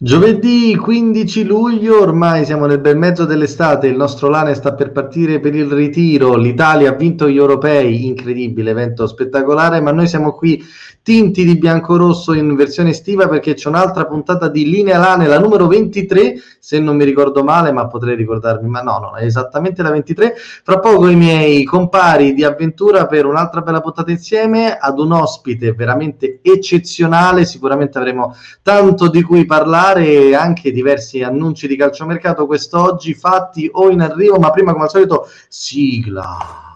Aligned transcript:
Giovedì 0.00 0.76
15 0.76 1.42
luglio, 1.42 2.00
ormai 2.00 2.44
siamo 2.44 2.66
nel 2.66 2.78
bel 2.78 2.96
mezzo 2.96 3.24
dell'estate, 3.24 3.88
il 3.88 3.96
nostro 3.96 4.28
Lane 4.28 4.54
sta 4.54 4.72
per 4.72 4.92
partire 4.92 5.40
per 5.40 5.56
il 5.56 5.66
ritiro, 5.68 6.36
l'Italia 6.36 6.90
ha 6.90 6.94
vinto 6.94 7.28
gli 7.28 7.36
europei, 7.36 8.06
incredibile, 8.06 8.70
evento 8.70 9.08
spettacolare, 9.08 9.80
ma 9.80 9.90
noi 9.90 10.06
siamo 10.06 10.34
qui 10.34 10.64
tinti 11.02 11.44
di 11.44 11.56
bianco-rosso 11.56 12.32
in 12.32 12.54
versione 12.54 12.90
estiva 12.90 13.26
perché 13.26 13.54
c'è 13.54 13.68
un'altra 13.68 14.04
puntata 14.04 14.46
di 14.48 14.70
Linea 14.70 14.98
Lane, 14.98 15.26
la 15.26 15.40
numero 15.40 15.66
23, 15.66 16.34
se 16.60 16.78
non 16.78 16.94
mi 16.94 17.04
ricordo 17.04 17.42
male, 17.42 17.72
ma 17.72 17.88
potrei 17.88 18.14
ricordarmi, 18.14 18.68
ma 18.68 18.82
no, 18.82 18.98
no, 18.98 19.14
è 19.16 19.24
esattamente 19.24 19.82
la 19.82 19.90
23. 19.90 20.34
Fra 20.62 20.78
poco 20.78 21.08
i 21.08 21.16
miei 21.16 21.64
compari 21.64 22.34
di 22.34 22.44
avventura 22.44 23.06
per 23.06 23.26
un'altra 23.26 23.62
bella 23.62 23.80
puntata 23.80 24.12
insieme 24.12 24.76
ad 24.76 25.00
un 25.00 25.10
ospite 25.12 25.72
veramente 25.72 26.38
eccezionale, 26.42 27.46
sicuramente 27.46 27.98
avremo 27.98 28.36
tanto 28.62 29.08
di 29.08 29.22
cui 29.22 29.46
parlare 29.46 29.86
e 29.96 30.34
anche 30.34 30.70
diversi 30.70 31.22
annunci 31.22 31.66
di 31.66 31.76
calciomercato 31.76 32.46
quest'oggi 32.46 33.14
fatti 33.14 33.68
o 33.72 33.90
in 33.90 34.00
arrivo, 34.00 34.38
ma 34.38 34.50
prima 34.50 34.72
come 34.72 34.84
al 34.84 34.90
solito 34.90 35.28
sigla. 35.48 36.67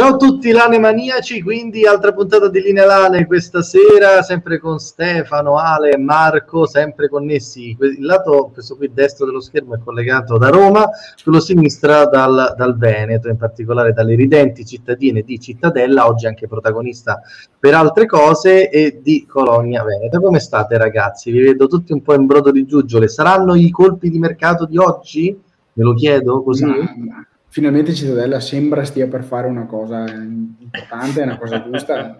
Ciao 0.00 0.14
a 0.14 0.16
tutti 0.16 0.50
Lane 0.50 0.78
maniaci, 0.78 1.42
quindi 1.42 1.84
altra 1.84 2.14
puntata 2.14 2.48
di 2.48 2.62
Linea 2.62 2.86
Lane 2.86 3.26
questa 3.26 3.60
sera, 3.60 4.22
sempre 4.22 4.58
con 4.58 4.78
Stefano, 4.78 5.58
Ale 5.58 5.98
Marco, 5.98 6.66
sempre 6.66 7.10
connessi. 7.10 7.76
Il 7.78 8.06
lato, 8.06 8.50
questo 8.50 8.78
qui 8.78 8.90
destro 8.94 9.26
dello 9.26 9.40
schermo 9.40 9.74
è 9.74 9.78
collegato 9.84 10.38
da 10.38 10.48
Roma, 10.48 10.88
quello 11.22 11.38
sinistra 11.38 12.06
dal, 12.06 12.54
dal 12.56 12.78
Veneto, 12.78 13.28
in 13.28 13.36
particolare 13.36 13.92
dalle 13.92 14.14
ridenti 14.14 14.64
cittadine 14.64 15.20
di 15.20 15.38
Cittadella, 15.38 16.06
oggi 16.06 16.26
anche 16.26 16.48
protagonista 16.48 17.20
per 17.58 17.74
altre 17.74 18.06
cose, 18.06 18.70
e 18.70 19.00
di 19.02 19.26
Colonia 19.26 19.84
Veneto. 19.84 20.18
Come 20.18 20.38
state 20.38 20.78
ragazzi? 20.78 21.30
Vi 21.30 21.42
vedo 21.42 21.66
tutti 21.66 21.92
un 21.92 22.00
po' 22.00 22.14
in 22.14 22.24
brodo 22.24 22.50
di 22.50 22.64
giuggiole. 22.64 23.06
Saranno 23.06 23.54
i 23.54 23.68
colpi 23.68 24.08
di 24.08 24.18
mercato 24.18 24.64
di 24.64 24.78
oggi? 24.78 25.38
Me 25.74 25.84
lo 25.84 25.92
chiedo 25.92 26.42
così? 26.42 26.64
Ma, 26.64 26.74
ma 26.74 27.26
finalmente 27.50 27.92
Cittadella 27.92 28.40
sembra 28.40 28.84
stia 28.84 29.06
per 29.08 29.24
fare 29.24 29.46
una 29.46 29.66
cosa 29.66 30.04
importante, 30.08 31.22
una 31.22 31.36
cosa 31.36 31.62
giusta. 31.62 32.16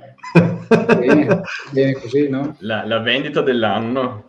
bene, 0.99 1.41
bene 1.71 1.93
così, 1.95 2.29
no? 2.29 2.57
La, 2.59 2.85
la 2.85 2.99
vendita 2.99 3.41
dell'anno. 3.41 4.29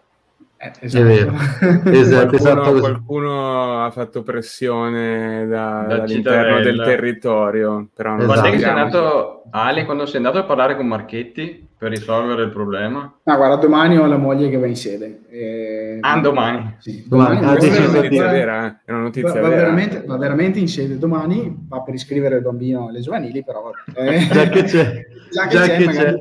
Eh, 0.58 0.72
esatto. 0.80 1.04
È 1.04 1.08
vero. 1.08 1.34
esatto, 1.92 2.38
qualcuno, 2.38 2.62
esatto 2.62 2.80
qualcuno, 2.80 3.84
ha 3.84 3.92
fatto 3.92 4.22
pressione 4.22 5.48
da, 5.48 5.86
da 5.88 5.98
dall'interno 5.98 6.62
del 6.62 6.82
territorio. 6.84 7.90
Però 7.94 8.12
non 8.12 8.22
esatto. 8.22 8.40
Quando 8.40 8.48
è 8.48 8.52
che 8.52 8.60
sei 8.60 8.70
andato, 8.70 9.44
Ale, 9.50 9.86
quando 9.86 10.06
sei 10.06 10.18
andato 10.18 10.38
a 10.38 10.44
parlare 10.44 10.76
con 10.76 10.88
Marchetti 10.88 11.70
per 11.82 11.90
risolvere 11.90 12.44
il 12.44 12.52
problema? 12.52 13.12
No, 13.24 13.36
guarda, 13.36 13.56
domani 13.56 13.98
ho 13.98 14.06
la 14.06 14.18
moglie 14.18 14.52
che 14.52 14.58
va 14.58 14.68
in 14.68 14.76
sede. 14.76 15.22
E... 15.32 15.98
Ah, 16.00 16.20
domani? 16.20 16.76
Sì, 16.78 17.04
domani. 17.08 17.40
domani. 17.40 17.58
Ah, 17.58 17.58
è 17.58 17.80
una 17.80 18.02
notizia 18.02 18.28
vera, 18.30 18.66
eh? 18.68 18.76
È 18.86 18.92
una 18.92 19.02
notizia 19.02 19.34
va, 19.34 19.40
va, 19.42 19.48
vera. 19.48 19.62
Veramente, 19.62 20.04
va 20.06 20.18
veramente 20.18 20.60
in 20.60 20.68
sede 20.68 21.00
domani, 21.00 21.66
va 21.68 21.82
per 21.82 21.96
iscrivere 21.96 22.36
il 22.36 22.44
bambino 22.44 22.90
alle 22.90 23.00
giovanili, 23.00 23.44
però... 23.44 23.72
Eh, 23.96 24.28
già 24.32 24.48
che 24.50 24.62
c'è, 24.62 25.08
già 25.34 25.48
che, 25.48 25.58
già 25.58 25.66
c'è, 25.66 25.78
che 25.78 25.86
c'è 25.88 26.20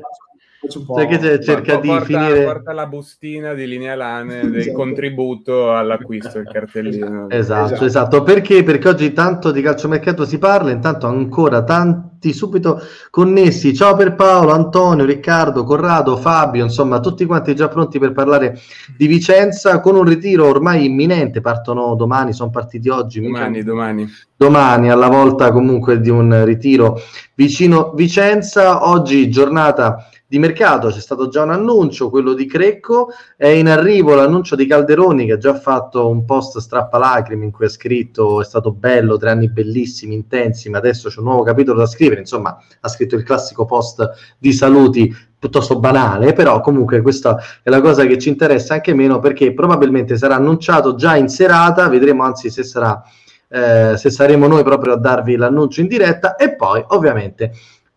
cioè 0.67 1.07
che 1.07 1.41
cerca 1.41 1.77
di 1.77 1.87
porta, 1.87 2.05
finire 2.05 2.43
porta 2.43 2.71
la 2.71 2.85
bustina 2.85 3.53
di 3.53 3.67
linea 3.67 3.95
lane 3.95 4.41
del 4.47 4.57
esatto. 4.57 4.77
contributo 4.77 5.73
all'acquisto 5.73 6.37
il 6.37 6.47
cartellino. 6.51 7.29
Esatto, 7.29 7.65
esatto, 7.65 7.85
esatto. 7.85 8.23
perché? 8.23 8.61
Perché 8.61 8.89
oggi 8.89 9.11
tanto 9.11 9.51
di 9.51 9.61
calciomercato 9.61 10.23
si 10.23 10.37
parla 10.37 10.69
intanto 10.69 11.07
ancora 11.07 11.63
tanti 11.63 12.31
subito 12.31 12.79
connessi. 13.09 13.73
Ciao 13.73 13.95
per 13.95 14.13
Paolo 14.13 14.51
Antonio 14.51 15.03
Riccardo 15.03 15.63
Corrado 15.63 16.15
Fabio 16.17 16.63
insomma 16.63 16.99
tutti 16.99 17.25
quanti 17.25 17.55
già 17.55 17.67
pronti 17.67 17.97
per 17.97 18.11
parlare 18.11 18.59
di 18.95 19.07
Vicenza. 19.07 19.79
Con 19.79 19.95
un 19.95 20.03
ritiro 20.03 20.45
ormai 20.45 20.85
imminente 20.85 21.41
partono 21.41 21.95
domani 21.95 22.33
sono 22.33 22.51
partiti 22.51 22.87
oggi 22.87 23.19
domani 23.19 23.63
domani. 23.63 24.07
domani 24.35 24.91
alla 24.91 25.07
volta 25.07 25.51
comunque 25.51 25.99
di 25.99 26.11
un 26.11 26.45
ritiro 26.45 27.01
vicino 27.33 27.93
Vicenza. 27.95 28.87
Oggi 28.87 29.27
giornata 29.27 30.05
di 30.31 30.39
mercato 30.39 30.87
c'è 30.87 31.01
stato 31.01 31.27
già 31.27 31.43
un 31.43 31.51
annuncio, 31.51 32.09
quello 32.09 32.31
di 32.31 32.45
Crecco, 32.45 33.09
è 33.35 33.47
in 33.47 33.67
arrivo 33.67 34.15
l'annuncio 34.15 34.55
di 34.55 34.65
Calderoni 34.65 35.25
che 35.25 35.33
ha 35.33 35.37
già 35.37 35.53
fatto 35.55 36.07
un 36.07 36.23
post 36.23 36.59
strappalacrime 36.59 37.43
in 37.43 37.51
cui 37.51 37.65
ha 37.65 37.69
scritto 37.69 38.39
è 38.39 38.45
stato 38.45 38.71
bello, 38.71 39.17
tre 39.17 39.31
anni 39.31 39.49
bellissimi, 39.49 40.15
intensi, 40.15 40.69
ma 40.69 40.77
adesso 40.77 41.09
c'è 41.09 41.19
un 41.19 41.25
nuovo 41.25 41.43
capitolo 41.43 41.79
da 41.79 41.85
scrivere, 41.85 42.21
insomma 42.21 42.57
ha 42.79 42.87
scritto 42.87 43.17
il 43.17 43.23
classico 43.23 43.65
post 43.65 44.09
di 44.37 44.53
saluti 44.53 45.13
piuttosto 45.37 45.77
banale, 45.79 46.31
però 46.31 46.61
comunque 46.61 47.01
questa 47.01 47.37
è 47.61 47.69
la 47.69 47.81
cosa 47.81 48.05
che 48.05 48.17
ci 48.17 48.29
interessa 48.29 48.75
anche 48.75 48.93
meno 48.93 49.19
perché 49.19 49.53
probabilmente 49.53 50.15
sarà 50.15 50.35
annunciato 50.35 50.95
già 50.95 51.17
in 51.17 51.27
serata, 51.27 51.89
vedremo 51.89 52.23
anzi 52.23 52.49
se 52.49 52.63
sarà 52.63 53.03
eh, 53.49 53.97
se 53.97 54.09
saremo 54.09 54.47
noi 54.47 54.63
proprio 54.63 54.93
a 54.93 54.97
darvi 54.97 55.35
l'annuncio 55.35 55.81
in 55.81 55.87
diretta 55.87 56.37
e 56.37 56.55
poi 56.55 56.81
ovviamente 56.87 57.51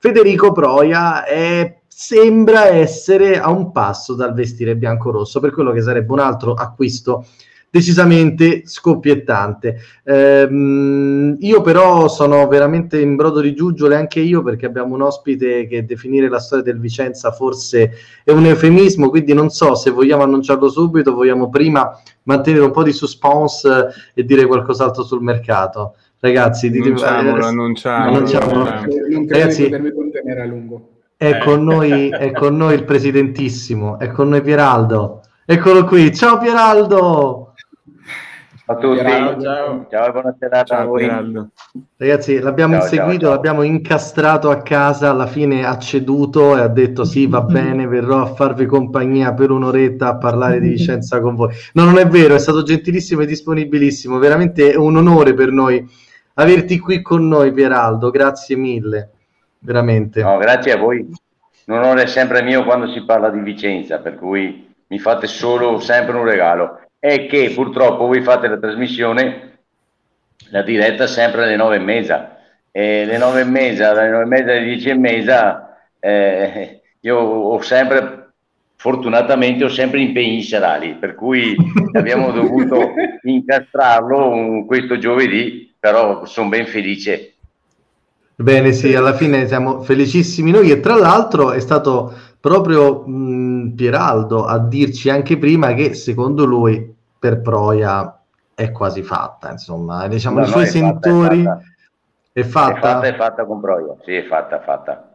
Federico 0.04 0.52
Proia 0.52 1.24
è 1.24 1.82
sembra 1.96 2.66
essere 2.66 3.38
a 3.38 3.50
un 3.50 3.70
passo 3.70 4.14
dal 4.14 4.34
vestire 4.34 4.74
bianco-rosso, 4.74 5.38
per 5.38 5.52
quello 5.52 5.70
che 5.70 5.80
sarebbe 5.80 6.12
un 6.12 6.18
altro 6.18 6.52
acquisto 6.52 7.24
decisamente 7.70 8.62
scoppiettante. 8.66 9.78
Ehm, 10.02 11.36
io 11.38 11.60
però 11.60 12.08
sono 12.08 12.46
veramente 12.48 13.00
in 13.00 13.14
brodo 13.14 13.40
di 13.40 13.54
giuggiole 13.54 13.94
anche 13.94 14.18
io 14.18 14.42
perché 14.42 14.66
abbiamo 14.66 14.94
un 14.96 15.02
ospite 15.02 15.68
che 15.68 15.84
definire 15.84 16.28
la 16.28 16.40
storia 16.40 16.64
del 16.64 16.80
Vicenza 16.80 17.30
forse 17.30 17.92
è 18.24 18.32
un 18.32 18.44
eufemismo, 18.44 19.08
quindi 19.08 19.32
non 19.32 19.50
so 19.50 19.76
se 19.76 19.90
vogliamo 19.90 20.24
annunciarlo 20.24 20.68
subito, 20.68 21.14
vogliamo 21.14 21.48
prima 21.48 21.96
mantenere 22.24 22.64
un 22.64 22.72
po' 22.72 22.82
di 22.82 22.92
suspense 22.92 23.88
e 24.14 24.24
dire 24.24 24.46
qualcos'altro 24.46 25.04
sul 25.04 25.22
mercato. 25.22 25.94
Ragazzi, 26.18 26.66
annunciamolo, 26.66 27.44
annunciamolo, 27.46 28.16
annunciamolo. 28.16 28.64
Non 28.64 28.82
credo 28.82 29.28
Ragazzi, 29.28 29.62
di 29.62 29.68
potermi 29.68 29.92
contenere 29.92 30.42
a 30.42 30.46
lungo. 30.46 30.93
È, 31.24 31.30
eh. 31.30 31.38
con 31.38 31.64
noi, 31.64 32.10
è 32.10 32.32
con 32.32 32.54
noi 32.54 32.74
il 32.74 32.84
presidentissimo, 32.84 33.98
è 33.98 34.08
con 34.08 34.28
noi 34.28 34.42
Pieraldo. 34.42 35.22
Eccolo 35.46 35.84
qui, 35.84 36.14
ciao 36.14 36.36
Pieraldo! 36.36 37.54
Ciao 38.66 38.76
a 38.76 38.78
tutti, 38.78 39.00
Pieraldo, 39.00 39.42
ciao. 39.42 39.86
ciao 39.88 40.06
e 40.06 40.10
buona 40.12 40.36
serata 40.38 40.64
ciao, 40.64 40.82
a 40.82 40.84
voi. 40.84 41.04
Pieraldo. 41.04 41.48
Ragazzi, 41.96 42.38
l'abbiamo 42.40 42.74
ciao, 42.74 42.82
inseguito, 42.82 43.24
ciao, 43.24 43.30
l'abbiamo 43.30 43.62
incastrato 43.62 44.50
a 44.50 44.60
casa, 44.60 45.08
alla 45.08 45.26
fine 45.26 45.64
ha 45.64 45.78
ceduto 45.78 46.58
e 46.58 46.60
ha 46.60 46.68
detto 46.68 47.04
sì, 47.04 47.26
va 47.26 47.40
bene, 47.40 47.86
verrò 47.86 48.20
a 48.20 48.34
farvi 48.34 48.66
compagnia 48.66 49.32
per 49.32 49.50
un'oretta 49.50 50.08
a 50.08 50.16
parlare 50.18 50.60
di 50.60 50.68
Vicenza 50.68 51.22
con 51.22 51.36
voi. 51.36 51.54
No, 51.72 51.84
non 51.84 51.96
è 51.96 52.06
vero, 52.06 52.34
è 52.34 52.38
stato 52.38 52.62
gentilissimo 52.62 53.22
e 53.22 53.26
disponibilissimo, 53.26 54.18
veramente 54.18 54.72
è 54.72 54.76
un 54.76 54.98
onore 54.98 55.32
per 55.32 55.50
noi 55.50 55.82
averti 56.34 56.78
qui 56.78 57.00
con 57.00 57.26
noi 57.26 57.50
Pieraldo, 57.50 58.10
grazie 58.10 58.56
mille 58.56 59.13
veramente. 59.64 60.22
No, 60.22 60.36
grazie 60.38 60.72
a 60.72 60.76
voi. 60.76 61.06
L'onore 61.66 62.02
è 62.02 62.06
sempre 62.06 62.42
mio 62.42 62.64
quando 62.64 62.88
si 62.92 63.02
parla 63.04 63.30
di 63.30 63.40
Vicenza, 63.40 63.98
per 63.98 64.16
cui 64.16 64.72
mi 64.86 64.98
fate 64.98 65.26
solo 65.26 65.80
sempre 65.80 66.16
un 66.16 66.24
regalo. 66.24 66.80
È 66.98 67.26
che 67.26 67.50
purtroppo 67.54 68.06
voi 68.06 68.22
fate 68.22 68.48
la 68.48 68.58
trasmissione, 68.58 69.58
la 70.50 70.62
diretta 70.62 71.06
sempre 71.06 71.44
alle 71.44 71.56
nove 71.56 71.76
e 71.76 71.80
mezza. 71.80 72.38
E 72.70 73.04
le 73.04 73.18
nove 73.18 73.40
e 73.40 73.44
mezza, 73.44 73.92
dalle 73.92 74.10
nove 74.10 74.24
e 74.24 74.26
mezza 74.26 74.50
alle 74.50 74.64
dieci 74.64 74.88
e 74.90 74.94
mezza, 74.94 75.76
eh, 76.00 76.82
io 77.00 77.16
ho 77.16 77.60
sempre, 77.62 78.32
fortunatamente, 78.76 79.64
ho 79.64 79.68
sempre 79.68 80.00
impegni 80.00 80.42
serali, 80.42 80.94
per 80.94 81.14
cui 81.14 81.56
abbiamo 81.92 82.30
dovuto 82.30 82.92
incastrarlo 83.22 84.64
questo 84.66 84.98
giovedì, 84.98 85.72
però 85.78 86.24
sono 86.26 86.48
ben 86.48 86.66
felice 86.66 87.33
Bene, 88.36 88.72
sì, 88.72 88.94
alla 88.94 89.12
fine 89.12 89.46
siamo 89.46 89.80
felicissimi 89.82 90.50
noi 90.50 90.70
e 90.70 90.80
tra 90.80 90.96
l'altro 90.96 91.52
è 91.52 91.60
stato 91.60 92.12
proprio 92.40 93.06
mh, 93.06 93.74
Pieraldo 93.76 94.44
a 94.44 94.58
dirci 94.58 95.08
anche 95.08 95.38
prima 95.38 95.72
che 95.74 95.94
secondo 95.94 96.44
lui 96.44 96.94
per 97.18 97.40
Proia 97.40 98.20
è 98.54 98.70
quasi 98.72 99.02
fatta, 99.02 99.50
insomma, 99.50 100.08
diciamo 100.08 100.40
no, 100.40 100.44
i 100.44 100.48
suoi 100.48 100.64
no, 100.64 100.70
sentori 100.70 101.42
è 101.42 101.44
fatta, 101.44 101.62
è 102.32 102.42
fatta. 102.42 102.76
È 102.76 102.80
fatta, 102.80 103.06
è 103.06 103.14
fatta 103.14 103.44
con 103.46 103.60
Proia, 103.60 103.94
sì, 104.04 104.14
è 104.14 104.24
fatta, 104.26 104.60
fatta. 104.60 105.13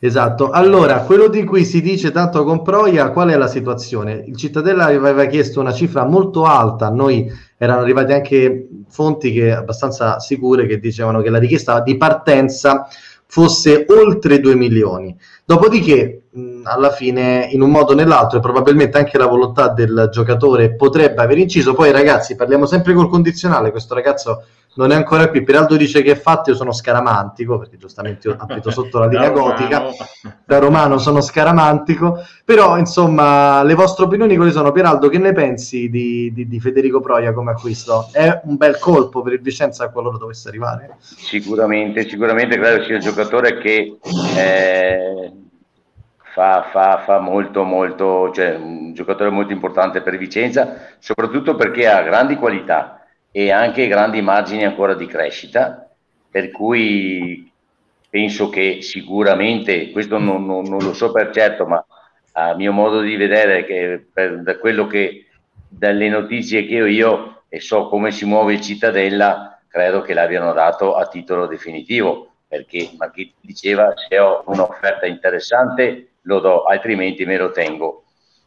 Esatto, 0.00 0.50
allora 0.50 1.00
quello 1.00 1.26
di 1.26 1.42
cui 1.42 1.64
si 1.64 1.82
dice 1.82 2.12
tanto 2.12 2.44
con 2.44 2.62
Proia, 2.62 3.10
qual 3.10 3.30
è 3.30 3.36
la 3.36 3.48
situazione? 3.48 4.22
Il 4.28 4.36
Cittadella 4.36 4.84
aveva 4.84 5.24
chiesto 5.24 5.58
una 5.58 5.72
cifra 5.72 6.04
molto 6.04 6.44
alta, 6.44 6.86
a 6.86 6.90
noi 6.90 7.28
erano 7.56 7.80
arrivate 7.80 8.14
anche 8.14 8.68
fonti 8.88 9.32
che, 9.32 9.52
abbastanza 9.52 10.20
sicure 10.20 10.66
che 10.66 10.78
dicevano 10.78 11.20
che 11.20 11.30
la 11.30 11.40
richiesta 11.40 11.80
di 11.80 11.96
partenza 11.96 12.86
fosse 13.26 13.86
oltre 13.88 14.38
2 14.38 14.54
milioni. 14.54 15.16
Dopodiché, 15.44 16.22
mh, 16.30 16.60
alla 16.62 16.90
fine, 16.92 17.48
in 17.50 17.60
un 17.60 17.70
modo 17.70 17.90
o 17.90 17.94
nell'altro, 17.96 18.38
e 18.38 18.40
probabilmente 18.40 18.98
anche 18.98 19.18
la 19.18 19.26
volontà 19.26 19.68
del 19.68 20.10
giocatore 20.12 20.76
potrebbe 20.76 21.22
aver 21.22 21.38
inciso. 21.38 21.74
Poi, 21.74 21.90
ragazzi, 21.90 22.36
parliamo 22.36 22.66
sempre 22.66 22.94
col 22.94 23.08
condizionale. 23.08 23.72
Questo 23.72 23.94
ragazzo 23.94 24.44
non 24.78 24.92
è 24.92 24.94
ancora 24.94 25.28
qui. 25.28 25.42
Peraldo 25.42 25.76
dice 25.76 26.02
che 26.02 26.14
fatto 26.14 26.50
io 26.50 26.56
sono 26.56 26.70
scaramantico, 26.72 27.58
perché 27.58 27.76
giustamente 27.76 28.28
io 28.28 28.36
abito 28.38 28.70
sotto 28.70 29.00
la 29.00 29.06
linea 29.06 29.30
gotica. 29.30 29.86
Da 30.44 30.58
romano 30.58 30.98
sono 30.98 31.20
scaramantico. 31.20 32.24
Però, 32.44 32.78
insomma, 32.78 33.64
le 33.64 33.74
vostre 33.74 34.04
opinioni 34.04 34.36
quali 34.36 34.52
sono? 34.52 34.70
Peraldo, 34.70 35.08
che 35.08 35.18
ne 35.18 35.32
pensi 35.32 35.90
di, 35.90 36.32
di, 36.32 36.46
di 36.46 36.60
Federico 36.60 37.00
Proia 37.00 37.32
come 37.32 37.50
acquisto? 37.50 38.08
È 38.12 38.40
un 38.44 38.56
bel 38.56 38.78
colpo 38.78 39.20
per 39.22 39.32
il 39.32 39.40
Vicenza 39.40 39.90
qualora 39.90 40.16
dovesse 40.16 40.48
arrivare? 40.48 40.94
Sicuramente, 41.00 42.08
sicuramente 42.08 42.56
credo 42.56 42.84
sia 42.84 42.94
un 42.94 43.00
giocatore 43.00 43.58
che... 43.58 43.98
Eh 44.36 45.32
Fa, 46.38 46.68
fa, 46.70 47.02
fa, 47.04 47.18
molto, 47.18 47.64
molto, 47.64 48.30
cioè 48.32 48.54
un 48.54 48.92
giocatore 48.94 49.28
molto 49.28 49.52
importante 49.52 50.02
per 50.02 50.16
Vicenza, 50.16 50.76
soprattutto 51.00 51.56
perché 51.56 51.88
ha 51.88 52.00
grandi 52.02 52.36
qualità 52.36 52.97
e 53.30 53.50
anche 53.50 53.88
grandi 53.88 54.20
margini 54.22 54.64
ancora 54.64 54.94
di 54.94 55.06
crescita, 55.06 55.88
per 56.30 56.50
cui 56.50 57.50
penso 58.10 58.48
che 58.48 58.80
sicuramente, 58.80 59.90
questo 59.90 60.18
non, 60.18 60.46
non, 60.46 60.64
non 60.64 60.78
lo 60.78 60.94
so 60.94 61.12
per 61.12 61.30
certo, 61.30 61.66
ma 61.66 61.84
a 62.32 62.54
mio 62.54 62.72
modo 62.72 63.00
di 63.00 63.16
vedere, 63.16 63.64
che 63.64 64.06
per, 64.12 64.42
da 64.42 64.58
quello 64.58 64.86
che 64.86 65.26
dalle 65.68 66.08
notizie 66.08 66.66
che 66.66 66.80
ho 66.80 66.86
io 66.86 67.42
e 67.48 67.60
so 67.60 67.88
come 67.88 68.10
si 68.10 68.24
muove 68.24 68.54
il 68.54 68.60
Cittadella, 68.60 69.60
credo 69.68 70.00
che 70.02 70.14
l'abbiano 70.14 70.52
dato 70.52 70.94
a 70.94 71.06
titolo 71.06 71.46
definitivo, 71.46 72.30
perché 72.46 72.90
Marchetti 72.96 73.34
diceva 73.40 73.92
se 73.96 74.18
ho 74.18 74.42
un'offerta 74.46 75.06
interessante 75.06 76.08
lo 76.22 76.40
do, 76.40 76.64
altrimenti 76.64 77.24
me 77.24 77.36
lo 77.36 77.50
tengo. 77.50 78.04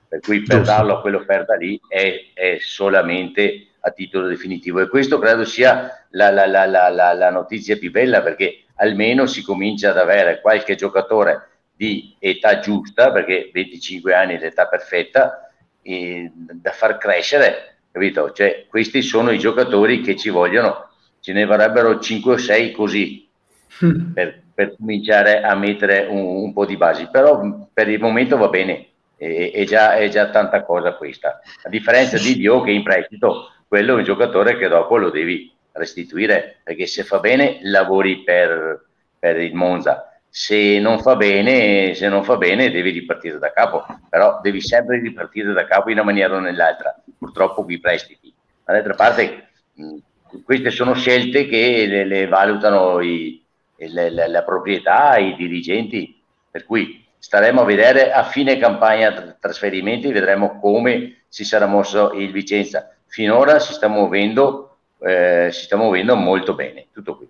Per 0.08 0.20
cui 0.20 0.42
per 0.42 0.58
Giusto. 0.58 0.72
darlo 0.72 0.98
a 0.98 1.02
quell'offerta 1.02 1.56
lì 1.56 1.80
è, 1.88 2.32
è 2.34 2.58
solamente 2.60 3.68
a 3.82 3.92
titolo 3.92 4.28
definitivo. 4.28 4.80
E 4.80 4.88
questo 4.88 5.20
credo 5.20 5.46
sia 5.46 6.06
la, 6.12 6.32
la, 6.32 6.46
la, 6.46 6.90
la, 6.90 7.30
notizia 7.30 7.78
più 7.78 7.92
bella 7.92 8.22
perché 8.22 8.64
almeno 8.76 9.26
si 9.26 9.42
comincia 9.44 9.90
ad 9.90 9.98
avere 9.98 10.42
qualche 10.42 10.76
giocatore 10.76 11.50
di 11.76 12.16
età 12.20 12.60
giusta 12.60 13.12
perché 13.12 13.50
25 13.54 14.14
anni 14.14 14.36
è 14.36 14.40
l'età 14.40 14.68
perfetta 14.68 15.50
da 15.82 16.72
far 16.72 16.98
crescere 16.98 17.72
capito? 17.92 18.32
Cioè, 18.32 18.66
questi 18.68 19.02
sono 19.02 19.32
i 19.32 19.38
giocatori 19.38 20.02
che 20.02 20.16
ci 20.16 20.30
vogliono. 20.30 20.90
Ce 21.20 21.34
ne 21.34 21.46
vorrebbero 21.46 22.00
5 22.00 22.34
o 22.34 22.38
6 22.38 22.72
così 22.72 23.30
per, 24.14 24.42
per 24.54 24.76
cominciare 24.78 25.42
a 25.42 25.54
mettere 25.56 26.08
un, 26.10 26.44
un, 26.44 26.54
po' 26.54 26.66
di 26.66 26.78
basi. 26.78 27.08
Però 27.12 27.68
per 27.72 27.90
il 27.90 28.00
momento 28.00 28.38
va 28.38 28.48
bene. 28.48 28.88
È, 29.16 29.52
è, 29.54 29.66
già, 29.66 29.96
è 29.96 30.10
già 30.10 30.30
tanta 30.30 30.64
cosa 30.64 30.96
questa. 30.96 31.40
A 31.64 31.70
differenza 31.70 32.18
di 32.18 32.36
Dio 32.36 32.62
che 32.62 32.72
in 32.72 32.84
prestito 32.84 33.52
quello 33.72 33.94
è 33.94 34.00
un 34.00 34.04
giocatore 34.04 34.58
che 34.58 34.68
dopo 34.68 34.98
lo 34.98 35.10
devi 35.10 35.50
restituire, 35.72 36.58
perché 36.62 36.88
se 36.88 37.06
fa 37.06 37.20
bene 37.20 37.60
lavori 37.62 38.22
per, 38.22 38.86
per 39.18 39.40
il 39.40 39.56
Monza, 39.56 40.20
se 40.28 40.78
non 40.82 41.00
fa 41.00 41.16
bene, 41.16 41.94
se 41.94 42.10
non 42.10 42.26
fa 42.26 42.36
bene 42.36 42.70
devi 42.70 42.90
ripartire 42.90 43.40
da 43.40 43.54
capo, 43.54 43.86
però 44.10 44.42
devi 44.42 44.60
sempre 44.60 45.00
ripartire 45.00 45.54
da 45.54 45.64
capo 45.64 45.90
in 45.90 45.96
una 45.96 46.04
maniera 46.04 46.36
o 46.36 46.40
nell'altra, 46.40 47.02
purtroppo 47.18 47.64
qui 47.64 47.80
prestiti. 47.80 48.34
Dall'altra 48.66 48.94
parte 48.94 49.48
mh, 49.76 49.96
queste 50.44 50.70
sono 50.70 50.94
scelte 50.94 51.48
che 51.48 51.86
le, 51.88 52.04
le 52.04 52.28
valutano 52.28 53.00
i, 53.00 53.42
le, 53.78 54.10
le, 54.10 54.28
la 54.28 54.44
proprietà, 54.44 55.16
i 55.16 55.34
dirigenti, 55.38 56.22
per 56.52 56.66
cui 56.66 57.06
staremo 57.18 57.62
a 57.62 57.66
vedere 57.66 58.12
a 58.12 58.26
fine 58.26 58.58
campagna 58.58 59.38
trasferimenti, 59.40 60.12
vedremo 60.12 60.60
come 60.60 61.22
si 61.30 61.46
sarà 61.46 61.68
mosso 61.68 62.12
il 62.12 62.34
Vicenza 62.34 62.98
finora 63.12 63.60
si 63.60 63.74
sta 63.74 63.90
muovendo, 63.90 64.78
eh, 65.00 65.50
si 65.52 65.64
sta 65.66 65.76
muovendo 65.76 66.16
molto 66.16 66.56
bene. 66.56 66.88
Tutto 66.94 67.18
qui. 67.18 67.28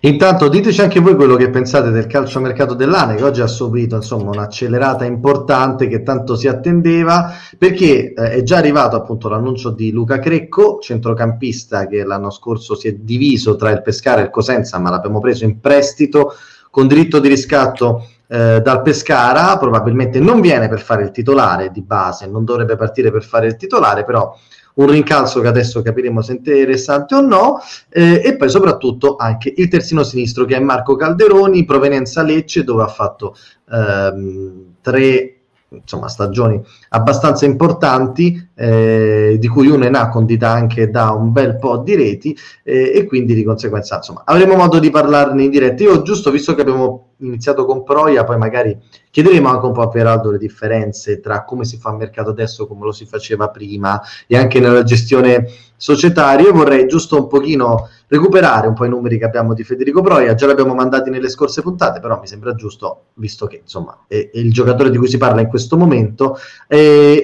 Intanto 0.00 0.48
diteci 0.48 0.80
anche 0.80 1.00
voi 1.00 1.16
quello 1.16 1.34
che 1.34 1.50
pensate 1.50 1.90
del 1.90 2.06
calciomercato 2.06 2.74
dell'ANE 2.74 3.16
che 3.16 3.24
oggi 3.24 3.40
ha 3.40 3.48
subito 3.48 3.96
insomma, 3.96 4.30
un'accelerata 4.30 5.04
importante 5.04 5.88
che 5.88 6.04
tanto 6.04 6.36
si 6.36 6.46
attendeva 6.46 7.32
perché 7.58 8.12
eh, 8.12 8.30
è 8.30 8.42
già 8.42 8.58
arrivato 8.58 8.94
appunto 8.94 9.28
l'annuncio 9.28 9.70
di 9.70 9.90
Luca 9.90 10.20
Crecco, 10.20 10.78
centrocampista 10.80 11.88
che 11.88 12.04
l'anno 12.04 12.30
scorso 12.30 12.76
si 12.76 12.86
è 12.88 12.92
diviso 12.92 13.56
tra 13.56 13.70
il 13.70 13.82
Pescara 13.82 14.20
e 14.20 14.24
il 14.24 14.30
Cosenza 14.30 14.78
ma 14.78 14.90
l'abbiamo 14.90 15.18
preso 15.18 15.44
in 15.44 15.58
prestito 15.58 16.34
con 16.70 16.86
diritto 16.86 17.18
di 17.18 17.26
riscatto 17.26 18.06
eh, 18.28 18.60
dal 18.62 18.82
Pescara, 18.82 19.58
probabilmente 19.58 20.20
non 20.20 20.40
viene 20.40 20.68
per 20.68 20.80
fare 20.80 21.02
il 21.02 21.10
titolare 21.10 21.70
di 21.72 21.82
base, 21.82 22.28
non 22.28 22.44
dovrebbe 22.44 22.76
partire 22.76 23.10
per 23.10 23.24
fare 23.24 23.48
il 23.48 23.56
titolare 23.56 24.04
però 24.04 24.32
un 24.74 24.86
rincalzo 24.86 25.40
che 25.40 25.48
adesso 25.48 25.82
capiremo 25.82 26.22
se 26.22 26.32
è 26.32 26.36
interessante 26.36 27.14
o 27.14 27.20
no, 27.20 27.60
eh, 27.88 28.22
e 28.24 28.36
poi 28.36 28.48
soprattutto 28.48 29.16
anche 29.16 29.52
il 29.56 29.68
terzino 29.68 30.02
sinistro 30.02 30.44
che 30.44 30.56
è 30.56 30.60
Marco 30.60 30.96
Calderoni, 30.96 31.64
provenienza 31.64 32.22
Lecce, 32.22 32.64
dove 32.64 32.82
ha 32.82 32.88
fatto 32.88 33.36
ehm, 33.70 34.74
tre 34.80 35.36
insomma, 35.68 36.08
stagioni 36.08 36.60
abbastanza 36.94 37.46
importanti, 37.46 38.50
eh, 38.54 39.36
di 39.38 39.48
cui 39.48 39.68
una 39.68 39.86
in 39.86 39.94
A 39.94 40.08
condita 40.08 40.50
anche 40.50 40.90
da 40.90 41.10
un 41.10 41.32
bel 41.32 41.56
po' 41.56 41.78
di 41.78 41.94
reti, 41.96 42.36
eh, 42.62 42.92
e 42.94 43.06
quindi 43.06 43.34
di 43.34 43.42
conseguenza 43.44 43.96
insomma, 43.96 44.22
avremo 44.24 44.54
modo 44.54 44.78
di 44.78 44.90
parlarne 44.90 45.44
in 45.44 45.50
diretta. 45.50 45.82
Io 45.82 46.02
giusto, 46.02 46.30
visto 46.30 46.54
che 46.54 46.60
abbiamo 46.60 47.06
iniziato 47.18 47.64
con 47.64 47.82
Proia, 47.84 48.24
poi 48.24 48.36
magari 48.36 48.76
chiederemo 49.10 49.48
anche 49.48 49.66
un 49.66 49.72
po' 49.72 49.82
a 49.82 49.88
Peraldo 49.88 50.30
le 50.30 50.38
differenze 50.38 51.20
tra 51.20 51.44
come 51.44 51.64
si 51.64 51.78
fa 51.78 51.90
il 51.90 51.96
mercato 51.96 52.30
adesso, 52.30 52.66
come 52.66 52.84
lo 52.84 52.92
si 52.92 53.06
faceva 53.06 53.48
prima, 53.48 54.00
e 54.26 54.36
anche 54.36 54.60
nella 54.60 54.82
gestione 54.82 55.46
societaria. 55.76 56.46
Io 56.46 56.52
vorrei 56.52 56.86
giusto 56.86 57.16
un 57.16 57.26
pochino 57.28 57.88
recuperare 58.08 58.66
un 58.66 58.74
po' 58.74 58.84
i 58.84 58.88
numeri 58.88 59.18
che 59.18 59.24
abbiamo 59.24 59.54
di 59.54 59.64
Federico 59.64 60.02
Proia, 60.02 60.34
già 60.34 60.46
li 60.46 60.52
abbiamo 60.52 60.74
mandati 60.74 61.10
nelle 61.10 61.28
scorse 61.28 61.62
puntate, 61.62 62.00
però 62.00 62.18
mi 62.20 62.26
sembra 62.26 62.54
giusto, 62.54 63.04
visto 63.14 63.46
che 63.46 63.60
insomma 63.62 64.04
è, 64.06 64.30
è 64.32 64.38
il 64.38 64.52
giocatore 64.52 64.90
di 64.90 64.98
cui 64.98 65.08
si 65.08 65.16
parla 65.16 65.40
in 65.40 65.48
questo 65.48 65.76
momento, 65.76 66.36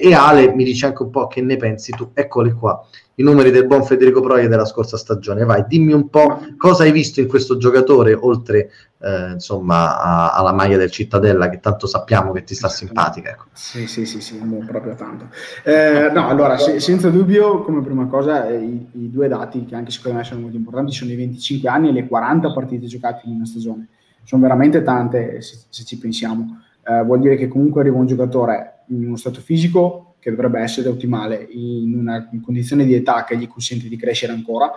e, 0.01 0.13
Ale 0.13 0.53
mi 0.53 0.63
dice 0.63 0.87
anche 0.87 1.03
un 1.03 1.09
po' 1.09 1.27
che 1.27 1.41
ne 1.41 1.57
pensi 1.57 1.91
tu, 1.91 2.11
eccoli 2.13 2.51
qua, 2.51 2.85
i 3.15 3.23
numeri 3.23 3.51
del 3.51 3.67
buon 3.67 3.83
Federico 3.83 4.21
Proia 4.21 4.47
della 4.47 4.65
scorsa 4.65 4.95
stagione, 4.95 5.43
vai, 5.43 5.65
dimmi 5.67 5.91
un 5.91 6.09
po' 6.09 6.39
cosa 6.57 6.83
hai 6.83 6.91
visto 6.91 7.19
in 7.19 7.27
questo 7.27 7.57
giocatore, 7.57 8.13
oltre 8.13 8.69
eh, 8.99 9.31
insomma 9.33 9.99
a, 9.99 10.31
alla 10.31 10.53
maglia 10.53 10.77
del 10.77 10.89
Cittadella, 10.89 11.49
che 11.49 11.59
tanto 11.59 11.85
sappiamo 11.85 12.31
che 12.31 12.43
ti 12.43 12.55
sta 12.55 12.69
simpatica. 12.69 13.31
Ecco. 13.31 13.45
Sì, 13.51 13.87
sì, 13.87 14.05
sì, 14.05 14.21
sì, 14.21 14.37
proprio 14.65 14.95
tanto. 14.95 15.27
Eh, 15.63 16.09
no, 16.13 16.27
allora, 16.27 16.57
se, 16.57 16.79
senza 16.79 17.09
dubbio, 17.09 17.61
come 17.61 17.81
prima 17.81 18.05
cosa, 18.07 18.47
eh, 18.47 18.57
i, 18.57 18.87
i, 18.93 19.11
due 19.11 19.27
dati 19.27 19.65
che 19.65 19.75
anche 19.75 19.91
secondo 19.91 20.19
me 20.19 20.23
sono 20.23 20.41
molto 20.41 20.55
importanti 20.55 20.93
sono 20.93 21.11
i 21.11 21.15
25 21.15 21.69
anni 21.69 21.89
e 21.89 21.91
le 21.91 22.07
40 22.07 22.53
partite 22.53 22.85
giocate 22.85 23.21
in 23.25 23.35
una 23.35 23.45
stagione. 23.45 23.87
Sono 24.23 24.41
veramente 24.41 24.81
tante 24.81 25.41
se, 25.41 25.57
se 25.67 25.83
ci 25.83 25.97
pensiamo. 25.97 26.61
Eh, 26.85 27.03
vuol 27.03 27.19
dire 27.19 27.35
che 27.35 27.47
comunque 27.47 27.81
arriva 27.81 27.97
un 27.97 28.05
giocatore 28.05 28.78
in 28.89 29.05
uno 29.05 29.15
stato 29.15 29.39
fisico 29.39 30.15
che 30.19 30.29
dovrebbe 30.29 30.59
essere 30.59 30.89
ottimale 30.89 31.47
in 31.51 31.95
una 31.97 32.29
condizione 32.43 32.85
di 32.85 32.93
età 32.93 33.23
che 33.23 33.37
gli 33.37 33.47
consente 33.47 33.87
di 33.87 33.97
crescere 33.97 34.33
ancora. 34.33 34.71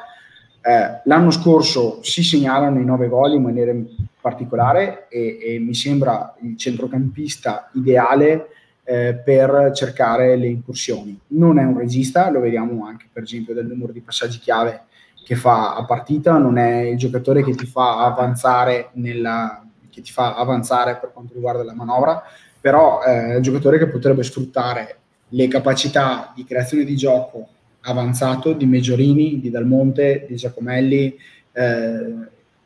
Eh, 0.64 1.00
l'anno 1.04 1.30
scorso 1.32 1.98
si 2.02 2.22
segnalano 2.22 2.78
i 2.80 2.84
nove 2.84 3.08
gol 3.08 3.34
in 3.34 3.42
maniera 3.42 3.74
particolare 4.20 5.08
e, 5.08 5.38
e 5.40 5.58
mi 5.58 5.74
sembra 5.74 6.36
il 6.42 6.56
centrocampista 6.56 7.68
ideale 7.74 8.48
eh, 8.84 9.14
per 9.14 9.72
cercare 9.74 10.36
le 10.36 10.46
incursioni. 10.46 11.18
Non 11.28 11.58
è 11.58 11.64
un 11.64 11.76
regista, 11.76 12.30
lo 12.30 12.40
vediamo 12.40 12.86
anche 12.86 13.06
per 13.12 13.24
esempio 13.24 13.54
dal 13.54 13.66
numero 13.66 13.92
di 13.92 14.00
passaggi 14.00 14.38
chiave 14.38 14.84
che 15.24 15.34
fa 15.36 15.74
a 15.76 15.84
partita, 15.84 16.36
non 16.38 16.58
è 16.58 16.80
il 16.80 16.96
giocatore 16.96 17.42
che 17.42 17.54
ti 17.54 17.66
fa 17.66 18.04
avanzare, 18.04 18.90
nella, 18.94 19.64
che 19.88 20.00
ti 20.02 20.10
fa 20.10 20.34
avanzare 20.34 20.96
per 20.96 21.12
quanto 21.12 21.34
riguarda 21.34 21.62
la 21.62 21.74
manovra, 21.74 22.22
però 22.62 23.02
eh, 23.02 23.32
è 23.32 23.36
un 23.36 23.42
giocatore 23.42 23.76
che 23.76 23.88
potrebbe 23.88 24.22
sfruttare 24.22 24.96
le 25.30 25.48
capacità 25.48 26.32
di 26.34 26.44
creazione 26.44 26.84
di 26.84 26.96
gioco 26.96 27.48
avanzato 27.80 28.52
di 28.52 28.66
Meggiorini, 28.66 29.40
di 29.40 29.50
Dalmonte, 29.50 30.26
di 30.28 30.36
Giacomelli 30.36 31.18
eh, 31.52 32.14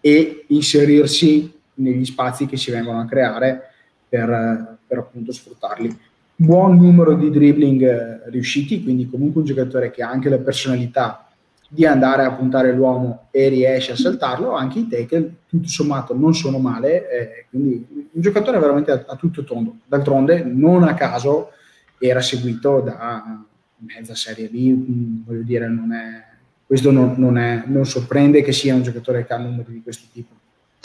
e 0.01 0.45
inserirsi 0.49 1.53
negli 1.75 2.05
spazi 2.05 2.45
che 2.47 2.59
si 2.59 2.71
vengono 2.71 3.01
a 3.01 3.07
creare 3.07 3.71
per, 4.07 4.79
per 4.87 4.99
appunto 4.99 5.33
sfruttarli. 5.33 5.99
Buon 6.37 6.77
numero 6.77 7.15
di 7.15 7.31
dribbling 7.31 7.83
eh, 7.83 8.31
riusciti, 8.31 8.83
quindi 8.83 9.09
comunque 9.09 9.41
un 9.41 9.47
giocatore 9.47 9.91
che 9.91 10.03
ha 10.03 10.11
anche 10.11 10.29
la 10.29 10.39
personalità 10.39 11.26
di 11.69 11.85
andare 11.85 12.25
a 12.25 12.33
puntare 12.33 12.73
l'uomo 12.73 13.29
e 13.31 13.49
riesce 13.49 13.93
a 13.93 13.97
saltarlo, 13.97 14.53
anche 14.53 14.81
i 14.81 14.89
tackle 14.89 15.35
tutto 15.47 15.69
sommato 15.69 16.15
non 16.15 16.35
sono 16.35 16.59
male, 16.59 17.11
eh, 17.11 17.47
quindi 17.51 17.87
un 17.91 18.21
giocatore 18.21 18.59
veramente 18.59 18.93
a, 18.93 19.05
a, 19.07 19.17
tutto 19.17 19.45
tondo. 19.45 19.77
D'altronde 19.85 20.43
non 20.45 20.85
a 20.85 20.95
caso 20.95 21.51
era 21.99 22.21
seguito 22.21 22.81
da 22.81 23.45
mezza 23.79 24.15
serie 24.15 24.49
B, 24.49 24.71
mm, 24.71 25.25
voglio 25.27 25.43
dire, 25.43 25.69
non 25.69 25.93
è, 25.93 26.25
questo 26.67 26.91
non, 26.91 27.15
non, 27.17 27.37
è, 27.37 27.65
non 27.67 27.85
sorprende 27.85 28.43
che 28.43 28.53
sia 28.53 28.75
un 28.75 28.83
giocatore 28.83 29.27
che 29.27 29.33
ha 29.33 29.39
numeri 29.39 29.73
di 29.73 29.83
questo 29.83 30.07
tipo. 30.13 30.35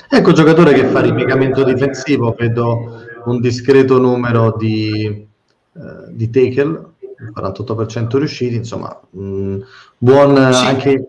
Ecco, 0.09 0.29
un 0.29 0.35
giocatore 0.35 0.73
che 0.73 0.85
fa 0.85 1.01
ripiegamento 1.01 1.63
difensivo, 1.63 2.35
vedo 2.37 3.03
un 3.25 3.39
discreto 3.39 3.99
numero 3.99 4.55
di, 4.57 5.05
eh, 5.05 6.09
di 6.09 6.29
tackle, 6.29 6.90
48% 7.29 8.17
riusciti, 8.17 8.55
insomma, 8.55 8.99
mh, 9.09 9.23
mm, 9.23 9.61
buon 9.97 10.53
sì. 10.53 10.65
anche... 10.65 11.07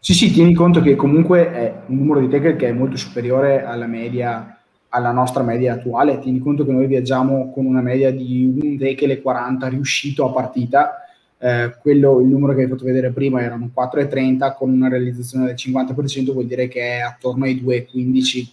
Sì, 0.00 0.14
sì, 0.14 0.30
tieni 0.30 0.54
conto 0.54 0.80
che 0.80 0.94
comunque 0.94 1.52
è 1.52 1.82
un 1.86 1.96
numero 1.96 2.20
di 2.20 2.28
tackle 2.28 2.56
che 2.56 2.68
è 2.68 2.72
molto 2.72 2.96
superiore 2.96 3.64
alla 3.64 3.86
media, 3.86 4.58
alla 4.88 5.10
nostra 5.10 5.42
media 5.42 5.74
attuale. 5.74 6.18
Tieni 6.20 6.38
conto 6.38 6.64
che 6.64 6.72
noi 6.72 6.86
viaggiamo 6.86 7.50
con 7.52 7.66
una 7.66 7.82
media 7.82 8.10
di 8.12 8.44
un 8.44 8.78
tackle 8.78 9.20
40 9.20 9.68
riuscito 9.68 10.26
a 10.26 10.32
partita, 10.32 11.02
eh, 11.38 11.74
quello, 11.80 12.20
il 12.20 12.26
numero 12.26 12.54
che 12.54 12.62
hai 12.62 12.68
fatto 12.68 12.84
vedere 12.84 13.10
prima 13.10 13.42
erano 13.42 13.70
4,30 13.74 14.54
con 14.56 14.70
una 14.70 14.88
realizzazione 14.88 15.46
del 15.46 15.54
50% 15.54 16.32
vuol 16.32 16.46
dire 16.46 16.68
che 16.68 16.80
è 16.80 17.00
attorno 17.00 17.44
ai 17.44 17.62
2,15 17.62 18.48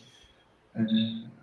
eh, 0.73 0.81
4,5 0.81 1.34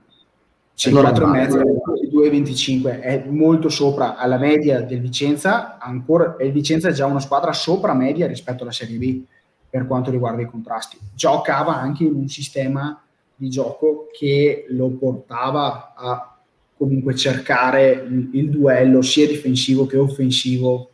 2,25 0.90 3.00
è 3.00 3.24
molto 3.28 3.68
sopra 3.68 4.16
alla 4.16 4.38
media 4.38 4.80
del 4.80 5.00
Vicenza 5.00 5.78
ancora, 5.78 6.36
e 6.36 6.46
il 6.46 6.52
Vicenza 6.52 6.88
è 6.88 6.92
già 6.92 7.06
una 7.06 7.20
squadra 7.20 7.52
sopra 7.52 7.94
media 7.94 8.26
rispetto 8.26 8.62
alla 8.62 8.72
Serie 8.72 8.98
B 8.98 9.22
per 9.68 9.86
quanto 9.86 10.10
riguarda 10.10 10.42
i 10.42 10.46
contrasti 10.46 10.98
giocava 11.14 11.76
anche 11.76 12.04
in 12.04 12.14
un 12.14 12.28
sistema 12.28 13.00
di 13.34 13.48
gioco 13.48 14.08
che 14.12 14.66
lo 14.68 14.90
portava 14.90 15.94
a 15.96 16.36
comunque 16.76 17.14
cercare 17.14 18.06
il 18.32 18.50
duello 18.50 19.02
sia 19.02 19.26
difensivo 19.26 19.86
che 19.86 19.96
offensivo 19.96 20.90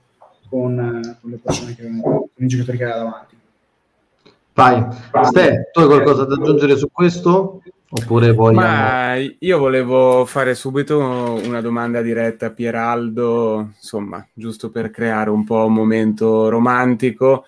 con, 0.48 1.16
con 1.20 1.30
le 1.30 1.38
persone 1.38 1.74
che 1.74 1.82
con 2.00 2.28
i 2.36 2.46
giocatori 2.46 2.78
che 2.78 2.84
aveva 2.84 2.98
davanti. 2.98 3.36
Vai, 4.54 4.86
Ste, 5.24 5.70
tu 5.72 5.80
hai 5.80 5.86
qualcosa 5.86 6.24
da 6.24 6.34
aggiungere 6.34 6.76
su 6.76 6.88
questo? 6.90 7.62
Oppure 7.90 8.32
vogliamo... 8.32 8.66
Ma 8.66 9.14
io 9.16 9.58
volevo 9.58 10.26
fare 10.26 10.54
subito 10.54 10.98
una 11.00 11.62
domanda 11.62 12.02
diretta 12.02 12.46
a 12.46 12.50
Pieraldo, 12.50 13.70
insomma, 13.74 14.26
giusto 14.34 14.70
per 14.70 14.90
creare 14.90 15.30
un 15.30 15.44
po' 15.44 15.64
un 15.64 15.72
momento 15.72 16.50
romantico. 16.50 17.46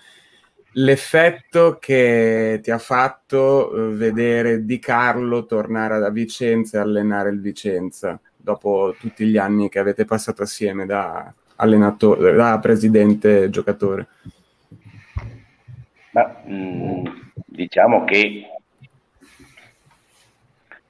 L'effetto 0.75 1.77
che 1.79 2.61
ti 2.63 2.71
ha 2.71 2.79
fatto 2.79 3.73
eh, 3.73 3.95
vedere 3.95 4.65
Di 4.65 4.79
Carlo 4.79 5.45
tornare 5.45 5.99
da 5.99 6.09
Vicenza 6.09 6.79
e 6.79 6.81
allenare 6.81 7.31
il 7.31 7.41
Vicenza 7.41 8.19
dopo 8.35 8.95
tutti 8.99 9.27
gli 9.27 9.37
anni 9.37 9.69
che 9.69 9.79
avete 9.79 10.07
passato 10.07 10.43
assieme 10.43 10.87
da, 10.87 11.31
allenatore, 11.57 12.33
da 12.33 12.59
presidente 12.59 13.51
giocatore? 13.51 14.09
Ma, 16.13 16.35
mh, 16.47 16.55
mm, 16.55 17.07
diciamo 17.45 18.05
che 18.05 18.45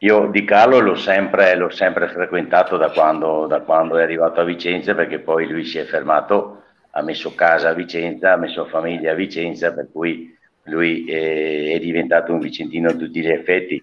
io 0.03 0.29
Di 0.29 0.45
Carlo 0.45 0.79
l'ho 0.79 0.95
sempre, 0.95 1.55
l'ho 1.57 1.69
sempre 1.69 2.09
frequentato 2.09 2.79
da 2.79 2.91
quando, 2.91 3.47
da 3.47 3.61
quando, 3.61 3.99
è 3.99 4.03
arrivato 4.03 4.41
a 4.41 4.45
Vicenza 4.45 4.95
perché 4.95 5.19
poi 5.19 5.47
lui 5.47 5.65
si 5.65 5.77
è 5.77 5.85
fermato, 5.85 6.63
ha 6.93 7.03
messo 7.03 7.35
casa 7.35 7.69
a 7.69 7.75
Vicenza, 7.75 8.33
ha 8.33 8.37
messo 8.37 8.65
famiglia 8.65 9.13
a 9.13 9.15
Vicenza, 9.15 9.75
per 9.75 9.89
cui 9.93 10.35
lui 10.65 11.05
è, 11.05 11.75
è 11.75 11.79
diventato 11.81 12.33
un 12.33 12.39
vicentino 12.39 12.89
a 12.89 12.95
tutti 12.95 13.21
gli 13.21 13.29
effetti. 13.29 13.83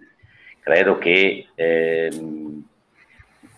Credo 0.60 0.98
che 0.98 1.50
eh, 1.54 2.12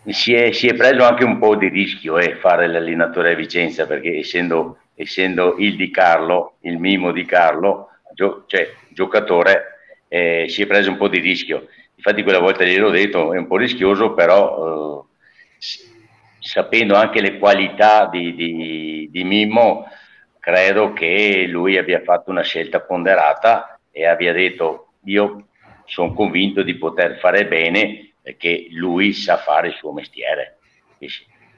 si 0.07 0.33
è, 0.33 0.51
si 0.51 0.67
è, 0.67 0.73
preso 0.75 1.05
anche 1.05 1.23
un 1.23 1.39
po' 1.39 1.55
di 1.55 1.69
rischio 1.69 2.17
eh, 2.17 2.35
fare 2.35 2.67
l'allenatore 2.67 3.31
a 3.31 3.35
Vicenza 3.35 3.87
perché 3.87 4.17
essendo, 4.17 4.79
essendo, 4.95 5.55
il 5.59 5.77
di 5.77 5.89
Carlo, 5.91 6.57
il 6.63 6.77
mimo 6.77 7.13
di 7.13 7.23
Carlo, 7.23 7.87
gio, 8.13 8.43
cioè 8.47 8.69
giocatore, 8.89 9.63
eh, 10.09 10.47
si 10.49 10.63
è 10.63 10.67
preso 10.67 10.89
un 10.89 10.97
po' 10.97 11.07
di 11.07 11.19
rischio. 11.19 11.69
Infatti 12.09 12.23
quella 12.23 12.43
volta 12.43 12.63
gliel'ho 12.63 12.89
detto, 12.89 13.33
è 13.33 13.37
un 13.37 13.45
po' 13.45 13.57
rischioso, 13.57 14.15
però 14.15 15.05
eh, 15.05 15.87
sapendo 16.39 16.95
anche 16.95 17.21
le 17.21 17.37
qualità 17.37 18.07
di, 18.07 18.33
di, 18.33 19.09
di 19.11 19.23
Mimmo, 19.23 19.85
credo 20.39 20.91
che 20.91 21.45
lui 21.47 21.77
abbia 21.77 22.01
fatto 22.01 22.31
una 22.31 22.41
scelta 22.41 22.79
ponderata 22.79 23.79
e 23.91 24.07
abbia 24.07 24.33
detto 24.33 24.93
io 25.03 25.49
sono 25.85 26.13
convinto 26.13 26.63
di 26.63 26.77
poter 26.77 27.19
fare 27.19 27.45
bene 27.45 28.13
perché 28.19 28.65
lui 28.71 29.13
sa 29.13 29.37
fare 29.37 29.67
il 29.67 29.75
suo 29.75 29.91
mestiere, 29.91 30.57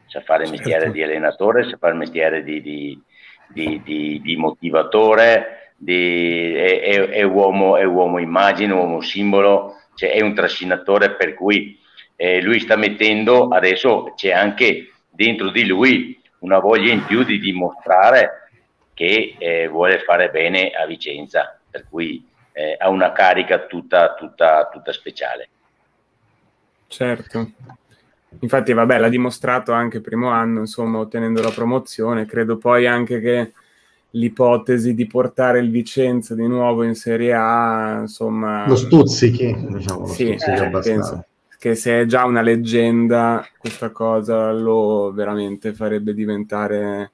sa 0.08 0.20
fare 0.20 0.44
il 0.44 0.50
certo. 0.50 0.52
mestiere 0.52 0.80
certo. 0.82 0.92
di 0.92 1.04
allenatore, 1.04 1.70
sa 1.70 1.78
fare 1.78 1.94
il 1.94 2.00
mestiere 2.00 2.44
di, 2.44 2.62
di, 2.62 3.02
di, 3.48 4.20
di 4.22 4.36
motivatore, 4.36 5.76
è, 5.86 6.82
è, 6.82 7.08
è, 7.08 7.24
uomo, 7.24 7.78
è 7.78 7.86
uomo 7.86 8.20
immagine, 8.20 8.74
uomo 8.74 9.00
simbolo, 9.00 9.76
cioè 10.02 10.14
è 10.14 10.22
un 10.22 10.34
trascinatore 10.34 11.12
per 11.12 11.36
cui 11.36 11.80
eh, 12.16 12.42
lui 12.42 12.60
sta 12.60 12.76
mettendo, 12.76 13.50
adesso 13.50 14.14
c'è 14.16 14.32
anche 14.32 14.94
dentro 15.08 15.52
di 15.52 15.64
lui 15.68 16.20
una 16.40 16.58
voglia 16.58 16.92
in 16.92 17.06
più 17.06 17.24
di 17.24 17.38
dimostrare 17.38 18.50
che 18.96 19.36
eh, 19.38 19.68
vuole 19.68 20.00
fare 20.00 20.32
bene 20.32 20.72
a 20.72 20.88
Vicenza, 20.88 21.56
per 21.70 21.86
cui 21.88 22.28
eh, 22.52 22.76
ha 22.80 22.90
una 22.90 23.12
carica 23.12 23.60
tutta, 23.68 24.16
tutta, 24.16 24.70
tutta 24.74 24.92
speciale. 24.92 25.50
Certo. 26.88 27.52
Infatti, 28.40 28.74
vabbè, 28.74 28.98
l'ha 28.98 29.10
dimostrato 29.10 29.72
anche 29.72 30.02
primo 30.02 30.30
anno, 30.30 30.62
insomma, 30.62 30.98
ottenendo 30.98 31.44
la 31.44 31.52
promozione. 31.52 32.26
Credo 32.26 32.58
poi 32.58 32.88
anche 32.88 33.20
che 33.20 33.52
l'ipotesi 34.12 34.94
di 34.94 35.06
portare 35.08 35.60
il 35.60 35.70
Vicenza 35.70 36.36
di 36.36 36.48
nuovo 36.48 36.84
in 36.84 36.96
Serie 36.96 37.34
A, 37.34 38.00
insomma... 38.02 38.68
Lo 38.68 38.76
stuzzichi, 38.76 39.56
diciamo, 39.70 40.02
lo 40.02 40.08
sì, 40.08 40.36
stuzzichi 40.38 40.64
eh, 40.64 40.80
penso 40.82 41.26
che 41.62 41.76
se 41.76 42.02
è 42.02 42.06
già 42.06 42.26
una 42.26 42.42
leggenda, 42.42 43.46
questa 43.56 43.92
cosa 43.92 44.52
lo 44.52 45.12
veramente 45.14 45.74
farebbe 45.74 46.16
diventare 46.16 47.12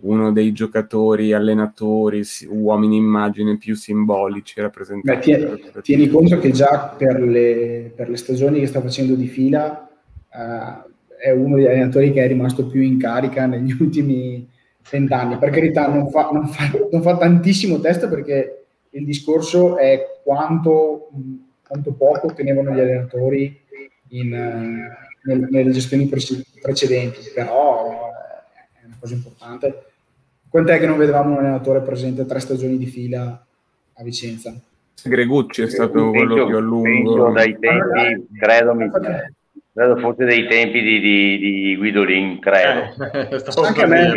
uno 0.00 0.32
dei 0.32 0.52
giocatori, 0.52 1.34
allenatori, 1.34 2.22
uomini 2.48 2.96
immagine 2.96 3.58
più 3.58 3.74
simbolici 3.74 4.58
rappresentati. 4.62 5.30
Beh, 5.30 5.36
tieni, 5.36 5.62
tieni, 5.82 6.08
conto 6.08 6.38
che 6.38 6.52
già 6.52 6.94
per 6.96 7.20
le, 7.20 7.92
per 7.94 8.08
le, 8.08 8.16
stagioni 8.16 8.60
che 8.60 8.66
sta 8.66 8.80
facendo 8.80 9.14
di 9.14 9.26
fila 9.26 9.86
uh, 10.30 10.90
è 11.18 11.30
uno 11.30 11.56
degli 11.56 11.66
allenatori 11.66 12.12
che 12.12 12.24
è 12.24 12.28
rimasto 12.28 12.66
più 12.66 12.80
in 12.80 12.98
carica 12.98 13.44
negli 13.44 13.76
ultimi 13.78 14.48
vent'anni. 14.90 15.38
Per 15.38 15.50
carità, 15.50 15.88
non 15.88 16.10
fa, 16.10 16.30
non, 16.30 16.46
fa, 16.48 16.70
non 16.90 17.02
fa, 17.02 17.16
tantissimo 17.16 17.80
test 17.80 18.08
perché 18.08 18.64
il 18.90 19.04
discorso 19.04 19.76
è 19.78 20.20
quanto, 20.22 21.10
quanto 21.66 21.92
poco 21.92 22.32
tenevano 22.34 22.72
gli 22.72 22.80
allenatori 22.80 23.60
in, 24.08 24.32
uh, 24.32 25.28
nel, 25.28 25.48
nelle 25.50 25.70
gestioni 25.70 26.08
precedenti, 26.08 27.30
però 27.34 28.10
cosa 29.02 29.14
importante. 29.14 29.84
Quant'è 30.48 30.78
che 30.78 30.86
non 30.86 30.98
vedevamo 30.98 31.32
un 31.32 31.38
allenatore 31.38 31.80
presente 31.80 32.24
tre 32.24 32.38
stagioni 32.38 32.78
di 32.78 32.86
fila 32.86 33.44
a 33.94 34.02
Vicenza? 34.04 34.54
Gregucci 35.02 35.62
è 35.62 35.68
stato 35.68 36.10
quello 36.10 36.46
più 36.46 36.56
a 36.56 36.60
lungo. 36.60 37.32
Dai 37.32 37.58
tempi, 37.58 38.28
credo, 38.38 38.74
mi, 38.74 38.88
credo 39.72 39.96
fosse 39.96 40.24
dei 40.24 40.46
tempi 40.46 40.80
di, 40.80 41.00
di, 41.00 41.38
di 41.38 41.76
Guidolin, 41.76 42.38
credo. 42.38 42.94
Eh, 43.12 43.42
Anche 43.66 43.82
a 43.82 43.86
me, 43.86 44.12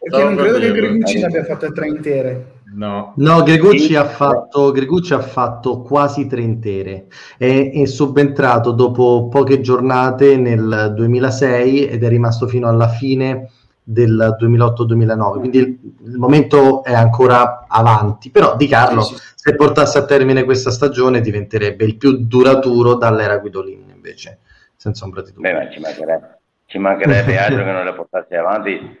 perché 0.00 0.24
non 0.24 0.36
credo 0.36 0.58
che 0.58 0.72
Gregucci 0.72 1.18
ne 1.18 1.24
abbia 1.26 1.44
fatte 1.44 1.72
tre 1.72 1.88
intere. 1.88 2.52
No, 2.72 3.14
no 3.16 3.42
Gregucci, 3.42 3.96
ha 3.96 4.04
fatto, 4.04 4.70
Gregucci 4.70 5.12
ha 5.12 5.20
fatto 5.20 5.82
quasi 5.82 6.26
tre 6.26 6.40
intere. 6.40 7.06
È, 7.36 7.70
è 7.74 7.84
subentrato 7.84 8.70
dopo 8.70 9.28
poche 9.28 9.60
giornate 9.60 10.36
nel 10.36 10.92
2006 10.96 11.88
ed 11.88 12.02
è 12.02 12.08
rimasto 12.08 12.46
fino 12.46 12.68
alla 12.68 12.88
fine 12.88 13.50
del 13.82 14.36
2008-2009, 14.40 15.38
quindi 15.38 15.58
il, 15.58 15.78
il, 16.04 16.18
momento 16.18 16.84
è 16.84 16.92
ancora 16.92 17.66
avanti, 17.66 18.30
però 18.30 18.54
Di 18.54 18.68
Carlo 18.68 19.02
sì, 19.02 19.16
sì. 19.16 19.22
se 19.34 19.56
portasse 19.56 19.98
a 19.98 20.04
termine 20.04 20.44
questa 20.44 20.70
stagione 20.70 21.20
diventerebbe 21.20 21.84
il 21.84 21.96
più 21.96 22.24
duraturo 22.24 22.94
dall'era 22.94 23.38
Guidolin 23.38 23.90
invece, 23.92 24.38
senza 24.76 25.04
ombra 25.04 25.22
di 25.22 25.32
dubbio. 25.32 25.52
Beh, 25.52 25.72
ci 25.72 25.80
mancherebbe, 25.80 26.38
ci 26.66 26.78
mancherebbe 26.78 27.36
altro 27.38 27.64
che 27.64 27.72
non 27.72 27.84
la 27.84 27.92
portasse 27.92 28.36
avanti, 28.36 28.98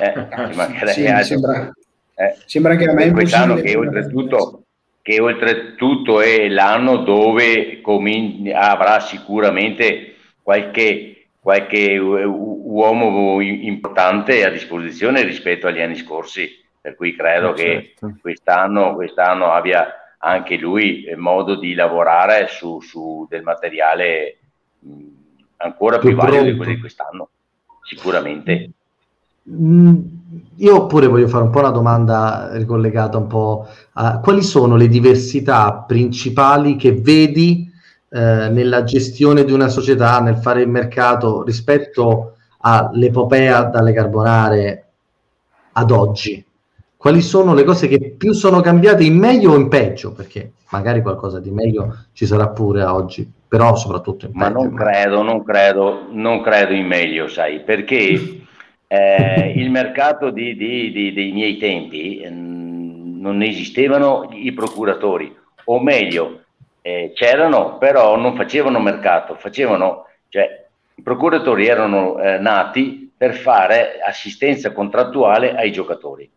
eh, 0.00 0.86
sì. 0.88 1.06
Sembra, 1.22 1.72
eh, 2.14 2.36
sembra 2.46 2.76
che 2.76 2.88
a 2.88 2.92
me 2.92 3.10
quest'anno 3.10 3.54
che 3.56 3.76
oltretutto, 3.76 4.64
che 5.02 5.20
oltretutto 5.20 6.20
è 6.20 6.48
l'anno 6.48 6.98
dove 6.98 7.80
comin- 7.80 8.52
avrà 8.54 9.00
sicuramente 9.00 10.14
qualche 10.42 11.12
qualche 11.42 11.98
uomo 11.98 13.40
importante 13.40 14.44
a 14.44 14.50
disposizione 14.50 15.24
rispetto 15.24 15.66
agli 15.66 15.80
anni 15.80 15.96
scorsi, 15.96 16.48
per 16.80 16.94
cui 16.94 17.16
credo 17.16 17.50
Eh, 17.50 17.54
che 17.54 17.94
certo. 17.98 18.18
quest'anno, 18.20 18.94
quest'anno 18.94 19.50
abbia 19.50 19.92
anche 20.18 20.56
lui 20.56 21.02
eh, 21.02 21.16
modo 21.16 21.56
di 21.56 21.74
lavorare 21.74 22.46
su, 22.46 22.80
su 22.80 23.26
del 23.28 23.42
materiale 23.42 24.36
mh, 24.78 24.92
ancora 25.56 25.98
più, 25.98 26.10
Più 26.10 26.16
valido 26.16 26.44
di 26.44 26.56
quello 26.56 26.74
di 26.74 26.78
quest'anno, 26.78 27.28
sicuramente. 27.82 28.70
Mm, 29.50 29.96
Io 30.56 30.86
pure 30.86 31.08
voglio 31.08 31.26
fare 31.28 31.44
un 31.44 31.50
po' 31.50 31.58
una 31.58 31.70
domanda 31.70 32.50
ricollegata 32.52 33.18
un 33.18 33.26
po' 33.26 33.66
a 33.94 34.20
quali 34.20 34.42
sono 34.42 34.76
le 34.76 34.86
diversità 34.88 35.84
principali 35.86 36.76
che 36.76 36.92
vedi 36.92 37.68
eh, 38.08 38.48
nella 38.50 38.84
gestione 38.84 39.44
di 39.44 39.52
una 39.52 39.68
società, 39.68 40.20
nel 40.20 40.36
fare 40.36 40.62
il 40.62 40.68
mercato 40.68 41.42
rispetto 41.42 42.34
all'epopea 42.60 43.64
dalle 43.64 43.92
carbonare 43.92 44.86
ad 45.72 45.90
oggi? 45.90 46.44
Quali 46.96 47.20
sono 47.20 47.54
le 47.54 47.64
cose 47.64 47.88
che 47.88 48.14
più 48.16 48.32
sono 48.32 48.60
cambiate 48.60 49.02
in 49.02 49.16
meglio 49.18 49.52
o 49.52 49.56
in 49.56 49.68
peggio? 49.68 50.12
Perché 50.12 50.52
magari 50.70 51.02
qualcosa 51.02 51.40
di 51.40 51.50
meglio 51.50 52.04
ci 52.12 52.26
sarà 52.26 52.48
pure 52.50 52.82
a 52.82 52.94
oggi, 52.94 53.28
però 53.48 53.74
soprattutto 53.74 54.26
in 54.26 54.32
Ma 54.34 54.46
peggio. 54.52 54.62
non 54.62 54.74
credo, 54.74 55.22
non 55.22 55.42
credo, 55.42 56.06
non 56.10 56.40
credo 56.42 56.72
in 56.74 56.86
meglio, 56.86 57.26
sai, 57.26 57.60
perché 57.64 58.41
eh, 58.94 59.52
il 59.56 59.70
mercato 59.70 60.28
di- 60.28 60.54
di- 60.54 60.92
di- 60.92 61.12
dei 61.14 61.32
miei 61.32 61.56
tempi 61.56 62.20
ehm, 62.20 63.20
non 63.20 63.40
esistevano 63.40 64.28
i 64.32 64.52
procuratori, 64.52 65.34
o 65.64 65.80
meglio, 65.80 66.42
eh, 66.82 67.12
c'erano, 67.14 67.78
però 67.78 68.16
non 68.16 68.36
facevano 68.36 68.80
mercato, 68.80 69.34
facevano, 69.36 70.06
cioè, 70.28 70.66
i 70.96 71.02
procuratori 71.02 71.66
erano 71.68 72.18
eh, 72.18 72.36
nati 72.38 73.10
per 73.16 73.34
fare 73.34 73.98
assistenza 74.04 74.72
contrattuale 74.72 75.54
ai 75.54 75.72
giocatori, 75.72 76.28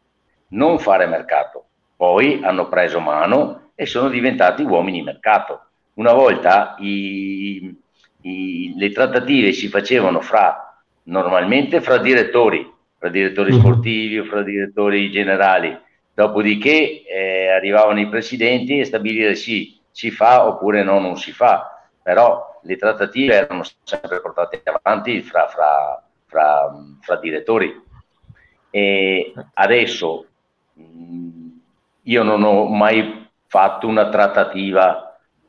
non 0.50 0.80
fare 0.80 1.08
mercato. 1.08 1.66
Poi 1.98 2.40
hanno 2.42 2.70
preso 2.70 3.02
mano 3.02 3.72
e 3.76 3.86
sono 3.86 4.08
diventati 4.08 4.62
uomini 4.64 5.02
mercato. 5.02 5.60
Una 5.96 6.14
volta 6.14 6.76
i- 6.80 7.76
i- 8.22 8.74
le 8.78 8.92
trattative 8.92 9.52
si 9.52 9.68
facevano 9.68 10.22
fra 10.22 10.75
normalmente 11.06 11.82
fra 11.82 11.98
direttori, 11.98 12.72
fra 12.98 13.10
direttori 13.10 13.52
Mhm. 13.52 13.60
sportivi 13.60 14.20
o 14.20 14.26
fra 14.26 14.42
direttori 14.44 15.12
generali. 15.12 15.78
Dopodiché 16.14 17.04
eh, 17.06 17.50
arrivavano 17.50 18.00
i 18.00 18.08
presidenti 18.10 18.80
a 18.80 18.86
stabilire 18.86 19.36
sì, 19.36 19.78
si 19.92 20.12
fa 20.12 20.48
oppure 20.48 20.84
no, 20.84 21.00
non 21.00 21.18
si 21.18 21.32
fa. 21.32 21.70
Però 22.02 22.60
le 22.64 22.76
trattative 22.78 23.34
erano 23.36 23.64
sempre 23.84 24.22
portate 24.22 24.62
avanti 24.64 25.22
fra, 25.22 25.48
fra- 25.48 26.02
fra- 26.26 26.72
fra 27.02 27.16
direttori. 27.18 27.84
E 28.70 29.34
adesso 29.54 30.26
mh, 30.74 31.48
io 32.04 32.24
non 32.24 32.44
ho 32.44 32.66
mai 32.68 33.28
fatto 33.48 33.88
una 33.88 34.10
trattativa 34.10 35.05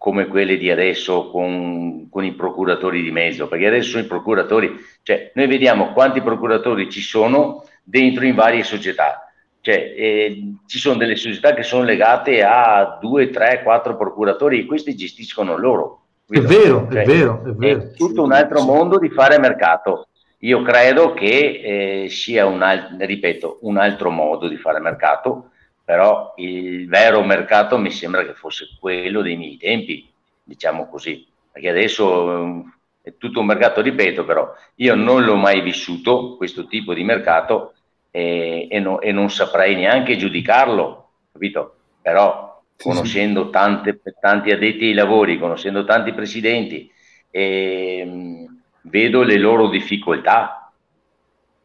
come 0.07 0.29
quelle 0.29 0.57
di 0.57 0.71
adesso 0.71 1.31
con, 1.31 2.09
con 2.09 2.25
i 2.25 2.35
procuratori 2.35 3.03
di 3.03 3.11
mezzo, 3.11 3.49
perché 3.49 3.67
adesso 3.67 3.99
i 3.99 4.05
procuratori, 4.05 4.73
cioè 5.03 5.33
noi 5.35 5.49
vediamo 5.49 5.93
quanti 5.93 6.23
procuratori 6.23 6.89
ci 6.89 7.01
sono 7.01 7.65
dentro 7.83 8.25
in 8.25 8.37
varie 8.37 8.63
società. 8.63 9.29
Cioè, 9.61 9.75
eh, 9.97 10.53
ci 10.67 10.79
sono 10.79 10.97
delle 10.97 11.17
società 11.17 11.55
che 11.55 11.65
sono 11.65 11.83
legate 11.83 12.45
a 12.45 12.99
due, 13.01 13.31
tre, 13.31 13.65
quattro 13.65 13.97
procuratori 13.97 14.61
e 14.61 14.65
questi 14.67 14.95
gestiscono 14.95 15.57
loro. 15.57 16.03
È 16.29 16.39
vero, 16.39 16.87
Cioè, 16.89 17.03
è 17.03 17.05
vero, 17.05 17.43
è 17.45 17.51
vero. 17.51 17.81
è 17.81 17.91
tutto 17.95 18.23
un 18.23 18.31
altro 18.31 18.63
mondo 18.63 19.01
di 19.01 19.11
fare 19.11 19.41
mercato. 19.41 20.07
Io 20.39 20.63
credo 20.63 21.15
che 21.15 22.05
eh, 22.05 22.09
sia 22.11 22.47
un, 22.47 22.63
al- 22.63 22.95
ripeto, 22.97 23.59
un 23.63 23.77
altro 23.77 24.11
modo 24.11 24.47
di 24.47 24.57
fare 24.57 24.79
mercato, 24.79 25.51
però 25.87 26.35
il 26.39 26.89
vero 26.89 27.23
mercato 27.23 27.79
mi 27.79 27.93
sembra 27.93 28.25
che 28.27 28.35
fosse 28.35 28.71
quello 28.81 29.23
dei 29.23 29.37
miei 29.37 29.57
tempi, 29.57 30.13
diciamo 30.43 30.89
così, 30.89 31.25
perché 31.53 31.69
adesso 31.71 32.45
eh, 32.45 32.65
è 33.03 33.17
tutto 33.19 33.41
un 33.41 33.47
mercato, 33.47 33.81
ripeto, 33.83 34.25
però 34.25 34.53
io 34.77 34.97
non 34.97 35.25
l'ho 35.25 35.37
mai 35.37 35.61
vissuto 35.61 36.37
questo 36.37 36.67
tipo 36.67 36.93
di 36.93 37.05
mercato 37.05 37.75
e, 38.11 38.67
e 38.69 38.81
no- 38.81 39.01
e 39.01 39.13
non 39.13 39.31
saprei 39.31 39.77
neanche 39.77 40.17
giudicarlo, 40.17 41.11
capito? 41.33 41.77
Però 42.03 42.63
conoscendo 42.83 43.51
tante- 43.51 44.01
tanti 44.21 44.51
addetti 44.51 44.87
ai 44.87 44.95
lavori, 44.95 45.39
conoscendo 45.39 45.85
tanti 45.85 46.13
presidenti, 46.13 46.91
ehm, 47.31 48.63
vedo 48.83 49.23
le 49.23 49.39
loro 49.39 49.69
difficoltà 49.69 50.73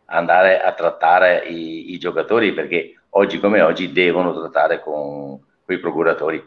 andare 0.06 0.62
a 0.62 0.74
trattare 0.74 1.46
i, 1.48 1.94
i 1.94 1.98
giocatori 1.98 2.54
perché 2.54 3.01
oggi 3.12 3.40
come 3.40 3.62
oggi 3.62 3.92
devono 3.92 4.34
trattare 4.34 4.82
con, 4.82 5.40
i 5.68 5.80
procuratori. 5.80 6.44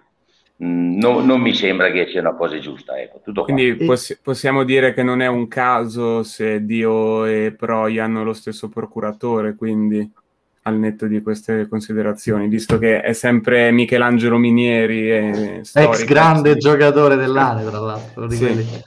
Mm, 0.63 0.99
non, 0.99 1.27
non 1.27 1.41
mi 1.41 1.53
sembra 1.55 1.91
che 1.91 2.07
sia 2.07 2.21
una 2.21 2.35
cosa 2.35 2.59
giusta. 2.59 2.99
Ecco. 3.01 3.43
Quindi 3.43 3.75
possi- 3.75 4.19
possiamo 4.23 4.63
dire 4.65 4.93
che 4.95 5.03
non 5.03 5.21
è 5.21 5.27
un 5.27 5.49
caso 5.49 6.23
se 6.23 6.65
Dio 6.65 7.25
e 7.25 7.55
Proi 7.57 7.99
hanno 7.99 8.23
lo 8.23 8.33
stesso 8.33 8.69
procuratore, 8.69 9.57
quindi 9.57 10.09
al 10.67 10.79
netto 10.79 11.07
di 11.07 11.21
queste 11.21 11.69
considerazioni, 11.69 12.49
visto 12.49 12.79
che 12.79 13.03
è 13.03 13.13
sempre 13.13 13.71
Michelangelo 13.71 14.39
Minieri, 14.39 15.11
e 15.11 15.63
Ex 15.75 16.05
grande 16.05 16.57
giocatore 16.57 17.17
dell'Ane, 17.17 17.65
tra 17.65 17.81
l'altro. 17.81 18.31
Sì. 18.31 18.83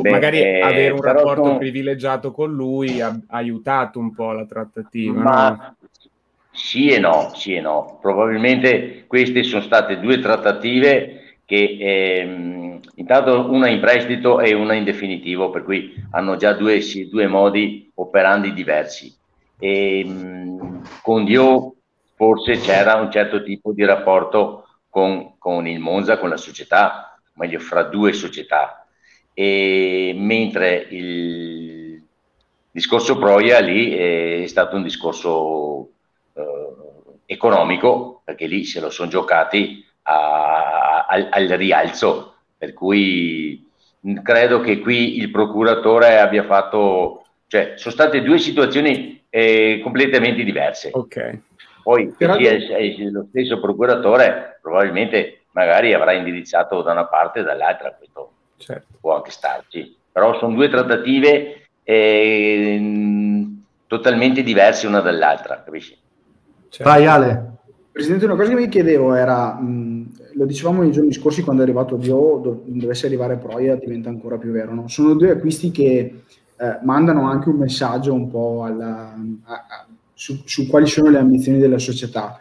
Beh, 0.00 0.10
magari 0.10 0.40
eh, 0.40 0.60
avere 0.60 0.92
un 0.92 1.02
rapporto 1.02 1.44
sono- 1.44 1.58
privilegiato 1.58 2.30
con 2.30 2.52
lui 2.52 3.00
ha, 3.00 3.08
ha 3.08 3.36
aiutato 3.36 3.98
un 3.98 4.14
po' 4.14 4.32
la 4.32 4.46
trattativa. 4.46 5.22
no? 5.22 5.76
Sì 6.54 6.88
e 6.90 6.98
no, 6.98 7.32
sì 7.34 7.54
e 7.54 7.60
no. 7.60 7.98
Probabilmente 8.00 9.04
queste 9.06 9.42
sono 9.42 9.62
state 9.62 9.98
due 10.00 10.18
trattative 10.20 11.38
che 11.46 11.76
ehm, 11.80 12.80
intanto 12.96 13.50
una 13.50 13.68
in 13.68 13.80
prestito 13.80 14.40
e 14.40 14.52
una 14.54 14.74
in 14.74 14.84
definitivo, 14.84 15.50
per 15.50 15.64
cui 15.64 15.94
hanno 16.10 16.36
già 16.36 16.52
due, 16.52 16.80
sì, 16.80 17.08
due 17.08 17.26
modi 17.26 17.90
operandi 17.94 18.52
diversi. 18.52 19.14
E, 19.58 20.04
mh, 20.04 20.82
con 21.02 21.24
Dio 21.24 21.74
forse 22.14 22.58
c'era 22.58 22.94
un 22.96 23.10
certo 23.10 23.42
tipo 23.42 23.72
di 23.72 23.84
rapporto 23.84 24.66
con, 24.88 25.38
con 25.38 25.66
il 25.66 25.78
Monza, 25.80 26.18
con 26.18 26.28
la 26.28 26.36
società, 26.36 27.18
meglio 27.34 27.58
fra 27.60 27.82
due 27.84 28.12
società. 28.12 28.86
E 29.34 30.12
mentre 30.16 30.86
il 30.90 32.02
discorso 32.70 33.16
Proia 33.18 33.58
lì 33.60 33.92
è 33.94 34.44
stato 34.46 34.76
un 34.76 34.82
discorso 34.82 35.86
eh, 35.88 35.91
economico, 37.26 38.22
perché 38.24 38.46
lì 38.46 38.64
se 38.64 38.80
lo 38.80 38.90
sono 38.90 39.08
giocati 39.08 39.84
a- 40.02 41.06
al, 41.08 41.28
al 41.30 41.46
rialzo, 41.48 42.34
per 42.56 42.72
cui 42.72 43.68
credo 44.22 44.60
che 44.60 44.80
qui 44.80 45.18
il 45.18 45.30
procuratore 45.30 46.18
abbia 46.18 46.44
fatto, 46.44 47.24
cioè 47.46 47.74
sono 47.76 47.94
state 47.94 48.22
due 48.22 48.38
situazioni 48.38 49.24
eh, 49.30 49.80
completamente 49.82 50.42
diverse. 50.44 50.90
Ok. 50.92 51.38
Poi 51.82 52.12
Però- 52.16 52.36
il- 52.36 53.10
lo 53.10 53.26
stesso 53.30 53.58
procuratore 53.60 54.58
probabilmente 54.60 55.44
magari 55.52 55.92
avrà 55.94 56.12
indirizzato 56.12 56.82
da 56.82 56.92
una 56.92 57.06
parte 57.06 57.40
e 57.40 57.42
dall'altra, 57.42 57.92
questo 57.94 58.30
Certo. 58.58 58.86
può 59.00 59.16
anche 59.16 59.30
starci, 59.30 59.96
però 60.12 60.38
sono 60.38 60.54
due 60.54 60.68
trattative 60.68 61.66
ehm, 61.82 63.62
totalmente 63.86 64.42
diverse 64.42 64.86
una 64.86 65.00
dall'altra, 65.00 65.62
capisci? 65.64 65.98
Certo. 66.72 66.90
Vai 66.90 67.06
Ale. 67.06 67.50
Presidente, 67.92 68.24
una 68.24 68.36
cosa 68.36 68.48
che 68.48 68.54
mi 68.54 68.68
chiedevo 68.68 69.14
era, 69.14 69.52
mh, 69.52 70.12
lo 70.34 70.46
dicevamo 70.46 70.80
nei 70.80 70.92
giorni 70.92 71.12
scorsi 71.12 71.42
quando 71.42 71.60
è 71.60 71.64
arrivato 71.66 71.96
Dio, 71.96 72.40
do- 72.42 72.62
dovesse 72.66 73.04
arrivare 73.06 73.36
Proia 73.36 73.76
diventa 73.76 74.08
ancora 74.08 74.38
più 74.38 74.50
vero, 74.50 74.72
no? 74.74 74.88
Sono 74.88 75.14
due 75.14 75.30
acquisti 75.32 75.70
che 75.70 76.22
eh, 76.56 76.78
mandano 76.84 77.28
anche 77.28 77.50
un 77.50 77.56
messaggio 77.56 78.14
un 78.14 78.30
po' 78.30 78.64
alla- 78.64 79.12
a- 79.44 79.52
a- 79.52 79.86
su, 80.14 80.40
su 80.46 80.66
quali 80.68 80.86
sono 80.86 81.10
le 81.10 81.18
ambizioni 81.18 81.58
della 81.58 81.78
società. 81.78 82.38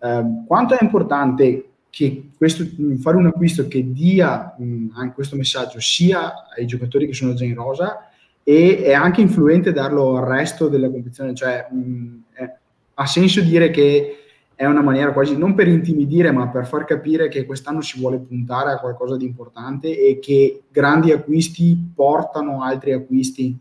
Eh, 0.00 0.24
quanto 0.46 0.74
è 0.78 0.82
importante 0.82 1.68
che 1.90 2.30
questo, 2.36 2.64
fare 2.98 3.16
un 3.18 3.26
acquisto 3.26 3.68
che 3.68 3.92
dia 3.92 4.54
mh, 4.56 4.86
anche 4.94 5.14
questo 5.14 5.36
messaggio 5.36 5.80
sia 5.80 6.32
ai 6.56 6.64
giocatori 6.66 7.06
che 7.06 7.12
sono 7.12 7.34
già 7.34 7.44
in 7.44 7.54
rosa 7.54 8.08
e 8.42 8.82
è 8.82 8.92
anche 8.94 9.20
influente 9.20 9.72
darlo 9.72 10.16
al 10.16 10.24
resto 10.24 10.68
della 10.68 10.88
competizione, 10.88 11.34
cioè 11.34 11.68
mh, 11.70 12.14
è- 12.32 12.54
ha 12.94 13.06
senso 13.06 13.40
dire 13.40 13.70
che 13.70 14.18
è 14.54 14.66
una 14.66 14.82
maniera 14.82 15.12
quasi 15.12 15.36
non 15.36 15.54
per 15.54 15.66
intimidire, 15.68 16.30
ma 16.30 16.48
per 16.48 16.66
far 16.66 16.84
capire 16.84 17.28
che 17.28 17.44
quest'anno 17.44 17.80
si 17.80 17.98
vuole 17.98 18.18
puntare 18.18 18.70
a 18.70 18.78
qualcosa 18.78 19.16
di 19.16 19.24
importante 19.24 19.98
e 19.98 20.18
che 20.20 20.62
grandi 20.70 21.10
acquisti 21.10 21.76
portano 21.94 22.62
altri 22.62 22.92
acquisti. 22.92 23.56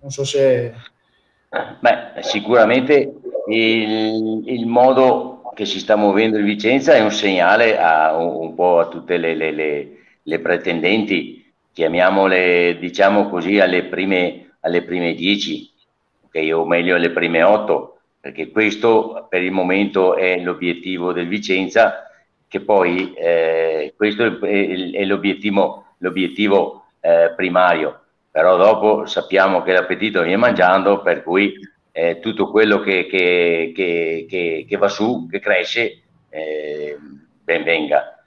Non 0.00 0.10
so 0.10 0.24
se 0.24 0.72
Beh, 1.80 2.22
sicuramente 2.22 3.12
il, 3.48 4.42
il 4.46 4.66
modo 4.66 5.42
che 5.54 5.66
si 5.66 5.78
sta 5.80 5.96
muovendo 5.96 6.38
il 6.38 6.44
Vicenza 6.44 6.94
è 6.94 7.00
un 7.00 7.10
segnale 7.10 7.78
a, 7.78 8.16
un, 8.16 8.54
po' 8.54 8.78
a 8.78 8.88
tutte 8.88 9.18
le, 9.18 9.34
le- 9.34 9.50
le- 9.52 9.96
le 10.22 10.38
pretendenti, 10.40 11.52
chiamiamole 11.72 12.78
diciamo 12.78 13.28
così 13.28 13.58
alle 13.60 13.84
prime, 13.84 14.54
alle 14.60 14.82
prime 14.82 15.14
10, 15.14 15.70
ok, 16.24 16.50
o 16.54 16.64
meglio 16.64 16.94
alle 16.96 17.10
prime 17.10 17.42
8, 17.42 17.91
perché 18.22 18.52
questo 18.52 19.26
per 19.28 19.42
il 19.42 19.50
momento 19.50 20.14
è 20.14 20.38
l'obiettivo 20.38 21.12
del 21.12 21.26
Vicenza, 21.26 22.08
che 22.46 22.60
poi 22.60 23.12
eh, 23.14 23.94
questo 23.96 24.24
è, 24.24 25.04
l'obiettivo, 25.04 25.86
l'obiettivo 25.98 26.84
eh, 27.00 27.32
primario, 27.34 28.00
però 28.30 28.56
dopo 28.56 29.06
sappiamo 29.06 29.62
che 29.62 29.72
l'appetito 29.72 30.22
viene 30.22 30.36
mangiando, 30.36 31.02
per 31.02 31.24
cui 31.24 31.52
eh, 31.90 32.20
tutto 32.20 32.48
quello 32.48 32.78
che, 32.78 33.06
che, 33.06 33.72
che, 33.74 34.66
che, 34.68 34.76
va 34.76 34.88
su, 34.88 35.26
che 35.28 35.40
cresce, 35.40 36.02
eh, 36.28 36.96
ben 37.42 37.64
venga. 37.64 38.22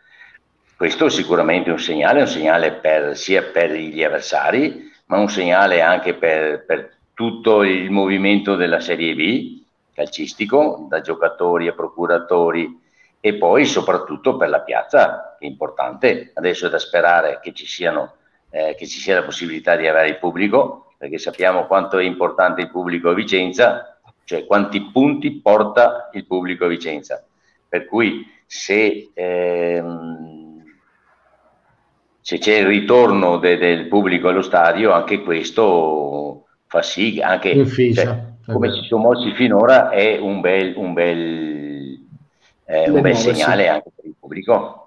Questo 0.76 1.06
è 1.06 1.10
sicuramente 1.10 1.72
un 1.72 1.80
segnale, 1.80 2.20
un 2.20 2.28
segnale 2.28 2.74
per, 2.74 3.16
sia 3.16 3.44
per 3.44 3.72
gli 3.72 4.04
avversari, 4.04 4.92
ma 5.06 5.20
un 5.20 5.30
segnale 5.30 5.80
anche 5.80 6.16
per, 6.16 6.66
per 6.66 6.98
tutto 7.14 7.64
il 7.64 7.90
movimento 7.90 8.58
della 8.58 8.82
Serie 8.82 9.16
B 9.16 9.55
calcistico, 9.96 10.86
da 10.90 11.00
giocatori 11.00 11.68
a 11.68 11.74
procuratori 11.74 12.84
e 13.22 13.36
poi 13.36 13.66
soprattutto 13.66 14.38
per 14.38 14.50
la 14.50 14.60
piazza, 14.60 15.36
che 15.40 15.48
è 15.48 15.50
importante. 15.50 16.32
Adesso 16.36 16.68
è 16.68 16.70
da 16.70 16.78
sperare 16.78 17.40
che 17.42 17.54
ci, 17.54 17.66
siano, 17.66 18.18
eh, 18.52 18.76
che 18.78 18.86
ci 18.86 19.00
sia 19.00 19.16
la 19.16 19.24
possibilità 19.24 19.76
di 19.76 19.88
avere 19.88 20.10
il 20.10 20.20
pubblico, 20.20 20.94
perché 20.98 21.18
sappiamo 21.18 21.66
quanto 21.66 21.98
è 21.98 22.04
importante 22.04 22.62
il 22.62 22.70
pubblico 22.70 23.10
a 23.10 23.14
Vicenza, 23.14 24.00
cioè 24.26 24.46
quanti 24.46 24.92
punti 24.92 25.40
porta 25.40 26.10
il 26.14 26.28
pubblico 26.28 26.66
a 26.66 26.68
Vicenza. 26.68 27.26
Per 27.68 27.86
cui 27.86 28.28
se, 28.46 29.10
ehm, 29.14 30.64
se 32.22 32.38
c'è 32.38 32.58
il 32.58 32.68
ritorno 32.68 33.38
de, 33.38 33.58
del 33.58 33.88
pubblico 33.88 34.28
allo 34.28 34.42
stadio, 34.42 34.92
anche 34.92 35.22
questo 35.22 36.46
fa 36.68 36.82
sì, 36.82 37.22
anche 37.22 37.66
cioè, 37.94 38.34
come 38.46 38.74
ci 38.74 38.84
siamo 38.84 39.04
mossi 39.04 39.32
finora, 39.34 39.90
è 39.90 40.18
un 40.20 40.42
bel, 40.42 40.74
un 40.76 40.94
bel, 40.94 42.00
eh, 42.66 42.90
un 42.90 43.02
bel 43.02 43.16
segnale 43.16 43.68
anche 43.68 43.92
per 43.96 44.06
il 44.06 44.16
pubblico. 44.20 44.82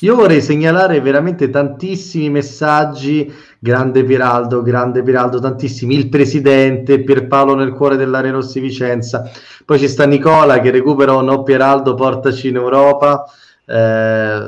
Io 0.00 0.14
vorrei 0.14 0.40
segnalare 0.40 1.00
veramente 1.00 1.50
tantissimi 1.50 2.30
messaggi, 2.30 3.32
grande 3.58 4.02
Piraldo, 4.02 4.62
grande 4.62 5.02
Piraldo, 5.02 5.40
tantissimi, 5.40 5.94
il 5.94 6.08
presidente, 6.08 7.02
Pierpaolo 7.02 7.54
nel 7.54 7.72
cuore 7.72 7.96
dell'Area 7.96 8.32
Rossi 8.32 8.60
Vicenza, 8.60 9.30
poi 9.64 9.78
ci 9.78 9.88
sta 9.88 10.06
Nicola 10.06 10.60
che 10.60 10.70
recupera 10.70 11.14
un 11.14 11.26
no 11.26 11.42
Pieraldo, 11.42 11.94
portaci 11.94 12.48
in 12.48 12.56
Europa, 12.56 13.24
eh, 13.66 14.38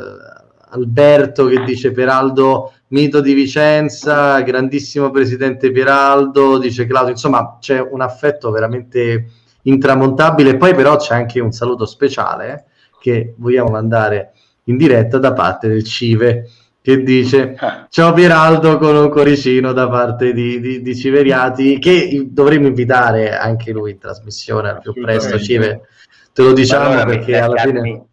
Alberto 0.70 1.46
che 1.46 1.62
dice 1.64 1.92
Peraldo 1.92 2.72
mito 2.92 3.20
di 3.20 3.33
Vicenza, 3.35 4.40
grandissimo 4.40 5.11
presidente 5.11 5.70
Pieraldo, 5.70 6.59
dice 6.59 6.87
Claudio, 6.87 7.12
insomma 7.12 7.59
c'è 7.61 7.81
un 7.81 8.00
affetto 8.00 8.50
veramente 8.50 9.26
intramontabile, 9.62 10.57
poi 10.57 10.74
però 10.74 10.96
c'è 10.96 11.14
anche 11.14 11.40
un 11.40 11.52
saluto 11.52 11.87
speciale 11.87 12.52
eh, 12.52 12.64
che 13.00 13.35
vogliamo 13.37 13.70
mandare 13.70 14.33
in 14.64 14.76
diretta 14.76 15.18
da 15.18 15.33
parte 15.33 15.68
del 15.68 15.85
Cive 15.85 16.48
che 16.83 17.02
dice 17.02 17.57
ciao 17.88 18.12
Pieraldo 18.12 18.76
con 18.76 18.94
un 18.94 19.09
coricino 19.09 19.72
da 19.72 19.88
parte 19.88 20.33
di, 20.33 20.61
di, 20.61 20.83
di 20.83 20.96
Civeriati 20.96 21.78
che 21.78 22.26
dovremmo 22.28 22.66
invitare 22.66 23.37
anche 23.37 23.72
lui 23.72 23.92
in 23.92 23.98
trasmissione 23.98 24.68
al 24.68 24.81
più 24.81 24.92
presto 24.92 25.38
Cive. 25.38 25.88
Te 26.33 26.42
lo 26.42 26.52
diciamo 26.52 26.87
allora, 26.87 27.05
perché 27.05 27.38
alla 27.38 27.57
fine 27.57 28.05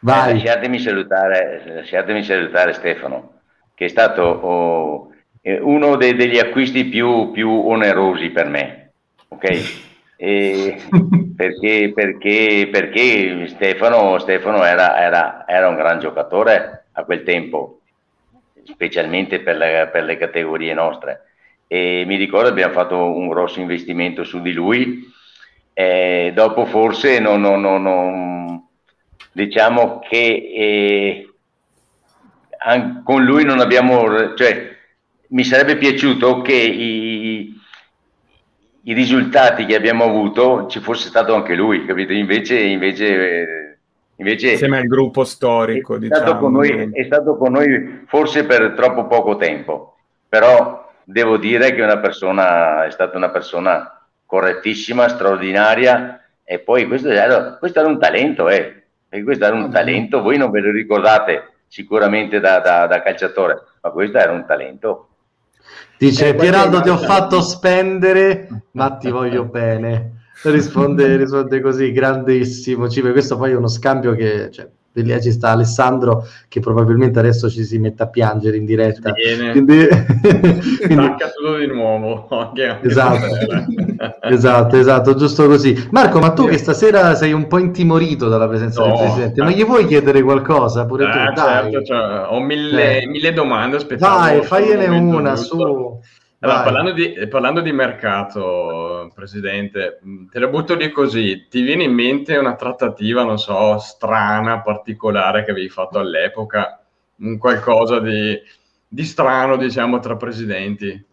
Vai. 0.00 0.30
Eh, 0.30 0.34
lasciatemi, 0.34 0.78
salutare, 0.80 1.62
lasciatemi 1.66 2.22
salutare 2.22 2.74
Stefano 2.74 3.33
che 3.74 3.86
è 3.86 3.88
stato 3.88 4.22
oh, 4.22 5.08
uno 5.42 5.96
dei, 5.96 6.14
degli 6.14 6.38
acquisti 6.38 6.84
più, 6.84 7.30
più, 7.32 7.50
onerosi 7.50 8.30
per 8.30 8.48
me 8.48 8.92
ok 9.28 9.82
perché, 11.36 11.92
perché, 11.94 12.68
perché 12.70 13.46
Stefano, 13.48 14.18
Stefano 14.18 14.64
era, 14.64 14.98
era, 14.98 15.44
era, 15.46 15.68
un 15.68 15.74
gran 15.74 15.98
giocatore 15.98 16.86
a 16.92 17.04
quel 17.04 17.22
tempo, 17.24 17.80
specialmente 18.62 19.40
per 19.40 19.56
le, 19.56 19.88
per 19.92 20.04
le 20.04 20.16
categorie 20.16 20.72
nostre. 20.72 21.24
E 21.66 22.04
mi 22.06 22.16
ricordo 22.16 22.48
abbiamo 22.48 22.72
fatto 22.72 22.96
un 22.96 23.28
grosso 23.28 23.60
investimento 23.60 24.24
su 24.24 24.40
di 24.40 24.52
lui. 24.52 25.12
E 25.72 26.30
dopo 26.34 26.66
forse 26.66 27.18
non, 27.18 27.40
non, 27.40 27.60
non, 27.60 27.82
non 27.82 28.68
diciamo 29.32 29.98
che 29.98 30.52
eh, 30.54 31.33
con 33.02 33.24
lui 33.24 33.44
non 33.44 33.60
abbiamo, 33.60 34.34
cioè 34.34 34.74
mi 35.28 35.44
sarebbe 35.44 35.76
piaciuto 35.76 36.40
che 36.40 36.54
i, 36.54 37.60
i 38.82 38.92
risultati 38.94 39.66
che 39.66 39.74
abbiamo 39.74 40.04
avuto 40.04 40.66
ci 40.68 40.80
fosse 40.80 41.08
stato 41.08 41.34
anche 41.34 41.54
lui, 41.54 41.84
capito? 41.84 42.12
Invece, 42.12 42.58
invece, 42.60 43.80
invece 44.16 44.52
insieme 44.52 44.78
al 44.78 44.86
gruppo 44.86 45.24
storico, 45.24 45.96
è, 45.96 45.98
diciamo. 45.98 46.20
stato 46.20 46.38
con 46.38 46.52
noi, 46.52 46.90
è 46.92 47.04
stato 47.04 47.36
con 47.36 47.52
noi 47.52 48.04
forse 48.06 48.44
per 48.44 48.72
troppo 48.74 49.06
poco 49.06 49.36
tempo, 49.36 49.96
però 50.26 50.90
devo 51.04 51.36
dire 51.36 51.74
che 51.74 51.82
una 51.82 51.98
persona, 51.98 52.86
è 52.86 52.90
stata 52.90 53.16
una 53.16 53.30
persona 53.30 54.06
correttissima, 54.24 55.08
straordinaria 55.08 56.22
e 56.42 56.60
poi 56.60 56.86
questo 56.86 57.10
era, 57.10 57.56
questo 57.58 57.80
era 57.80 57.88
un 57.88 57.98
talento, 57.98 58.48
eh. 58.48 58.78
E 59.10 59.22
questo 59.22 59.44
era 59.44 59.54
un 59.54 59.70
talento, 59.70 60.22
voi 60.22 60.38
non 60.38 60.50
ve 60.50 60.60
lo 60.60 60.72
ricordate 60.72 61.53
sicuramente 61.74 62.38
da, 62.38 62.60
da, 62.60 62.86
da 62.86 63.02
calciatore, 63.02 63.60
ma 63.82 63.90
questo 63.90 64.18
era 64.18 64.30
un 64.30 64.46
talento. 64.46 65.08
Dice 65.98 66.28
eh, 66.28 66.34
Pieraldo 66.36 66.80
ti 66.80 66.88
ho 66.88 66.96
fatto 66.96 67.40
spendere, 67.40 68.66
ma 68.72 68.96
ti 68.96 69.10
voglio 69.10 69.44
bene. 69.46 70.28
Risponde, 70.44 71.16
risponde 71.16 71.60
così, 71.60 71.90
grandissimo. 71.90 72.88
Cipe. 72.88 73.10
Questo 73.10 73.36
poi 73.36 73.50
è 73.50 73.56
uno 73.56 73.66
scambio 73.66 74.14
che 74.14 74.52
cioè, 74.52 74.68
lì 75.02 75.20
ci 75.20 75.32
sta 75.32 75.50
Alessandro 75.50 76.26
che 76.48 76.60
probabilmente 76.60 77.18
adesso 77.18 77.50
ci 77.50 77.64
si 77.64 77.78
mette 77.78 78.02
a 78.02 78.08
piangere 78.08 78.56
in 78.56 78.64
diretta. 78.64 79.12
Bene. 79.12 79.50
Quindi, 79.52 79.86
quindi... 80.86 81.14
tutto 81.44 81.56
di 81.58 81.66
nuovo. 81.66 82.28
esatto. 82.82 83.26
esatto, 84.28 84.76
esatto, 84.76 85.14
giusto 85.14 85.46
così. 85.46 85.88
Marco, 85.90 86.18
ma 86.18 86.32
tu 86.32 86.46
che 86.46 86.58
stasera 86.58 87.14
sei 87.14 87.32
un 87.32 87.46
po' 87.46 87.58
intimorito 87.58 88.28
dalla 88.28 88.48
presenza 88.48 88.80
no, 88.80 88.86
del 88.86 88.98
Presidente, 88.98 89.42
ma 89.42 89.50
gli 89.50 89.64
vuoi 89.64 89.86
chiedere 89.86 90.22
qualcosa? 90.22 90.86
Pure 90.86 91.04
eh, 91.04 91.32
tu? 91.34 91.40
Certo, 91.40 91.82
cioè, 91.82 92.26
ho 92.28 92.40
mille, 92.40 93.02
eh. 93.02 93.06
mille 93.06 93.32
domande, 93.32 93.76
aspettavo. 93.76 94.18
Dai, 94.18 94.42
fagliene 94.42 94.86
una, 94.88 95.34
giusto. 95.34 95.56
su. 95.56 96.00
Allora, 96.44 96.62
parlando 96.62 96.92
di, 96.92 97.26
parlando 97.28 97.60
di, 97.62 97.72
mercato, 97.72 99.10
Presidente, 99.14 99.98
te 100.30 100.38
la 100.38 100.48
butto 100.48 100.74
lì 100.74 100.90
così, 100.90 101.46
ti 101.48 101.62
viene 101.62 101.84
in 101.84 101.94
mente 101.94 102.36
una 102.36 102.54
trattativa, 102.54 103.24
non 103.24 103.38
so, 103.38 103.78
strana, 103.78 104.60
particolare 104.60 105.42
che 105.42 105.52
avevi 105.52 105.70
fatto 105.70 105.98
all'epoca, 105.98 106.84
un 107.16 107.38
qualcosa 107.38 107.98
di, 107.98 108.38
di 108.86 109.04
strano, 109.04 109.56
diciamo, 109.56 109.98
tra 110.00 110.16
presidenti? 110.16 111.06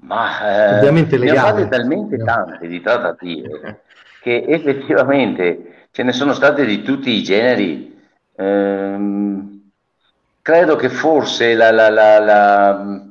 Ma 0.00 0.72
eh, 0.74 0.78
ovviamente. 0.78 1.16
Ne 1.16 1.30
ho 1.30 1.34
fatte 1.36 1.68
talmente 1.68 2.16
tante 2.16 2.66
di 2.66 2.80
trattative 2.80 3.82
che 4.20 4.44
effettivamente 4.48 5.86
ce 5.92 6.02
ne 6.02 6.12
sono 6.12 6.32
state 6.32 6.64
di 6.64 6.82
tutti 6.82 7.10
i 7.10 7.22
generi. 7.22 7.96
Ehm, 8.34 9.70
credo 10.42 10.74
che 10.74 10.88
forse 10.88 11.54
la, 11.54 11.70
la, 11.70 11.88
la, 11.88 12.18
la 12.18 13.07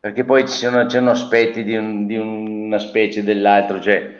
perché 0.00 0.24
poi 0.24 0.48
ci 0.48 0.54
sono, 0.54 0.86
c'erano 0.86 1.10
aspetti 1.10 1.64
di, 1.64 1.76
un, 1.76 2.06
di, 2.06 2.16
una 2.16 2.78
specie 2.78 3.24
dell'altro, 3.24 3.80
cioè 3.80 4.16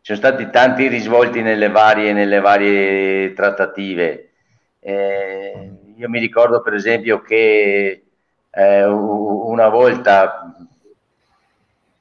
ci 0.00 0.14
sono 0.14 0.18
stati 0.18 0.50
tanti 0.50 0.88
risvolti 0.88 1.40
nelle 1.42 1.70
varie, 1.70 2.12
nelle 2.12 2.40
varie 2.40 3.32
trattative. 3.32 4.30
Eh, 4.80 5.70
io 5.96 6.08
mi 6.08 6.18
ricordo 6.18 6.60
per 6.60 6.74
esempio 6.74 7.22
che 7.22 8.04
eh, 8.50 8.84
una 8.84 9.68
volta 9.68 10.54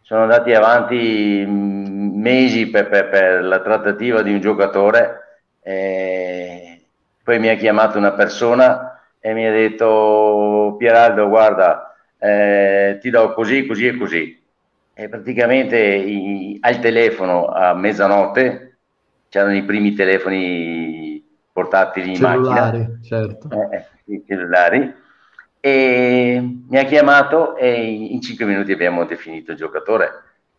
sono 0.01 0.23
andati 0.23 0.53
avanti 0.53 1.45
mesi 1.47 2.69
per, 2.69 2.89
per, 2.89 3.09
per 3.09 3.43
la 3.43 3.61
trattativa 3.61 4.21
di 4.23 4.33
un 4.33 4.41
giocatore, 4.41 5.43
eh, 5.61 6.81
poi 7.23 7.39
mi 7.39 7.47
ha 7.47 7.55
chiamato 7.55 7.97
una 7.97 8.11
persona 8.11 8.99
e 9.19 9.33
mi 9.33 9.45
ha 9.45 9.51
detto 9.51 10.75
Pieraldo 10.77 11.29
guarda 11.29 11.90
eh, 12.23 12.99
ti 13.01 13.09
do 13.09 13.33
così, 13.33 13.65
così 13.65 13.87
e 13.87 13.97
così. 13.97 14.39
E 14.93 15.09
praticamente 15.09 15.79
i, 15.79 16.57
al 16.61 16.79
telefono 16.79 17.47
a 17.47 17.73
mezzanotte 17.73 18.77
c'erano 19.29 19.55
i 19.55 19.63
primi 19.63 19.93
telefoni 19.95 21.25
portatili 21.51 22.09
in 22.09 22.15
cellulari, 22.15 22.77
macchina, 22.77 22.99
certo. 23.01 23.49
eh, 23.49 23.75
eh, 23.75 24.13
i 24.13 24.23
cellulari, 24.27 24.93
e 25.59 26.59
mi 26.69 26.77
ha 26.77 26.83
chiamato 26.83 27.55
e 27.55 27.81
in 27.81 28.21
cinque 28.21 28.45
minuti 28.45 28.71
abbiamo 28.71 29.05
definito 29.05 29.51
il 29.51 29.57
giocatore, 29.57 30.09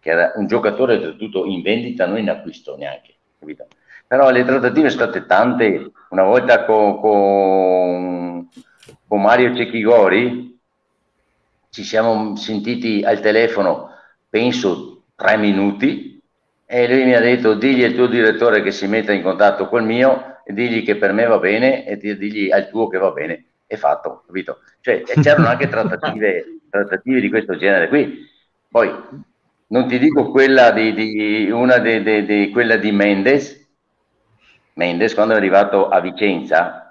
che 0.01 0.11
era 0.11 0.33
un 0.35 0.47
giocatore 0.47 0.95
oltretutto 0.95 1.45
in 1.45 1.63
vendita, 1.63 2.07
non 2.07 2.19
in 2.19 2.31
acquisto 2.31 2.77
neanche, 2.77 3.15
capito? 3.39 3.69
Però 4.07 4.31
le 4.31 4.45
trattative 4.45 4.91
sono 4.91 5.05
state 5.05 5.27
tante, 5.27 5.93
una 6.11 6.25
volta 6.25 6.65
con, 6.65 6.99
con, 6.99 8.49
con 9.07 9.21
Mario 9.21 9.55
Cecchigori, 9.55 10.52
ci 11.73 11.85
siamo 11.85 12.37
sentiti 12.37 13.03
al 13.03 13.21
telefono, 13.21 13.89
penso, 14.29 15.05
tre 15.17 15.39
minuti 15.39 16.11
E 16.67 16.87
lui 16.87 17.05
mi 17.05 17.15
ha 17.15 17.21
detto, 17.21 17.55
digli 17.55 17.83
al 17.83 17.95
tuo 17.95 18.07
direttore 18.07 18.63
che 18.63 18.71
si 18.71 18.87
metta 18.87 19.13
in 19.13 19.23
contatto 19.23 19.69
col 19.69 19.85
mio, 19.85 20.41
e 20.45 20.53
digli 20.53 20.85
che 20.85 20.97
per 20.97 21.13
me 21.13 21.27
va 21.27 21.39
bene, 21.39 21.87
e 21.87 21.97
digli 21.97 22.51
al 22.51 22.69
tuo 22.69 22.89
che 22.89 22.99
va 22.99 23.11
bene. 23.11 23.45
E 23.67 23.77
fatto, 23.77 24.23
capito? 24.27 24.59
Cioè, 24.81 25.03
c'erano 25.03 25.49
anche 25.49 25.69
trattative, 25.69 26.61
trattative 26.69 27.21
di 27.21 27.29
questo 27.31 27.57
genere 27.57 27.89
qui. 27.89 28.27
Poi, 28.69 28.91
non 29.69 29.87
ti 29.87 29.99
dico 29.99 30.31
quella 30.31 30.71
di, 30.73 30.93
di 30.95 31.51
una 31.51 31.79
di, 31.79 32.03
di, 32.03 32.25
di, 32.25 32.51
quella 32.51 32.77
di 32.77 32.91
Mendes. 32.91 33.69
Mendes, 34.75 35.15
quando 35.15 35.35
è 35.35 35.37
arrivato 35.37 35.89
a 35.89 36.01
Vicenza, 36.01 36.82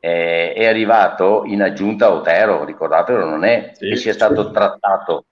eh, 0.00 0.52
è 0.52 0.66
arrivato 0.66 1.42
in 1.44 1.62
aggiunta 1.62 2.06
a 2.06 2.12
Otero, 2.12 2.64
ricordatelo, 2.64 3.24
non 3.24 3.44
è 3.44 3.72
sì, 3.74 3.88
che 3.88 3.96
sia 3.96 4.12
stato 4.12 4.46
sì. 4.46 4.52
trattato 4.52 5.24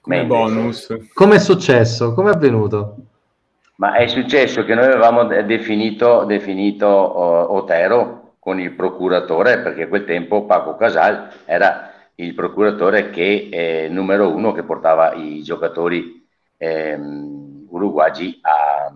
come 0.00 0.24
bonus. 0.24 0.96
Come 1.12 1.36
è 1.36 1.38
successo? 1.38 2.14
Come 2.14 2.30
è 2.30 2.34
avvenuto? 2.34 2.96
Ma 3.76 3.94
è 3.94 4.06
successo 4.06 4.64
che 4.64 4.74
noi 4.74 4.86
avevamo 4.86 5.24
definito, 5.24 6.24
definito 6.24 6.86
uh, 6.86 7.54
Otero 7.54 8.34
con 8.38 8.58
il 8.58 8.72
procuratore, 8.72 9.60
perché 9.60 9.82
a 9.82 9.88
quel 9.88 10.04
tempo 10.04 10.46
Paco 10.46 10.74
Casal 10.74 11.28
era 11.44 11.92
il 12.16 12.34
procuratore 12.34 13.10
che 13.10 13.48
è 13.50 13.88
numero 13.88 14.34
uno 14.34 14.52
che 14.52 14.64
portava 14.64 15.12
i 15.12 15.42
giocatori 15.42 16.26
ehm, 16.56 17.66
uruguagi 17.68 18.38
a, 18.42 18.90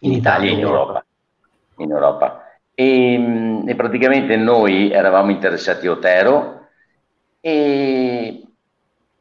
in 0.00 0.12
Italia 0.12 0.50
e 0.50 0.54
in 0.54 0.60
Europa. 0.60 1.04
In 1.76 1.90
Europa. 1.90 2.47
E, 2.80 3.64
e, 3.66 3.74
praticamente 3.74 4.36
noi 4.36 4.92
eravamo 4.92 5.32
interessati 5.32 5.88
a 5.88 5.90
Otero 5.90 6.68
e, 7.40 8.46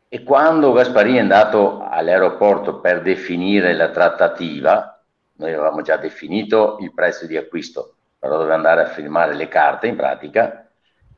e 0.07 0.23
quando 0.23 0.73
Gasparini 0.73 1.17
è 1.17 1.21
andato 1.21 1.81
all'aeroporto 1.81 2.79
per 2.79 3.01
definire 3.01 3.73
la 3.73 3.89
trattativa, 3.89 5.03
noi 5.37 5.53
avevamo 5.53 5.81
già 5.81 5.97
definito 5.97 6.77
il 6.81 6.93
prezzo 6.93 7.25
di 7.25 7.35
acquisto, 7.35 7.95
però 8.19 8.37
doveva 8.37 8.53
andare 8.53 8.81
a 8.81 8.89
firmare 8.89 9.33
le 9.33 9.47
carte 9.47 9.87
in 9.87 9.95
pratica, 9.95 10.69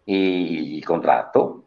e 0.06 0.75
il 0.78 0.86
contratto, 0.86 1.65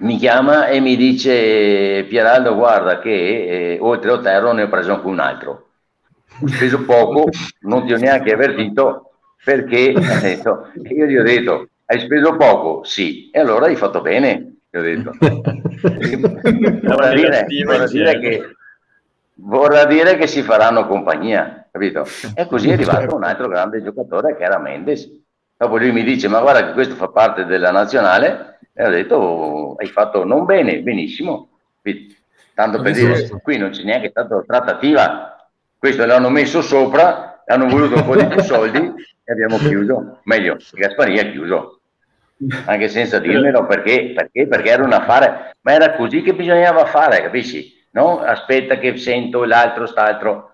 mi 0.00 0.18
chiama 0.18 0.66
e 0.66 0.80
mi 0.80 0.96
dice 0.96 2.04
Pieraldo 2.06 2.54
guarda 2.54 2.98
che 2.98 3.72
eh, 3.72 3.78
oltre 3.80 4.10
Otero 4.10 4.52
ne 4.52 4.64
ho 4.64 4.68
preso 4.68 4.92
anche 4.92 5.06
un 5.06 5.18
altro. 5.18 5.68
Ho 6.42 6.46
speso 6.46 6.84
poco 6.84 7.30
non 7.60 7.86
ti 7.86 7.94
ho 7.94 7.96
neanche 7.96 8.34
avvertito 8.34 9.05
perché 9.44 9.92
detto, 10.20 10.70
io 10.74 11.06
gli 11.06 11.16
ho 11.16 11.22
detto 11.22 11.68
hai 11.86 12.00
speso 12.00 12.36
poco? 12.36 12.84
sì 12.84 13.30
e 13.30 13.40
allora 13.40 13.66
hai 13.66 13.76
fatto 13.76 14.00
bene 14.00 14.56
gli 14.70 14.76
ho 14.76 14.82
detto 14.82 15.12
vorrà, 16.82 17.12
dire, 17.14 17.46
vorrà, 17.64 17.86
dire 17.86 18.18
che, 18.18 18.56
vorrà 19.34 19.84
dire 19.84 20.16
che 20.16 20.26
si 20.26 20.42
faranno 20.42 20.86
compagnia 20.86 21.66
capito? 21.70 22.06
e 22.34 22.46
così 22.46 22.70
è 22.70 22.72
arrivato 22.72 23.00
certo. 23.00 23.16
un 23.16 23.24
altro 23.24 23.48
grande 23.48 23.82
giocatore 23.82 24.36
che 24.36 24.42
era 24.42 24.58
Mendes 24.58 25.08
dopo 25.56 25.76
lui 25.78 25.92
mi 25.92 26.02
dice 26.02 26.28
ma 26.28 26.40
guarda 26.40 26.66
che 26.66 26.72
questo 26.72 26.94
fa 26.94 27.08
parte 27.08 27.44
della 27.44 27.70
nazionale 27.70 28.56
e 28.78 28.84
ho 28.84 28.90
detto, 28.90 29.74
hai 29.78 29.86
fatto 29.86 30.22
non 30.24 30.44
bene, 30.44 30.80
benissimo. 30.80 31.48
Tanto 32.52 32.82
per 32.82 32.92
dire, 32.92 33.26
qui 33.42 33.56
non 33.56 33.70
c'è 33.70 33.84
neanche 33.84 34.10
stata 34.10 34.42
trattativa. 34.46 35.48
Questo 35.78 36.04
l'hanno 36.04 36.28
messo 36.28 36.60
sopra, 36.60 37.35
hanno 37.46 37.68
voluto 37.68 37.96
un 37.96 38.04
po' 38.04 38.16
di 38.16 38.26
più 38.26 38.40
soldi 38.42 38.78
e 39.24 39.32
abbiamo 39.32 39.58
chiuso. 39.58 40.20
Meglio, 40.24 40.56
Gasparini 40.72 41.18
ha 41.18 41.30
chiuso. 41.30 41.80
Anche 42.66 42.88
senza 42.88 43.18
dirmelo 43.18 43.64
perché, 43.66 44.12
perché, 44.14 44.46
perché 44.46 44.68
era 44.68 44.84
un 44.84 44.92
affare, 44.92 45.56
ma 45.62 45.72
era 45.72 45.94
così 45.94 46.20
che 46.20 46.34
bisognava 46.34 46.84
fare, 46.84 47.22
capisci? 47.22 47.72
No? 47.92 48.20
Aspetta 48.20 48.78
che 48.78 48.96
sento 48.98 49.44
l'altro, 49.44 49.86
st'altro. 49.86 50.50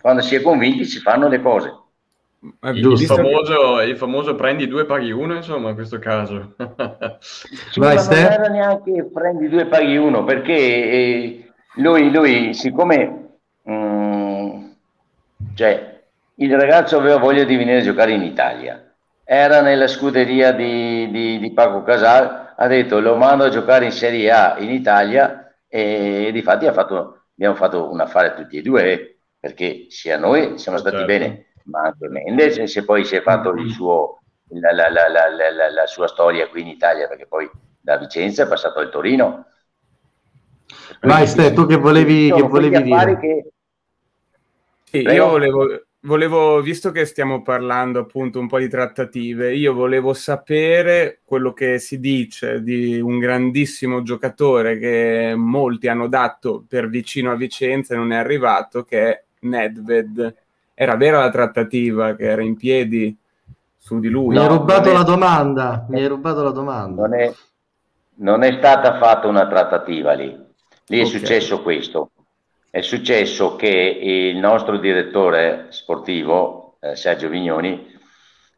Quando 0.00 0.20
si 0.20 0.34
è 0.34 0.42
convinti 0.42 0.84
si 0.84 0.98
fanno 0.98 1.28
le 1.28 1.40
cose. 1.40 1.80
Il, 2.62 2.84
il, 2.84 2.98
famoso, 2.98 3.80
il, 3.82 3.96
famoso, 3.96 4.34
prendi 4.34 4.66
due 4.66 4.84
paghi 4.84 5.12
uno, 5.12 5.36
insomma, 5.36 5.68
in 5.70 5.74
questo 5.76 6.00
caso. 6.00 6.54
sì, 7.20 7.78
Vai, 7.78 7.94
non 7.94 8.12
era 8.12 8.48
neanche 8.48 9.08
prendi 9.12 9.48
due 9.48 9.66
paghi 9.66 9.96
uno, 9.96 10.24
perché 10.24 10.52
eh, 10.52 11.52
lui, 11.76 12.10
lui, 12.10 12.52
siccome 12.52 13.38
mm, 13.70 14.12
cioè, 15.54 15.91
il 16.42 16.58
ragazzo 16.58 16.98
aveva 16.98 17.18
voglia 17.18 17.44
di 17.44 17.56
venire 17.56 17.78
a 17.78 17.82
giocare 17.82 18.12
in 18.12 18.22
Italia, 18.22 18.92
era 19.24 19.60
nella 19.60 19.86
scuderia 19.86 20.52
di, 20.52 21.10
di, 21.10 21.38
di 21.38 21.52
Paco 21.52 21.82
Casal, 21.82 22.54
ha 22.56 22.66
detto 22.66 23.00
lo 23.00 23.16
mando 23.16 23.44
a 23.44 23.48
giocare 23.48 23.84
in 23.84 23.92
Serie 23.92 24.30
A 24.30 24.56
in 24.58 24.70
Italia 24.70 25.54
e, 25.68 26.26
e 26.26 26.32
di 26.32 26.42
fatti 26.42 26.66
fatto, 26.72 27.26
abbiamo 27.34 27.54
fatto 27.54 27.90
un 27.90 28.00
affare 28.00 28.34
tutti 28.34 28.58
e 28.58 28.62
due, 28.62 29.18
perché 29.38 29.86
sia 29.88 30.18
noi 30.18 30.58
siamo 30.58 30.78
stati 30.78 30.96
certo. 30.96 31.12
bene 31.12 31.46
ma 31.64 31.82
anche 31.82 32.08
Mendes, 32.08 32.62
se 32.64 32.84
poi 32.84 33.04
si 33.04 33.16
è 33.16 33.22
fatto 33.22 33.50
il 33.52 33.70
suo, 33.70 34.20
la, 34.48 34.72
la, 34.72 34.88
la, 34.90 35.70
la, 35.70 35.86
sua 35.86 36.08
storia 36.08 36.48
qui 36.48 36.62
in 36.62 36.68
Italia, 36.68 37.06
perché 37.08 37.26
poi 37.26 37.48
da 37.80 37.98
Vicenza 37.98 38.44
è 38.44 38.48
passato 38.48 38.80
al 38.80 38.90
Torino. 38.90 39.46
Vai 41.00 41.26
Ste, 41.26 41.52
tu 41.52 41.66
che 41.66 41.76
volevi, 41.76 42.32
che 42.32 42.42
volevi 42.42 42.82
dire? 42.82 43.18
Che... 43.18 43.52
Sì, 44.84 44.98
io 44.98 45.28
volevo, 45.28 45.66
volevo, 46.02 46.60
visto 46.60 46.90
che 46.90 47.04
stiamo 47.04 47.42
parlando 47.42 48.00
appunto 48.00 48.38
un 48.38 48.46
po' 48.46 48.58
di 48.58 48.68
trattative, 48.68 49.54
io 49.54 49.72
volevo 49.74 50.12
sapere 50.14 51.20
quello 51.24 51.52
che 51.52 51.78
si 51.78 52.00
dice 52.00 52.62
di 52.62 53.00
un 53.00 53.18
grandissimo 53.18 54.02
giocatore 54.02 54.78
che 54.78 55.34
molti 55.36 55.88
hanno 55.88 56.08
dato 56.08 56.64
per 56.68 56.88
vicino 56.88 57.32
a 57.32 57.36
Vicenza 57.36 57.94
e 57.94 57.96
non 57.96 58.12
è 58.12 58.16
arrivato, 58.16 58.84
che 58.84 59.08
è 59.08 59.24
Nedved 59.40 60.36
era 60.74 60.96
vera 60.96 61.20
la 61.20 61.30
trattativa 61.30 62.14
che 62.14 62.24
era 62.24 62.42
in 62.42 62.56
piedi 62.56 63.16
su 63.76 64.00
di 64.00 64.08
lui. 64.08 64.34
Mi 64.34 64.38
hai 64.38 64.48
rubato 64.48 64.90
è... 64.90 64.92
la 64.92 65.02
domanda, 65.02 65.86
mi 65.88 66.00
hai 66.00 66.06
rubato 66.06 66.42
la 66.42 66.50
domanda. 66.50 67.02
Non 67.02 67.14
è, 67.14 67.32
non 68.16 68.42
è 68.42 68.52
stata 68.58 68.98
fatta 68.98 69.28
una 69.28 69.46
trattativa 69.46 70.12
lì, 70.12 70.28
lì 70.86 70.98
è 70.98 71.04
okay. 71.04 71.06
successo 71.06 71.62
questo. 71.62 72.10
È 72.74 72.80
successo 72.80 73.54
che 73.54 73.68
il 73.68 74.38
nostro 74.38 74.78
direttore 74.78 75.66
sportivo, 75.68 76.78
eh, 76.80 76.96
Sergio 76.96 77.28
Vignoni, 77.28 77.86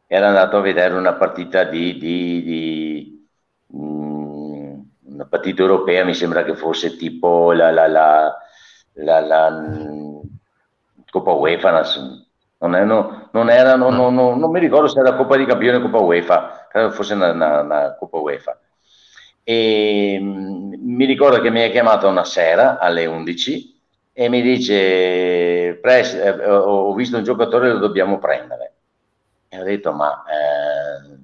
era 0.07 0.27
andato 0.29 0.55
a 0.55 0.61
vedere 0.61 0.93
una 0.93 1.15
partita 1.15 1.65
di, 1.65 1.97
di, 1.97 2.41
di 2.41 3.27
mh, 3.71 3.77
mm, 3.77 4.79
una 5.07 5.25
partita 5.25 5.63
europea, 5.63 6.05
mi 6.05 6.13
sembra 6.13 6.45
che 6.45 6.55
fosse 6.55 6.95
tipo 6.95 7.51
la, 7.51 7.71
la, 7.71 7.87
la, 7.87 8.37
la, 8.93 9.19
la 9.19 9.63
Coppa 11.09 11.31
UEFA, 11.33 11.83
non, 12.59 12.75
è, 12.75 12.85
no, 12.85 13.27
non 13.33 13.49
era, 13.49 13.75
no, 13.75 13.89
no, 13.89 14.09
non 14.09 14.49
mi 14.49 14.59
ricordo 14.61 14.87
se 14.87 14.97
era 14.97 15.15
Coppa 15.15 15.35
di 15.35 15.45
Campione 15.45 15.79
o 15.79 15.81
Coppa 15.81 15.99
UEFA, 15.99 16.67
credo 16.69 16.91
fosse 16.91 17.15
una, 17.15 17.31
una, 17.31 17.59
una 17.59 17.95
Coppa 17.99 18.19
UEFA. 18.19 18.57
E 19.43 20.17
mm, 20.21 20.73
mi 20.77 21.03
ricordo 21.03 21.41
che 21.41 21.49
mi 21.49 21.65
ha 21.65 21.69
chiamato 21.69 22.07
una 22.07 22.23
sera 22.23 22.79
alle 22.79 23.05
11 23.07 23.73
e 24.17 24.29
mi 24.29 24.41
dice, 24.41 25.79
eh, 25.81 26.49
ho 26.49 26.93
visto 26.93 27.17
un 27.17 27.23
giocatore, 27.23 27.71
lo 27.73 27.79
dobbiamo 27.79 28.17
prendere. 28.17 28.73
E 29.49 29.59
ho 29.59 29.63
detto, 29.63 29.91
ma, 29.91 30.23
eh, 30.23 31.17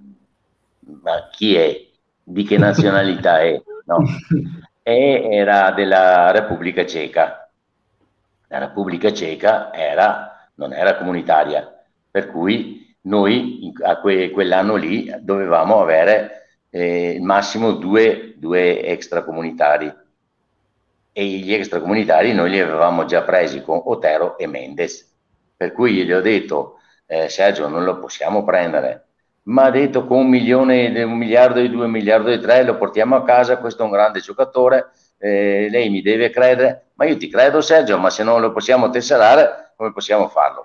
ma 1.02 1.30
chi 1.32 1.56
è? 1.56 1.88
Di 2.24 2.44
che 2.44 2.58
nazionalità 2.58 3.40
è? 3.40 3.62
No? 3.86 4.04
E 4.84 5.28
era 5.32 5.72
della 5.72 6.32
Repubblica 6.32 6.86
Ceca 6.86 7.42
la 8.52 8.58
Repubblica 8.60 9.14
Ceca 9.14 9.74
era, 9.74 10.50
non 10.56 10.74
era 10.74 10.98
comunitaria, 10.98 11.74
per 12.12 12.30
cui 12.30 12.96
noi 13.04 13.72
a 13.82 13.98
que, 14.02 14.30
quell'anno 14.30 14.76
lì 14.76 15.10
dovevamo 15.22 15.82
avere 15.82 16.66
eh, 16.70 17.12
il 17.12 17.22
massimo 17.22 17.72
due, 17.72 18.34
due 18.36 18.84
extracomunitari 18.84 19.92
e 21.14 21.26
gli 21.26 21.54
extracomunitari 21.54 22.34
noi 22.34 22.50
li 22.52 22.60
avevamo 22.60 23.06
già 23.06 23.24
presi 23.24 23.62
con 23.62 23.82
Otero 23.86 24.38
e 24.38 24.48
Mendes, 24.48 25.14
per 25.56 25.72
cui 25.72 26.04
gli 26.04 26.12
ho 26.12 26.22
detto 26.22 26.78
eh, 27.06 27.30
Sergio 27.30 27.68
non 27.68 27.84
lo 27.84 28.00
possiamo 28.00 28.44
prendere, 28.44 29.08
ma 29.44 29.64
ha 29.64 29.72
detto 29.72 30.06
con 30.06 30.20
un 30.20 30.30
milione, 30.30 31.04
un 31.04 31.18
miliardo 31.18 31.60
e 31.60 31.70
due, 31.70 31.86
un 31.86 31.92
miliardo 31.92 32.30
e 32.30 32.40
tre 32.40 32.64
lo 32.64 32.78
portiamo 32.78 33.16
a 33.16 33.24
casa, 33.24 33.58
questo 33.58 33.82
è 33.82 33.86
un 33.86 33.92
grande 33.92 34.20
giocatore, 34.20 34.92
eh, 35.18 35.68
lei 35.70 35.90
mi 35.90 36.02
deve 36.02 36.30
credere, 36.30 36.92
ma 36.96 37.06
io 37.06 37.18
ti 37.18 37.30
credo 37.30 37.62
Sergio, 37.62 37.98
ma 37.98 38.10
se 38.10 38.24
non 38.24 38.42
lo 38.42 38.52
possiamo 38.52 38.90
tesserare, 38.90 39.74
come 39.76 39.92
possiamo 39.92 40.28
farlo? 40.28 40.64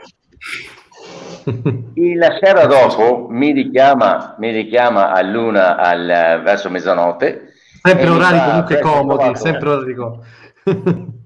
La 2.16 2.38
sera 2.40 2.66
dopo 2.66 3.28
mi 3.30 3.52
richiama, 3.52 4.35
mi 4.38 4.50
richiama 4.50 5.12
a 5.12 5.22
luna 5.22 5.76
al, 5.76 6.42
verso 6.42 6.70
mezzanotte. 6.70 7.45
Sempre 7.87 8.09
orari 8.09 8.38
fa, 8.38 8.44
comunque 8.46 8.81
comodi, 8.81 9.37
sempre 9.37 9.68
orari 9.68 9.94
comodi. 9.94 10.27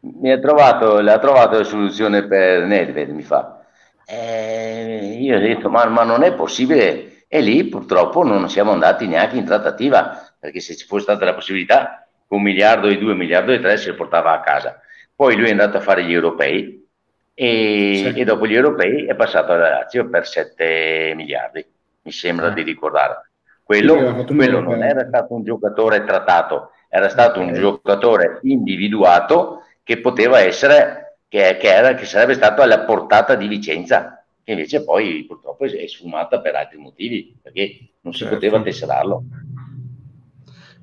mi 0.00 0.30
ha 0.30 0.38
trovato, 0.38 1.02
trovato 1.20 1.58
la 1.58 1.64
soluzione 1.64 2.26
per 2.26 2.64
Nedved, 2.64 3.10
mi 3.10 3.22
fa. 3.22 3.64
Eh, 4.06 5.18
io 5.20 5.36
ho 5.36 5.40
detto, 5.40 5.68
ma, 5.68 5.84
ma, 5.86 6.02
non 6.04 6.22
è 6.22 6.32
possibile. 6.34 7.24
E 7.28 7.40
lì 7.40 7.64
purtroppo 7.64 8.24
non 8.24 8.48
siamo 8.48 8.70
andati 8.70 9.06
neanche 9.06 9.36
in 9.36 9.44
trattativa, 9.44 10.32
perché 10.38 10.60
se 10.60 10.74
ci 10.76 10.86
fosse 10.86 11.02
stata 11.02 11.24
la 11.24 11.34
possibilità, 11.34 12.08
un 12.28 12.42
miliardo 12.42 12.88
e 12.88 12.96
due, 12.96 13.12
un 13.12 13.18
miliardo 13.18 13.52
e 13.52 13.60
tre 13.60 13.76
si 13.76 13.92
portava 13.92 14.32
a 14.32 14.40
casa. 14.40 14.80
poi 15.14 15.36
lui 15.36 15.48
è 15.48 15.50
andato 15.50 15.76
a 15.76 15.80
fare 15.80 16.04
gli 16.04 16.12
europei 16.12 16.86
e, 17.34 18.10
sì. 18.12 18.20
e 18.20 18.24
dopo 18.24 18.46
gli 18.46 18.54
europei 18.54 19.06
è 19.06 19.14
passato 19.14 19.52
alla 19.52 19.68
Lazio 19.68 20.08
per 20.08 20.26
7 20.26 21.12
miliardi, 21.14 21.64
mi 22.02 22.12
sembra 22.12 22.46
ah. 22.46 22.50
di 22.50 22.62
ricordare. 22.62 23.27
Quello, 23.68 24.24
quello 24.24 24.60
non 24.60 24.82
era 24.82 25.04
stato 25.06 25.34
un 25.34 25.44
giocatore 25.44 26.02
trattato, 26.02 26.70
era 26.88 27.10
stato 27.10 27.38
un 27.38 27.52
giocatore 27.52 28.38
individuato 28.44 29.64
che 29.82 30.00
poteva 30.00 30.40
essere, 30.40 31.18
che, 31.28 31.58
che, 31.60 31.68
era, 31.68 31.92
che 31.92 32.06
sarebbe 32.06 32.32
stato 32.32 32.62
alla 32.62 32.86
portata 32.86 33.34
di 33.34 33.46
Vicenza, 33.46 34.24
che 34.42 34.52
invece 34.52 34.82
poi 34.84 35.22
purtroppo 35.28 35.66
è 35.66 35.86
sfumata 35.86 36.40
per 36.40 36.54
altri 36.54 36.78
motivi, 36.78 37.38
perché 37.42 37.90
non 38.00 38.14
certo. 38.14 38.32
si 38.32 38.40
poteva 38.40 38.62
tesserarlo. 38.62 39.22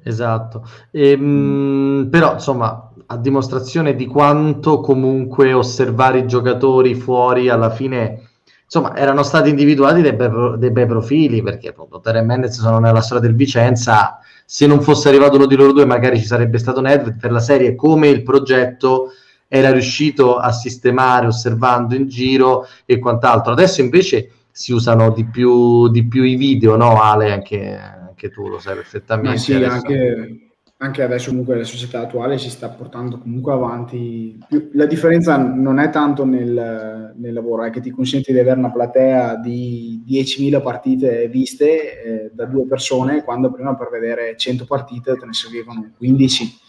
Esatto, 0.03 0.67
e, 0.91 1.09
ehm, 1.09 1.23
mh, 1.23 2.09
però 2.11 2.33
insomma 2.33 2.93
a 3.07 3.17
dimostrazione 3.17 3.95
di 3.95 4.05
quanto 4.05 4.79
comunque 4.81 5.53
osservare 5.53 6.19
i 6.19 6.27
giocatori 6.27 6.93
fuori 6.93 7.49
alla 7.49 7.71
fine 7.71 8.24
insomma 8.65 8.95
erano 8.95 9.23
stati 9.23 9.49
individuati 9.49 10.01
dei, 10.01 10.13
be- 10.13 10.56
dei 10.58 10.71
bei 10.71 10.86
profili 10.86 11.41
perché 11.41 11.69
appunto 11.69 11.99
Tere 11.99 12.21
Mendes 12.21 12.60
sono 12.60 12.80
nella 12.80 13.01
storia 13.01 13.25
del 13.28 13.36
Vicenza. 13.36 14.19
Se 14.45 14.67
non 14.67 14.82
fosse 14.82 15.10
arrivato 15.10 15.38
uno 15.38 15.45
di 15.45 15.56
loro 15.56 15.71
due 15.71 15.86
magari 15.86 16.19
ci 16.19 16.25
sarebbe 16.25 16.58
stato 16.58 16.82
Nedved 16.82 17.17
per 17.19 17.32
la 17.32 17.39
serie 17.39 17.75
come 17.75 18.10
il 18.10 18.21
progetto 18.23 19.12
era 19.47 19.71
riuscito 19.71 20.38
a 20.38 20.51
sistemare 20.51 21.28
osservando 21.28 21.95
in 21.95 22.08
giro 22.08 22.67
e 22.86 22.99
quant'altro. 22.99 23.54
Adesso 23.54 23.82
invece 23.82 24.30
si 24.51 24.73
usano 24.73 25.12
di 25.12 25.25
più, 25.25 25.89
di 25.89 26.06
più 26.08 26.23
i 26.23 26.36
video 26.36 26.75
no 26.75 27.01
Ale? 27.01 27.32
Anche, 27.32 27.78
anche 27.78 28.30
tu 28.30 28.47
lo 28.47 28.60
sai 28.60 28.75
perfettamente 28.75 29.30
Ma 29.30 29.38
sì, 29.38 29.54
anche 29.63 30.44
anche 30.77 31.01
adesso 31.01 31.29
comunque 31.29 31.55
la 31.55 31.63
società 31.63 32.01
attuale 32.01 32.38
si 32.38 32.49
sta 32.49 32.69
portando 32.69 33.17
comunque 33.17 33.53
avanti. 33.53 34.38
La 34.73 34.85
differenza 34.85 35.38
non 35.38 35.79
è 35.79 35.89
tanto 35.89 36.25
nel, 36.25 37.13
nel 37.15 37.33
lavoro, 37.33 37.63
è 37.63 37.69
che 37.69 37.79
ti 37.79 37.91
consente 37.91 38.33
di 38.33 38.39
avere 38.39 38.59
una 38.59 38.71
platea 38.71 39.38
di 39.38 40.03
10.000 40.05 40.61
partite 40.61 41.29
viste 41.29 42.03
eh, 42.03 42.31
da 42.33 42.45
due 42.45 42.65
persone, 42.65 43.23
quando 43.23 43.51
prima 43.51 43.75
per 43.75 43.89
vedere 43.89 44.35
100 44.35 44.65
partite 44.65 45.15
te 45.15 45.25
ne 45.25 45.33
servivano 45.33 45.91
15. 45.97 46.59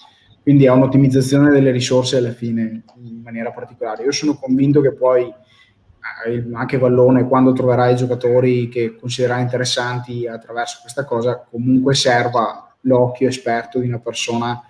Quindi 0.40 0.66
è 0.66 0.70
un'ottimizzazione 0.70 1.50
delle 1.50 1.72
risorse 1.72 2.18
alla 2.18 2.30
fine 2.30 2.84
in 3.02 3.20
maniera 3.22 3.50
particolare. 3.50 4.04
Io 4.04 4.12
sono 4.12 4.36
convinto 4.36 4.80
che 4.80 4.92
poi 4.94 5.24
eh, 5.24 6.46
anche 6.52 6.78
Vallone, 6.78 7.26
quando 7.26 7.52
troverà 7.52 7.88
i 7.88 7.96
giocatori 7.96 8.68
che 8.68 8.94
considererà 8.94 9.40
interessanti 9.40 10.28
attraverso 10.28 10.78
questa 10.82 11.04
cosa, 11.04 11.44
comunque 11.50 11.96
serva 11.96 12.65
l'occhio 12.82 13.28
esperto 13.28 13.78
di 13.78 13.88
una 13.88 13.98
persona 13.98 14.62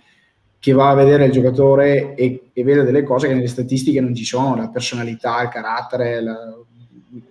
che 0.58 0.72
va 0.72 0.90
a 0.90 0.94
vedere 0.94 1.26
il 1.26 1.32
giocatore 1.32 2.14
e, 2.14 2.50
e, 2.52 2.64
vede 2.64 2.82
delle 2.82 3.02
cose 3.02 3.28
che 3.28 3.34
nelle 3.34 3.46
statistiche 3.46 4.00
non 4.00 4.14
ci 4.14 4.24
sono, 4.24 4.56
la 4.56 4.68
personalità, 4.68 5.42
il 5.42 5.48
carattere, 5.48 6.20
la, 6.20 6.36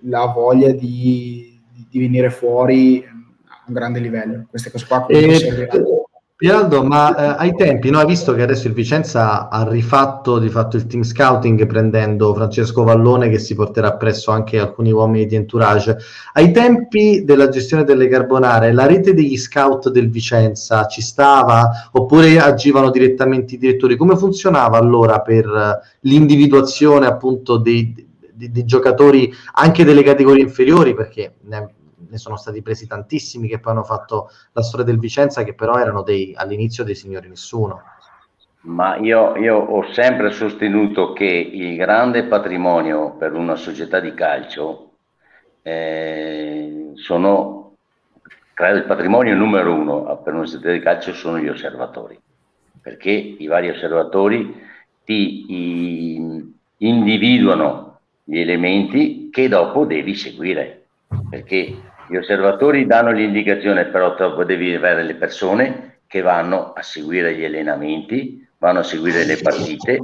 la 0.04 0.26
voglia 0.28 0.72
di, 0.72 1.60
di, 1.90 2.00
venire 2.00 2.30
fuori 2.30 3.04
a 3.06 3.64
un 3.68 3.74
grande 3.74 4.00
livello. 4.00 4.46
Queste 4.50 4.72
cose 4.72 4.86
qua 4.86 5.06
e, 5.08 6.05
Piraldo, 6.38 6.84
ma 6.84 7.16
eh, 7.16 7.44
ai 7.46 7.56
tempi, 7.56 7.90
no, 7.90 8.00
hai 8.00 8.06
visto 8.06 8.34
che 8.34 8.42
adesso 8.42 8.68
il 8.68 8.74
Vicenza 8.74 9.48
ha 9.48 9.66
rifatto 9.70 10.38
di 10.38 10.50
fatto 10.50 10.76
il 10.76 10.86
team 10.86 11.02
scouting 11.04 11.66
prendendo 11.66 12.34
Francesco 12.34 12.84
Vallone 12.84 13.30
che 13.30 13.40
si 13.40 13.56
porterà 13.56 13.96
presso 13.96 14.32
anche 14.32 14.60
alcuni 14.60 14.92
uomini 14.92 15.28
di 15.28 15.36
entourage. 15.36 15.96
Ai 16.34 16.52
tempi 16.52 17.24
della 17.24 17.48
gestione 17.48 17.86
delle 17.86 18.10
carbonare, 18.10 18.74
la 18.74 18.86
rete 18.86 19.14
degli 19.14 19.38
scout 19.38 19.90
del 19.90 20.10
Vicenza 20.10 20.88
ci 20.88 21.02
stava 21.02 21.90
oppure 21.94 22.38
agivano 22.38 22.92
direttamente 22.92 23.56
i 23.56 23.58
direttori? 23.58 23.96
Come 23.96 24.18
funzionava 24.18 24.78
allora 24.78 25.22
per 25.22 25.80
l'individuazione 26.02 27.06
appunto 27.06 27.56
dei, 27.56 27.94
dei, 28.34 28.52
dei 28.52 28.66
giocatori 28.66 29.32
anche 29.54 29.86
delle 29.86 30.04
categorie 30.04 30.44
inferiori? 30.44 30.94
Perché 30.94 31.36
ne, 31.44 31.76
ne 32.10 32.18
sono 32.18 32.38
stati 32.38 32.62
presi 32.62 32.88
tantissimi 32.88 33.48
che 33.48 33.60
poi 33.60 33.74
hanno 33.74 33.84
fatto 33.84 34.30
la 34.54 34.62
storia 34.62 34.86
del 34.86 35.00
Vicenza, 35.00 35.44
che 35.44 35.54
però 35.54 35.78
erano 35.78 36.02
dei, 36.02 36.34
all'inizio 36.36 36.84
dei 36.84 36.96
signori 36.96 37.30
nessuno. 37.30 37.82
Ma 38.66 38.98
io, 38.98 39.36
io, 39.36 39.58
ho 39.58 39.92
sempre 39.94 40.32
sostenuto 40.32 41.14
che 41.14 41.26
il 41.26 41.76
grande 41.76 42.24
patrimonio 42.24 43.16
per 43.16 43.34
una 43.34 43.56
società 43.56 44.00
di 44.00 44.14
calcio 44.16 44.94
eh, 45.62 46.92
sono, 46.96 47.76
credo, 48.54 48.78
il 48.80 48.86
patrimonio 48.86 49.36
numero 49.36 49.74
uno 49.74 50.20
per 50.24 50.34
una 50.34 50.46
società 50.48 50.72
di 50.72 50.80
calcio 50.80 51.14
sono 51.14 51.38
gli 51.38 51.48
osservatori, 51.48 52.20
perché 52.82 53.12
i 53.12 53.46
vari 53.46 53.70
osservatori 53.70 54.64
ti 55.04 55.46
i, 55.52 56.54
individuano 56.78 58.00
gli 58.24 58.40
elementi 58.40 59.30
che 59.32 59.48
dopo 59.48 59.86
devi 59.86 60.16
seguire, 60.16 60.88
perché 61.30 61.78
gli 62.08 62.16
osservatori 62.16 62.86
danno 62.86 63.12
l'indicazione, 63.12 63.86
però 63.86 64.16
dopo 64.16 64.44
devi 64.44 64.74
avere 64.74 65.04
le 65.04 65.16
persone 65.16 66.00
che 66.08 66.22
vanno 66.22 66.74
a 66.74 66.82
seguire 66.82 67.36
gli 67.36 67.44
allenamenti, 67.44 68.48
vanno 68.58 68.80
a 68.80 68.84
seguire 68.84 69.26
le 69.26 69.38
partite 69.38 70.02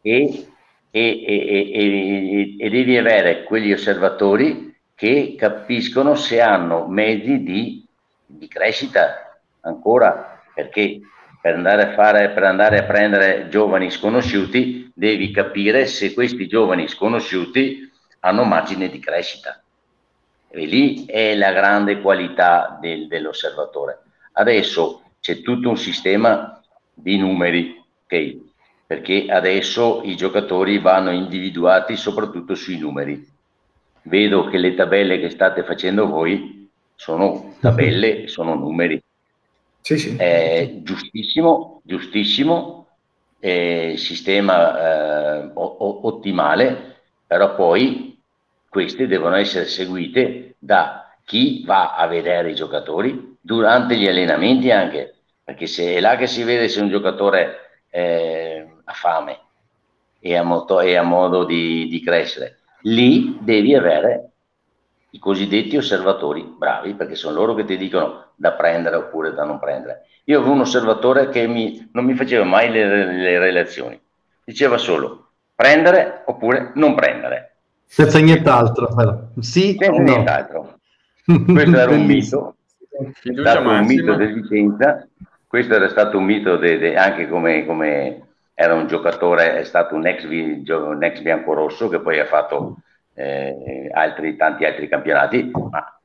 e, 0.00 0.46
e, 0.90 1.24
e, 1.24 2.56
e 2.58 2.70
devi 2.70 2.96
avere 2.96 3.44
quegli 3.44 3.72
osservatori 3.72 4.74
che 4.94 5.34
capiscono 5.38 6.14
se 6.14 6.40
hanno 6.40 6.86
mezzi 6.86 7.42
di, 7.42 7.86
di 8.24 8.48
crescita 8.48 9.38
ancora, 9.60 10.40
perché 10.54 11.00
per 11.40 11.54
andare, 11.54 11.92
fare, 11.94 12.30
per 12.30 12.44
andare 12.44 12.78
a 12.78 12.84
prendere 12.84 13.48
giovani 13.48 13.90
sconosciuti 13.90 14.90
devi 14.94 15.30
capire 15.30 15.86
se 15.86 16.12
questi 16.14 16.48
giovani 16.48 16.88
sconosciuti 16.88 17.90
hanno 18.20 18.44
margine 18.44 18.88
di 18.88 18.98
crescita. 18.98 19.60
E 20.48 20.64
lì 20.64 21.04
è 21.06 21.34
la 21.34 21.52
grande 21.52 22.00
qualità 22.00 22.78
del, 22.80 23.08
dell'osservatore. 23.08 24.00
Adesso 24.32 25.02
c'è 25.20 25.42
tutto 25.42 25.68
un 25.68 25.76
sistema 25.76 26.60
di 26.92 27.16
numeri, 27.18 27.82
ok? 28.04 28.36
Perché 28.86 29.26
adesso 29.28 30.02
i 30.04 30.16
giocatori 30.16 30.78
vanno 30.78 31.10
individuati 31.10 31.96
soprattutto 31.96 32.54
sui 32.54 32.78
numeri. 32.78 33.26
Vedo 34.02 34.46
che 34.48 34.58
le 34.58 34.74
tabelle 34.74 35.18
che 35.18 35.30
state 35.30 35.64
facendo 35.64 36.06
voi 36.06 36.70
sono 36.94 37.56
tabelle, 37.60 38.28
sono 38.28 38.54
numeri. 38.54 39.02
Sì, 39.80 39.98
sì. 39.98 40.16
Eh, 40.16 40.80
giustissimo, 40.82 41.80
giustissimo, 41.84 42.86
eh, 43.40 43.94
sistema 43.96 45.44
eh, 45.44 45.50
ottimale, 45.54 46.96
però 47.26 47.54
poi 47.54 48.15
queste 48.76 49.06
devono 49.06 49.36
essere 49.36 49.64
seguite 49.64 50.56
da 50.58 51.16
chi 51.24 51.64
va 51.64 51.94
a 51.94 52.06
vedere 52.06 52.50
i 52.50 52.54
giocatori 52.54 53.38
durante 53.40 53.96
gli 53.96 54.06
allenamenti 54.06 54.70
anche, 54.70 55.14
perché 55.42 55.66
se 55.66 55.94
è 55.94 56.00
là 56.00 56.16
che 56.16 56.26
si 56.26 56.42
vede 56.42 56.68
se 56.68 56.82
un 56.82 56.90
giocatore 56.90 57.84
eh, 57.88 58.68
ha 58.84 58.92
fame 58.92 59.38
e 60.20 60.36
ha, 60.36 60.42
moto, 60.42 60.80
e 60.80 60.94
ha 60.94 61.02
modo 61.02 61.44
di, 61.44 61.88
di 61.88 62.02
crescere, 62.02 62.58
lì 62.82 63.38
devi 63.40 63.74
avere 63.74 64.32
i 65.12 65.18
cosiddetti 65.18 65.78
osservatori 65.78 66.42
bravi, 66.42 66.92
perché 66.92 67.14
sono 67.14 67.34
loro 67.34 67.54
che 67.54 67.64
ti 67.64 67.78
dicono 67.78 68.32
da 68.36 68.52
prendere 68.52 68.96
oppure 68.96 69.32
da 69.32 69.44
non 69.44 69.58
prendere. 69.58 70.02
Io 70.24 70.36
avevo 70.36 70.52
un 70.52 70.60
osservatore 70.60 71.30
che 71.30 71.46
mi, 71.46 71.88
non 71.94 72.04
mi 72.04 72.12
faceva 72.12 72.44
mai 72.44 72.70
le, 72.70 73.10
le 73.10 73.38
relazioni, 73.38 73.98
diceva 74.44 74.76
solo 74.76 75.30
prendere 75.54 76.24
oppure 76.26 76.72
non 76.74 76.94
prendere. 76.94 77.55
Senza 77.86 78.18
nient'altro. 78.18 79.30
Sì, 79.40 79.76
Senza 79.78 79.90
no. 79.90 80.02
nient'altro. 80.02 80.78
Questo 81.24 81.76
era 81.76 81.90
un 81.90 82.04
mito. 82.04 82.56
Un 82.98 83.84
mito 83.86 84.14
del 84.14 84.34
Vicenza. 84.34 85.08
Questo 85.46 85.74
era 85.74 85.88
stato 85.88 86.18
un 86.18 86.24
mito 86.24 86.56
de, 86.56 86.78
de, 86.78 86.96
anche 86.96 87.28
come, 87.28 87.64
come, 87.64 88.26
era 88.54 88.74
un 88.74 88.86
giocatore, 88.86 89.58
è 89.58 89.64
stato 89.64 89.94
un 89.94 90.06
ex, 90.06 90.24
un 90.24 91.02
ex 91.02 91.20
biancorosso 91.20 91.88
che 91.88 92.00
poi 92.00 92.18
ha 92.18 92.24
fatto 92.24 92.78
eh, 93.14 93.90
altri, 93.92 94.36
tanti 94.36 94.64
altri 94.64 94.88
campionati, 94.88 95.50
ma 95.52 96.00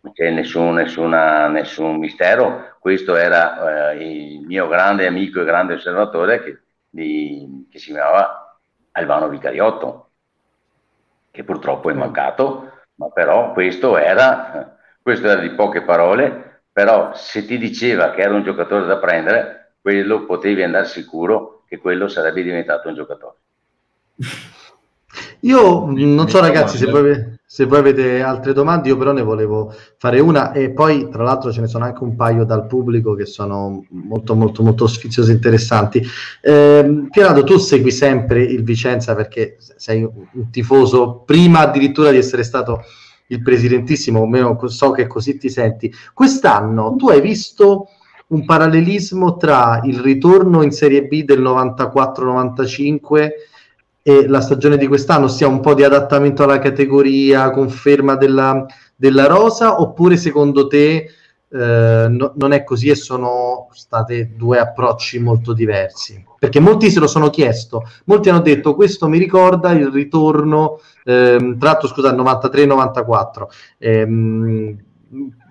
non 0.00 0.12
c'è 0.12 0.30
nessun, 0.30 0.74
nessuna, 0.74 1.48
nessun 1.48 1.98
mistero. 1.98 2.76
Questo 2.80 3.14
era 3.14 3.92
eh, 3.92 4.04
il 4.04 4.40
mio 4.46 4.68
grande 4.68 5.06
amico 5.06 5.40
e 5.40 5.44
grande 5.44 5.74
osservatore 5.74 6.42
che, 6.42 6.60
di, 6.88 7.66
che 7.70 7.78
si 7.78 7.92
chiamava 7.92 8.58
Albano 8.92 9.28
Vicariotto 9.28 10.01
che 11.32 11.42
purtroppo 11.42 11.90
è 11.90 11.94
mancato, 11.94 12.70
ma 12.96 13.08
però 13.08 13.52
questo 13.52 13.96
era, 13.96 14.78
questo 15.02 15.28
era 15.28 15.40
di 15.40 15.50
poche 15.50 15.82
parole, 15.82 16.62
però 16.70 17.12
se 17.14 17.44
ti 17.44 17.58
diceva 17.58 18.12
che 18.12 18.20
era 18.20 18.34
un 18.34 18.44
giocatore 18.44 18.86
da 18.86 18.98
prendere, 18.98 19.72
quello 19.80 20.24
potevi 20.26 20.62
andare 20.62 20.84
sicuro 20.84 21.64
che 21.66 21.78
quello 21.78 22.06
sarebbe 22.06 22.42
diventato 22.42 22.88
un 22.88 22.94
giocatore. 22.94 23.36
Io 25.40 25.86
non 25.90 26.28
so 26.28 26.40
ragazzi 26.40 26.76
se 26.76 26.86
voi, 26.86 27.38
se 27.44 27.66
voi, 27.66 27.78
avete 27.78 28.22
altre 28.22 28.52
domande, 28.52 28.88
io 28.88 28.96
però 28.96 29.12
ne 29.12 29.22
volevo 29.22 29.74
fare 29.98 30.20
una 30.20 30.52
e 30.52 30.70
poi 30.70 31.08
tra 31.10 31.22
l'altro 31.22 31.52
ce 31.52 31.60
ne 31.60 31.66
sono 31.66 31.84
anche 31.84 32.02
un 32.02 32.16
paio 32.16 32.44
dal 32.44 32.66
pubblico 32.66 33.14
che 33.14 33.26
sono 33.26 33.84
molto 33.90 34.34
molto 34.34 34.62
molto 34.62 34.86
sfiziose 34.86 35.32
e 35.32 35.34
interessanti. 35.34 36.02
Eh, 36.40 37.06
Pierado, 37.10 37.44
tu 37.44 37.58
segui 37.58 37.90
sempre 37.90 38.42
il 38.42 38.62
Vicenza 38.62 39.14
perché 39.14 39.56
sei 39.76 40.02
un 40.02 40.50
tifoso 40.50 41.22
prima 41.26 41.60
addirittura 41.60 42.10
di 42.10 42.18
essere 42.18 42.42
stato 42.42 42.82
il 43.26 43.42
presidentissimo, 43.42 44.20
o 44.20 44.26
meno 44.26 44.58
so 44.68 44.90
che 44.92 45.06
così 45.06 45.38
ti 45.38 45.48
senti. 45.48 45.92
Quest'anno 46.12 46.94
tu 46.96 47.08
hai 47.08 47.20
visto 47.20 47.88
un 48.28 48.44
parallelismo 48.44 49.36
tra 49.36 49.80
il 49.84 50.00
ritorno 50.00 50.62
in 50.62 50.70
Serie 50.70 51.04
B 51.04 51.24
del 51.24 51.42
94-95 51.42 53.30
e 54.02 54.26
la 54.26 54.40
stagione 54.40 54.76
di 54.76 54.86
quest'anno, 54.86 55.28
sia 55.28 55.46
un 55.46 55.60
po' 55.60 55.74
di 55.74 55.84
adattamento 55.84 56.42
alla 56.42 56.58
categoria, 56.58 57.50
conferma 57.50 58.16
della, 58.16 58.66
della 58.96 59.26
rosa, 59.26 59.80
oppure 59.80 60.16
secondo 60.16 60.66
te 60.66 61.08
eh, 61.54 62.06
no, 62.08 62.32
non 62.36 62.52
è 62.52 62.64
così 62.64 62.88
e 62.88 62.94
sono 62.94 63.68
stati 63.72 64.34
due 64.34 64.58
approcci 64.58 65.18
molto 65.18 65.52
diversi? 65.52 66.24
Perché 66.38 66.60
molti 66.60 66.90
se 66.90 66.98
lo 66.98 67.06
sono 67.06 67.30
chiesto, 67.30 67.84
molti 68.06 68.30
hanno 68.30 68.40
detto 68.40 68.74
questo 68.74 69.06
mi 69.06 69.18
ricorda 69.18 69.70
il 69.72 69.88
ritorno, 69.88 70.80
ehm, 71.04 71.58
tra 71.58 71.78
scusa, 71.82 72.12
93-94. 72.12 73.48
Ehm, 73.78 74.76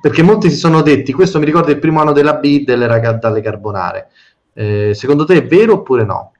perché 0.02 0.24
molti 0.24 0.50
si 0.50 0.58
sono 0.58 0.82
detti 0.82 1.14
questo 1.14 1.38
mi 1.38 1.46
ricorda 1.46 1.70
il 1.70 1.78
primo 1.78 2.02
anno 2.02 2.14
della 2.14 2.34
B 2.34 2.64
delle 2.64 2.88
ragazze 2.88 3.20
dalle 3.20 3.42
carbonare. 3.42 4.10
Eh, 4.54 4.94
secondo 4.96 5.24
te 5.24 5.36
è 5.36 5.46
vero 5.46 5.74
oppure 5.74 6.04
no? 6.04 6.32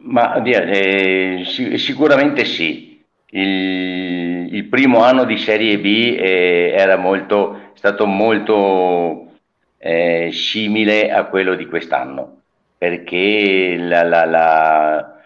Ma 0.00 0.42
eh, 0.42 1.42
sicuramente 1.76 2.44
sì. 2.44 2.86
Il, 3.30 4.54
il, 4.54 4.64
primo 4.68 5.02
anno 5.02 5.24
di 5.24 5.36
Serie 5.36 5.78
B 5.78 5.84
eh, 6.18 6.72
era 6.74 6.96
molto, 6.96 7.72
stato 7.74 8.06
molto 8.06 9.32
eh, 9.76 10.30
simile 10.32 11.10
a 11.10 11.24
quello 11.24 11.54
di 11.54 11.66
quest'anno, 11.66 12.40
perché 12.78 13.76
la, 13.78 14.02
la, 14.02 14.24
la, 14.24 15.20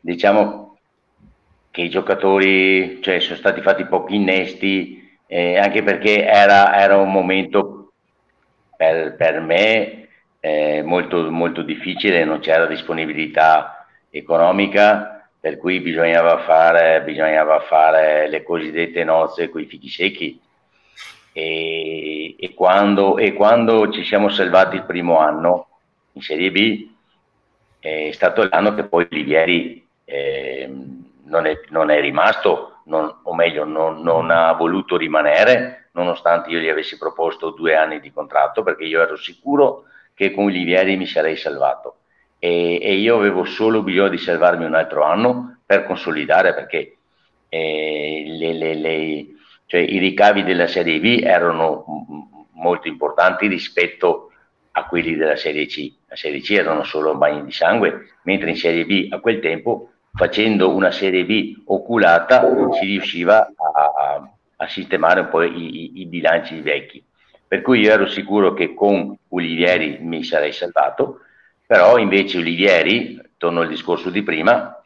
diciamo 0.00 0.78
che 1.70 1.82
i 1.82 1.90
giocatori, 1.90 3.00
cioè 3.02 3.20
sono 3.20 3.36
stati 3.36 3.60
fatti 3.60 3.84
pochi 3.86 4.16
innesti, 4.16 5.16
eh, 5.26 5.56
anche 5.58 5.82
perché 5.82 6.24
era, 6.26 6.76
era, 6.76 6.96
un 6.96 7.12
momento 7.12 7.92
per, 8.76 9.14
per 9.16 9.40
me 9.40 10.08
eh, 10.40 10.82
molto, 10.82 11.30
molto 11.30 11.62
difficile, 11.62 12.24
non 12.24 12.40
c'era 12.40 12.66
disponibilità 12.66 13.73
economica, 14.18 15.28
per 15.38 15.58
cui 15.58 15.80
bisognava 15.80 16.38
fare, 16.38 17.02
bisognava 17.02 17.60
fare 17.60 18.28
le 18.28 18.42
cosiddette 18.42 19.04
nozze 19.04 19.48
con 19.48 19.60
i 19.60 19.66
fichi 19.66 19.88
secchi. 19.88 20.40
E, 21.32 22.36
e, 22.38 22.54
quando, 22.54 23.18
e 23.18 23.32
quando 23.32 23.90
ci 23.90 24.04
siamo 24.04 24.28
salvati 24.28 24.76
il 24.76 24.84
primo 24.84 25.18
anno 25.18 25.66
in 26.12 26.22
Serie 26.22 26.50
B, 26.50 26.88
è 27.80 28.10
stato 28.12 28.48
l'anno 28.48 28.72
che 28.74 28.84
poi 28.84 29.06
Livieri 29.10 29.86
eh, 30.04 30.72
non, 31.24 31.46
è, 31.46 31.60
non 31.68 31.90
è 31.90 32.00
rimasto 32.00 32.80
non, 32.84 33.20
o 33.24 33.34
meglio 33.34 33.64
non, 33.64 34.00
non, 34.00 34.30
ha 34.30 34.52
voluto 34.52 34.96
rimanere 34.96 35.88
nonostante 35.92 36.50
io 36.50 36.60
gli 36.60 36.68
avessi 36.68 36.96
proposto 36.96 37.50
due 37.50 37.76
anni 37.76 38.00
di 38.00 38.12
contratto 38.12 38.62
perché 38.62 38.84
io 38.84 39.02
ero 39.02 39.16
sicuro 39.16 39.84
che 40.14 40.32
con 40.32 40.48
Livieri 40.48 40.96
mi 40.96 41.06
sarei 41.06 41.36
salvato 41.36 41.96
e, 42.44 42.78
e 42.82 42.96
io 42.96 43.16
avevo 43.16 43.44
solo 43.44 43.82
bisogno 43.82 44.10
di 44.10 44.18
salvarmi 44.18 44.66
un 44.66 44.74
altro 44.74 45.02
anno 45.02 45.60
per 45.64 45.84
consolidare 45.84 46.52
perché 46.52 46.96
eh, 47.48 48.24
le, 48.26 48.52
le, 48.52 48.74
le, 48.74 49.26
cioè, 49.64 49.80
i 49.80 49.96
ricavi 49.96 50.42
della 50.42 50.66
Serie 50.66 51.00
B 51.00 51.22
erano 51.24 51.86
molto 52.52 52.86
importanti 52.86 53.46
rispetto 53.46 54.30
a 54.72 54.84
quelli 54.84 55.16
della 55.16 55.36
Serie 55.36 55.64
C. 55.64 55.90
La 56.06 56.16
Serie 56.16 56.42
C 56.42 56.50
erano 56.50 56.84
solo 56.84 57.14
bagni 57.14 57.44
di 57.44 57.50
sangue, 57.50 58.16
mentre 58.24 58.50
in 58.50 58.56
Serie 58.56 58.84
B 58.84 59.08
a 59.10 59.20
quel 59.20 59.40
tempo 59.40 59.92
facendo 60.12 60.74
una 60.74 60.90
serie 60.90 61.24
B 61.24 61.62
oculata 61.64 62.46
si 62.78 62.84
riusciva 62.84 63.38
a, 63.56 64.30
a 64.56 64.68
sistemare 64.68 65.20
un 65.20 65.28
po' 65.28 65.42
i, 65.42 65.98
i, 66.00 66.06
bilanci 66.06 66.60
vecchi. 66.60 67.02
Per 67.48 67.62
cui 67.62 67.80
io 67.80 67.90
ero 67.90 68.06
sicuro 68.06 68.52
che 68.52 68.74
con 68.74 69.16
Olivieri 69.28 69.98
mi 70.00 70.22
sarei 70.22 70.52
salvato, 70.52 71.20
però 71.66 71.98
invece 71.98 72.38
Olivieri, 72.38 73.20
torno 73.36 73.60
al 73.60 73.68
discorso 73.68 74.10
di 74.10 74.22
prima, 74.22 74.82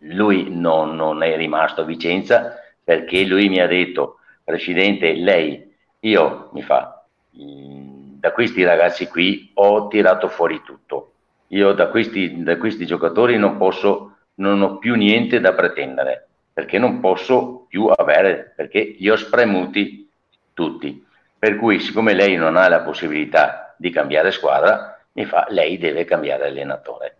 lui 0.00 0.46
non, 0.50 0.94
non 0.94 1.22
è 1.22 1.36
rimasto 1.36 1.80
a 1.80 1.84
Vicenza 1.84 2.60
perché 2.82 3.24
lui 3.24 3.48
mi 3.48 3.60
ha 3.60 3.66
detto, 3.66 4.18
Presidente, 4.44 5.12
lei, 5.14 5.74
io 6.00 6.50
mi 6.52 6.62
fa, 6.62 7.04
da 7.30 8.32
questi 8.32 8.62
ragazzi 8.62 9.08
qui 9.08 9.50
ho 9.54 9.88
tirato 9.88 10.28
fuori 10.28 10.62
tutto. 10.64 11.12
Io 11.48 11.72
da 11.72 11.88
questi, 11.88 12.42
da 12.42 12.56
questi 12.56 12.86
giocatori 12.86 13.36
non 13.38 13.56
posso 13.56 14.16
non 14.36 14.60
ho 14.62 14.78
più 14.78 14.94
niente 14.94 15.40
da 15.40 15.52
pretendere, 15.52 16.28
perché 16.52 16.78
non 16.78 17.00
posso 17.00 17.66
più 17.68 17.86
avere, 17.86 18.52
perché 18.54 18.96
li 18.98 19.08
ho 19.08 19.16
spremuti 19.16 20.08
tutti. 20.52 21.04
Per 21.38 21.56
cui, 21.56 21.80
siccome 21.80 22.14
lei 22.14 22.36
non 22.36 22.56
ha 22.56 22.68
la 22.68 22.80
possibilità 22.80 23.74
di 23.78 23.90
cambiare 23.90 24.30
squadra, 24.30 24.95
mi 25.16 25.24
fa, 25.24 25.46
lei 25.48 25.78
deve 25.78 26.04
cambiare 26.04 26.46
allenatore. 26.46 27.16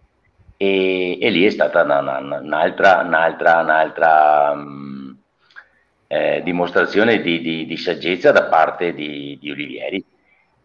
E, 0.59 1.19
e 1.21 1.31
lì 1.31 1.45
è 1.45 1.51
stata 1.51 1.83
una, 1.83 2.01
una, 2.01 2.41
un'altra, 2.41 3.03
un'altra, 3.03 3.61
un'altra 3.61 4.51
um, 4.53 5.17
eh, 6.07 6.43
dimostrazione 6.43 7.21
di, 7.21 7.41
di, 7.41 7.67
di, 7.67 7.77
saggezza 7.77 8.33
da 8.33 8.45
parte 8.45 8.93
di, 8.93 9.39
di 9.41 9.51
Olivieri. 9.51 10.05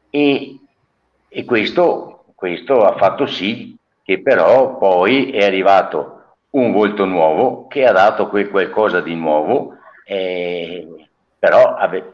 E, 0.10 0.60
e 1.30 1.46
questo, 1.46 2.26
questo 2.36 2.84
ha 2.84 2.98
fatto 2.98 3.26
sì 3.26 3.78
che 4.04 4.22
però 4.22 4.78
poi 4.78 5.32
è 5.32 5.46
arrivato 5.46 6.36
un 6.52 6.74
volto 6.74 7.06
nuovo 7.06 7.68
che 7.68 7.86
ha 7.86 7.94
dato 7.94 8.28
quel 8.28 8.50
qualcosa 8.50 9.00
di 9.00 9.16
nuovo, 9.16 9.78
eh, 10.04 10.86
però 11.40 11.76
ave, 11.76 12.14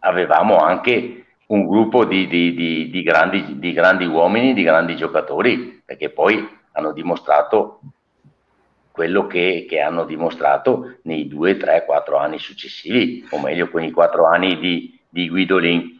avevamo 0.00 0.56
anche 0.56 1.26
un 1.50 1.66
gruppo 1.66 2.04
di, 2.04 2.26
di, 2.28 2.54
di, 2.54 2.90
di, 2.90 3.02
grandi, 3.02 3.58
di 3.58 3.72
grandi 3.72 4.04
uomini, 4.04 4.54
di 4.54 4.62
grandi 4.62 4.96
giocatori, 4.96 5.82
perché 5.84 6.10
poi 6.10 6.48
hanno 6.72 6.92
dimostrato 6.92 7.80
quello 8.92 9.26
che, 9.26 9.66
che, 9.68 9.80
hanno 9.80 10.04
dimostrato 10.04 10.98
nei 11.02 11.26
due, 11.26 11.56
tre, 11.56 11.84
quattro 11.84 12.18
anni 12.18 12.38
successivi, 12.38 13.26
o 13.30 13.40
meglio 13.40 13.68
con 13.68 13.82
i 13.82 13.90
quattro 13.90 14.26
anni 14.26 14.58
di, 14.58 15.00
di 15.08 15.28
Guidolin. 15.28 15.98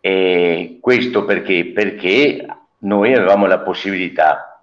E 0.00 0.78
questo 0.80 1.24
perché? 1.24 1.72
Perché 1.72 2.46
noi 2.78 3.14
avevamo 3.14 3.46
la 3.46 3.58
possibilità 3.58 4.62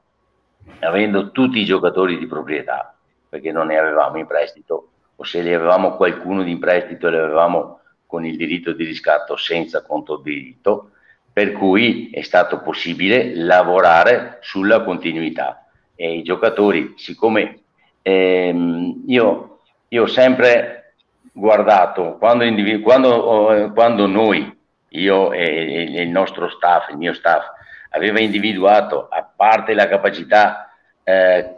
avendo 0.79 1.31
tutti 1.31 1.59
i 1.59 1.65
giocatori 1.65 2.17
di 2.17 2.25
proprietà, 2.25 2.95
perché 3.27 3.51
non 3.51 3.67
ne 3.67 3.77
avevamo 3.77 4.17
in 4.17 4.27
prestito, 4.27 4.89
o 5.13 5.23
se 5.25 5.41
li 5.41 5.53
avevamo 5.53 5.97
qualcuno 5.97 6.41
di 6.41 6.51
in 6.51 6.59
prestito, 6.59 7.09
li 7.09 7.17
avevamo 7.17 7.81
con 8.15 8.25
il 8.25 8.37
diritto 8.37 8.71
di 8.71 8.85
riscatto 8.85 9.35
senza 9.35 9.83
conto 9.83 10.15
diritto, 10.15 10.91
per 11.33 11.51
cui 11.51 12.09
è 12.13 12.21
stato 12.21 12.61
possibile 12.61 13.35
lavorare 13.35 14.37
sulla 14.39 14.83
continuità. 14.83 15.65
E 15.95 16.19
i 16.19 16.23
giocatori, 16.23 16.93
siccome 16.95 17.59
ehm, 18.01 19.03
io, 19.07 19.59
io, 19.89 20.03
ho 20.03 20.07
sempre 20.07 20.93
guardato, 21.33 22.15
quando, 22.17 22.45
individu- 22.45 22.81
quando, 22.81 23.71
quando 23.73 24.07
noi, 24.07 24.49
io 24.89 25.33
e, 25.33 25.93
e 25.93 26.01
il 26.01 26.09
nostro 26.09 26.47
staff, 26.47 26.89
il 26.89 26.97
mio 26.97 27.13
staff, 27.13 27.47
aveva 27.89 28.21
individuato, 28.21 29.09
a 29.09 29.29
parte 29.35 29.73
la 29.73 29.89
capacità 29.89 30.73
eh, 31.03 31.55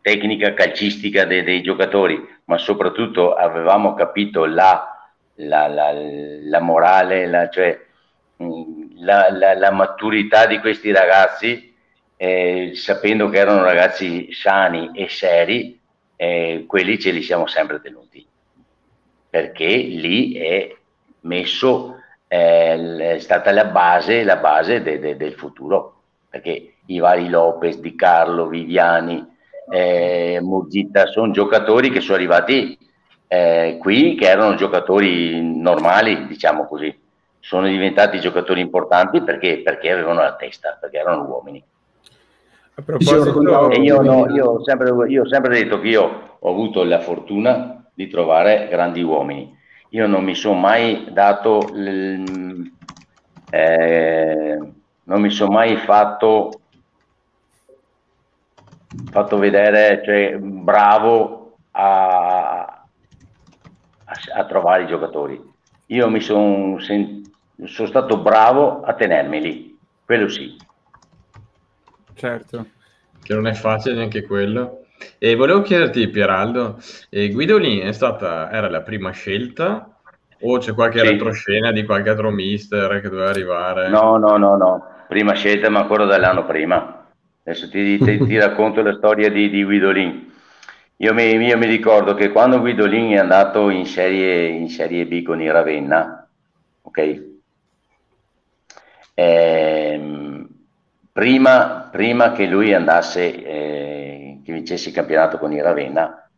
tecnica 0.00 0.54
calcistica 0.54 1.24
dei, 1.24 1.42
dei, 1.42 1.60
giocatori, 1.60 2.24
ma 2.44 2.56
soprattutto 2.56 3.34
avevamo 3.34 3.94
capito 3.94 4.44
la, 4.44 4.91
la, 5.46 5.68
la, 5.68 5.92
la 5.92 6.60
morale, 6.60 7.26
la, 7.26 7.48
cioè, 7.48 7.78
mm, 8.42 8.90
la, 8.98 9.70
maturità 9.70 10.46
di 10.46 10.58
questi 10.58 10.92
ragazzi, 10.92 11.74
eh, 12.16 12.72
sapendo 12.74 13.28
che 13.28 13.38
erano 13.38 13.62
ragazzi 13.62 14.32
sani 14.32 14.90
e 14.94 15.08
seri, 15.08 15.80
eh, 16.16 16.64
quelli 16.66 16.98
ce 16.98 17.10
li 17.10 17.22
siamo 17.22 17.46
sempre 17.46 17.80
tenuti, 17.80 18.26
perché 19.28 19.66
lì 19.66 20.34
è 20.34 20.76
messo 21.20 21.96
è 22.32 23.18
stata 23.18 23.50
la 23.52 23.66
base, 23.66 24.24
la 24.24 24.36
base 24.36 24.82
de, 24.82 24.98
de, 24.98 25.16
del 25.18 25.34
futuro, 25.34 26.00
perché 26.30 26.76
i 26.86 26.98
vari 26.98 27.28
Lopez, 27.28 27.76
Di 27.76 27.94
Carlo, 27.94 28.46
Viviani, 28.46 29.22
eh, 29.70 30.38
Murgita 30.40 31.06
sono 31.06 31.30
giocatori 31.30 31.90
che 31.90 32.00
sono 32.00 32.16
arrivati 32.16 32.78
eh, 33.32 33.78
qui, 33.80 34.14
che 34.14 34.28
erano 34.28 34.56
giocatori 34.56 35.40
normali, 35.42 36.26
diciamo 36.26 36.66
così, 36.66 36.94
sono 37.40 37.66
diventati 37.66 38.20
giocatori 38.20 38.60
importanti 38.60 39.22
perché, 39.22 39.62
perché 39.62 39.90
avevano 39.90 40.20
la 40.20 40.34
testa, 40.34 40.76
perché 40.78 40.98
erano 40.98 41.24
uomini. 41.24 41.64
A 42.74 42.82
proposito... 42.82 43.70
io, 43.80 44.02
no, 44.02 44.28
io, 44.28 44.50
ho 44.50 44.62
sempre, 44.62 45.08
io 45.08 45.22
ho 45.22 45.28
sempre 45.28 45.54
detto 45.54 45.80
che 45.80 45.88
io 45.88 46.36
ho 46.38 46.50
avuto 46.50 46.84
la 46.84 47.00
fortuna 47.00 47.82
di 47.94 48.06
trovare 48.06 48.68
grandi 48.68 49.02
uomini. 49.02 49.58
Io 49.90 50.06
non 50.06 50.24
mi 50.24 50.34
sono 50.34 50.58
mai 50.58 51.06
dato, 51.10 51.72
eh, 53.50 54.58
non 55.04 55.20
mi 55.22 55.30
sono 55.30 55.52
mai 55.52 55.76
fatto, 55.76 56.60
fatto 59.10 59.38
vedere, 59.38 60.02
cioè 60.04 60.36
bravo 60.36 61.54
a, 61.70 62.71
a, 64.34 64.44
trovare 64.44 64.84
i 64.84 64.86
giocatori. 64.86 65.40
Io 65.86 66.08
mi 66.08 66.20
sono, 66.20 66.78
sono 66.78 67.88
stato 67.88 68.18
bravo 68.18 68.82
a 68.82 68.94
tenermi 68.94 69.40
lì, 69.40 69.78
quello 70.04 70.28
sì. 70.28 70.56
Certo. 72.14 72.66
Che 73.22 73.34
non 73.34 73.46
è 73.46 73.54
facile 73.54 73.94
neanche 73.94 74.22
quello. 74.22 74.84
E 75.18 75.34
volevo 75.34 75.62
chiederti, 75.62 76.08
Pieraldo, 76.08 76.78
eh, 77.10 77.30
Guidolin 77.30 77.86
è 77.86 77.92
stata, 77.92 78.50
era 78.50 78.68
la 78.68 78.82
prima 78.82 79.10
scelta 79.10 79.92
o 80.40 80.58
c'è 80.58 80.74
qualche 80.74 81.00
sì. 81.00 81.08
retroscena 81.08 81.72
di 81.72 81.84
qualche 81.84 82.10
altro 82.10 82.30
mister 82.30 83.00
che 83.00 83.08
doveva 83.08 83.30
arrivare? 83.30 83.88
No, 83.88 84.16
no, 84.16 84.36
no, 84.36 84.56
no. 84.56 84.86
Prima 85.08 85.34
scelta, 85.34 85.68
ma 85.68 85.80
ancora 85.80 86.04
dall'anno 86.04 86.44
prima. 86.44 87.06
Adesso 87.44 87.68
ti, 87.68 87.98
ti, 87.98 88.24
ti 88.24 88.38
racconto 88.38 88.82
la 88.82 88.94
storia 88.94 89.30
di, 89.30 89.50
di 89.50 89.64
Guidolin. 89.64 90.31
Io 91.02 91.12
mi, 91.14 91.24
io 91.24 91.58
mi, 91.58 91.66
ricordo 91.66 92.14
che 92.14 92.30
quando 92.30 92.60
Guidolin 92.60 93.10
è 93.10 93.18
andato 93.18 93.70
in 93.70 93.86
serie, 93.86 94.46
in 94.46 94.68
serie 94.68 95.04
B 95.04 95.24
con 95.24 95.42
il 95.42 95.50
Ravenna, 95.50 96.28
ok? 96.82 97.24
Ehm, 99.14 100.48
prima, 101.10 101.88
prima, 101.90 102.30
che 102.30 102.46
lui 102.46 102.72
andasse, 102.72 103.44
eh, 103.44 104.40
che 104.44 104.52
vincesse 104.52 104.90
il 104.90 104.94
campionato 104.94 105.38
con 105.38 105.52
il 105.52 105.60
Ravenna, 105.60 106.30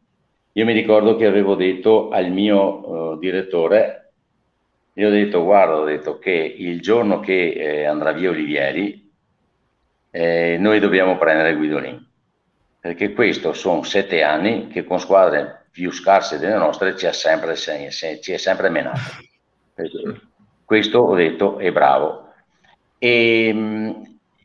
io 0.53 0.65
mi 0.65 0.73
ricordo 0.73 1.15
che 1.17 1.27
avevo 1.27 1.57
detto 1.57 2.09
al 2.09 2.31
mio 2.31 3.13
uh, 3.13 3.19
direttore, 3.19 4.13
gli 4.95 5.05
ho 5.05 5.11
detto, 5.11 5.45
guarda, 5.45 5.77
ho 5.77 5.85
detto 5.85 6.19
che 6.19 6.31
il 6.31 6.81
giorno 6.81 7.21
che 7.21 7.51
eh, 7.51 7.85
andrà 7.85 8.13
via 8.13 8.31
Olivieri, 8.31 9.13
eh, 10.11 10.57
noi 10.59 10.79
dobbiamo 10.81 11.19
prendere 11.19 11.55
Guidolin, 11.55 12.13
perché 12.85 13.15
questo 13.15 13.55
sono 13.55 13.83
sette 13.83 14.23
anni 14.23 14.67
che 14.67 14.85
con 14.85 15.01
squadre 15.01 15.69
più 15.71 15.91
scarse 15.91 16.39
delle 16.39 16.59
nostre 16.59 16.95
ci 16.99 17.11
sempre, 17.13 17.57
ci 17.57 18.33
è 18.33 18.37
sempre 18.37 18.69
menato. 18.69 19.01
Questo 20.63 20.99
ho 20.99 21.15
detto 21.15 21.57
è 21.57 21.73
bravo. 21.73 22.35
E, 22.99 23.49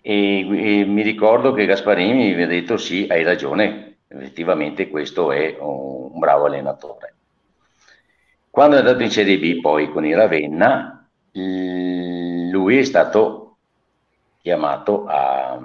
e, 0.01 0.79
e, 0.81 0.85
mi 0.85 1.01
ricordo 1.01 1.51
che 1.51 1.65
Gasparini 1.65 2.33
mi 2.33 2.43
ha 2.43 2.47
detto 2.47 2.77
sì, 2.77 3.07
hai 3.09 3.23
ragione, 3.23 3.97
effettivamente 4.07 4.87
questo 4.87 5.33
è 5.33 5.57
un, 5.59 6.11
un 6.13 6.19
bravo 6.19 6.45
allenatore. 6.45 7.15
Quando 8.49 8.77
è 8.77 8.79
andato 8.79 9.03
in 9.03 9.11
Serie 9.11 9.37
B 9.37 9.59
poi 9.59 9.91
con 9.91 10.05
il 10.05 10.15
Ravenna, 10.15 11.09
lui 11.33 12.77
è 12.77 12.83
stato 12.85 13.57
chiamato 14.41 15.05
a, 15.07 15.59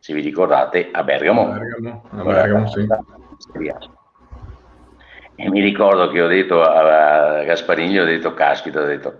se 0.00 0.14
vi 0.14 0.22
ricordate, 0.22 0.88
a 0.90 1.02
Bergamo. 1.04 1.52
A 1.52 1.58
Bergamo, 1.58 2.02
a 2.10 2.22
Bergamo 2.22 2.68
sì. 2.68 2.88
E 5.34 5.48
mi 5.48 5.60
ricordo 5.60 6.08
che 6.10 6.20
ho 6.20 6.26
detto 6.26 6.62
a 6.62 7.42
Gasparini, 7.44 7.98
ho 7.98 8.04
detto 8.04 8.34
caspita, 8.34 8.80
ho 8.80 8.84
detto, 8.84 9.18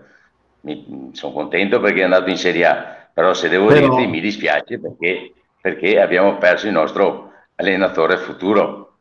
sono 1.13 1.33
contento 1.33 1.79
perché 1.79 2.01
è 2.01 2.03
andato 2.03 2.29
in 2.29 2.37
Serie 2.37 2.65
A, 2.65 3.07
però 3.13 3.33
se 3.33 3.47
devo 3.49 3.67
però... 3.67 3.89
dirti 3.89 4.07
mi 4.07 4.19
dispiace 4.19 4.79
perché, 4.79 5.33
perché, 5.59 5.99
abbiamo 5.99 6.37
perso 6.37 6.67
il 6.67 6.73
nostro 6.73 7.31
allenatore 7.55 8.17
futuro. 8.17 8.97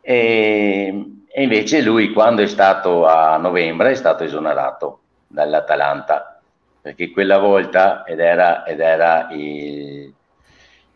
E, 0.00 1.04
e, 1.26 1.42
invece 1.42 1.82
lui 1.82 2.12
quando 2.12 2.42
è 2.42 2.46
stato 2.46 3.06
a 3.06 3.36
novembre 3.36 3.90
è 3.90 3.94
stato 3.94 4.24
esonerato 4.24 5.00
dall'Atalanta, 5.26 6.40
perché 6.80 7.10
quella 7.10 7.38
volta, 7.38 8.04
ed 8.04 8.20
era, 8.20 8.64
ed 8.64 8.80
era 8.80 9.28
il, 9.32 10.14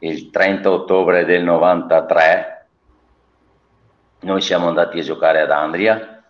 il 0.09 0.31
30 0.31 0.71
ottobre 0.71 1.25
del 1.25 1.43
93, 1.43 2.67
noi 4.21 4.41
siamo 4.41 4.69
andati 4.69 4.99
a 4.99 5.03
giocare 5.03 5.41
ad 5.41 5.51
Andria 5.51 6.23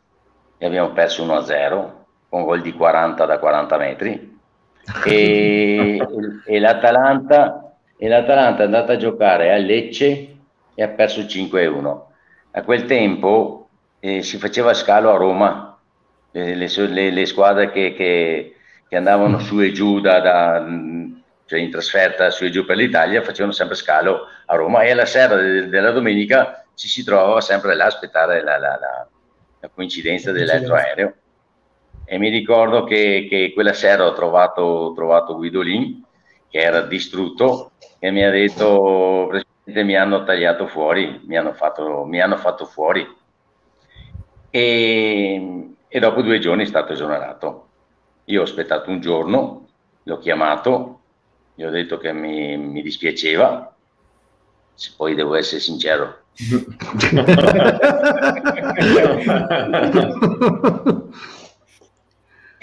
e 0.57 0.67
abbiamo 0.67 0.91
perso 0.91 1.25
1-0 1.25 1.91
con 2.29 2.45
gol 2.45 2.61
di 2.61 2.73
40 2.73 3.25
da 3.25 3.39
40 3.39 3.77
metri 3.77 4.39
e, 5.05 6.01
e, 6.47 6.61
l'Atalanta, 6.61 7.77
e 7.97 8.09
l'Atalanta 8.09 8.63
è 8.63 8.67
andata 8.67 8.93
a 8.93 8.97
giocare 8.97 9.53
a 9.53 9.57
Lecce 9.57 10.37
e 10.75 10.83
ha 10.83 10.89
perso 10.89 11.23
5-1. 11.23 12.01
A 12.53 12.63
quel 12.63 12.85
tempo 12.85 13.69
eh, 13.99 14.23
si 14.23 14.39
faceva 14.39 14.75
scalo 14.75 15.13
a 15.13 15.17
Roma, 15.17 15.77
le, 16.31 16.55
le, 16.55 17.11
le 17.11 17.27
squadre 17.27 17.71
che, 17.71 17.95
che, 17.95 18.55
che, 18.89 18.97
andavano 18.97 19.39
su 19.39 19.61
e 19.61 19.73
giù 19.73 20.01
da, 20.01 20.21
da, 20.21 20.67
cioè 21.47 21.61
in 21.61 21.71
trasferta 21.71 22.31
su 22.31 22.45
e 22.45 22.51
giù 22.51 22.65
per 22.65 22.77
l'Italia 22.77 23.23
facevano 23.23 23.53
sempre 23.53 23.77
scalo 23.77 24.27
a 24.47 24.55
Roma 24.55 24.83
e 24.83 24.91
alla 24.91 25.07
sera 25.07 25.37
de, 25.37 25.69
della 25.69 25.91
domenica 25.91 26.65
ci 26.75 26.89
si 26.89 27.05
trovava 27.05 27.41
sempre 27.41 27.75
là 27.75 27.85
a 27.85 27.89
aspettare 27.89 28.43
la, 28.43 28.59
la, 28.59 28.79
la, 28.81 29.09
la 29.61 29.71
coincidenza 29.73 30.33
dell'elettroaereo 30.33 31.15
e 32.05 32.19
mi 32.19 32.29
ricordo 32.29 32.85
che, 32.85 33.27
che 33.29 33.53
quella 33.55 33.73
sera 33.73 34.07
ho 34.07 34.13
trovato, 34.13 34.93
trovato 34.95 35.37
Guidolin 35.37 36.03
che 36.49 36.59
era 36.59 36.83
distrutto 36.83 37.73
e 37.99 38.11
mi 38.11 38.25
ha 38.25 38.31
detto 38.31 39.29
Presidente 39.31 39.83
mi 39.83 39.97
hanno 39.97 40.25
tagliato 40.25 40.67
fuori, 40.67 41.23
mi 41.25 41.37
hanno 41.39 41.55
fatto, 41.55 42.05
mi 42.05 42.21
hanno 42.21 42.37
fatto 42.37 42.67
fuori. 42.67 43.07
E, 44.51 45.69
e 45.89 45.99
dopo 45.99 46.23
due 46.23 46.39
giorni 46.39 46.65
è 46.65 46.67
stato 46.67 46.93
esonerato. 46.93 47.69
Io 48.27 48.41
ho 48.41 48.45
aspettato 48.45 48.91
un 48.91 49.01
giorno, 49.01 49.69
l'ho 50.03 50.19
chiamato, 50.19 51.01
gli 51.55 51.63
ho 51.63 51.71
detto 51.71 51.99
che 51.99 52.13
mi, 52.13 52.57
mi 52.57 52.83
dispiaceva, 52.83 53.75
se 54.75 54.91
poi 54.97 55.15
devo 55.15 55.35
essere 55.35 55.61
sincero. 55.61 56.23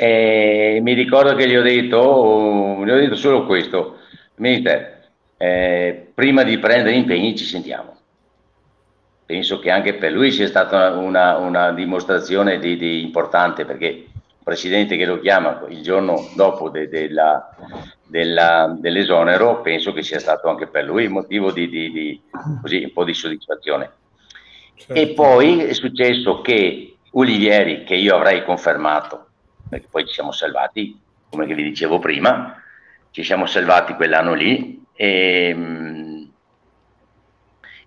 E 0.02 0.80
mi 0.82 0.94
ricordo 0.94 1.36
che 1.36 1.48
gli 1.48 1.56
ho 1.56 1.62
detto, 1.62 2.82
gli 2.84 2.90
ho 2.90 2.96
detto 2.96 3.14
solo 3.14 3.46
questo, 3.46 4.00
mister, 4.38 5.10
eh, 5.38 6.08
prima 6.16 6.42
di 6.42 6.58
prendere 6.58 6.96
impegni 6.96 7.38
ci 7.38 7.46
sentiamo. 7.46 7.96
Penso 9.28 9.60
che 9.60 9.70
anche 9.70 9.94
per 9.94 10.12
lui 10.12 10.32
sia 10.32 10.48
stata 10.48 10.96
una, 10.96 11.38
una 11.38 11.72
dimostrazione 11.72 12.58
di, 12.58 12.78
di 12.78 13.04
importante 13.04 13.64
perché 13.64 14.08
presidente 14.44 14.98
che 14.98 15.06
lo 15.06 15.20
chiama 15.20 15.64
il 15.70 15.82
giorno 15.82 16.30
dopo 16.36 16.70
de, 16.70 16.90
de 16.90 17.10
la, 17.10 17.50
della, 18.06 18.76
dell'esonero 18.78 19.62
penso 19.62 19.94
che 19.94 20.04
sia 20.04 20.20
stato 20.20 20.50
anche 20.50 20.68
per 20.68 20.86
lui 20.86 21.08
motivo 21.08 21.52
di, 21.52 21.70
di, 21.70 21.92
di 21.92 22.22
così, 22.62 22.84
un 22.84 22.94
po' 22.94 23.04
di 23.04 23.14
soddisfazione. 23.14 23.92
Certo. 24.76 24.94
E 24.94 25.14
poi 25.14 25.64
è 25.64 25.74
successo 25.74 26.42
che 26.42 26.96
Olivieri, 27.12 27.84
che 27.84 27.96
io 27.96 28.16
avrei 28.16 28.44
confermato, 28.44 29.28
perché 29.70 29.88
poi 29.90 30.06
ci 30.08 30.14
siamo 30.14 30.32
salvati, 30.32 31.00
come 31.30 31.46
vi 31.46 31.64
dicevo 31.64 32.00
prima, 32.00 32.62
ci 33.12 33.24
siamo 33.24 33.46
salvati 33.46 33.94
quell'anno 33.94 34.34
lì 34.34 34.84
e 34.94 35.54
mm, 35.54 36.24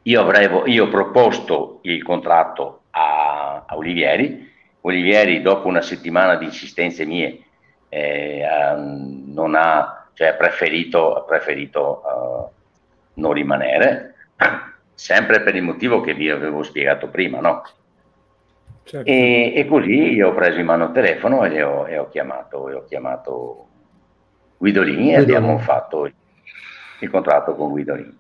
io, 0.03 0.21
avrei, 0.21 0.49
io 0.73 0.85
ho 0.85 0.89
proposto 0.89 1.79
il 1.83 2.03
contratto 2.03 2.83
a, 2.91 3.65
a, 3.67 3.77
Olivieri, 3.77 4.53
Olivieri 4.87 5.41
dopo 5.41 5.67
una 5.67 5.81
settimana 5.81 6.37
di 6.37 6.45
insistenze 6.45 7.07
mie 7.07 7.41
eh, 7.89 8.45
non 8.77 9.55
ha, 9.55 10.09
cioè, 10.13 10.35
preferito, 10.35 11.15
ha 11.15 11.23
preferito 11.23 12.03
uh, 12.05 13.21
non 13.21 13.33
rimanere, 13.33 14.15
sempre 14.93 15.41
per 15.41 15.55
il 15.55 15.63
motivo 15.63 16.01
che 16.01 16.15
vi 16.15 16.29
avevo 16.29 16.63
spiegato 16.63 17.09
prima, 17.09 17.41
no? 17.41 17.63
Certo. 18.83 19.09
E, 19.09 19.55
e, 19.57 19.67
così 19.67 20.13
io 20.13 20.29
ho 20.29 20.35
preso 20.35 20.59
in 20.59 20.67
mano 20.67 20.85
il 20.85 20.93
telefono 20.93 21.45
e 21.45 21.63
ho, 21.63 21.89
e 21.89 21.97
ho 21.97 22.09
chiamato, 22.11 22.69
e 22.69 22.75
ho 22.75 22.85
chiamato 22.85 23.67
Guidolini 24.59 25.15
e 25.15 25.17
abbiamo 25.17 25.59
fatto 25.59 26.05
il, 26.05 26.13
il, 26.99 27.11
contratto 27.11 27.55
con 27.55 27.71
Guidolini. 27.71 28.19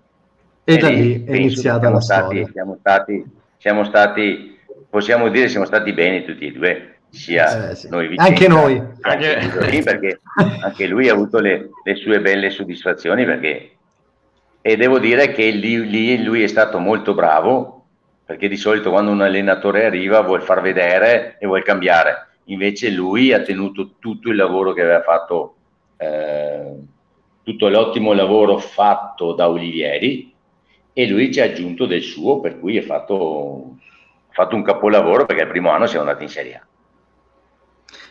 E, 0.64 0.74
e 0.74 0.76
da 0.78 0.88
lì 0.88 1.24
è 1.24 1.34
iniziata 1.34 1.90
la 1.90 2.00
stati, 2.00 2.24
storia. 2.24 2.48
Siamo 2.50 2.76
stati, 2.78 3.24
siamo 3.58 3.84
stati, 3.84 4.53
possiamo 4.94 5.28
dire, 5.28 5.48
siamo 5.48 5.66
stati 5.66 5.92
bene 5.92 6.24
tutti 6.24 6.46
e 6.46 6.52
due, 6.52 6.98
sia 7.10 7.70
eh, 7.70 7.74
sì. 7.74 7.88
noi 7.88 8.06
Vicenza, 8.06 8.30
anche 8.30 8.46
noi. 8.46 8.82
Anche 9.00 9.38
Guidolini, 9.40 9.82
perché 9.82 10.20
anche 10.62 10.86
lui 10.86 11.08
ha 11.08 11.14
avuto 11.14 11.40
le, 11.40 11.70
le 11.82 11.94
sue 11.96 12.20
belle 12.20 12.50
soddisfazioni 12.50 13.24
perché 13.24 13.70
e 14.60 14.76
devo 14.76 15.00
dire 15.00 15.32
che 15.32 15.50
lì, 15.50 15.84
lì 15.84 16.22
lui 16.22 16.44
è 16.44 16.46
stato 16.46 16.78
molto 16.78 17.12
bravo 17.12 17.86
perché 18.24 18.46
di 18.46 18.56
solito 18.56 18.90
quando 18.90 19.10
un 19.10 19.20
allenatore 19.20 19.84
arriva 19.84 20.20
vuol 20.20 20.42
far 20.42 20.60
vedere 20.62 21.38
e 21.40 21.46
vuol 21.46 21.64
cambiare, 21.64 22.28
invece 22.44 22.90
lui 22.90 23.32
ha 23.32 23.40
tenuto 23.40 23.96
tutto 23.98 24.30
il 24.30 24.36
lavoro 24.36 24.72
che 24.72 24.80
aveva 24.80 25.02
fatto, 25.02 25.56
eh, 25.96 26.72
tutto 27.42 27.68
l'ottimo 27.68 28.12
lavoro 28.12 28.58
fatto 28.58 29.32
da 29.32 29.48
Olivieri 29.48 30.32
e 30.92 31.06
lui 31.08 31.32
ci 31.32 31.40
ha 31.40 31.46
aggiunto 31.46 31.84
del 31.84 32.02
suo, 32.02 32.38
per 32.38 32.60
cui 32.60 32.78
ha 32.78 32.82
fatto, 32.82 33.76
fatto 34.34 34.56
un 34.56 34.62
capolavoro 34.62 35.24
perché 35.24 35.42
il 35.42 35.48
primo 35.48 35.70
anno 35.70 35.86
siamo 35.86 36.04
andati 36.04 36.24
in 36.24 36.28
Serie 36.28 36.54
A. 36.56 36.66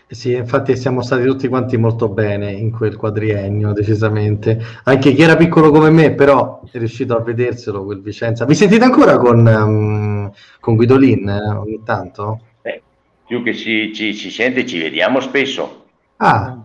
Sì, 0.07 0.33
infatti 0.33 0.75
siamo 0.77 1.01
stati 1.01 1.23
tutti 1.25 1.47
quanti 1.47 1.75
molto 1.75 2.07
bene 2.07 2.51
in 2.51 2.71
quel 2.71 2.95
quadriennio, 2.95 3.73
decisamente. 3.73 4.59
Anche 4.83 5.11
chi 5.13 5.21
era 5.21 5.35
piccolo 5.35 5.71
come 5.71 5.89
me, 5.89 6.13
però 6.13 6.61
è 6.71 6.77
riuscito 6.77 7.15
a 7.15 7.21
vederselo 7.21 7.83
quel 7.83 8.01
Vicenza. 8.01 8.45
Vi 8.45 8.53
sentite 8.53 8.83
ancora 8.83 9.17
con, 9.17 9.45
um, 9.45 10.31
con 10.59 10.75
Guidolin 10.75 11.27
eh, 11.27 11.55
ogni 11.55 11.81
tanto? 11.83 12.41
Beh, 12.61 12.81
più 13.25 13.43
che 13.43 13.55
ci, 13.55 13.91
ci, 13.93 14.13
ci 14.15 14.29
sente, 14.29 14.65
ci 14.67 14.79
vediamo 14.79 15.19
spesso. 15.19 15.85
Ah, 16.17 16.59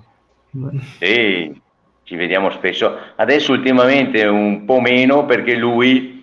sì, 0.98 1.60
ci 2.02 2.16
vediamo 2.16 2.50
spesso. 2.50 2.96
Adesso 3.16 3.52
ultimamente 3.52 4.26
un 4.26 4.66
po' 4.66 4.80
meno 4.80 5.24
perché 5.24 5.54
lui, 5.54 6.17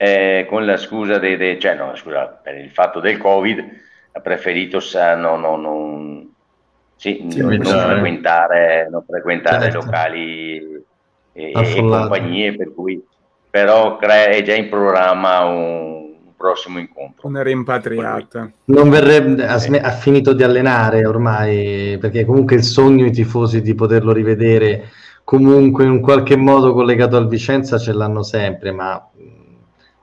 eh, 0.00 0.46
con 0.48 0.64
la 0.64 0.76
scusa, 0.76 1.18
de, 1.18 1.36
de, 1.36 1.58
cioè 1.58 1.74
no, 1.74 1.94
scusa, 1.96 2.26
per 2.26 2.56
il 2.56 2.70
fatto 2.70 3.00
del 3.00 3.18
Covid, 3.18 3.64
ha 4.12 4.20
preferito 4.20 4.78
sa, 4.78 5.16
no, 5.16 5.36
no, 5.36 5.56
non, 5.56 6.32
sì, 6.94 7.26
sì, 7.28 7.40
non, 7.40 7.60
frequentare, 7.60 8.88
non 8.88 9.04
frequentare 9.04 9.64
certo. 9.64 9.84
locali 9.84 10.56
e, 11.32 11.52
e, 11.52 11.80
compagnie, 11.80 12.54
per 12.54 12.72
cui 12.72 13.04
però 13.50 13.96
cre- 13.96 14.28
è 14.28 14.42
già 14.42 14.54
in 14.54 14.68
programma 14.68 15.44
un 15.44 16.12
prossimo 16.36 16.78
incontro. 16.78 17.26
Una 17.26 17.42
rimpatriata. 17.42 18.48
Non 18.66 18.90
verrebbe, 18.90 19.44
ha, 19.44 19.54
ha, 19.54 19.90
finito 19.90 20.32
di 20.32 20.44
allenare 20.44 21.04
ormai, 21.04 21.98
perché 21.98 22.24
comunque 22.24 22.54
il 22.54 22.62
sogno 22.62 23.04
i 23.04 23.10
tifosi 23.10 23.62
di 23.62 23.74
poterlo 23.74 24.12
rivedere 24.12 24.90
comunque 25.24 25.84
in 25.84 26.00
qualche 26.00 26.36
modo 26.36 26.72
collegato 26.72 27.16
al 27.16 27.28
Vicenza 27.28 27.76
ce 27.76 27.92
l'hanno 27.92 28.22
sempre, 28.22 28.72
ma 28.72 29.10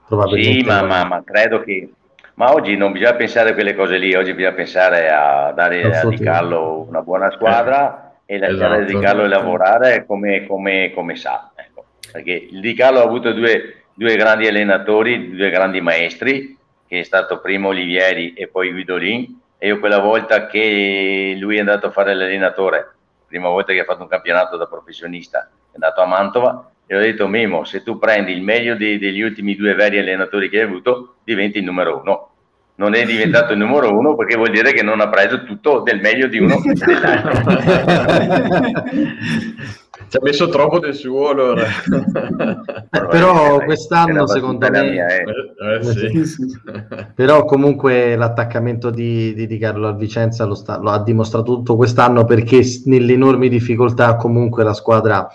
probabilmente... 0.06 0.60
Sì, 0.60 0.66
ma, 0.66 0.82
ma, 0.82 1.04
ma 1.04 1.22
credo 1.24 1.60
che 1.60 1.90
ma 2.36 2.52
oggi 2.52 2.76
non 2.76 2.92
bisogna 2.92 3.14
pensare 3.14 3.50
a 3.50 3.54
quelle 3.54 3.74
cose 3.74 3.96
lì, 3.96 4.14
oggi 4.14 4.34
bisogna 4.34 4.54
pensare 4.54 5.08
a 5.08 5.52
dare 5.52 6.00
a 6.00 6.06
Di 6.06 6.18
Carlo 6.18 6.84
una 6.86 7.00
buona 7.00 7.30
squadra 7.30 8.14
eh, 8.26 8.34
e 8.34 8.38
lasciare 8.38 8.82
esatto, 8.82 8.92
Di 8.92 9.02
Carlo 9.02 9.24
esatto. 9.24 9.42
lavorare 9.42 10.04
come, 10.04 10.46
come, 10.46 10.92
come 10.94 11.16
sa. 11.16 11.52
Ecco. 11.54 11.84
Perché 12.12 12.48
il 12.50 12.60
Di 12.60 12.74
Carlo 12.74 12.98
ha 12.98 13.04
avuto 13.04 13.32
due, 13.32 13.84
due, 13.94 14.16
grandi 14.16 14.46
allenatori, 14.46 15.34
due 15.34 15.48
grandi 15.48 15.80
maestri, 15.80 16.54
che 16.86 17.00
è 17.00 17.02
stato 17.04 17.40
prima 17.40 17.68
Olivieri 17.68 18.34
e 18.34 18.48
poi 18.48 18.70
Guidolin. 18.70 19.40
E 19.56 19.68
io 19.68 19.78
quella 19.78 20.00
volta 20.00 20.46
che 20.46 21.34
lui 21.40 21.56
è 21.56 21.60
andato 21.60 21.86
a 21.86 21.90
fare 21.90 22.12
l'allenatore, 22.12 22.96
prima 23.26 23.48
volta 23.48 23.72
che 23.72 23.80
ha 23.80 23.84
fatto 23.84 24.02
un 24.02 24.08
campionato 24.08 24.58
da 24.58 24.66
professionista, 24.66 25.48
è 25.72 25.74
andato 25.76 26.02
a 26.02 26.06
Mantova, 26.06 26.70
e 26.88 26.96
ho 26.96 27.00
detto 27.00 27.26
Mimo, 27.26 27.64
se 27.64 27.82
tu 27.82 27.98
prendi 27.98 28.32
il 28.32 28.42
meglio 28.42 28.76
di, 28.76 28.98
degli 28.98 29.20
ultimi 29.20 29.56
due 29.56 29.74
veri 29.74 29.98
allenatori 29.98 30.48
che 30.48 30.60
hai 30.60 30.66
avuto, 30.66 31.16
diventi 31.24 31.58
il 31.58 31.64
numero 31.64 32.00
uno. 32.00 32.30
Non 32.76 32.94
è 32.94 33.04
diventato 33.04 33.52
il 33.52 33.58
numero 33.58 33.90
uno 33.96 34.14
perché 34.14 34.36
vuol 34.36 34.50
dire 34.50 34.72
che 34.72 34.82
non 34.82 35.00
ha 35.00 35.08
preso 35.08 35.44
tutto 35.44 35.80
del 35.80 36.00
meglio 36.00 36.28
di 36.28 36.38
uno. 36.38 36.60
Ci 40.08 40.16
ha 40.18 40.20
messo 40.22 40.48
troppo 40.48 40.78
del 40.78 40.94
suo 40.94 41.30
allora. 41.30 41.64
Eh, 41.64 42.60
però 43.10 43.58
quest'anno 43.64 44.26
secondo 44.28 44.70
me... 44.70 44.90
Mia, 44.90 45.06
eh. 45.08 45.24
Eh, 45.80 46.24
sì. 46.24 46.36
però 47.14 47.44
comunque 47.44 48.14
l'attaccamento 48.14 48.90
di, 48.90 49.34
di, 49.34 49.48
di 49.48 49.58
Carlo 49.58 49.88
al 49.88 49.96
Vicenza 49.96 50.44
lo, 50.44 50.54
sta, 50.54 50.78
lo 50.78 50.90
ha 50.90 51.02
dimostrato 51.02 51.54
tutto 51.54 51.74
quest'anno 51.74 52.24
perché 52.24 52.62
nelle 52.84 53.14
enormi 53.14 53.48
difficoltà 53.48 54.14
comunque 54.14 54.62
la 54.62 54.74
squadra 54.74 55.28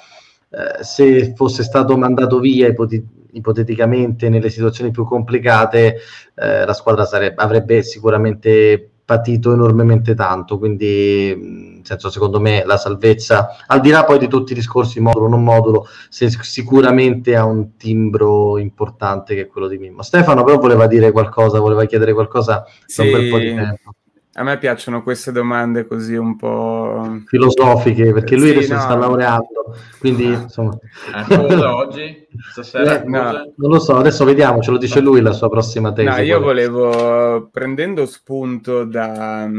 eh, 0.51 0.83
se 0.83 1.33
fosse 1.33 1.63
stato 1.63 1.97
mandato 1.97 2.39
via 2.39 2.67
ipoti- 2.67 3.05
ipoteticamente 3.31 4.27
nelle 4.27 4.49
situazioni 4.49 4.91
più 4.91 5.05
complicate, 5.05 5.97
eh, 6.35 6.65
la 6.65 6.73
squadra 6.73 7.05
sarebbe, 7.05 7.41
avrebbe 7.41 7.83
sicuramente 7.83 8.91
patito 9.05 9.51
enormemente 9.51 10.13
tanto, 10.13 10.57
quindi 10.57 11.35
nel 11.35 11.81
senso, 11.83 12.09
secondo 12.09 12.39
me 12.39 12.63
la 12.65 12.77
salvezza, 12.77 13.57
al 13.67 13.81
di 13.81 13.89
là 13.89 14.05
poi 14.05 14.19
di 14.19 14.27
tutti 14.27 14.53
i 14.53 14.55
discorsi 14.55 14.99
modulo 14.99 15.27
non 15.27 15.43
modulo, 15.43 15.87
se, 16.09 16.29
sicuramente 16.29 17.35
ha 17.35 17.43
un 17.43 17.75
timbro 17.75 18.57
importante 18.57 19.35
che 19.35 19.41
è 19.41 19.47
quello 19.47 19.67
di 19.67 19.77
Mimmo. 19.77 20.01
Stefano 20.01 20.43
però 20.43 20.57
voleva 20.59 20.87
dire 20.87 21.11
qualcosa, 21.11 21.59
voleva 21.59 21.85
chiedere 21.85 22.13
qualcosa 22.13 22.65
sì. 22.85 23.01
da 23.01 23.03
un 23.03 23.11
bel 23.11 23.29
po' 23.29 23.37
di 23.39 23.55
tempo. 23.55 23.91
A 24.33 24.43
me 24.43 24.57
piacciono 24.57 25.03
queste 25.03 25.33
domande 25.33 25.85
così 25.85 26.15
un 26.15 26.37
po' 26.37 27.21
filosofiche, 27.25 28.13
perché 28.13 28.37
lui 28.37 28.47
sì, 28.47 28.55
adesso 28.55 28.73
no. 28.75 28.79
sta 28.79 28.95
laureando, 28.95 29.75
quindi 29.99 30.23
insomma... 30.23 30.79
cosa 31.27 31.75
oggi? 31.75 32.27
Stasera? 32.51 33.01
Eh, 33.01 33.07
no. 33.09 33.31
Non 33.57 33.69
lo 33.69 33.79
so, 33.79 33.97
adesso 33.97 34.23
vediamo, 34.23 34.61
ce 34.61 34.71
lo 34.71 34.77
dice 34.77 35.01
lui 35.01 35.19
la 35.19 35.33
sua 35.33 35.49
prossima 35.49 35.91
tesi. 35.91 36.07
No, 36.07 36.21
io 36.21 36.39
volevo, 36.39 37.49
prendendo 37.51 38.05
spunto 38.05 38.85
da, 38.85 39.49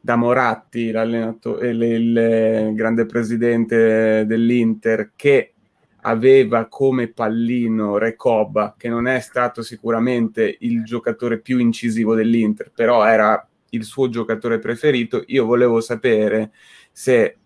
da 0.00 0.16
Moratti, 0.16 0.86
il, 0.86 1.38
il 1.60 2.72
grande 2.74 3.06
presidente 3.06 4.24
dell'Inter, 4.26 5.12
che 5.14 5.52
aveva 6.00 6.66
come 6.68 7.06
pallino 7.06 7.98
Recoba, 7.98 8.74
che 8.76 8.88
non 8.88 9.06
è 9.06 9.20
stato 9.20 9.62
sicuramente 9.62 10.56
il 10.60 10.82
giocatore 10.82 11.38
più 11.38 11.58
incisivo 11.58 12.16
dell'Inter, 12.16 12.72
però 12.74 13.04
era 13.04 13.46
il 13.70 13.84
suo 13.84 14.08
giocatore 14.08 14.58
preferito, 14.58 15.22
io 15.26 15.44
volevo 15.44 15.80
sapere 15.80 16.52
se 16.92 17.36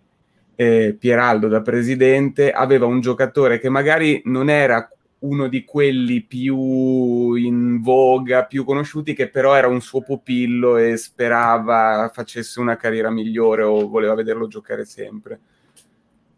eh, 0.55 0.97
Pieraldo 0.99 1.49
da 1.49 1.63
presidente 1.63 2.51
aveva 2.53 2.87
un 2.87 3.01
giocatore 3.01 3.59
che 3.59 3.69
magari 3.69 4.21
non 4.27 4.51
era 4.51 4.89
uno 5.21 5.49
di 5.49 5.65
quelli 5.65 6.23
più 6.23 7.35
in 7.35 7.81
voga, 7.81 8.45
più 8.45 8.65
conosciuti, 8.65 9.15
che 9.15 9.29
però 9.29 9.55
era 9.55 9.69
un 9.69 9.81
suo 9.81 10.03
pupillo 10.03 10.77
e 10.77 10.97
sperava 10.97 12.11
facesse 12.13 12.61
una 12.61 12.77
carriera 12.77 13.11
migliore 13.11 13.63
o 13.63 13.89
voleva 13.89 14.15
vederlo 14.15 14.47
giocare 14.47 14.85
sempre. 14.85 15.41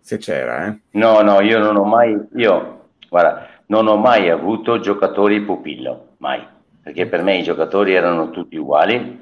Se 0.01 0.17
c'era, 0.19 0.67
eh. 0.67 0.79
No, 0.99 1.21
no, 1.23 1.41
io 1.41 1.59
non 1.61 1.77
ho 1.77 1.85
mai, 1.85 2.17
io, 2.35 2.89
guarda, 3.09 3.49
non 3.67 3.87
ho 3.87 3.97
mai 3.97 4.31
avuto 4.31 4.81
giocatori 4.81 5.41
pupillo, 5.43 6.15
mai, 6.19 6.45
perché 6.83 7.07
per 7.07 7.23
me 7.23 7.39
i 7.39 7.45
giocatori 7.45 7.95
erano 7.95 8.31
tutti 8.31 8.57
uguali, 8.57 9.21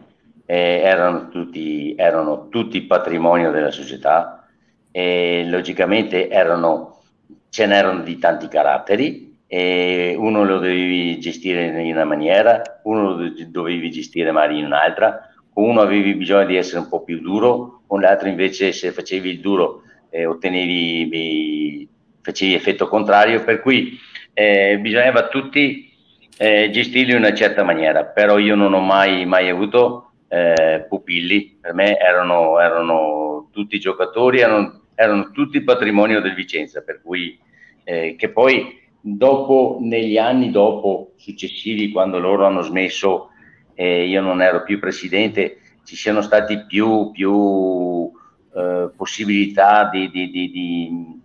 eh, 0.51 0.81
erano, 0.83 1.29
tutti, 1.29 1.95
erano 1.97 2.49
tutti 2.49 2.83
patrimonio 2.83 3.53
della 3.53 3.71
società 3.71 4.49
e 4.91 5.47
logicamente 5.49 6.29
erano, 6.29 7.03
ce 7.51 7.67
n'erano 7.67 8.03
di 8.03 8.19
tanti 8.19 8.49
caratteri 8.49 9.43
e 9.47 10.17
uno 10.19 10.45
lo 10.45 10.55
dovevi 10.59 11.21
gestire 11.21 11.67
in 11.67 11.93
una 11.93 12.05
maniera, 12.05 12.81
uno 12.83 13.15
lo 13.15 13.33
dovevi 13.47 13.93
gestire 13.93 14.33
magari 14.33 14.59
in 14.59 14.65
un'altra, 14.65 15.31
uno 15.55 15.83
avevi 15.83 16.17
bisogno 16.17 16.47
di 16.47 16.57
essere 16.57 16.81
un 16.81 16.89
po' 16.89 17.05
più 17.05 17.21
duro, 17.21 17.83
con 17.87 18.01
l'altro 18.01 18.29
invece 18.29 18.73
se 18.73 18.91
facevi 18.91 19.31
il 19.31 19.39
duro 19.39 19.83
eh, 20.11 20.27
ottenevi, 20.27 21.89
facevi 22.23 22.55
effetto 22.55 22.89
contrario, 22.89 23.45
per 23.45 23.61
cui 23.61 23.97
eh, 24.33 24.77
bisognava 24.81 25.29
tutti 25.29 25.93
eh, 26.39 26.71
gestirli 26.71 27.13
in 27.13 27.19
una 27.19 27.35
certa 27.35 27.63
maniera, 27.63 28.03
però 28.05 28.37
io 28.39 28.57
non 28.57 28.75
ho 28.75 28.81
mai, 28.81 29.25
mai 29.27 29.49
avuto 29.49 30.10
eh, 30.33 30.87
pupilli, 30.89 31.59
per 31.61 31.75
me 31.75 31.99
erano, 31.99 32.61
erano 32.61 33.49
tutti 33.51 33.81
giocatori, 33.81 34.39
erano, 34.39 34.83
erano, 34.95 35.33
tutti 35.33 35.61
patrimonio 35.63 36.21
del 36.21 36.35
Vicenza, 36.35 36.83
per 36.83 37.01
cui 37.03 37.37
eh, 37.83 38.15
che 38.17 38.29
poi 38.29 38.79
dopo, 39.01 39.79
negli 39.81 40.19
anni 40.19 40.53
dopo, 40.53 41.15
successivi, 41.17 41.91
quando 41.91 42.21
loro 42.21 42.47
hanno 42.47 42.61
smesso, 42.61 43.31
eh, 43.75 44.07
io 44.07 44.21
non 44.21 44.41
ero 44.41 44.63
più 44.63 44.79
presidente, 44.79 45.59
ci 45.83 45.97
siano 45.97 46.21
stati 46.21 46.65
più, 46.65 47.11
più 47.11 48.09
eh, 48.55 48.89
possibilità 48.97 49.89
di, 49.91 50.11
di, 50.11 50.31
di, 50.31 50.51
di 50.51 51.21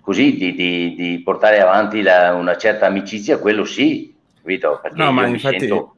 così 0.00 0.36
di, 0.36 1.20
portare 1.22 1.60
avanti 1.60 2.02
la, 2.02 2.34
una 2.34 2.56
certa 2.56 2.86
amicizia, 2.86 3.38
quello 3.38 3.64
sì, 3.64 4.12
capito? 4.34 4.80
Perché 4.82 5.00
no, 5.00 5.12
ma 5.12 5.28
infatti 5.28 5.60
sento 5.60 5.97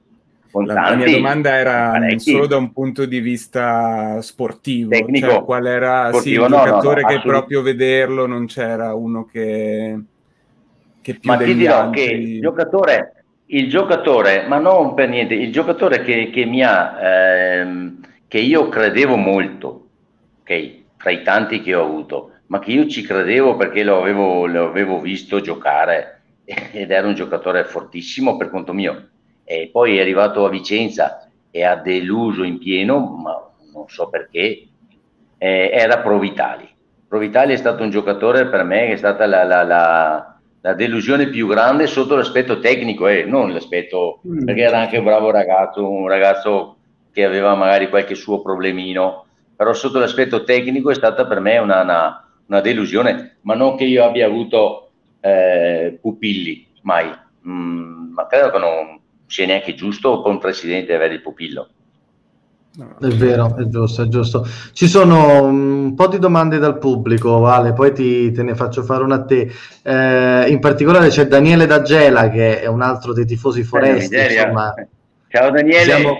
la, 0.53 0.75
la, 0.75 0.95
mia 0.97 1.11
domanda 1.11 1.57
era 1.57 1.91
parecchi. 1.93 2.31
solo 2.31 2.47
da 2.47 2.57
un 2.57 2.73
punto 2.73 3.05
di 3.05 3.21
vista 3.21 4.21
sportivo, 4.21 4.91
Tecnico, 4.91 5.29
cioè 5.29 5.45
qual 5.45 5.67
era 5.67 6.09
sportivo, 6.09 6.47
sì, 6.47 6.53
il 6.53 6.59
giocatore 6.59 7.03
no, 7.03 7.09
no, 7.09 7.15
che 7.15 7.29
proprio 7.29 7.63
vederlo 7.63 8.27
non 8.27 8.47
c'era 8.47 8.95
uno 8.95 9.25
che, 9.25 9.99
che 11.01 11.15
più 11.15 11.31
ma 11.31 11.37
ti 11.37 11.55
dirò 11.55 11.81
altri... 11.81 12.07
che 12.07 12.13
il 12.13 12.41
giocatore, 12.41 13.25
il 13.47 13.69
giocatore, 13.69 14.47
ma 14.49 14.59
non 14.59 14.95
per 14.95 15.09
niente, 15.09 15.35
il 15.35 15.53
giocatore 15.53 16.03
che, 16.03 16.31
che 16.31 16.45
mi 16.45 16.63
ha, 16.63 16.99
ehm, 17.01 18.01
che 18.27 18.39
io 18.39 18.69
credevo 18.69 19.17
molto, 19.17 19.89
ok, 20.41 20.75
tra 20.97 21.11
i 21.11 21.23
tanti 21.23 21.61
che 21.61 21.75
ho 21.75 21.85
avuto, 21.85 22.33
ma 22.47 22.59
che 22.59 22.73
io 22.73 22.89
ci 22.89 23.03
credevo 23.03 23.57
perché 23.57 23.85
lo 23.85 24.01
avevo, 24.01 24.47
lo 24.47 24.69
avevo 24.69 25.01
visto 25.01 25.41
giocare 25.41 26.23
ed 26.45 26.91
era 26.91 27.07
un 27.07 27.15
giocatore 27.15 27.65
fortissimo 27.65 28.37
per 28.37 28.51
conto 28.51 28.73
mio 28.73 29.11
e 29.51 29.69
poi 29.73 29.99
è 29.99 30.01
arrivato 30.01 30.45
a 30.45 30.49
Vicenza 30.49 31.29
e 31.51 31.65
ha 31.65 31.75
deluso 31.75 32.45
in 32.45 32.59
pieno, 32.59 33.01
ma 33.01 33.51
non 33.73 33.89
so 33.89 34.09
perché, 34.09 34.69
eh, 35.39 35.71
era 35.73 35.99
Provitali. 35.99 36.69
Provitali 37.09 37.55
è 37.55 37.57
stato 37.57 37.83
un 37.83 37.91
giocatore 37.91 38.47
per 38.47 38.63
me 38.63 38.87
che 38.87 38.93
è 38.93 38.97
stata 38.97 39.27
la, 39.27 39.43
la, 39.43 39.65
la, 39.65 40.39
la 40.61 40.75
delusione 40.75 41.31
più 41.31 41.49
grande 41.49 41.89
sotto 41.89 42.15
l'aspetto 42.15 42.61
tecnico, 42.61 43.09
eh, 43.09 43.25
non 43.25 43.53
l'aspetto, 43.53 44.21
mm. 44.25 44.45
perché 44.45 44.61
era 44.61 44.79
anche 44.79 44.99
un 44.99 45.05
bravo 45.05 45.33
ragazzo, 45.33 45.91
un 45.91 46.07
ragazzo 46.07 46.77
che 47.13 47.25
aveva 47.25 47.57
magari 47.57 47.89
qualche 47.89 48.15
suo 48.15 48.43
problemino, 48.43 49.27
però 49.57 49.73
sotto 49.73 49.99
l'aspetto 49.99 50.45
tecnico 50.45 50.93
è 50.93 50.95
stata 50.95 51.27
per 51.27 51.41
me 51.41 51.59
una, 51.59 51.83
una, 51.83 52.25
una 52.47 52.61
delusione, 52.61 53.39
ma 53.41 53.57
non 53.57 53.77
che 53.77 53.83
io 53.83 54.05
abbia 54.05 54.27
avuto 54.27 54.91
eh, 55.19 55.99
pupilli, 56.01 56.69
mai, 56.83 57.11
mm, 57.49 58.13
ma 58.13 58.29
credo 58.29 58.51
che 58.53 58.59
non 58.59 59.00
sia 59.31 59.47
neanche 59.47 59.75
giusto 59.75 60.21
con 60.23 60.33
un 60.33 60.39
presidente 60.39 60.93
avere 60.93 61.15
il 61.15 61.23
pupillo. 61.23 61.69
È 63.01 63.07
vero, 63.07 63.57
è 63.57 63.65
giusto, 63.67 64.03
è 64.03 64.09
giusto. 64.09 64.47
Ci 64.73 64.89
sono 64.89 65.45
un 65.45 65.95
po' 65.95 66.09
di 66.09 66.19
domande 66.19 66.59
dal 66.59 66.79
pubblico, 66.79 67.39
Vale, 67.39 67.73
poi 67.73 67.93
ti, 67.93 68.33
te 68.33 68.43
ne 68.43 68.55
faccio 68.55 68.83
fare 68.83 69.05
una 69.05 69.17
a 69.17 69.25
te. 69.25 69.51
Eh, 69.83 70.47
in 70.49 70.59
particolare 70.59 71.09
c'è 71.09 71.27
Daniele 71.27 71.67
D'Agela, 71.67 72.29
che 72.29 72.61
è 72.61 72.67
un 72.67 72.83
altro 72.83 73.13
dei 73.13 73.25
tifosi 73.25 73.63
foresti. 73.63 74.17
Ciao 74.17 75.51
Daniele. 75.51 75.85
Siamo, 75.85 76.19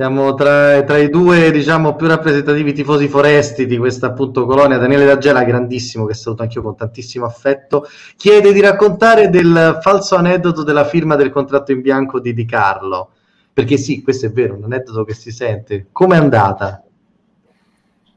siamo 0.00 0.32
tra, 0.32 0.82
tra, 0.84 0.96
i 0.96 1.10
due, 1.10 1.50
diciamo, 1.50 1.94
più 1.94 2.06
rappresentativi 2.06 2.72
tifosi 2.72 3.06
foresti 3.06 3.66
di 3.66 3.76
questa 3.76 4.06
appunto 4.06 4.46
colonia. 4.46 4.78
Daniele 4.78 5.04
D'Agela, 5.04 5.44
grandissimo, 5.44 6.06
che 6.06 6.14
saluto 6.14 6.40
anch'io 6.40 6.62
con 6.62 6.74
tantissimo 6.74 7.26
affetto, 7.26 7.86
chiede 8.16 8.54
di 8.54 8.62
raccontare 8.62 9.28
del 9.28 9.78
falso 9.82 10.16
aneddoto 10.16 10.64
della 10.64 10.86
firma 10.86 11.16
del 11.16 11.28
contratto 11.28 11.72
in 11.72 11.82
bianco 11.82 12.18
di 12.18 12.32
Di 12.32 12.46
Carlo. 12.46 13.10
Perché 13.52 13.76
sì, 13.76 14.00
questo 14.02 14.24
è 14.24 14.30
vero, 14.30 14.54
un 14.54 14.64
aneddoto 14.64 15.04
che 15.04 15.12
si 15.12 15.30
sente. 15.30 15.88
Com'è 15.92 16.16
andata? 16.16 16.82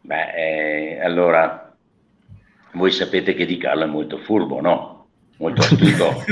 Beh, 0.04 0.36
eh, 0.36 1.02
allora, 1.04 1.76
voi 2.76 2.92
sapete 2.92 3.34
che 3.34 3.46
Di 3.46 3.58
Carlo 3.58 3.84
è 3.84 3.88
molto 3.88 4.20
furbo, 4.20 4.62
no? 4.62 5.08
Molto 5.36 5.60
astuto. 5.60 6.24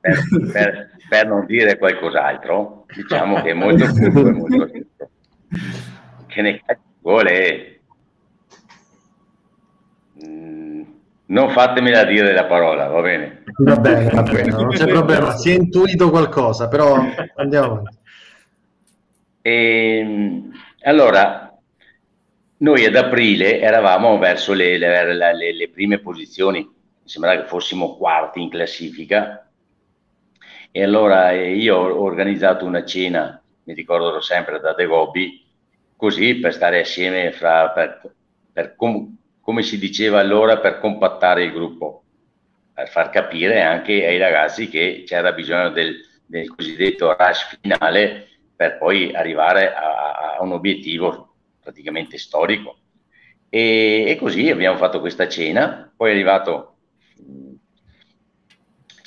per, 0.00 0.24
per, 0.50 0.90
per, 1.08 1.26
non 1.28 1.46
dire 1.46 1.78
qualcos'altro, 1.78 2.79
diciamo 2.94 3.42
che 3.42 3.50
è 3.50 3.54
molto 3.54 3.84
furbo 3.86 4.20
e 4.20 4.32
molto 4.32 4.62
astuto. 4.62 5.10
Che 6.26 6.42
ne 6.42 6.62
vuole... 7.00 7.80
Mm, 10.24 10.82
non 11.26 11.50
fatemela 11.50 12.04
dire 12.04 12.32
la 12.32 12.46
parola, 12.46 12.86
va 12.88 13.00
bene? 13.00 13.42
Va 13.58 13.76
bene, 13.76 14.10
va 14.10 14.22
bene, 14.22 14.50
non 14.50 14.68
c'è 14.68 14.86
problema, 14.86 15.32
si 15.32 15.50
è 15.50 15.54
intuito 15.54 16.10
qualcosa, 16.10 16.68
però 16.68 16.96
andiamo 17.36 17.66
avanti. 17.66 17.98
E, 19.42 19.98
ehm, 19.98 20.52
allora, 20.82 21.50
noi 22.58 22.84
ad 22.84 22.96
aprile 22.96 23.60
eravamo 23.60 24.18
verso 24.18 24.52
le, 24.52 24.76
le, 24.76 25.14
le, 25.14 25.54
le 25.54 25.68
prime 25.70 25.98
posizioni, 25.98 26.60
mi 26.60 27.08
sembra 27.08 27.36
che 27.36 27.46
fossimo 27.46 27.96
quarti 27.96 28.42
in 28.42 28.50
classifica, 28.50 29.49
e 30.70 30.82
allora 30.82 31.32
eh, 31.32 31.54
io 31.54 31.76
ho 31.76 32.02
organizzato 32.02 32.64
una 32.64 32.84
cena, 32.84 33.42
mi 33.64 33.74
ricordo 33.74 34.20
sempre 34.20 34.60
da 34.60 34.72
De 34.74 34.86
Gobbi, 34.86 35.46
così 35.96 36.36
per 36.36 36.52
stare 36.52 36.80
assieme, 36.80 37.32
fra, 37.32 37.70
per, 37.70 38.00
per 38.52 38.74
com, 38.76 39.16
come 39.40 39.62
si 39.62 39.78
diceva 39.78 40.20
allora, 40.20 40.58
per 40.58 40.78
compattare 40.78 41.44
il 41.44 41.52
gruppo 41.52 42.04
per 42.80 42.88
far 42.88 43.10
capire 43.10 43.60
anche 43.60 44.06
ai 44.06 44.16
ragazzi 44.16 44.68
che 44.68 45.04
c'era 45.06 45.32
bisogno 45.32 45.68
del, 45.68 45.96
del 46.24 46.48
cosiddetto 46.54 47.14
rush 47.14 47.58
finale 47.60 48.28
per 48.56 48.78
poi 48.78 49.12
arrivare 49.14 49.74
a, 49.74 50.36
a 50.38 50.42
un 50.42 50.52
obiettivo 50.52 51.34
praticamente 51.60 52.16
storico. 52.16 52.78
E, 53.50 54.04
e, 54.06 54.16
così 54.16 54.48
abbiamo 54.48 54.78
fatto 54.78 55.00
questa 55.00 55.28
cena, 55.28 55.92
poi 55.94 56.10
è 56.10 56.12
arrivato, 56.12 56.76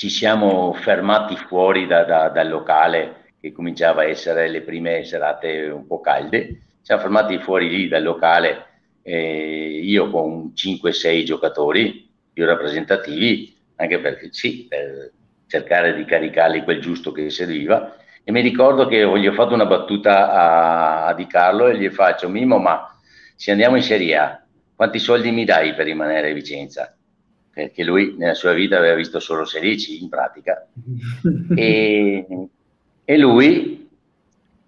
ci 0.04 0.10
siamo 0.10 0.74
fermati 0.74 1.38
fuori 1.38 1.88
da, 1.88 2.04
da, 2.04 2.28
dal 2.28 2.50
locale 2.50 3.36
che 3.40 3.54
cominciava 3.54 4.02
a 4.02 4.08
essere 4.08 4.50
le 4.50 4.62
prime 4.62 5.06
serate 5.06 5.70
un 5.70 5.88
po' 5.88 6.02
calde, 6.02 6.46
ci 6.46 6.58
siamo 6.82 7.04
fermati 7.04 7.38
fuori 7.40 7.70
lì 7.70 7.88
dal 7.88 8.04
locale, 8.04 8.66
eh, 9.02 9.80
io 9.82 10.10
con 10.10 10.52
5-6 10.54 11.24
giocatori 11.24 12.06
più 12.34 12.44
rappresentativi, 12.44 13.56
anche 13.78 14.00
perché 14.00 14.28
sì, 14.34 14.66
per 14.68 15.14
cercare 15.48 15.96
di 15.96 16.04
caricarli 16.04 16.64
quel 16.64 16.82
giusto 16.82 17.14
che 17.14 17.30
serviva. 17.30 17.96
E 18.26 18.32
mi 18.34 18.42
ricordo 18.42 18.88
che 18.88 19.08
gli 19.18 19.28
ho 19.28 19.34
fatto 19.34 19.54
una 19.54 19.66
battuta 19.66 20.34
a, 20.34 21.06
a 21.06 21.14
Di 21.14 21.28
Carlo 21.28 21.68
e 21.68 21.78
gli 21.78 21.88
faccio, 21.88 22.28
Mimo, 22.28 22.58
ma 22.58 22.94
se 23.38 23.52
andiamo 23.52 23.78
in 23.78 23.84
Serie 23.84 24.18
A, 24.18 24.46
quanti 24.76 25.00
soldi 25.00 25.32
mi 25.32 25.46
dai 25.46 25.74
per 25.74 25.86
rimanere 25.86 26.32
a 26.32 26.34
Vicenza? 26.34 26.94
Perché 27.54 27.84
lui 27.84 28.16
nella 28.18 28.34
sua 28.34 28.54
vita 28.54 28.78
aveva 28.78 28.96
visto 28.96 29.20
solo 29.20 29.46
Serie 29.46 29.76
C 29.76 30.00
in 30.02 30.10
pratica. 30.10 30.68
e, 31.56 32.26
e 33.06 33.18
lui, 33.18 33.90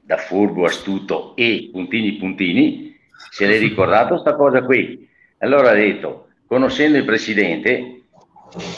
da 0.01 0.17
furbo, 0.17 0.65
astuto 0.65 1.35
e 1.35 1.69
puntini 1.71 2.13
puntini, 2.13 2.95
se 3.31 3.47
l'è 3.47 3.57
ricordato 3.57 4.09
questa 4.09 4.35
cosa 4.35 4.63
qui. 4.63 5.07
Allora 5.39 5.71
ha 5.71 5.75
detto, 5.75 6.27
conoscendo 6.45 6.97
il 6.97 7.05
presidente, 7.05 8.03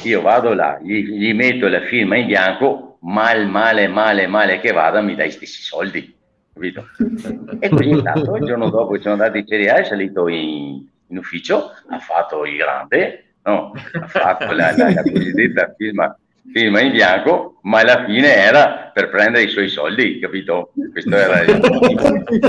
io 0.03 0.21
vado 0.21 0.53
là, 0.53 0.79
gli, 0.81 1.03
gli, 1.03 1.33
metto 1.33 1.67
la 1.67 1.81
firma 1.81 2.17
in 2.17 2.27
bianco, 2.27 2.97
mal, 3.01 3.47
male, 3.47 3.87
male, 3.87 4.27
male 4.27 4.59
che 4.59 4.71
vada, 4.71 5.01
mi 5.01 5.15
dai 5.15 5.31
stessi 5.31 5.61
soldi, 5.61 6.15
capito? 6.53 6.87
E 7.59 7.69
così 7.69 7.89
intanto 7.89 8.35
il 8.35 8.45
giorno 8.45 8.69
dopo 8.69 8.99
sono 8.99 9.13
andato 9.13 9.37
in 9.37 9.47
Serie 9.47 9.69
A, 9.69 9.75
è 9.77 9.83
salito 9.83 10.27
in, 10.27 10.85
in 11.07 11.17
ufficio, 11.17 11.71
ha 11.87 11.99
fatto 11.99 12.45
il 12.45 12.57
grande, 12.57 13.26
no? 13.47 13.71
ha 13.93 14.07
fatto 14.07 14.51
la, 14.51 14.75
la, 14.75 14.93
la 14.93 15.01
cosiddetta 15.01 15.73
firma, 15.77 16.17
firma 16.51 16.81
in 16.81 16.91
bianco, 16.91 17.59
ma 17.63 17.79
alla 17.79 18.03
fine 18.05 18.35
era 18.35 18.91
per 18.93 19.09
prendere 19.09 19.45
i 19.45 19.49
suoi 19.49 19.69
soldi, 19.69 20.19
capito? 20.19 20.73
Questo 20.91 21.15
era 21.15 21.41
il 21.41 21.59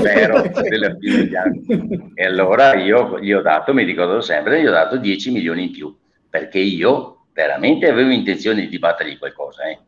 vero 0.01 0.41
della 0.61 0.95
firma 0.99 1.19
in 1.19 1.27
bianco. 1.27 2.11
E 2.13 2.25
allora 2.25 2.75
io 2.75 3.19
gli 3.19 3.31
ho 3.31 3.41
dato, 3.41 3.73
mi 3.73 3.83
ricordo 3.83 4.21
sempre, 4.21 4.61
gli 4.61 4.67
ho 4.67 4.71
dato 4.71 4.97
10 4.97 5.31
milioni 5.31 5.63
in 5.63 5.71
più, 5.71 5.95
perché 6.29 6.59
io 6.59 7.25
veramente 7.33 7.87
avevo 7.87 8.11
intenzione 8.11 8.67
di 8.67 8.79
battergli 8.79 9.17
qualcosa, 9.17 9.63
eh? 9.63 9.79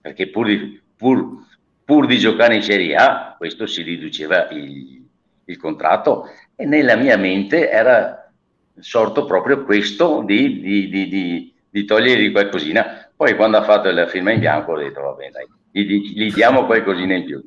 perché 0.00 0.28
pur 0.28 0.46
di, 0.46 0.80
pur, 0.96 1.44
pur 1.84 2.06
di, 2.06 2.18
giocare 2.18 2.56
in 2.56 2.62
Serie 2.62 2.96
A, 2.96 3.34
questo 3.38 3.66
si 3.66 3.82
riduceva 3.82 4.48
il, 4.50 5.04
il, 5.44 5.56
contratto 5.56 6.30
e 6.56 6.64
nella 6.64 6.96
mia 6.96 7.16
mente 7.16 7.70
era 7.70 8.19
sorto 8.80 9.24
proprio 9.24 9.64
questo 9.64 10.22
di, 10.24 10.60
di, 10.60 10.88
di, 10.88 11.52
di 11.68 11.84
togliergli 11.84 12.32
qualcosina. 12.32 13.10
Poi 13.14 13.36
quando 13.36 13.58
ha 13.58 13.62
fatto 13.62 13.90
la 13.90 14.06
firma 14.06 14.32
in 14.32 14.40
bianco 14.40 14.72
ho 14.72 14.78
detto, 14.78 15.00
va 15.00 15.12
bene, 15.12 15.30
dai, 15.32 15.46
gli, 15.70 16.12
gli 16.14 16.32
diamo 16.32 16.66
qualcosina 16.66 17.14
in 17.14 17.24
più. 17.24 17.42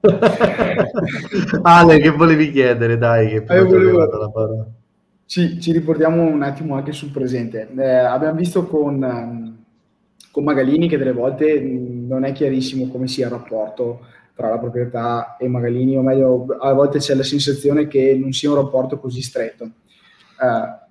Ale, 1.62 1.98
che 1.98 2.10
volevi 2.10 2.50
chiedere? 2.50 2.96
Dai, 2.96 3.28
che 3.28 3.42
poi 3.42 3.56
eh, 3.58 3.62
volevo... 3.62 3.98
la 3.98 4.30
parola. 4.30 4.66
Ci, 5.26 5.60
ci, 5.60 5.72
riportiamo 5.72 6.22
un 6.22 6.42
attimo 6.42 6.74
anche 6.74 6.92
sul 6.92 7.10
presente. 7.10 7.68
Eh, 7.76 7.88
abbiamo 7.88 8.36
visto 8.36 8.66
con, 8.66 9.64
con, 10.30 10.44
Magalini 10.44 10.88
che 10.88 10.98
delle 10.98 11.12
volte 11.12 11.58
non 11.60 12.24
è 12.24 12.32
chiarissimo 12.32 12.88
come 12.88 13.08
sia 13.08 13.26
il 13.26 13.32
rapporto 13.32 14.06
tra 14.34 14.48
la 14.48 14.58
proprietà 14.58 15.36
e 15.38 15.48
Magalini, 15.48 15.96
o 15.96 16.02
meglio, 16.02 16.46
a 16.60 16.72
volte 16.72 16.98
c'è 16.98 17.14
la 17.14 17.22
sensazione 17.22 17.86
che 17.86 18.16
non 18.20 18.32
sia 18.32 18.50
un 18.50 18.56
rapporto 18.56 18.98
così 18.98 19.22
stretto. 19.22 19.70
Eh, 20.40 20.88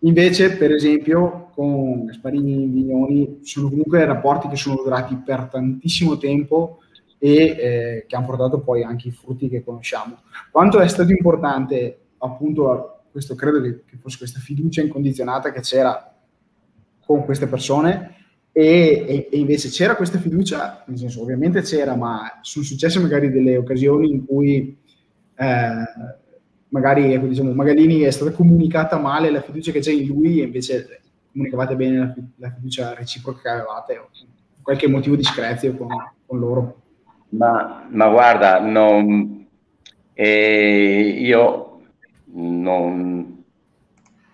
invece, 0.00 0.56
per 0.56 0.72
esempio, 0.72 1.50
con 1.54 2.06
Gasparini 2.06 2.64
e 2.64 2.66
Vignoni 2.66 3.38
sono 3.42 3.68
comunque 3.68 4.04
rapporti 4.04 4.48
che 4.48 4.56
sono 4.56 4.76
durati 4.76 5.16
per 5.16 5.48
tantissimo 5.50 6.16
tempo 6.18 6.80
e 7.18 7.34
eh, 7.34 8.04
che 8.06 8.16
hanno 8.16 8.26
portato 8.26 8.60
poi 8.60 8.82
anche 8.82 9.08
i 9.08 9.12
frutti 9.12 9.48
che 9.48 9.62
conosciamo. 9.62 10.18
Quanto 10.50 10.80
è 10.80 10.88
stato 10.88 11.10
importante 11.10 11.98
appunto 12.18 13.04
questo 13.10 13.34
credo 13.34 13.60
che, 13.60 13.84
che, 13.86 13.96
fosse 13.96 14.18
questa 14.18 14.40
fiducia 14.40 14.82
incondizionata 14.82 15.52
che 15.52 15.60
c'era 15.60 16.12
con 17.06 17.24
queste 17.24 17.46
persone 17.46 18.16
e, 18.50 19.04
e, 19.06 19.28
e, 19.30 19.38
invece 19.38 19.68
c'era 19.68 19.94
questa 19.94 20.18
fiducia, 20.18 20.84
nel 20.86 20.98
senso 20.98 21.22
ovviamente 21.22 21.62
c'era, 21.62 21.94
ma 21.94 22.40
sono 22.42 22.64
successe 22.64 22.98
magari 22.98 23.30
delle 23.30 23.56
occasioni 23.56 24.10
in 24.10 24.26
cui 24.26 24.76
eh, 25.36 25.74
magari 26.74 27.14
ecco, 27.14 27.26
diciamo, 27.26 27.52
Magalini 27.52 28.00
è 28.00 28.10
stata 28.10 28.32
comunicata 28.32 28.98
male 28.98 29.30
la 29.30 29.40
fiducia 29.40 29.70
che 29.70 29.78
c'è 29.78 29.92
in 29.92 30.08
lui 30.08 30.40
e 30.40 30.44
invece 30.44 31.00
comunicavate 31.30 31.76
bene 31.76 31.98
la, 31.98 32.14
la 32.38 32.50
fiducia 32.50 32.94
reciproca 32.94 33.40
che 33.42 33.48
avevate, 33.48 34.08
qualche 34.60 34.88
motivo 34.88 35.14
di 35.14 35.22
screzio 35.22 35.76
con, 35.76 35.86
con 36.26 36.38
loro. 36.38 36.80
Ma, 37.28 37.86
ma 37.90 38.08
guarda, 38.08 38.58
non, 38.58 39.46
eh, 40.14 41.16
io 41.16 41.80
non, 42.32 43.44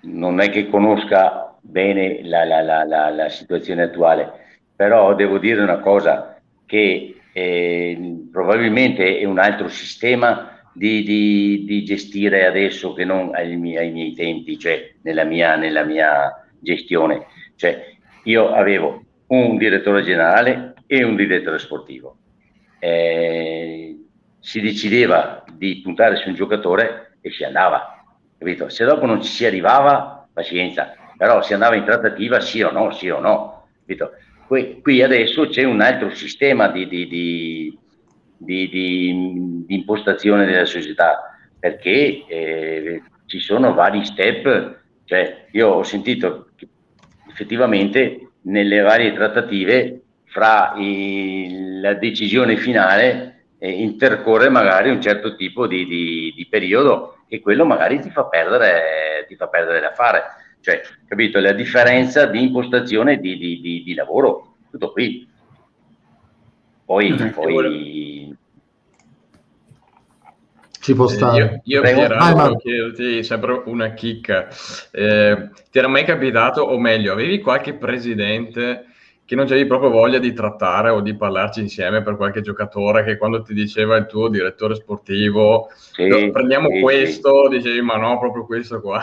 non 0.00 0.40
è 0.40 0.48
che 0.48 0.70
conosca 0.70 1.58
bene 1.60 2.22
la, 2.24 2.44
la, 2.44 2.62
la, 2.62 3.10
la, 3.10 3.28
situazione 3.28 3.82
attuale, 3.82 4.32
però 4.74 5.14
devo 5.14 5.38
dire 5.38 5.62
una 5.62 5.80
cosa, 5.80 6.40
che 6.64 7.20
eh, 7.32 8.26
probabilmente 8.32 9.18
è 9.18 9.24
un 9.24 9.38
altro 9.38 9.68
sistema 9.68 10.59
di, 10.72 11.02
di, 11.02 11.64
di, 11.64 11.84
gestire 11.84 12.46
adesso 12.46 12.92
che 12.92 13.04
non 13.04 13.34
ai 13.34 13.56
miei, 13.56 13.86
ai 13.86 13.90
miei 13.90 14.12
tempi, 14.14 14.58
cioè 14.58 14.94
nella 15.02 15.24
mia, 15.24 15.56
nella 15.56 15.84
mia 15.84 16.46
gestione. 16.58 17.26
Cioè, 17.56 17.96
io 18.24 18.52
avevo 18.52 19.04
un 19.28 19.56
direttore 19.56 20.02
generale 20.02 20.74
e 20.86 21.02
un 21.04 21.16
direttore 21.16 21.58
sportivo. 21.58 22.16
Eh, 22.78 23.96
si 24.40 24.60
decideva 24.60 25.44
di 25.52 25.80
puntare 25.82 26.16
su 26.16 26.28
un 26.28 26.34
giocatore 26.34 27.18
e 27.20 27.30
si 27.30 27.44
andava, 27.44 28.02
capito? 28.38 28.68
Se 28.68 28.84
dopo 28.84 29.06
non 29.06 29.22
ci 29.22 29.30
si 29.30 29.44
arrivava, 29.44 30.26
pazienza, 30.32 30.94
però 31.16 31.42
si 31.42 31.52
andava 31.52 31.76
in 31.76 31.84
trattativa 31.84 32.40
sì 32.40 32.62
o 32.62 32.70
no, 32.70 32.90
sì 32.92 33.10
o 33.10 33.20
no, 33.20 33.68
capito? 33.80 34.12
Qui, 34.46 34.80
qui 34.80 35.02
adesso 35.02 35.46
c'è 35.46 35.62
un 35.62 35.80
altro 35.80 36.12
sistema 36.14 36.68
di, 36.68 36.88
di, 36.88 37.06
di, 37.06 37.78
di 38.40 39.64
impostazione 39.68 40.46
della 40.46 40.64
società, 40.64 41.36
perché 41.58 42.24
eh, 42.26 43.02
ci 43.26 43.38
sono 43.38 43.74
vari 43.74 44.04
step, 44.04 44.78
cioè 45.04 45.46
io 45.52 45.68
ho 45.68 45.82
sentito 45.82 46.48
che 46.56 46.66
effettivamente 47.28 48.30
nelle 48.42 48.80
varie 48.80 49.12
trattative 49.12 50.00
fra 50.24 50.72
i, 50.76 51.78
la 51.80 51.94
decisione 51.94 52.56
finale 52.56 53.44
eh, 53.58 53.70
intercorre 53.70 54.48
magari 54.48 54.90
un 54.90 55.00
certo 55.00 55.36
tipo 55.36 55.66
di, 55.66 55.84
di, 55.84 56.32
di, 56.34 56.46
periodo 56.46 57.18
e 57.28 57.40
quello 57.40 57.64
magari 57.66 58.00
ti 58.00 58.10
fa 58.10 58.24
perdere, 58.24 59.26
ti 59.28 59.36
fa 59.36 59.48
perdere 59.48 59.80
l'affare. 59.80 60.22
Cioè, 60.60 60.80
capito? 61.06 61.38
La 61.40 61.52
differenza 61.52 62.26
di 62.26 62.42
impostazione 62.42 63.18
di, 63.18 63.36
di 63.38 63.94
lavoro, 63.94 64.56
tutto 64.70 64.92
qui. 64.92 65.28
Poi, 66.90 67.14
poi 67.30 68.36
ci 70.80 70.92
può 70.92 71.06
stare. 71.06 71.60
Io, 71.62 71.76
io 71.76 71.82
Pierano, 71.82 72.56
chiederti 72.56 73.22
sempre 73.22 73.62
una 73.66 73.94
chicca. 73.94 74.48
Eh, 74.90 75.50
ti 75.70 75.78
era 75.78 75.86
mai 75.86 76.04
capitato, 76.04 76.62
o 76.62 76.76
meglio, 76.80 77.12
avevi 77.12 77.38
qualche 77.38 77.74
presidente 77.74 78.86
che 79.24 79.36
non 79.36 79.44
avevi 79.44 79.66
proprio 79.68 79.90
voglia 79.90 80.18
di 80.18 80.32
trattare 80.32 80.90
o 80.90 81.00
di 81.00 81.14
parlarci 81.14 81.60
insieme 81.60 82.02
per 82.02 82.16
qualche 82.16 82.40
giocatore 82.40 83.04
che 83.04 83.16
quando 83.16 83.42
ti 83.42 83.54
diceva 83.54 83.94
il 83.94 84.06
tuo 84.06 84.26
direttore 84.26 84.74
sportivo 84.74 85.68
sì, 85.92 86.30
prendiamo 86.32 86.68
sì, 86.70 86.80
questo, 86.80 87.48
sì. 87.48 87.58
dicevi 87.58 87.82
ma 87.82 87.98
no, 87.98 88.18
proprio 88.18 88.44
questo 88.44 88.80
qua. 88.80 89.00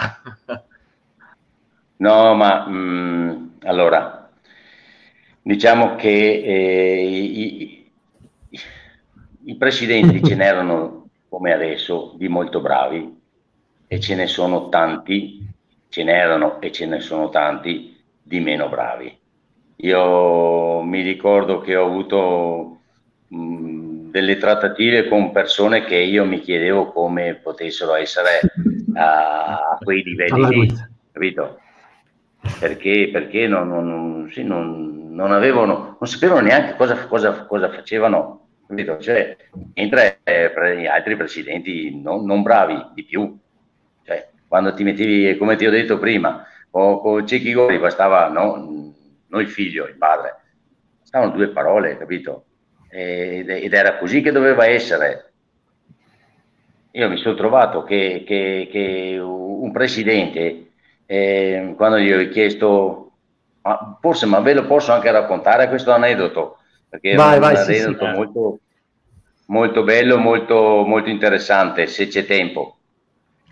no, 1.96 2.34
ma 2.34 2.68
mh, 2.68 2.76
mm, 2.76 3.48
allora, 3.62 4.30
diciamo 5.42 5.96
che 5.96 6.10
eh, 6.10 7.08
i, 7.08 7.77
i 9.48 9.56
presidenti 9.56 10.24
ce 10.24 10.36
n'erano 10.36 11.10
come 11.30 11.54
adesso, 11.54 12.14
di 12.18 12.28
molto 12.28 12.62
bravi 12.62 13.16
e 13.88 14.00
ce 14.00 14.16
ne 14.16 14.28
sono 14.28 14.70
tanti, 14.70 15.46
ce 15.90 16.04
n'erano 16.04 16.60
e 16.62 16.72
ce 16.72 16.86
ne 16.86 17.00
sono 17.00 17.30
tanti 17.30 17.98
di 18.22 18.40
meno 18.40 18.70
bravi. 18.70 19.16
Io 19.78 20.82
mi 20.82 21.02
ricordo 21.02 21.60
che 21.62 21.76
ho 21.76 21.86
avuto 21.86 22.80
mh, 23.28 24.10
delle 24.10 24.38
trattative 24.38 25.08
con 25.08 25.32
persone 25.32 25.86
che 25.86 25.98
io 25.98 26.26
mi 26.26 26.40
chiedevo 26.40 26.92
come 26.92 27.36
potessero 27.36 27.96
essere 27.96 28.40
a, 28.96 29.72
a 29.72 29.78
quei 29.82 30.04
livelli 30.04 30.48
lì, 30.48 30.74
capito? 31.12 31.60
Perché, 32.60 33.10
perché 33.12 33.48
non, 33.48 33.68
non, 33.68 34.30
sì, 34.32 34.44
non, 34.44 35.14
non, 35.14 35.32
avevano, 35.32 35.98
non 36.00 36.10
sapevano 36.10 36.42
neanche 36.42 36.76
cosa, 36.76 37.08
cosa, 37.08 37.46
cosa 37.46 37.70
facevano 37.70 38.47
cioè, 39.00 39.38
mentre 39.76 40.20
eh, 40.24 40.88
altri 40.88 41.16
presidenti 41.16 42.00
non, 42.02 42.26
non, 42.26 42.42
bravi 42.42 42.88
di 42.94 43.04
più. 43.04 43.38
Cioè, 44.04 44.30
quando 44.48 44.74
ti 44.74 44.84
mettevi, 44.84 45.38
come 45.38 45.56
ti 45.56 45.66
ho 45.66 45.72
detto 45.72 45.98
prima, 45.98 46.46
con, 46.70 47.00
con 47.00 47.26
Cecchi 47.26 47.54
Gori 47.54 47.80
bastava 47.80 48.28
no, 48.28 48.94
non 49.28 49.42
il 49.42 49.50
figlio, 49.50 49.88
il 49.88 49.96
padre, 49.96 50.36
stavano 51.04 51.32
due 51.32 51.50
parole, 51.50 51.98
capito? 51.98 52.46
Ed, 52.90 53.50
ed, 53.50 53.74
era 53.74 53.98
così 53.98 54.22
che 54.22 54.32
doveva 54.32 54.66
essere. 54.66 55.32
Io 56.92 57.10
mi 57.10 57.18
sono 57.18 57.36
trovato 57.36 57.84
che, 57.84 58.24
che, 58.26 58.68
che 58.72 59.18
un 59.20 59.72
presidente, 59.72 60.72
eh, 61.06 61.74
quando 61.78 62.00
gli 62.00 62.12
ho 62.12 62.28
chiesto, 62.30 63.12
ma 63.62 63.98
forse 64.02 64.26
ma 64.26 64.40
ve 64.40 64.54
lo 64.54 64.66
posso 64.66 64.92
anche 64.92 65.12
raccontare 65.12 65.68
questo 65.68 65.92
aneddoto, 65.92 66.57
perché 66.90 67.16
vai, 67.16 67.38
è 67.38 67.40
vai, 67.40 67.56
un 67.56 67.64
sì, 67.64 67.76
sì, 67.76 67.98
molto, 68.00 68.60
molto 69.48 69.84
bello, 69.84 70.18
molto, 70.18 70.84
molto 70.86 71.10
interessante, 71.10 71.88
se 71.88 72.08
c'è 72.08 72.26
tempo. 72.26 72.78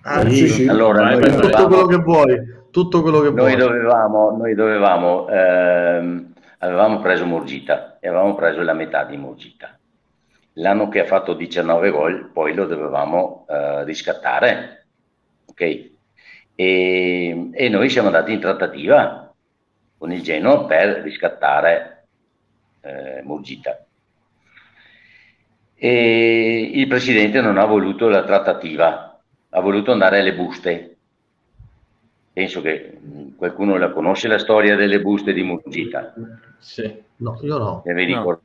Ah, 0.03 0.27
sì, 0.29 0.47
sì. 0.47 0.67
Allora, 0.67 1.01
vai, 1.01 1.19
vai, 1.19 1.35
tutto 1.35 1.67
quello 1.67 1.85
che 1.85 1.97
vuoi, 1.97 2.53
tutto 2.71 3.01
quello 3.01 3.19
che 3.21 3.31
noi 3.31 3.55
vuoi. 3.55 3.55
Dovevamo, 3.55 4.31
noi 4.37 4.53
dovevamo, 4.53 5.27
ehm, 5.27 6.33
avevamo 6.59 6.99
preso 6.99 7.25
Morgita 7.25 7.97
e 7.99 8.07
avevamo 8.07 8.35
preso 8.35 8.61
la 8.61 8.73
metà 8.73 9.03
di 9.03 9.17
Morgita. 9.17 9.77
L'anno 10.59 10.87
che 10.87 11.01
ha 11.01 11.05
fatto 11.05 11.33
19 11.33 11.89
gol, 11.89 12.29
poi 12.31 12.53
lo 12.53 12.65
dovevamo 12.65 13.45
eh, 13.49 13.83
riscattare, 13.83 14.85
ok? 15.47 15.89
E, 16.55 17.49
e 17.51 17.69
noi 17.69 17.89
siamo 17.89 18.07
andati 18.07 18.31
in 18.31 18.39
trattativa 18.39 19.33
con 19.97 20.13
il 20.13 20.21
Genoa 20.21 20.63
per 20.65 21.01
riscattare 21.01 21.94
eh, 22.85 23.21
Murgita. 23.23 23.85
E 25.75 26.71
il 26.73 26.87
presidente 26.87 27.41
non 27.41 27.57
ha 27.57 27.65
voluto 27.65 28.07
la 28.07 28.23
trattativa, 28.23 29.19
ha 29.49 29.59
voluto 29.59 29.91
andare 29.91 30.19
alle 30.19 30.33
buste. 30.33 30.95
Penso 32.31 32.61
che 32.61 32.97
qualcuno 33.35 33.77
la 33.77 33.91
conosce 33.91 34.27
la 34.27 34.37
storia 34.37 34.75
delle 34.75 35.01
buste 35.01 35.33
di 35.33 35.41
Murgita. 35.41 36.13
Sì. 36.59 37.03
No, 37.17 37.39
io 37.41 37.57
no. 37.57 37.83
no. 37.85 38.41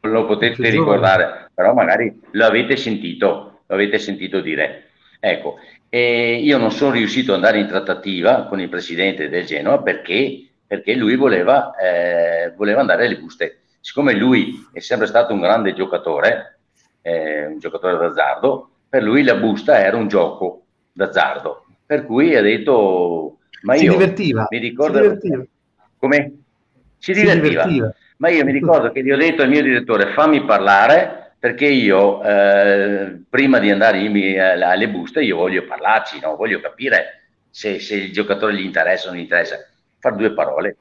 Lo 0.00 0.26
potete 0.26 0.68
ricordare, 0.68 1.50
però 1.54 1.72
magari 1.72 2.20
l'avete 2.32 2.76
sentito, 2.76 3.60
l'avete 3.66 3.98
sentito 3.98 4.40
dire. 4.40 4.90
Ecco, 5.18 5.56
e 5.88 6.40
io 6.42 6.58
non 6.58 6.70
sono 6.70 6.90
riuscito 6.90 7.30
ad 7.30 7.36
andare 7.36 7.60
in 7.60 7.66
trattativa 7.66 8.44
con 8.44 8.60
il 8.60 8.68
presidente 8.68 9.28
del 9.28 9.46
Genoa 9.46 9.80
perché 9.80 10.48
perché 10.74 10.94
lui 10.94 11.14
voleva, 11.14 11.72
eh, 11.76 12.52
voleva 12.56 12.80
andare 12.80 13.06
alle 13.06 13.16
buste. 13.16 13.60
Siccome 13.80 14.12
lui 14.12 14.66
è 14.72 14.80
sempre 14.80 15.06
stato 15.06 15.32
un 15.32 15.40
grande 15.40 15.72
giocatore, 15.72 16.58
eh, 17.00 17.46
un 17.46 17.60
giocatore 17.60 17.96
d'azzardo, 17.96 18.70
per 18.88 19.04
lui 19.04 19.22
la 19.22 19.36
busta 19.36 19.78
era 19.78 19.96
un 19.96 20.08
gioco 20.08 20.64
d'azzardo. 20.92 21.66
Per 21.86 22.04
cui 22.04 22.34
ha 22.34 22.42
detto, 22.42 23.38
ma 23.62 23.74
io 23.74 23.80
si 23.80 23.88
divertiva, 23.88 24.46
mi 24.50 24.58
ricordo... 24.58 24.96
Si 24.96 25.02
divertiva. 25.02 25.44
Come? 25.96 26.32
Si 26.98 27.12
divertiva. 27.12 27.62
si 27.62 27.68
divertiva. 27.68 27.94
Ma 28.16 28.28
io 28.30 28.44
mi 28.44 28.52
ricordo 28.52 28.90
che 28.90 29.02
gli 29.04 29.12
ho 29.12 29.16
detto 29.16 29.42
al 29.42 29.48
mio 29.48 29.62
direttore, 29.62 30.12
fammi 30.12 30.44
parlare, 30.44 31.34
perché 31.38 31.66
io 31.66 32.20
eh, 32.24 33.20
prima 33.28 33.60
di 33.60 33.70
andare 33.70 33.98
in, 33.98 34.40
alle 34.40 34.88
buste 34.88 35.22
io 35.22 35.36
voglio 35.36 35.66
parlarci, 35.66 36.18
no? 36.20 36.34
voglio 36.34 36.58
capire 36.58 37.26
se, 37.50 37.78
se 37.78 37.94
il 37.94 38.12
giocatore 38.12 38.54
gli 38.54 38.64
interessa 38.64 39.06
o 39.06 39.10
non 39.10 39.18
gli 39.18 39.24
interessa 39.24 39.56
fare 40.04 40.16
due 40.16 40.32
parole. 40.32 40.76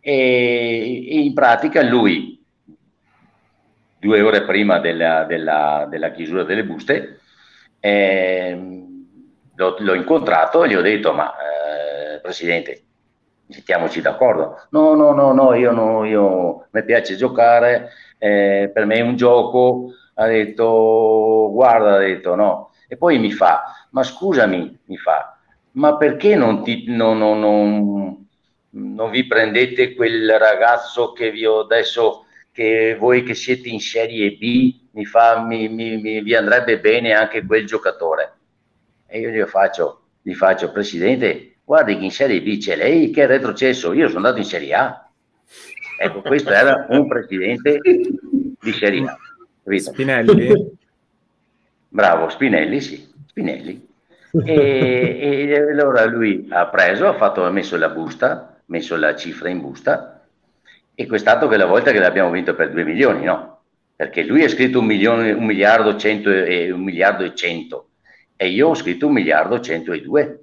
E, 0.00 1.08
e, 1.08 1.18
in 1.20 1.32
pratica 1.32 1.82
lui, 1.82 2.44
due 3.98 4.20
ore 4.20 4.44
prima 4.44 4.78
della, 4.78 5.24
della, 5.24 5.86
della 5.88 6.10
chiusura 6.10 6.44
delle 6.44 6.64
buste, 6.64 7.20
eh, 7.80 8.84
l'ho, 9.54 9.76
l'ho, 9.78 9.94
incontrato 9.94 10.64
e 10.64 10.68
gli 10.68 10.74
ho 10.74 10.82
detto, 10.82 11.12
ma 11.14 11.32
eh, 11.32 12.20
Presidente, 12.20 12.82
mettiamoci 13.46 14.02
d'accordo. 14.02 14.66
No, 14.70 14.94
no, 14.94 15.12
no, 15.12 15.32
no, 15.32 15.54
io, 15.54 15.72
no, 15.72 16.04
io 16.04 16.66
mi 16.70 16.84
piace 16.84 17.16
giocare, 17.16 17.90
eh, 18.18 18.70
per 18.72 18.84
me 18.84 18.96
è 18.96 19.00
un 19.00 19.16
gioco. 19.16 19.92
Ha 20.14 20.26
detto, 20.26 21.50
guarda, 21.52 21.94
ha 21.94 21.98
detto 21.98 22.34
no. 22.34 22.72
E 22.88 22.96
poi 22.96 23.18
mi 23.18 23.30
fa, 23.30 23.86
ma 23.90 24.02
scusami, 24.02 24.80
mi 24.84 24.96
fa, 24.96 25.38
ma 25.72 25.96
perché 25.96 26.34
non 26.34 26.62
ti... 26.62 26.84
Non, 26.88 27.18
non, 27.18 27.38
non, 27.38 28.27
non 28.70 29.10
vi 29.10 29.26
prendete 29.26 29.94
quel 29.94 30.38
ragazzo 30.38 31.12
che 31.12 31.30
vi 31.30 31.46
ho 31.46 31.60
adesso, 31.60 32.26
che 32.52 32.96
voi 32.98 33.22
che 33.22 33.34
siete 33.34 33.68
in 33.68 33.80
Serie 33.80 34.32
B, 34.32 34.74
mi, 34.92 35.04
fa, 35.04 35.40
mi, 35.42 35.68
mi, 35.68 35.96
mi 35.96 36.20
vi 36.20 36.34
andrebbe 36.34 36.78
bene 36.78 37.12
anche 37.12 37.44
quel 37.44 37.66
giocatore. 37.66 38.32
E 39.06 39.20
io 39.20 39.30
gli 39.30 39.42
faccio, 39.48 40.02
gli 40.22 40.34
faccio, 40.34 40.70
Presidente, 40.70 41.56
guardi 41.64 41.96
che 41.96 42.04
in 42.04 42.10
Serie 42.10 42.42
B 42.42 42.58
c'è 42.58 42.76
lei 42.76 43.10
che 43.10 43.22
è 43.22 43.26
retrocesso, 43.26 43.92
io 43.92 44.08
sono 44.08 44.18
andato 44.18 44.38
in 44.38 44.44
Serie 44.44 44.74
A. 44.74 45.10
Ecco, 46.00 46.20
questo 46.22 46.50
era 46.50 46.86
un 46.90 47.08
presidente 47.08 47.80
di 48.60 48.72
Serie 48.72 49.04
A. 49.06 49.16
Capito? 49.64 49.90
Spinelli? 49.90 50.76
Bravo, 51.88 52.28
Spinelli, 52.28 52.80
sì, 52.80 53.10
Spinelli. 53.26 53.86
E, 54.44 55.48
e, 55.48 55.70
allora 55.70 56.04
lui 56.04 56.46
ha 56.50 56.66
preso, 56.68 57.08
ha, 57.08 57.14
fatto, 57.14 57.44
ha 57.44 57.50
messo 57.50 57.76
la 57.76 57.88
busta, 57.88 58.57
messo 58.68 58.96
la 58.96 59.14
cifra 59.14 59.48
in 59.48 59.60
busta 59.60 60.26
e 60.94 61.06
quest'anno 61.06 61.46
quella 61.46 61.66
volta 61.66 61.92
che 61.92 61.98
l'abbiamo 61.98 62.30
vinto 62.30 62.54
per 62.54 62.70
2 62.70 62.84
milioni, 62.84 63.24
no? 63.24 63.60
Perché 63.94 64.22
lui 64.22 64.44
ha 64.44 64.48
scritto 64.48 64.80
un, 64.80 64.86
milione, 64.86 65.32
un 65.32 65.44
miliardo 65.44 65.96
cento 65.96 66.30
e 66.30 66.70
un 66.70 66.82
miliardo 66.82 67.24
e 67.24 67.34
cento 67.34 67.88
e 68.36 68.48
io 68.48 68.68
ho 68.68 68.74
scritto 68.74 69.08
un 69.08 69.12
miliardo 69.12 69.60
cento 69.60 69.92
e 69.92 70.00
due. 70.00 70.40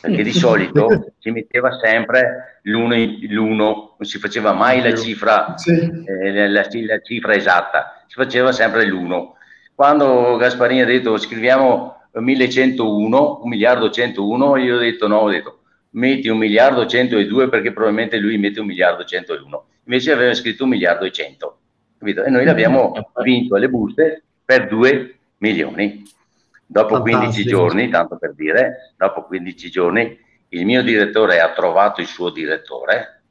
perché 0.00 0.22
di 0.22 0.32
solito 0.32 1.12
si 1.18 1.30
metteva 1.30 1.78
sempre 1.78 2.60
l'uno, 2.62 2.96
l'uno 3.28 3.94
non 3.98 4.08
si 4.08 4.18
faceva 4.18 4.52
mai 4.52 4.82
la 4.82 4.94
cifra, 4.96 5.54
sì. 5.56 5.70
eh, 5.70 6.48
la, 6.48 6.66
la, 6.68 7.00
cifra 7.00 7.34
esatta, 7.34 8.04
si 8.06 8.14
faceva 8.14 8.52
sempre 8.52 8.86
l'uno. 8.86 9.36
Quando 9.74 10.36
Gasparini 10.36 10.80
ha 10.82 10.86
detto 10.86 11.16
scriviamo 11.16 12.08
1101, 12.12 13.40
un 13.42 13.48
miliardo 13.48 13.90
101, 13.90 14.56
io 14.56 14.76
ho 14.76 14.78
detto 14.78 15.06
no, 15.06 15.18
ho 15.18 15.30
detto 15.30 15.59
metti 15.90 16.28
un 16.28 16.38
miliardo 16.38 16.86
102 16.86 17.48
perché 17.48 17.72
probabilmente 17.72 18.18
lui 18.18 18.38
mette 18.38 18.60
un 18.60 18.66
miliardo 18.66 19.04
101, 19.04 19.64
invece 19.84 20.12
aveva 20.12 20.34
scritto 20.34 20.64
un 20.64 20.70
miliardo 20.70 21.04
e 21.04 21.12
100, 21.12 21.58
capito? 21.98 22.24
e 22.24 22.30
noi 22.30 22.44
l'abbiamo 22.44 22.92
vinto 23.22 23.56
alle 23.56 23.68
buste 23.68 24.22
per 24.44 24.68
2 24.68 25.18
milioni. 25.38 26.02
Dopo 26.66 26.96
Fantastico. 26.96 27.18
15 27.18 27.48
giorni, 27.48 27.88
tanto 27.88 28.16
per 28.16 28.34
dire, 28.34 28.94
dopo 28.96 29.24
15 29.24 29.70
giorni, 29.70 30.18
il 30.50 30.64
mio 30.64 30.82
direttore 30.82 31.40
ha 31.40 31.52
trovato 31.52 32.00
il 32.00 32.06
suo 32.06 32.30
direttore 32.30 33.22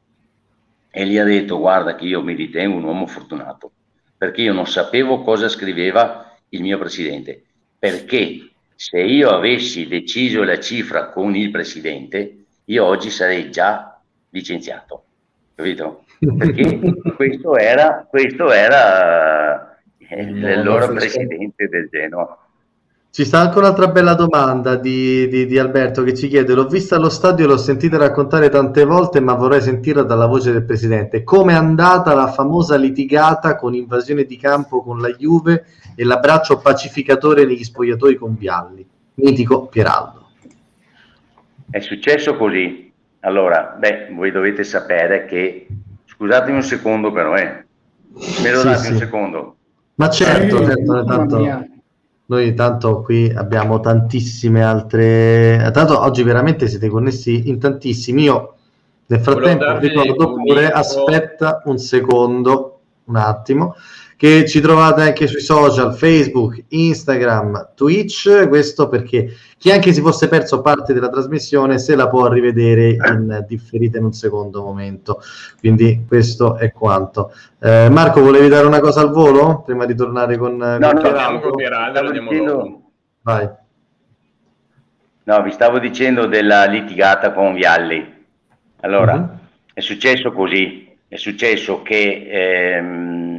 e 0.91 1.05
gli 1.05 1.18
ha 1.18 1.24
detto 1.24 1.57
guarda 1.57 1.95
che 1.95 2.05
io 2.05 2.22
mi 2.22 2.34
ritengo 2.34 2.78
un 2.78 2.84
uomo 2.84 3.07
fortunato, 3.07 3.72
perché 4.18 4.41
io 4.41 4.53
non 4.53 4.68
sapevo 4.68 5.22
cosa 5.22 5.47
scriveva 5.47 6.36
il 6.49 6.62
mio 6.62 6.78
presidente, 6.78 7.43
perché 7.78 8.49
se 8.76 8.99
io 8.99 9.30
avessi 9.30 9.88
deciso 9.88 10.43
la 10.43 10.60
cifra 10.60 11.10
con 11.10 11.36
il 11.36 11.51
presidente, 11.51 12.45
io 12.70 12.86
oggi 12.86 13.09
sarei 13.09 13.51
già 13.51 13.99
licenziato, 14.30 15.03
capito? 15.55 16.03
Perché 16.20 16.80
questo 17.15 17.57
era, 17.57 18.05
questo 18.07 18.51
era 18.51 19.78
eh, 19.97 20.22
il 20.22 20.63
loro 20.63 20.89
presidente 20.93 21.67
del 21.67 21.89
Genoa. 21.89 22.38
Ci 23.11 23.26
sta 23.26 23.39
anche 23.39 23.57
un'altra 23.57 23.88
bella 23.88 24.13
domanda 24.13 24.76
di, 24.76 25.28
di, 25.30 25.47
di, 25.47 25.57
Alberto 25.57 26.03
che 26.03 26.13
ci 26.13 26.28
chiede: 26.28 26.53
L'ho 26.53 26.67
vista 26.67 26.97
allo 26.97 27.09
stadio, 27.09 27.47
l'ho 27.47 27.57
sentita 27.57 27.97
raccontare 27.97 28.49
tante 28.49 28.84
volte, 28.84 29.20
ma 29.20 29.34
vorrei 29.34 29.61
sentirla 29.61 30.03
dalla 30.03 30.28
voce 30.28 30.51
del 30.51 30.63
presidente. 30.63 31.24
Come 31.24 31.53
è 31.53 31.55
andata 31.55 32.13
la 32.13 32.28
famosa 32.28 32.76
litigata 32.76 33.55
con 33.55 33.74
invasione 33.74 34.26
di 34.26 34.38
campo 34.38 34.84
con 34.84 34.99
la 35.01 35.09
Juve 35.09 35.65
e 35.95 36.03
l'abbraccio 36.03 36.59
pacificatore 36.59 37.45
negli 37.45 37.63
spogliatoi 37.63 38.15
con 38.15 38.36
Vialli? 38.38 38.88
Mitico 39.15 39.65
Pieraldo. 39.65 40.18
È 41.70 41.80
successo 41.80 42.36
così. 42.36 42.91
Allora, 43.22 43.76
beh, 43.78 44.09
voi 44.13 44.32
dovete 44.32 44.63
sapere 44.63 45.26
che. 45.26 45.67
Scusatemi 46.05 46.57
un 46.57 46.63
secondo, 46.63 47.11
però, 47.11 47.36
eh. 47.36 47.65
Me 48.41 48.51
lo 48.51 48.59
sì, 48.59 48.65
date 48.65 48.78
sì. 48.78 48.91
un 48.91 48.97
secondo. 48.97 49.55
Ma 49.95 50.09
certo, 50.09 50.65
certo, 50.65 51.03
tanto. 51.05 51.67
Noi 52.26 52.53
tanto 52.53 53.01
qui 53.01 53.32
abbiamo 53.36 53.80
tantissime 53.80 54.63
altre... 54.63 55.67
Tanto 55.74 55.99
oggi 55.99 56.22
veramente 56.22 56.67
siete 56.67 56.88
connessi 56.88 57.49
in 57.49 57.59
tantissimi. 57.59 58.24
Io 58.24 58.55
nel 59.07 59.20
frattempo 59.20 59.80
ricordo 59.80 60.36
pure, 60.36 60.70
aspetta 60.70 61.63
un 61.65 61.80
secondo, 61.80 62.82
un 63.05 63.15
attimo, 63.15 63.76
che 64.20 64.45
ci 64.45 64.59
trovate 64.59 65.03
anche 65.03 65.28
sui 65.28 65.39
social, 65.39 65.95
Facebook, 65.95 66.65
Instagram, 66.67 67.70
Twitch, 67.74 68.49
questo 68.49 68.89
perché 68.89 69.34
chi 69.57 69.72
anche 69.72 69.93
si 69.93 70.01
fosse 70.01 70.28
perso 70.28 70.59
parte 70.59 70.91
della 70.91 71.07
trasmissione 71.07 71.80
se 71.80 71.95
la 71.95 72.09
può 72.09 72.28
rivedere 72.28 72.89
in 72.89 73.45
differita 73.47 73.97
in 73.97 74.03
un 74.03 74.11
secondo 74.11 74.61
momento. 74.61 75.22
Quindi 75.57 76.03
questo 76.05 76.57
è 76.57 76.74
quanto. 76.74 77.32
Eh, 77.61 77.88
Marco, 77.89 78.20
volevi 78.20 78.49
dare 78.49 78.67
una 78.67 78.82
cosa 78.82 78.99
al 78.99 79.11
volo 79.11 79.61
prima 79.61 79.86
di 79.86 79.95
tornare 79.95 80.36
con... 80.36 80.57
No, 80.57 80.78
no, 80.78 80.99
Pieraldo? 80.99 81.49
con. 82.26 82.84
Vai. 83.22 83.49
No, 85.24 85.41
vi 85.43 85.51
stavo 85.51 85.80
dicendo 85.80 86.26
della 86.26 86.65
litigata 86.65 87.32
con 87.32 87.53
Vialli. 87.53 88.26
Allora, 88.82 89.15
mm-hmm. 89.15 89.38
è 89.76 89.80
successo 89.80 90.34
così, 90.34 90.93
è 91.07 91.15
successo 91.15 91.82
che... 91.84 92.28
Ehm, 92.30 93.38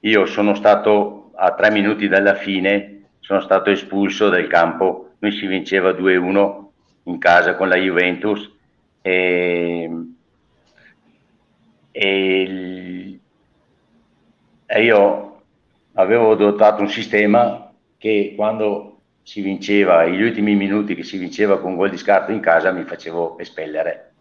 io 0.00 0.26
sono 0.26 0.54
stato 0.54 1.30
a 1.34 1.52
tre 1.54 1.70
minuti 1.70 2.08
dalla 2.08 2.34
fine, 2.34 3.04
sono 3.20 3.40
stato 3.40 3.70
espulso 3.70 4.28
dal 4.28 4.46
campo, 4.46 5.10
noi 5.18 5.32
si 5.32 5.46
vinceva 5.46 5.90
2-1 5.90 6.66
in 7.04 7.18
casa 7.18 7.56
con 7.56 7.68
la 7.68 7.76
Juventus 7.76 8.50
e, 9.02 9.90
e, 11.90 13.20
e 14.66 14.82
io 14.82 15.42
avevo 15.94 16.32
adottato 16.32 16.82
un 16.82 16.88
sistema 16.88 17.72
che 17.96 18.34
quando 18.36 19.00
si 19.22 19.40
vinceva, 19.42 20.06
gli 20.06 20.22
ultimi 20.22 20.54
minuti 20.54 20.94
che 20.94 21.02
si 21.02 21.18
vinceva 21.18 21.60
con 21.60 21.76
gol 21.76 21.90
di 21.90 21.98
scarto 21.98 22.32
in 22.32 22.40
casa 22.40 22.70
mi 22.70 22.84
facevo 22.84 23.38
espellere. 23.38 24.12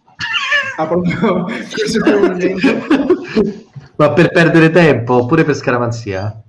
Ah, 0.76 0.88
proprio? 0.88 1.44
Questo 1.46 2.04
è 2.04 2.14
un 2.14 2.38
Ma 3.98 4.14
per 4.14 4.30
perdere 4.30 4.70
tempo 4.70 5.16
oppure 5.16 5.44
per 5.44 5.56
scaramanzia? 5.56 6.44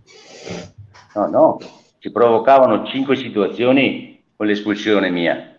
No, 1.14 1.26
no, 1.26 1.58
si 1.98 2.12
provocavano 2.12 2.86
cinque 2.86 3.16
situazioni 3.16 4.22
con 4.36 4.46
l'espulsione 4.46 5.10
mia. 5.10 5.58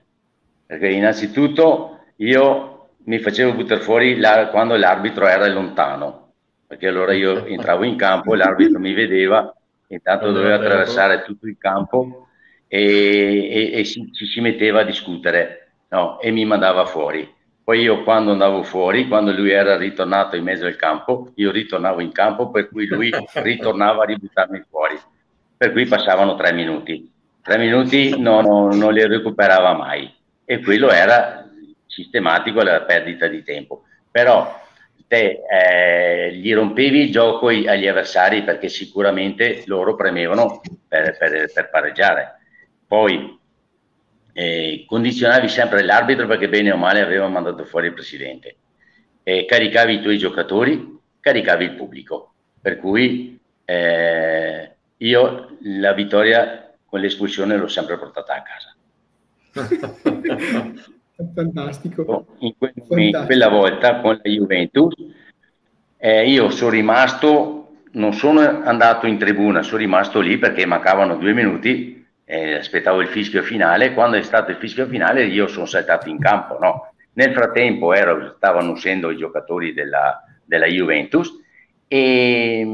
Perché 0.67 0.89
innanzitutto 0.89 1.97
io 2.17 2.89
mi 3.05 3.17
facevo 3.17 3.53
buttare 3.53 3.81
fuori 3.81 4.17
la, 4.17 4.49
quando 4.49 4.75
l'arbitro 4.75 5.25
era 5.27 5.47
lontano, 5.47 6.33
perché 6.67 6.87
allora 6.87 7.13
io 7.13 7.45
entravo 7.45 7.83
in 7.83 7.95
campo, 7.95 8.35
l'arbitro 8.35 8.79
mi 8.79 8.93
vedeva, 8.93 9.51
intanto 9.87 10.31
doveva 10.31 10.55
attraversare 10.55 11.23
tutto 11.23 11.47
il 11.47 11.57
campo 11.57 12.27
e, 12.67 13.49
e, 13.49 13.79
e 13.79 13.85
ci 13.85 14.09
si, 14.11 14.25
si 14.25 14.41
metteva 14.41 14.81
a 14.81 14.85
discutere 14.85 15.71
no? 15.89 16.19
e 16.19 16.29
mi 16.29 16.45
mandava 16.45 16.85
fuori 16.85 17.27
poi 17.69 17.81
io 17.81 18.01
quando 18.01 18.31
andavo 18.31 18.63
fuori, 18.63 19.07
quando 19.07 19.31
lui 19.31 19.51
era 19.51 19.77
ritornato 19.77 20.35
in 20.35 20.43
mezzo 20.43 20.65
al 20.65 20.75
campo, 20.75 21.33
io 21.35 21.51
ritornavo 21.51 22.01
in 22.01 22.11
campo, 22.11 22.49
per 22.49 22.67
cui 22.67 22.87
lui 22.87 23.11
ritornava 23.33 24.01
a 24.01 24.05
ributtarmi 24.07 24.65
fuori. 24.67 24.99
Per 25.55 25.71
cui 25.71 25.85
passavano 25.85 26.35
tre 26.35 26.51
minuti. 26.51 27.07
Tre 27.43 27.59
minuti 27.59 28.19
no, 28.19 28.41
no, 28.41 28.73
non 28.73 28.91
li 28.91 29.05
recuperava 29.05 29.73
mai. 29.73 30.11
E 30.45 30.63
quello 30.63 30.89
era 30.89 31.47
sistematico 31.85 32.63
la 32.63 32.81
perdita 32.81 33.27
di 33.27 33.43
tempo. 33.43 33.83
Però 34.09 34.51
te 35.07 35.43
eh, 35.47 36.33
gli 36.37 36.51
rompevi 36.51 37.01
il 37.01 37.11
gioco 37.11 37.49
agli 37.49 37.87
avversari 37.87 38.41
perché 38.41 38.67
sicuramente 38.67 39.61
loro 39.67 39.93
premevano 39.93 40.59
per, 40.87 41.15
per, 41.19 41.51
per 41.53 41.69
pareggiare. 41.69 42.39
Poi 42.87 43.38
eh, 44.33 44.85
condizionavi 44.87 45.47
sempre 45.47 45.83
l'arbitro 45.83 46.27
perché 46.27 46.49
bene 46.49 46.71
o 46.71 46.77
male 46.77 47.01
aveva 47.01 47.27
mandato 47.27 47.65
fuori 47.65 47.87
il 47.87 47.93
presidente, 47.93 48.55
eh, 49.23 49.45
caricavi 49.45 49.95
i 49.95 50.01
tuoi 50.01 50.17
giocatori, 50.17 50.97
caricavi 51.19 51.65
il 51.65 51.75
pubblico, 51.75 52.33
per 52.61 52.77
cui 52.77 53.39
eh, 53.65 54.75
io 54.97 55.57
la 55.61 55.93
vittoria 55.93 56.73
con 56.85 56.99
l'espulsione 56.99 57.57
l'ho 57.57 57.67
sempre 57.67 57.97
portata 57.97 58.35
a 58.35 58.41
casa. 58.41 58.75
Fantastico. 61.33 62.27
In, 62.39 62.53
que- 62.57 62.73
in, 62.95 63.23
quella 63.25 63.49
volta 63.49 63.99
con 63.99 64.19
la 64.23 64.29
Juventus 64.29 64.93
eh, 65.97 66.29
io 66.29 66.49
sono 66.49 66.71
rimasto, 66.71 67.71
non 67.91 68.13
sono 68.13 68.39
andato 68.39 69.05
in 69.05 69.17
tribuna, 69.17 69.61
sono 69.61 69.79
rimasto 69.79 70.21
lì 70.21 70.37
perché 70.37 70.65
mancavano 70.65 71.17
due 71.17 71.33
minuti 71.33 71.98
eh, 72.31 72.53
aspettavo 72.53 73.01
il 73.01 73.07
fischio 73.07 73.41
finale, 73.41 73.95
quando 73.95 74.15
è 74.15 74.21
stato 74.21 74.51
il 74.51 74.57
fischio 74.57 74.85
finale 74.85 75.25
io 75.25 75.47
sono 75.47 75.65
saltato 75.65 76.09
in 76.09 76.19
campo, 76.19 76.59
no? 76.59 76.93
Nel 77.13 77.33
frattempo 77.33 77.91
ero, 77.91 78.35
stavano 78.35 78.71
uscendo 78.71 79.09
i 79.09 79.17
giocatori 79.17 79.73
della, 79.73 80.23
della 80.45 80.67
Juventus 80.67 81.31
e, 81.87 82.67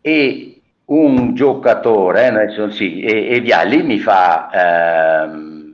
e, 0.00 0.60
un 0.86 1.34
giocatore, 1.34 2.48
eh, 2.52 2.70
sì, 2.72 3.00
e, 3.00 3.28
e, 3.28 3.40
Vialli 3.40 3.84
mi 3.84 4.00
fa, 4.00 4.50
eh, 4.50 5.28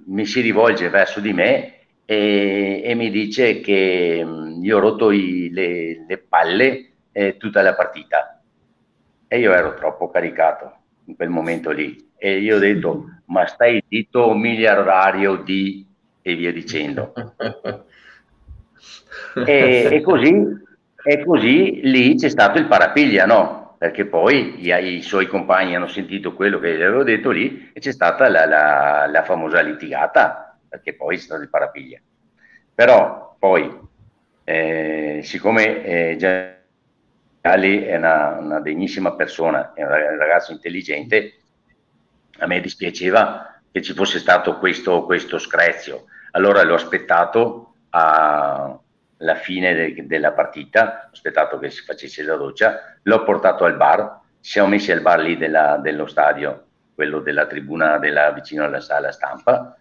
mi 0.05 0.27
si 0.27 0.43
rivolge 0.43 0.91
verso 0.91 1.21
di 1.21 1.33
me 1.33 1.73
e, 2.05 2.83
e 2.85 2.95
mi 2.95 3.11
dice 3.11 3.61
che 3.61 4.23
mm, 4.23 4.63
io 4.63 4.77
ho 4.77 4.81
rotto 4.81 5.11
i, 5.11 5.49
le, 5.51 6.05
le, 6.07 6.19
palle 6.19 6.91
eh, 7.13 7.39
tutta 7.39 7.63
la 7.63 7.75
partita. 7.75 8.43
E 9.27 9.39
io 9.39 9.53
ero 9.53 9.75
troppo 9.75 10.11
caricato 10.11 10.78
in 11.09 11.17
quel 11.17 11.29
momento 11.31 11.71
lì. 11.71 12.11
E 12.17 12.39
io 12.39 12.57
ho 12.57 12.59
detto, 12.59 13.21
ma 13.27 13.47
stai 13.47 13.83
zitto 13.89 14.33
miliardario 14.35 15.37
di... 15.37 15.87
e 16.23 16.35
via 16.35 16.53
dicendo. 16.53 17.13
e, 19.47 19.89
e, 19.91 20.01
così, 20.03 20.47
e 21.03 21.25
così 21.25 21.81
lì 21.83 22.15
c'è 22.17 22.29
stato 22.29 22.59
il 22.59 22.67
parapiglia, 22.67 23.27
no? 23.27 23.77
Perché 23.79 24.07
poi 24.07 24.55
gli, 24.57 24.71
i 24.71 25.03
suoi 25.03 25.27
compagni 25.27 25.77
hanno 25.77 25.87
sentito 25.87 26.35
quello 26.35 26.59
che 26.59 26.77
gli 26.77 26.83
avevo 26.83 27.05
detto 27.05 27.31
lì 27.31 27.71
e 27.73 27.81
c'è 27.81 27.93
stata 27.93 28.29
la, 28.29 28.45
la, 28.45 29.07
la 29.11 29.23
famosa 29.23 29.61
litigata, 29.61 30.59
perché 30.69 30.95
poi 30.95 31.17
c'è 31.17 31.23
stato 31.23 31.43
il 31.43 31.49
parapiglia. 31.49 32.01
Però 32.75 33.37
poi, 33.39 33.73
eh, 34.45 35.21
siccome 35.23 35.85
eh, 35.85 36.17
già 36.17 36.57
Ali 37.49 37.83
è 37.83 37.97
una, 37.97 38.37
una, 38.39 38.61
degnissima 38.61 39.15
persona, 39.15 39.73
è 39.75 39.83
un 39.83 39.89
ragazzo 39.89 40.53
intelligente, 40.53 41.35
a 42.39 42.47
me 42.47 42.61
dispiaceva 42.61 43.61
che 43.71 43.83
ci 43.83 43.95
fosse 43.95 44.19
stato 44.19 44.59
questo, 44.59 45.05
questo 45.05 45.39
screzio. 45.39 46.05
Allora 46.33 46.63
l'ho 46.63 46.75
aspettato 46.75 47.75
alla 47.91 49.35
fine 49.43 49.75
de, 49.75 50.07
della 50.07 50.33
partita, 50.33 51.07
ho 51.07 51.11
aspettato 51.13 51.59
che 51.59 51.71
si 51.71 51.83
facesse 51.83 52.23
la 52.23 52.37
doccia, 52.37 52.99
l'ho 53.03 53.25
portato 53.25 53.65
al 53.65 53.77
bar, 53.77 54.21
ci 54.41 54.53
siamo 54.53 54.69
messi 54.69 54.93
al 54.93 55.01
bar 55.01 55.21
lì 55.21 55.37
della, 55.37 55.79
dello 55.79 56.07
stadio, 56.07 56.67
quello 56.95 57.21
della 57.21 57.47
tribuna 57.47 57.99
della, 57.99 58.31
vicino 58.33 58.65
alla 58.65 58.81
sala 58.81 59.11
stampa, 59.11 59.77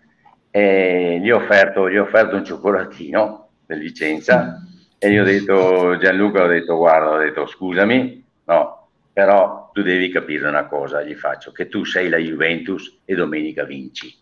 e 0.50 1.20
gli 1.22 1.30
ho 1.30 1.38
offerto, 1.38 1.90
gli 1.90 1.98
ho 1.98 2.04
offerto 2.04 2.36
un 2.36 2.46
cioccolatino 2.46 3.50
del 3.66 3.80
Vicenza 3.80 4.62
e 5.00 5.12
gli 5.12 5.18
ho 5.18 5.24
detto, 5.24 5.98
Gianluca, 5.98 6.44
ho 6.44 6.48
detto, 6.48 6.76
guarda, 6.76 7.12
ho 7.12 7.18
detto, 7.18 7.46
scusami, 7.46 8.26
no, 8.46 8.88
però 9.14 9.70
tu 9.74 9.82
devi 9.82 10.10
capire 10.10 10.48
una 10.48 10.66
cosa, 10.66 11.04
gli 11.04 11.16
faccio, 11.16 11.52
che 11.52 11.68
tu 11.68 11.84
sei 11.84 12.10
la 12.10 12.18
Juventus 12.18 13.02
e 13.06 13.16
domenica 13.16 13.64
vinci. 13.64 14.16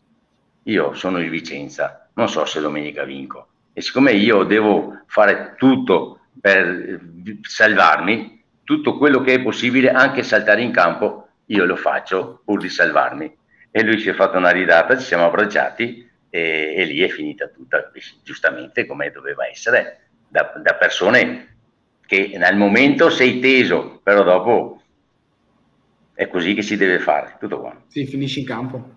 Io 0.64 0.94
sono 0.94 1.20
il 1.20 1.30
Vicenza, 1.30 2.10
non 2.14 2.28
so 2.28 2.46
se 2.46 2.60
domenica 2.60 3.04
vinco. 3.04 3.48
E 3.72 3.82
siccome 3.82 4.14
io 4.14 4.44
devo 4.44 5.04
fare 5.06 5.56
tutto 5.58 6.20
per 6.40 7.00
salvarmi, 7.42 8.44
tutto 8.64 8.98
quello 8.98 9.22
che 9.22 9.36
è 9.36 9.42
possibile, 9.42 9.92
anche 9.92 10.24
saltare 10.24 10.62
in 10.62 10.72
campo, 10.72 11.28
io 11.48 11.66
lo 11.66 11.76
faccio 11.76 12.42
pur 12.44 12.60
di 12.60 12.70
salvarmi. 12.70 13.38
E 13.72 13.84
lui 13.84 14.00
si 14.00 14.10
è 14.10 14.14
fatto 14.14 14.38
una 14.38 14.52
ridata, 14.52 14.98
ci 14.98 15.06
siamo 15.06 15.26
abbracciati 15.26 16.10
e, 16.30 16.74
e 16.76 16.86
lì 16.86 17.02
è 17.02 17.08
finita 17.08 17.48
tutta, 17.48 17.92
giustamente 18.24 18.86
come 18.86 19.12
doveva 19.12 19.48
essere, 19.48 20.05
da, 20.36 20.52
da 20.62 20.74
persone 20.74 21.56
che 22.06 22.36
nel 22.38 22.58
momento 22.58 23.10
sei 23.10 23.40
teso, 23.40 24.02
però 24.04 24.22
dopo 24.24 24.82
è 26.14 26.28
così 26.28 26.54
che 26.54 26.62
si 26.62 26.76
deve 26.76 27.00
fare, 27.00 27.38
tutto 27.40 27.62
qua. 27.62 27.74
Sì, 27.88 28.06
finisci 28.06 28.42
in 28.42 28.46
campo. 28.46 28.90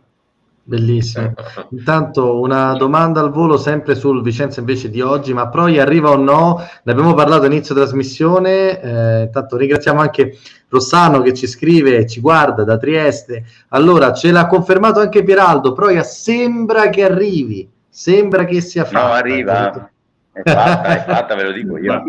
Bellissimo. 0.65 1.33
Intanto 1.71 2.41
una 2.41 2.75
domanda 2.75 3.21
al 3.21 3.31
volo 3.31 3.57
sempre 3.57 3.95
sul 3.95 4.21
Vicenza 4.21 4.61
invece 4.61 4.91
di 4.91 5.01
oggi, 5.01 5.33
ma 5.33 5.49
Proi 5.49 5.79
arriva 5.79 6.11
o 6.11 6.17
no? 6.17 6.63
Ne 6.83 6.93
abbiamo 6.93 7.15
parlato 7.15 7.47
all'inizio 7.47 7.75
trasmissione, 7.75 8.81
eh, 8.81 9.23
intanto 9.23 9.57
ringraziamo 9.57 10.01
anche 10.01 10.37
Rossano 10.69 11.23
che 11.23 11.33
ci 11.33 11.47
scrive 11.47 11.97
e 11.97 12.07
ci 12.07 12.21
guarda 12.21 12.65
da 12.65 12.77
Trieste. 12.77 13.45
Allora, 13.69 14.13
ce 14.13 14.31
l'ha 14.31 14.47
confermato 14.47 15.01
anche 15.01 15.23
Pieraldo, 15.23 15.73
Proia 15.73 16.03
sembra 16.03 16.91
che 16.91 17.05
arrivi, 17.05 17.67
sembra 17.89 18.45
che 18.45 18.61
sia 18.61 18.85
fatto. 18.85 19.07
No, 19.07 19.13
arriva. 19.13 19.91
È 20.43 20.51
fatta, 20.51 20.85
è 20.85 21.05
fatta, 21.05 21.35
ve 21.35 21.43
lo 21.45 21.53
dico 21.53 21.79
io. 21.79 22.03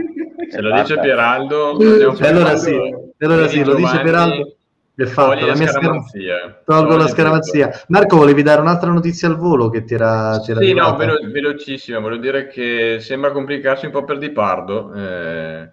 Se 0.50 0.62
lo 0.62 0.74
dice 0.74 1.00
Pieraldo, 1.00 1.78
allora 2.20 2.56
sì, 2.56 2.76
allora 3.20 3.48
sì 3.48 3.64
lo 3.64 3.76
dice 3.76 4.00
Pieraldo 4.02 4.54
è 5.04 5.06
fatto, 5.06 5.46
la 5.46 5.56
mia 5.56 5.68
scaramanzia. 5.68 6.62
Tolgo 6.66 6.98
la 6.98 7.08
scaramanzia. 7.08 7.84
Marco, 7.88 8.18
volevi 8.18 8.44
dare 8.44 8.60
un'altra 8.60 8.92
notizia 8.92 9.30
al 9.30 9.38
volo 9.38 9.70
che 9.70 9.86
ti 9.86 9.94
era, 9.94 10.34
Sì, 10.42 10.74
no, 10.74 10.96
velo- 10.98 11.20
velocissima. 11.32 12.00
Volevo 12.00 12.22
dire 12.22 12.48
che 12.48 12.98
sembra 13.00 13.32
complicarsi 13.32 13.86
un 13.86 13.92
po' 13.92 14.04
per 14.04 14.18
Di 14.18 14.30
Pardo. 14.32 14.92
Eh, 14.94 15.70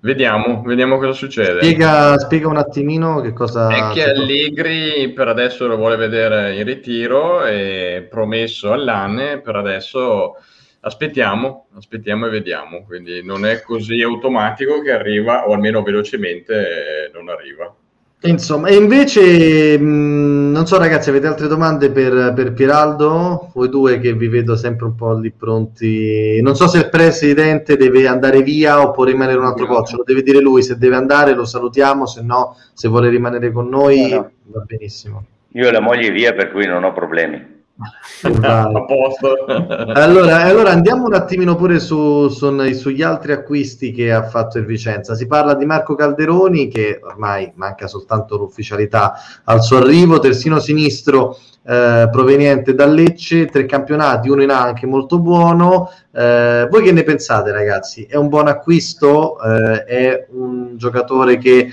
vediamo, 0.00 0.62
vediamo 0.64 0.98
cosa 0.98 1.12
succede. 1.12 1.62
Spiega, 1.62 2.18
spiega, 2.18 2.48
un 2.48 2.56
attimino 2.56 3.20
che 3.20 3.32
cosa... 3.32 3.68
È 3.68 3.92
che 3.92 4.10
Allegri 4.10 5.12
per 5.12 5.28
adesso 5.28 5.68
lo 5.68 5.76
vuole 5.76 5.94
vedere 5.94 6.56
in 6.56 6.64
ritiro, 6.64 7.42
è 7.42 8.04
promesso 8.10 8.72
all'anne, 8.72 9.40
per 9.40 9.54
adesso 9.54 10.38
aspettiamo, 10.86 11.66
aspettiamo 11.76 12.26
e 12.26 12.30
vediamo. 12.30 12.84
Quindi 12.84 13.22
non 13.22 13.44
è 13.44 13.60
così 13.60 14.00
automatico 14.02 14.80
che 14.80 14.92
arriva, 14.92 15.48
o 15.48 15.52
almeno 15.52 15.82
velocemente 15.82 17.10
non 17.12 17.28
arriva. 17.28 17.74
Insomma, 18.22 18.68
e 18.68 18.76
invece, 18.76 19.78
mh, 19.78 20.50
non 20.50 20.66
so 20.66 20.78
ragazzi, 20.78 21.10
avete 21.10 21.26
altre 21.26 21.48
domande 21.48 21.90
per, 21.90 22.32
per 22.34 22.54
Piraldo? 22.54 23.50
Voi 23.52 23.68
due 23.68 24.00
che 24.00 24.14
vi 24.14 24.28
vedo 24.28 24.56
sempre 24.56 24.86
un 24.86 24.94
po' 24.94 25.12
lì 25.14 25.30
pronti. 25.30 26.40
Non 26.40 26.56
so 26.56 26.66
se 26.66 26.78
il 26.78 26.88
presidente 26.88 27.76
deve 27.76 28.08
andare 28.08 28.42
via 28.42 28.80
o 28.80 28.90
può 28.92 29.04
rimanere 29.04 29.38
un 29.38 29.44
altro 29.44 29.66
po', 29.66 29.82
ce 29.82 29.96
lo 29.96 30.02
deve 30.04 30.22
dire 30.22 30.40
lui, 30.40 30.62
se 30.62 30.78
deve 30.78 30.96
andare 30.96 31.34
lo 31.34 31.44
salutiamo, 31.44 32.06
se 32.06 32.22
no, 32.22 32.56
se 32.72 32.88
vuole 32.88 33.10
rimanere 33.10 33.52
con 33.52 33.68
noi 33.68 34.08
no, 34.08 34.16
no. 34.16 34.30
va 34.46 34.60
benissimo. 34.66 35.24
Io 35.52 35.68
ho 35.68 35.70
la 35.70 35.80
moglie 35.80 36.10
via 36.10 36.32
per 36.32 36.50
cui 36.50 36.66
non 36.66 36.84
ho 36.84 36.92
problemi. 36.92 37.55
A 38.42 38.84
posto. 38.86 39.44
allora, 39.92 40.42
allora, 40.42 40.70
andiamo 40.70 41.04
un 41.04 41.14
attimino 41.14 41.54
pure 41.56 41.78
su, 41.78 42.28
su, 42.28 42.72
sugli 42.72 43.02
altri 43.02 43.32
acquisti 43.32 43.92
che 43.92 44.12
ha 44.12 44.22
fatto 44.22 44.58
il 44.58 44.64
Vicenza. 44.64 45.14
Si 45.14 45.26
parla 45.26 45.54
di 45.54 45.66
Marco 45.66 45.94
Calderoni 45.94 46.68
che 46.68 47.00
ormai 47.02 47.52
manca 47.54 47.86
soltanto 47.86 48.36
l'ufficialità 48.36 49.14
al 49.44 49.62
suo 49.62 49.78
arrivo, 49.78 50.18
terzino 50.18 50.58
sinistro 50.58 51.38
eh, 51.68 52.08
proveniente 52.10 52.74
da 52.74 52.86
Lecce, 52.86 53.46
tre 53.46 53.66
campionati, 53.66 54.30
uno 54.30 54.42
in 54.42 54.50
A 54.50 54.62
anche 54.62 54.86
molto 54.86 55.18
buono. 55.18 55.90
Eh, 56.12 56.68
voi 56.70 56.82
che 56.82 56.92
ne 56.92 57.02
pensate 57.02 57.50
ragazzi? 57.50 58.04
È 58.04 58.16
un 58.16 58.28
buon 58.28 58.46
acquisto? 58.46 59.38
Eh, 59.42 59.84
è 59.84 60.26
un 60.30 60.76
giocatore 60.76 61.38
che 61.38 61.68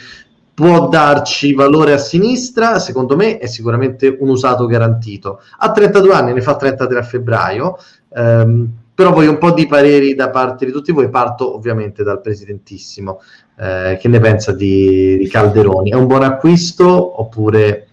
può 0.54 0.88
darci 0.88 1.54
valore 1.54 1.94
a 1.94 1.98
sinistra, 1.98 2.80
secondo 2.80 3.16
me 3.16 3.38
è 3.38 3.48
sicuramente 3.48 4.16
un 4.20 4.30
usato 4.30 4.66
garantito. 4.66 5.42
Ha 5.58 5.72
32 5.72 6.14
anni, 6.14 6.34
ne 6.34 6.42
fa 6.42 6.56
33 6.56 7.00
a 7.00 7.04
febbraio, 7.04 7.78
ehm, 8.14 8.68
però 8.96 9.12
voglio 9.12 9.32
un 9.32 9.40
po' 9.40 9.52
di 9.52 9.66
pareri 9.66 10.14
da 10.14 10.30
parte 10.30 10.66
di 10.66 10.72
tutti 10.72 10.92
voi, 10.92 11.10
parto 11.10 11.56
ovviamente 11.56 12.04
dal 12.04 12.22
presidentissimo. 12.22 13.22
Eh, 13.58 13.98
che 14.00 14.08
ne 14.08 14.20
pensa 14.20 14.52
di, 14.54 15.18
di, 15.18 15.28
Calderoni? 15.28 15.92
È 15.92 15.96
un 15.96 16.08
buon 16.08 16.24
acquisto 16.24 17.22
oppure... 17.22 17.88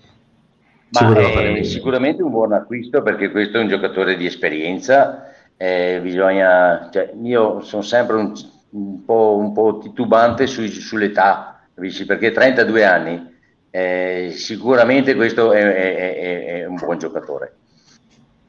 È 0.90 1.62
sicuramente 1.62 2.22
un 2.22 2.30
buon 2.30 2.52
acquisto 2.52 3.00
perché 3.02 3.30
questo 3.30 3.58
è 3.58 3.62
un 3.62 3.68
giocatore 3.68 4.16
di 4.16 4.26
esperienza, 4.26 5.30
eh, 5.56 6.00
bisogna, 6.02 6.88
cioè, 6.90 7.12
io 7.22 7.60
sono 7.60 7.82
sempre 7.82 8.16
un, 8.16 8.32
un, 8.70 9.04
po', 9.04 9.36
un 9.38 9.52
po', 9.52 9.78
titubante 9.78 10.46
su, 10.46 10.66
sull'età, 10.66 11.59
capisci? 11.80 12.04
Perché 12.04 12.30
32 12.30 12.84
anni, 12.84 13.38
eh, 13.70 14.32
sicuramente 14.34 15.14
questo 15.14 15.52
è, 15.52 15.62
è, 15.62 16.44
è, 16.44 16.66
un 16.66 16.74
buon 16.74 16.98
giocatore. 16.98 17.54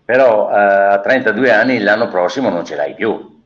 Però 0.04 0.52
eh, 0.52 0.56
a 0.56 1.00
32 1.00 1.52
anni 1.52 1.80
l'anno 1.80 2.10
prossimo 2.10 2.50
non 2.50 2.66
ce 2.66 2.76
l'hai 2.76 2.94
più, 2.94 3.42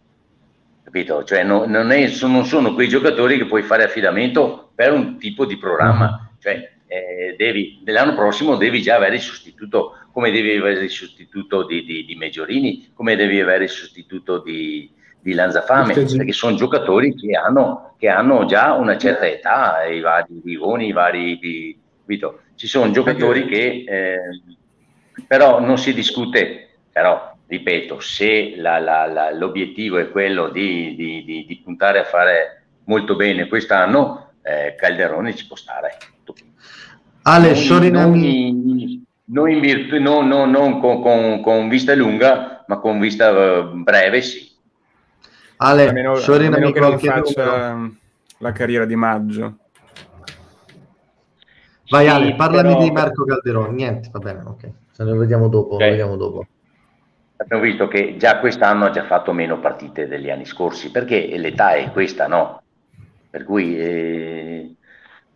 capito? 0.84 1.24
Cioè 1.24 1.44
no, 1.44 1.66
non, 1.66 1.88
non, 1.88 2.46
sono 2.46 2.74
quei 2.74 2.88
giocatori 2.88 3.38
che 3.38 3.46
puoi 3.46 3.62
fare 3.62 3.84
affidamento 3.84 4.72
per 4.74 4.92
un 4.92 5.20
tipo 5.20 5.46
di 5.46 5.58
programma, 5.58 6.32
cioè 6.40 6.72
eh, 6.88 7.36
devi, 7.38 7.84
l'anno 7.86 8.16
prossimo 8.16 8.56
devi 8.56 8.82
già 8.82 8.96
avere 8.96 9.16
il 9.16 9.22
sostituto, 9.22 10.08
come 10.12 10.32
devi 10.32 10.56
avere 10.56 10.84
il 10.84 10.90
sostituto 10.90 11.66
di, 11.66 11.84
di, 11.84 12.06
di 12.06 12.16
Meggiorini, 12.16 12.90
come 12.96 13.16
devi 13.16 13.40
avere 13.40 13.66
il 13.66 13.70
sostituto 13.70 14.40
di, 14.40 14.90
di 15.26 15.34
Lanzafame, 15.34 15.92
perché 15.96 16.34
sono 16.34 16.56
giocatori 16.56 17.16
che 17.16 17.36
hanno, 17.36 17.96
che 17.98 18.10
hanno, 18.10 18.46
già 18.46 18.74
una 18.74 18.96
certa 18.96 19.26
età, 19.26 19.84
i 19.86 20.00
vari 20.00 20.40
Vigoni, 20.44 20.90
i 20.90 20.92
vari... 20.92 21.80
Vito. 22.06 22.42
Ci 22.54 22.68
sono 22.68 22.92
giocatori 22.92 23.48
che 23.48 23.84
eh, 23.88 24.20
però 25.26 25.60
non 25.60 25.80
si 25.80 25.96
discute, 25.96 26.78
però 26.92 27.34
ripeto, 27.48 28.00
se 28.00 28.54
la, 28.58 28.78
la, 28.78 29.08
la, 29.08 29.34
l'obiettivo 29.34 29.98
è 29.98 30.12
quello 30.12 30.50
di, 30.50 30.94
di, 30.96 31.24
di, 31.26 31.46
di, 31.48 31.62
puntare 31.64 31.98
a 31.98 32.04
fare 32.04 32.66
molto 32.84 33.16
bene 33.16 33.48
quest'anno, 33.48 34.34
eh, 34.44 34.76
Calderone 34.78 35.36
ci 35.36 35.48
può 35.48 35.56
stare. 35.56 35.98
Ale, 37.24 37.56
Shorinami... 37.56 39.04
Non, 39.28 39.50
in 39.50 39.60
virtù, 39.60 40.00
non, 40.00 40.28
non, 40.28 40.52
non 40.52 40.80
con, 40.80 41.02
con, 41.02 41.42
con, 41.42 41.68
vista 41.68 41.96
lunga, 41.96 42.64
ma 42.68 42.78
con 42.78 43.00
vista 43.00 43.32
uh, 43.32 43.82
breve 43.82 44.22
sì. 44.22 44.55
Ale, 45.58 45.88
a 45.88 45.92
meno, 45.92 46.14
a 46.14 46.38
meno 46.38 46.72
che 46.72 46.80
non 46.80 47.00
faccia 47.00 47.74
numero. 47.74 47.96
la 48.40 48.52
carriera 48.52 48.86
di 48.86 48.96
maggio. 48.96 49.58
Vai 51.90 52.06
sì, 52.06 52.12
Ale, 52.12 52.36
parlami 52.36 52.70
però... 52.70 52.84
di 52.84 52.92
Marco 52.92 53.24
Calderoni. 53.26 53.76
Niente, 53.76 54.10
va 54.12 54.20
bene, 54.20 54.42
ok. 54.44 54.70
Se 54.92 55.04
ne 55.04 55.14
vediamo 55.14 55.48
dopo, 55.48 55.76
okay. 55.76 55.90
vediamo 55.92 56.16
dopo. 56.16 56.48
Abbiamo 57.38 57.64
visto 57.64 57.88
che 57.88 58.16
già 58.18 58.40
quest'anno 58.40 58.86
ha 58.86 58.90
già 58.92 59.06
fatto 59.06 59.34
meno 59.34 59.60
partite 59.60 60.08
degli 60.08 60.30
anni 60.30 60.46
scorsi, 60.46 60.90
perché 60.90 61.38
l'età 61.38 61.74
è 61.74 61.92
questa, 61.92 62.28
no? 62.28 62.62
Per 63.30 63.44
cui 63.44 63.78
eh, 63.78 64.76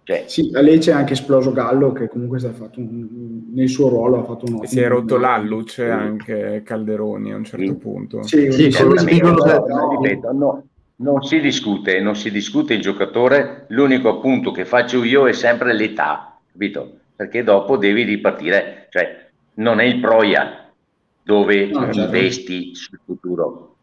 cioè, 0.10 0.23
sì, 0.26 0.49
a 0.56 0.61
lei 0.61 0.80
c'è 0.80 0.91
anche 0.91 1.14
esploso 1.14 1.52
Gallo 1.52 1.91
che 1.91 2.07
comunque 2.07 2.40
fatto 2.40 2.80
un, 2.80 3.44
nel 3.53 3.69
suo 3.69 3.90
ruolo 3.90 4.18
ha 4.18 4.23
fatto 4.23 4.45
un 4.48 4.65
Si 4.65 4.80
è 4.80 4.88
rotto 4.88 5.18
l'alluce 5.18 5.86
sì. 5.86 5.91
anche 5.91 6.64
Calderoni 6.65 7.31
a 7.31 7.36
un 7.36 7.44
certo 7.44 7.64
sì. 7.64 7.76
punto. 7.76 8.23
Sì, 8.23 8.52
sì 8.52 8.64
ripeto, 8.64 10.31
no, 10.31 10.64
non 10.95 11.22
si 11.22 11.40
discute, 11.40 12.02
non 12.02 12.15
si 12.15 12.31
discute 12.31 12.73
il 12.73 12.81
giocatore, 12.81 13.65
l'unico 13.68 14.10
appunto 14.10 14.49
che 14.49 14.65
faccio 14.65 15.03
io 15.03 15.27
è 15.27 15.34
sempre 15.34 15.76
l'età, 15.76 16.40
capito? 16.52 16.91
Perché 17.15 17.44
dopo 17.44 17.77
devi 17.77 18.02
ripartire, 18.02 18.88
cioè 18.90 19.30
non 19.56 19.80
è 19.80 19.84
il 19.84 19.99
Proia 19.99 20.72
dove 21.22 21.68
no, 21.68 21.81
certo. 21.81 21.99
investi 21.99 22.73
sul 22.73 22.99
futuro. 23.06 23.76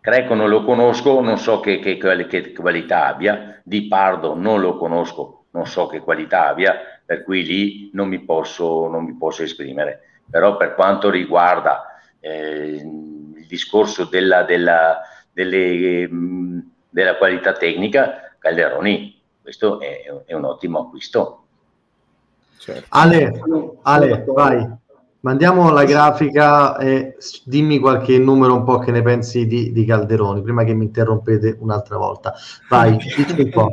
Greco 0.00 0.32
non 0.32 0.48
lo 0.48 0.64
conosco, 0.64 1.20
non 1.20 1.36
so 1.36 1.60
che, 1.60 1.78
che, 1.78 1.98
che 1.98 2.52
qualità 2.52 3.06
abbia, 3.06 3.60
Di 3.62 3.86
Pardo 3.86 4.34
non 4.34 4.62
lo 4.62 4.78
conosco, 4.78 5.43
non 5.54 5.66
so 5.66 5.86
che 5.86 6.00
qualità 6.00 6.48
abbia, 6.48 6.76
per 7.04 7.22
cui 7.22 7.44
lì 7.44 7.90
non 7.92 8.08
mi 8.08 8.20
posso, 8.20 8.88
non 8.88 9.04
mi 9.04 9.14
posso 9.16 9.42
esprimere. 9.42 10.00
però 10.28 10.56
per 10.56 10.74
quanto 10.74 11.10
riguarda 11.10 12.00
eh, 12.18 12.80
il 12.80 13.46
discorso 13.46 14.04
della, 14.04 14.42
della, 14.42 15.00
delle, 15.32 16.08
mh, 16.08 16.70
della 16.88 17.16
qualità 17.16 17.52
tecnica, 17.52 18.34
Calderoni, 18.38 19.20
questo 19.42 19.80
è, 19.80 20.02
è 20.24 20.32
un 20.32 20.44
ottimo 20.44 20.80
acquisto. 20.80 21.44
Certo. 22.58 22.86
Ale, 22.88 23.42
Ale, 23.82 24.24
vai. 24.26 24.76
Mandiamo 25.24 25.70
la 25.70 25.84
grafica 25.84 26.76
e 26.76 27.16
dimmi 27.46 27.78
qualche 27.78 28.18
numero 28.18 28.56
un 28.56 28.62
po' 28.62 28.76
che 28.76 28.90
ne 28.90 29.00
pensi 29.00 29.46
di, 29.46 29.72
di 29.72 29.86
Calderoni, 29.86 30.42
prima 30.42 30.64
che 30.64 30.74
mi 30.74 30.84
interrompete 30.84 31.56
un'altra 31.60 31.96
volta. 31.96 32.34
Vai, 32.68 32.98
dici 33.16 33.40
un 33.40 33.48
po'. 33.48 33.70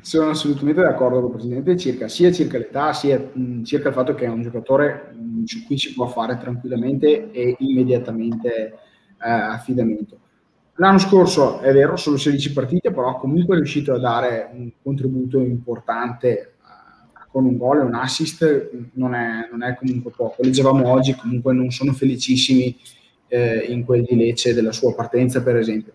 Sono 0.00 0.30
assolutamente 0.30 0.80
d'accordo 0.80 1.16
con 1.16 1.24
il 1.24 1.32
Presidente 1.32 1.76
circa, 1.76 2.06
sia 2.06 2.30
circa 2.30 2.56
l'età, 2.56 2.92
sia 2.92 3.18
mh, 3.18 3.64
circa 3.64 3.88
il 3.88 3.94
fatto 3.94 4.14
che 4.14 4.26
è 4.26 4.28
un 4.28 4.42
giocatore 4.42 5.12
mh, 5.12 5.42
su 5.42 5.64
cui 5.64 5.76
si 5.76 5.92
può 5.92 6.06
fare 6.06 6.38
tranquillamente 6.38 7.32
e 7.32 7.56
immediatamente 7.58 8.48
eh, 8.54 9.28
affidamento. 9.28 10.18
L'anno 10.76 10.98
scorso 10.98 11.58
è 11.58 11.72
vero, 11.72 11.96
solo 11.96 12.16
16 12.16 12.52
partite, 12.52 12.92
però 12.92 13.18
comunque 13.18 13.56
è 13.56 13.58
riuscito 13.58 13.92
a 13.92 13.98
dare 13.98 14.50
un 14.52 14.70
contributo 14.80 15.40
importante 15.40 16.51
con 17.32 17.46
un 17.46 17.56
gol 17.56 17.78
e 17.78 17.84
un 17.84 17.94
assist 17.94 18.70
non 18.92 19.14
è, 19.14 19.48
non 19.50 19.62
è 19.62 19.74
comunque 19.74 20.12
poco. 20.14 20.42
Leggevamo 20.42 20.86
oggi, 20.88 21.14
comunque 21.14 21.54
non 21.54 21.70
sono 21.70 21.92
felicissimi 21.94 22.76
eh, 23.28 23.64
in 23.68 23.84
quel 23.84 24.04
di 24.04 24.14
Lecce 24.14 24.52
della 24.52 24.70
sua 24.70 24.94
partenza, 24.94 25.42
per 25.42 25.56
esempio. 25.56 25.94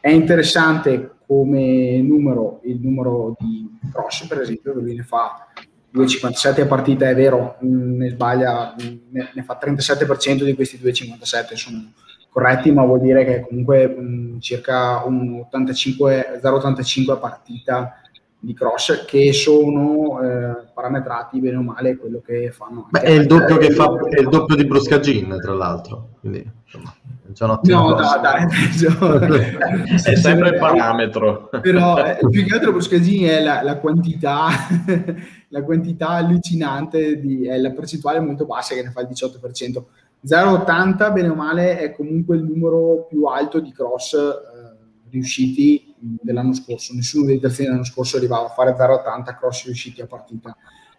È 0.00 0.10
interessante 0.10 1.18
come 1.24 2.02
numero 2.02 2.60
il 2.64 2.80
numero 2.80 3.36
di 3.38 3.78
cross, 3.92 4.26
per 4.26 4.40
esempio, 4.40 4.74
che 4.74 4.80
lui 4.80 4.96
ne 4.96 5.04
fa 5.04 5.46
2,57 5.94 6.62
a 6.62 6.66
partita, 6.66 7.08
è 7.08 7.14
vero, 7.14 7.56
ne 7.60 8.08
sbaglia, 8.08 8.74
ne, 8.76 9.30
ne 9.32 9.42
fa 9.44 9.58
37% 9.62 10.42
di 10.42 10.54
questi 10.54 10.78
2,57 10.78 11.54
sono 11.54 11.92
corretti, 12.28 12.72
ma 12.72 12.84
vuol 12.84 13.00
dire 13.00 13.24
che 13.24 13.46
comunque 13.46 13.86
mh, 13.86 14.40
circa 14.40 15.04
un 15.04 15.42
85, 15.44 16.40
0,85 16.42 17.10
a 17.12 17.16
partita 17.16 18.01
di 18.44 18.54
cross 18.54 19.04
che 19.04 19.32
sono 19.32 20.20
eh, 20.20 20.66
parametrati 20.74 21.38
bene 21.38 21.58
o 21.58 21.62
male 21.62 21.96
quello 21.96 22.20
che 22.26 22.50
fanno. 22.50 22.88
Beh, 22.90 23.00
è 23.00 23.10
il 23.10 23.26
doppio 23.26 23.56
che 23.56 23.70
fa 23.70 23.88
è 24.10 24.18
il 24.18 24.28
doppio 24.28 24.56
di 24.56 24.66
Bruscagin, 24.66 25.38
tra 25.40 25.54
l'altro. 25.54 26.08
Quindi, 26.18 26.44
insomma, 26.64 26.92
c'è 27.32 27.46
no, 27.46 27.60
no, 27.62 27.94
dai, 27.94 28.44
è 30.04 30.16
sempre 30.16 30.48
il 30.48 30.58
parametro. 30.58 31.50
Però 31.60 32.04
eh, 32.04 32.18
più 32.28 32.44
che 32.44 32.54
altro 32.54 32.72
Bruscagin 32.72 33.28
è 33.28 33.40
la, 33.40 33.62
la 33.62 33.76
quantità 33.76 34.48
la 35.48 35.62
quantità 35.62 36.08
allucinante 36.08 37.20
di, 37.20 37.46
è 37.46 37.56
la 37.58 37.70
percentuale 37.70 38.18
molto 38.18 38.44
bassa 38.44 38.74
che 38.74 38.82
ne 38.82 38.90
fa 38.90 39.02
il 39.02 39.08
18%. 39.08 39.82
0,80 40.26 41.12
bene 41.12 41.28
o 41.28 41.34
male 41.34 41.78
è 41.78 41.92
comunque 41.92 42.36
il 42.36 42.42
numero 42.42 43.06
più 43.08 43.24
alto 43.24 43.60
di 43.60 43.72
cross 43.72 44.14
eh, 44.14 44.76
riusciti 45.10 45.91
dell'anno 46.02 46.52
scorso, 46.52 46.94
nessuno 46.94 47.26
dei 47.26 47.38
terzini 47.38 47.68
dell'anno 47.68 47.84
scorso 47.84 48.16
arrivava 48.16 48.46
a 48.46 48.50
fare 48.50 48.72
0,80 48.72 49.36
cross 49.36 49.64
riusciti 49.66 50.00
a 50.00 50.06
partita. 50.06 50.56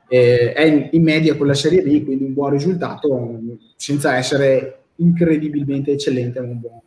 Eh, 0.08 0.54
è 0.54 0.64
in, 0.64 0.90
in, 0.92 1.04
media 1.04 1.36
con 1.36 1.48
la 1.48 1.54
Serie 1.54 1.82
B, 1.82 2.04
quindi 2.04 2.24
un 2.24 2.34
buon 2.34 2.52
risultato, 2.52 3.40
senza 3.76 4.16
essere 4.16 4.84
incredibilmente 4.96 5.92
eccellente, 5.92 6.40
ma 6.40 6.48
un 6.48 6.60
buon, 6.60 6.80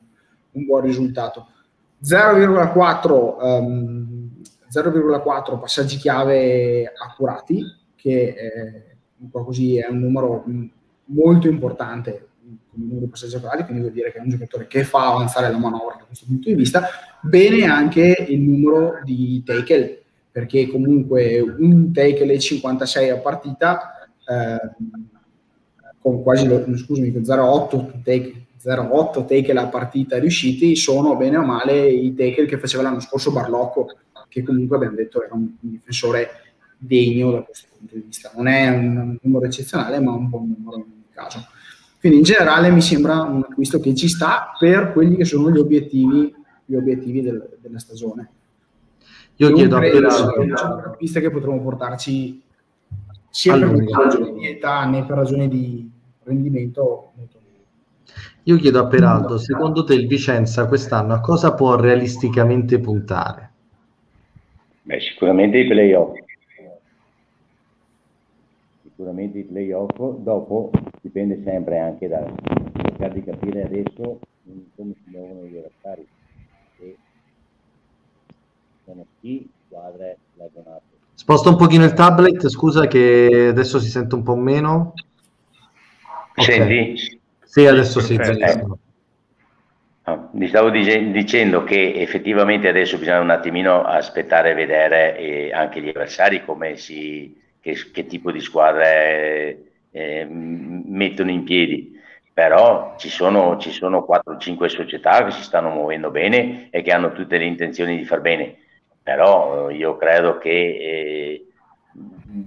un 0.53 0.65
buon 0.65 0.81
risultato. 0.83 1.49
0,4, 2.03 3.37
um, 3.41 4.31
0,4 4.71 5.61
passaggi 5.61 5.97
chiave 5.97 6.93
accurati, 6.95 7.63
che 7.95 8.35
eh, 8.37 8.97
un 9.19 9.31
po' 9.31 9.45
così 9.45 9.79
è 9.79 9.89
un 9.89 9.99
numero 9.99 10.45
molto 11.07 11.49
importante 11.49 12.26
come 12.79 13.01
di 13.01 13.07
passaggi 13.07 13.37
accurati, 13.37 13.65
quindi 13.65 13.81
vuol 13.81 13.93
dire 13.93 14.13
che 14.13 14.19
è 14.19 14.21
un 14.21 14.29
giocatore 14.29 14.67
che 14.67 14.85
fa 14.85 15.09
avanzare 15.09 15.51
la 15.51 15.59
manovra 15.59 15.97
da 15.99 16.05
questo 16.05 16.27
punto 16.27 16.49
di 16.49 16.55
vista, 16.55 16.89
bene 17.23 17.65
anche 17.65 18.27
il 18.29 18.41
numero 18.41 19.01
di 19.05 19.43
tackle, 19.45 20.03
perché 20.31 20.69
comunque 20.69 21.41
un 21.41 21.93
tackle 21.93 22.33
e 22.33 22.39
56 22.39 23.11
a 23.11 23.19
partita, 23.19 24.09
eh, 24.29 24.71
con 25.99 26.23
quasi, 26.23 26.47
lo, 26.47 26.65
scusami, 26.77 27.13
con 27.13 27.23
0,8 27.23 28.03
take, 28.03 28.47
0,8 28.63 29.27
tackle 29.27 29.61
a 29.61 29.67
partita 29.69 30.19
riusciti, 30.19 30.77
sono 30.77 31.17
bene 31.17 31.37
o 31.37 31.43
male 31.43 31.89
i 31.89 32.15
tackle 32.15 32.47
che 32.47 32.59
faceva 32.59 32.83
l'anno 32.83 33.01
scorso 33.01 33.33
Barlocco, 33.33 33.89
che 34.29 34.43
comunque 34.43 34.77
abbiamo 34.77 34.97
detto 34.97 35.25
era 35.25 35.35
un 35.35 35.49
difensore 35.59 36.29
degno 36.77 37.31
da 37.31 37.43
questo 37.43 37.69
punto 37.77 37.95
di 37.95 38.03
vista. 38.03 38.31
Non 38.35 38.47
è 38.49 38.69
un 38.69 39.17
numero 39.21 39.47
eccezionale, 39.47 40.01
ma 40.01 40.13
un 40.13 40.29
buon 40.29 40.55
numero 40.57 40.77
in 40.77 40.83
ogni 40.83 41.05
caso. 41.11 41.47
Quindi 42.07 42.23
in 42.23 42.35
generale 42.37 42.71
mi 42.71 42.83
sembra 42.83 43.23
un 43.23 43.43
acquisto 43.43 43.81
che 43.81 43.93
ci 43.97 44.07
sta 44.07 44.55
per 44.57 44.93
quelli 44.93 45.17
che 45.17 45.25
sono 45.25 45.51
gli 45.51 45.59
obiettivi, 45.59 46.33
gli 46.65 46.77
obiettivi 46.77 47.21
del, 47.21 47.59
della 47.61 47.81
stagione. 47.81 48.31
Io 49.35 49.53
chiedo 49.53 49.77
a 49.77 49.81
Peraldo 49.81 50.95
pista 50.97 51.19
che 51.19 51.33
potremo 51.33 51.61
portarci 51.61 52.41
sia 53.29 53.55
allora, 53.55 53.73
per 53.73 53.89
ragioni 53.89 54.33
di 54.35 54.47
età 54.47 54.85
né 54.85 55.05
per 55.05 55.17
ragioni 55.17 55.49
di 55.49 55.91
rendimento. 56.23 57.11
Io 58.45 58.57
chiedo 58.57 58.79
a 58.79 58.87
Peraldo, 58.87 59.37
secondo 59.37 59.83
te 59.83 59.95
il 59.95 60.07
Vicenza 60.07 60.69
quest'anno 60.69 61.13
a 61.13 61.21
cosa 61.21 61.55
può 61.55 61.75
realisticamente 61.75 62.79
puntare? 62.79 63.51
Beh, 64.83 65.01
sicuramente 65.01 65.59
i 65.59 65.67
playoff 65.67 66.25
sicuramente 68.97 69.39
i 69.39 69.45
playoff, 69.45 69.95
dopo 69.99 70.71
dipende 71.03 71.43
sempre 71.45 71.79
anche 71.79 72.09
da 72.09 72.25
cercare 72.83 73.13
di 73.13 73.23
capire 73.23 73.65
adesso 73.65 74.19
come 74.75 74.95
si 74.95 75.11
muovono 75.11 75.43
gli 75.43 75.59
avversari 75.59 76.07
e 76.81 76.97
sono 78.87 79.05
chi 79.21 79.47
squadre 79.67 80.17
ragionate. 80.39 80.83
Sposta 81.13 81.51
un 81.51 81.57
pochino 81.57 81.85
il 81.85 81.93
tablet, 81.93 82.49
scusa 82.49 82.87
che 82.87 83.49
adesso 83.51 83.79
si 83.79 83.91
sente 83.91 84.15
un 84.15 84.23
po' 84.23 84.35
meno. 84.35 84.95
Okay. 86.35 86.45
Senti? 86.45 87.21
Sì, 87.45 87.67
adesso 87.67 88.01
sì. 88.01 88.15
Eh. 88.15 88.65
No, 90.05 90.31
vi 90.33 90.47
stavo 90.47 90.71
dice- 90.71 91.11
dicendo 91.11 91.65
che 91.65 91.95
effettivamente 92.01 92.69
adesso 92.69 92.97
bisogna 92.97 93.21
un 93.21 93.31
attimino 93.31 93.83
aspettare 93.83 94.53
e 94.53 94.55
vedere 94.55 95.19
eh, 95.19 95.53
anche 95.53 95.83
gli 95.83 95.89
avversari 95.89 96.45
come 96.45 96.77
si, 96.77 97.37
che, 97.67 97.91
che 97.91 98.07
tipo 98.07 98.31
di 98.31 98.39
squadre 98.39 99.59
eh, 99.91 100.25
mettono 100.25 101.31
in 101.31 101.43
piedi. 101.43 102.01
Però 102.33 102.95
ci 102.99 103.09
sono, 103.09 103.57
ci 103.57 103.71
sono 103.71 104.07
4-5 104.09 104.67
società 104.67 105.25
che 105.25 105.33
si 105.33 105.43
stanno 105.43 105.71
muovendo 105.71 106.11
bene 106.11 106.69
e 106.71 106.83
che 106.83 106.93
hanno 106.93 107.13
tutte 107.13 107.39
le 107.39 107.45
intenzioni 107.45 107.97
di 107.97 108.05
far 108.05 108.21
bene. 108.21 108.57
Però 109.03 109.69
eh, 109.69 109.75
io 109.75 109.97
credo 109.97 110.39
che 110.39 110.51
eh, 110.51 111.47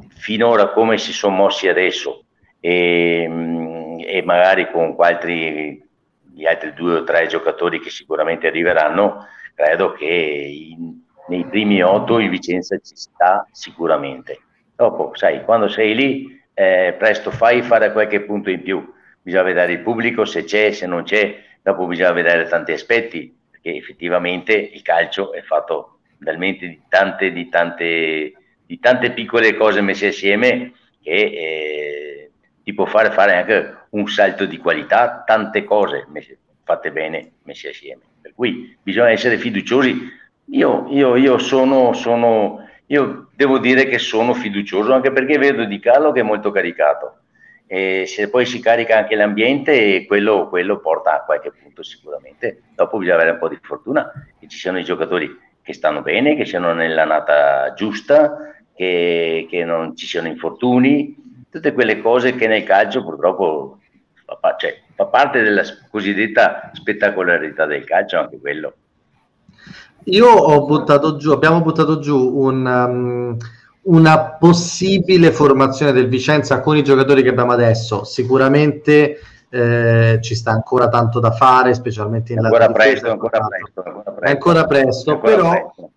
finora 0.10 0.70
come 0.70 0.98
si 0.98 1.12
sono 1.12 1.36
mossi 1.36 1.68
adesso 1.68 2.24
e, 2.60 3.26
mm, 3.28 4.00
e 4.06 4.22
magari 4.24 4.70
con 4.72 4.96
altri, 5.00 5.84
gli 6.34 6.46
altri 6.46 6.74
due 6.74 7.00
o 7.00 7.04
tre 7.04 7.28
giocatori 7.28 7.80
che 7.80 7.90
sicuramente 7.90 8.48
arriveranno, 8.48 9.26
credo 9.56 9.92
che 9.94 10.06
in, 10.06 11.02
nei 11.28 11.46
primi 11.46 11.82
otto 11.82 12.20
il 12.20 12.30
Vicenza 12.30 12.78
ci 12.78 12.96
sta 12.96 13.46
sicuramente. 13.52 14.44
Dopo, 14.80 15.12
sai, 15.14 15.44
quando 15.44 15.68
sei 15.68 15.94
lì, 15.94 16.42
eh, 16.54 16.96
presto 16.98 17.32
fai 17.32 17.62
fare 17.62 17.92
qualche 17.92 18.22
punto 18.22 18.50
in 18.50 18.62
più. 18.62 18.94
Bisogna 19.22 19.44
vedere 19.44 19.74
il 19.74 19.80
pubblico, 19.80 20.24
se 20.24 20.46
c'è, 20.46 20.72
se 20.72 20.86
non 20.86 21.04
c'è. 21.04 21.38
Dopo 21.62 21.86
bisogna 21.86 22.14
vedere 22.14 22.48
tanti 22.48 22.72
aspetti, 22.72 23.38
perché 23.52 23.76
effettivamente 23.76 24.54
il 24.54 24.82
calcio 24.82 25.34
è 25.34 25.42
fatto 25.42 26.00
talmente 26.24 26.66
di 26.66 26.82
tante, 26.88 27.34
di 27.34 27.50
tante, 27.50 28.32
di 28.66 28.80
tante 28.80 29.12
piccole 29.12 29.54
cose 29.58 29.82
messe 29.82 30.08
assieme 30.08 30.72
che 31.02 31.12
eh, 31.12 32.32
ti 32.64 32.74
può 32.74 32.86
fare 32.86 33.12
fare 33.12 33.36
anche 33.36 33.78
un 33.90 34.08
salto 34.08 34.46
di 34.46 34.60
qualità, 34.60 35.24
tante 35.26 35.66
cose 35.66 36.06
messe, 36.08 36.38
fatte 36.64 36.90
bene, 36.94 37.32
messe 37.44 37.68
assieme. 37.68 38.04
Per 38.22 38.32
cui 38.34 38.78
bisogna 38.82 39.12
essere 39.12 39.38
fiduciosi. 39.38 40.08
Io, 40.52 40.88
io, 40.90 41.18
io 41.18 41.38
sono, 41.38 41.92
sono 41.92 42.66
io 42.86 43.29
devo 43.40 43.58
dire 43.58 43.86
che 43.86 44.00
sono 44.00 44.34
fiducioso 44.34 44.92
anche 44.92 45.14
perché 45.14 45.38
vedo 45.38 45.64
Di 45.64 45.80
Carlo 45.80 46.12
che 46.12 46.20
è 46.20 46.24
molto 46.24 46.52
caricato. 46.52 47.20
E 47.68 48.04
se 48.06 48.30
poi 48.30 48.46
si 48.46 48.60
carica 48.60 48.98
anche 48.98 49.16
l'ambiente, 49.16 50.06
quello, 50.06 50.50
quello 50.50 50.80
porta 50.80 51.16
a 51.16 51.24
qualche 51.24 51.54
punto 51.54 51.82
sicuramente. 51.82 52.64
Dopo 52.76 52.98
bisogna 52.98 53.16
avere 53.16 53.32
un 53.32 53.40
po' 53.40 53.48
di 53.48 53.58
fortuna 53.62 54.12
che 54.38 54.50
ci 54.50 54.58
siano 54.58 54.78
i 54.78 54.84
giocatori 54.84 55.34
che 55.62 55.72
stanno 55.72 56.02
bene, 56.02 56.36
che 56.36 56.44
siano 56.44 56.74
nell'annata 56.74 57.72
giusta, 57.76 58.56
che, 58.76 59.48
che 59.50 59.64
non 59.64 59.96
ci 59.96 60.06
siano 60.06 60.28
infortuni, 60.28 61.16
tutte 61.50 61.72
quelle 61.72 62.02
cose 62.02 62.36
che 62.36 62.46
nel 62.46 62.66
calcio 62.66 63.06
purtroppo 63.06 63.80
cioè, 64.58 64.82
fa 64.96 65.06
parte 65.06 65.42
della 65.42 65.64
cosiddetta 65.90 66.72
spettacolarità 66.74 67.66
del 67.66 67.86
calcio, 67.86 68.20
anche 68.20 68.38
quello. 68.38 68.74
Io 70.06 70.28
ho 70.28 70.66
buttato 70.66 71.18
giù, 71.18 71.32
abbiamo 71.32 71.62
buttato 71.62 72.00
giù 72.00 72.38
un, 72.38 72.66
um, 72.66 73.38
una 73.84 74.38
possibile 74.40 75.32
formazione 75.32 75.92
del 75.92 76.08
Vicenza 76.08 76.60
con 76.62 76.78
i 76.78 76.84
giocatori 76.84 77.22
che 77.22 77.30
abbiamo 77.30 77.52
adesso. 77.52 78.04
Sicuramente 78.04 79.20
eh, 79.50 80.20
ci 80.22 80.36
sta 80.36 80.52
ancora 80.52 80.90
tanto 80.90 81.20
da 81.20 81.32
fare, 81.32 81.74
specialmente 81.74 82.34
in 82.34 82.40
ancora 82.40 82.72
presto, 82.72 83.10
ancora 83.10 83.40
presto, 83.40 83.84
ancora 83.84 84.12
presto, 84.12 84.22
È 84.22 84.30
ancora 84.30 84.66
presto, 84.66 85.12
ancora 85.12 85.36
però 85.36 85.50
presto. 85.50 85.92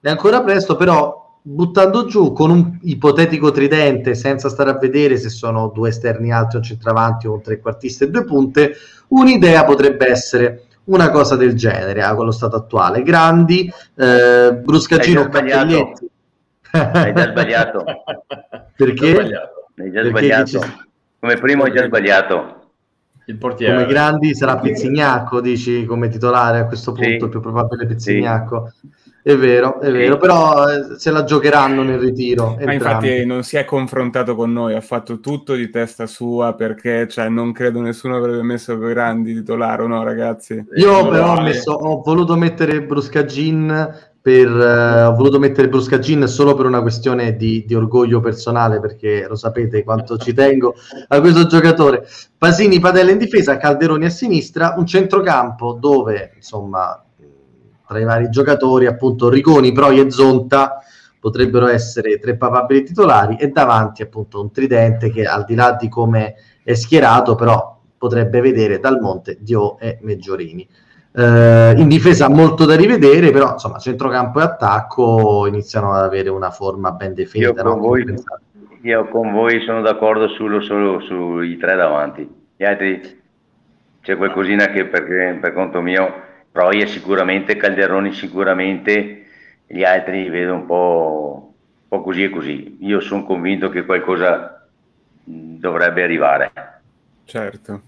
è 0.00 0.10
ancora 0.10 0.42
presto, 0.42 0.76
però 0.76 1.26
buttando 1.40 2.04
giù 2.04 2.32
con 2.32 2.50
un 2.50 2.78
ipotetico 2.82 3.50
tridente 3.50 4.14
senza 4.14 4.50
stare 4.50 4.70
a 4.70 4.78
vedere 4.78 5.16
se 5.16 5.30
sono 5.30 5.68
due 5.68 5.88
esterni 5.88 6.30
alti, 6.30 6.56
un 6.56 6.62
centravanti 6.62 7.26
o 7.26 7.34
un 7.34 7.40
trequartista 7.40 8.04
e 8.04 8.10
due 8.10 8.24
punte, 8.24 8.74
un'idea 9.08 9.64
potrebbe 9.64 10.10
essere 10.10 10.64
una 10.88 11.10
cosa 11.10 11.36
del 11.36 11.54
genere 11.54 12.02
ah, 12.02 12.14
con 12.14 12.26
lo 12.26 12.30
stato 12.30 12.56
attuale. 12.56 13.02
Grandi, 13.02 13.72
eh, 13.96 14.60
Bruscagino, 14.62 15.28
Cappelletti. 15.28 16.10
Hai 16.70 17.14
già 17.14 17.30
sbagliato. 17.30 17.84
Perché? 18.76 19.18
Hai 19.76 19.90
già 19.90 20.04
sbagliato. 20.04 20.60
Come 21.18 21.36
primo 21.36 21.64
hai 21.64 21.72
già 21.72 21.84
sbagliato. 21.84 22.56
Il 23.26 23.36
portiere. 23.36 23.74
Come 23.74 23.86
grandi 23.86 24.34
sarà 24.34 24.58
Pizzignacco, 24.58 25.40
dici, 25.40 25.84
come 25.84 26.08
titolare 26.08 26.60
a 26.60 26.66
questo 26.66 26.92
punto, 26.92 27.24
sì. 27.24 27.30
più 27.30 27.40
probabile 27.40 27.86
Pizzignacco. 27.86 28.72
Sì. 28.74 28.88
È 29.28 29.36
vero, 29.36 29.78
è 29.78 29.92
vero, 29.92 30.16
però 30.16 30.66
eh, 30.70 30.98
se 30.98 31.10
la 31.10 31.22
giocheranno 31.22 31.82
nel 31.82 31.98
ritiro. 31.98 32.56
Ma 32.64 32.72
infatti 32.72 33.26
non 33.26 33.42
si 33.42 33.58
è 33.58 33.66
confrontato 33.66 34.34
con 34.34 34.50
noi, 34.50 34.72
ha 34.72 34.80
fatto 34.80 35.20
tutto 35.20 35.52
di 35.52 35.68
testa 35.68 36.06
sua 36.06 36.54
perché 36.54 37.06
cioè, 37.08 37.28
non 37.28 37.52
credo 37.52 37.82
nessuno 37.82 38.16
avrebbe 38.16 38.42
messo 38.42 38.78
grandi 38.78 39.34
titolare, 39.34 39.86
no 39.86 40.02
ragazzi? 40.02 40.54
Io 40.76 41.06
eh, 41.06 41.10
però 41.10 41.36
ho, 41.36 41.42
messo, 41.42 41.72
ho 41.72 42.00
voluto 42.00 42.36
mettere 42.36 42.82
Bruscagin 42.82 43.96
per, 44.18 44.48
eh, 44.48 45.02
ho 45.02 45.14
voluto 45.14 45.38
mettere 45.38 45.68
Bruscagin 45.68 46.26
solo 46.26 46.54
per 46.54 46.64
una 46.64 46.80
questione 46.80 47.36
di, 47.36 47.66
di, 47.66 47.74
orgoglio 47.74 48.20
personale, 48.20 48.80
perché 48.80 49.26
lo 49.28 49.36
sapete 49.36 49.84
quanto 49.84 50.16
ci 50.16 50.32
tengo 50.32 50.74
a 51.08 51.20
questo 51.20 51.44
giocatore. 51.44 52.06
Pasini, 52.38 52.80
Padella 52.80 53.10
in 53.10 53.18
difesa, 53.18 53.58
Calderoni 53.58 54.06
a 54.06 54.10
sinistra, 54.10 54.72
un 54.78 54.86
centrocampo 54.86 55.76
dove, 55.78 56.32
insomma, 56.34 57.02
tra 57.88 57.98
i 57.98 58.04
vari 58.04 58.28
giocatori, 58.28 58.84
appunto 58.84 59.30
Rigoni, 59.30 59.72
Proi 59.72 59.98
e 59.98 60.10
Zonta 60.10 60.82
potrebbero 61.18 61.66
essere 61.66 62.18
tre 62.18 62.36
papabili 62.36 62.84
titolari 62.84 63.36
e 63.36 63.48
davanti 63.48 64.02
appunto 64.02 64.40
un 64.40 64.52
tridente 64.52 65.10
che 65.10 65.24
al 65.24 65.44
di 65.44 65.54
là 65.54 65.72
di 65.72 65.88
come 65.88 66.34
è 66.62 66.74
schierato, 66.74 67.34
però 67.34 67.80
potrebbe 67.96 68.40
vedere 68.40 68.78
dal 68.78 69.00
Monte 69.00 69.38
Dio 69.40 69.78
e 69.78 69.98
Meggiorini. 70.02 70.68
Eh, 71.10 71.74
in 71.76 71.88
difesa 71.88 72.28
molto 72.28 72.66
da 72.66 72.76
rivedere, 72.76 73.30
però 73.30 73.52
insomma 73.52 73.78
centrocampo 73.78 74.38
e 74.38 74.42
attacco 74.42 75.46
iniziano 75.46 75.92
ad 75.92 76.04
avere 76.04 76.28
una 76.28 76.50
forma 76.50 76.92
ben 76.92 77.14
definita. 77.14 77.50
Io 77.50 77.54
con, 77.62 77.72
no? 77.72 77.78
voi, 77.78 78.14
io 78.82 79.08
con 79.08 79.32
voi, 79.32 79.60
sono 79.62 79.80
d'accordo 79.80 80.28
solo, 80.28 80.60
solo 80.60 81.00
sui 81.00 81.56
tre 81.56 81.74
davanti, 81.74 82.28
gli 82.54 82.64
altri 82.64 83.20
c'è 84.02 84.16
qualcosina 84.16 84.66
che 84.66 84.86
per, 84.86 85.04
per 85.40 85.52
conto 85.52 85.80
mio, 85.80 86.12
Proia 86.58 86.88
sicuramente, 86.88 87.54
Calderoni 87.54 88.12
sicuramente, 88.12 89.26
gli 89.64 89.84
altri 89.84 90.28
vedo 90.28 90.54
un 90.54 90.66
po', 90.66 91.54
un 91.54 91.86
po' 91.86 92.02
così 92.02 92.24
e 92.24 92.30
così. 92.30 92.78
Io 92.80 92.98
sono 92.98 93.22
convinto 93.22 93.68
che 93.68 93.84
qualcosa 93.84 94.66
dovrebbe 95.22 96.02
arrivare. 96.02 96.50
Certo. 97.26 97.82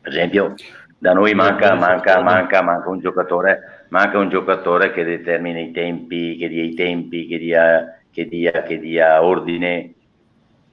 Per 0.00 0.10
esempio, 0.10 0.54
da 0.98 1.12
noi 1.12 1.34
manca, 1.34 1.76
manca, 1.76 2.20
manca, 2.20 2.62
manca, 2.62 2.88
un 2.88 2.98
giocatore, 2.98 3.84
manca 3.90 4.18
un 4.18 4.28
giocatore 4.28 4.90
che 4.90 5.04
determina 5.04 5.60
i 5.60 5.70
tempi, 5.70 6.36
che 6.36 6.48
dia 6.48 6.64
i 6.64 6.74
tempi, 6.74 7.28
che 7.28 7.38
dia, 7.38 7.96
che 8.10 8.26
dia, 8.26 8.50
che 8.64 8.80
dia 8.80 9.22
ordine 9.22 9.94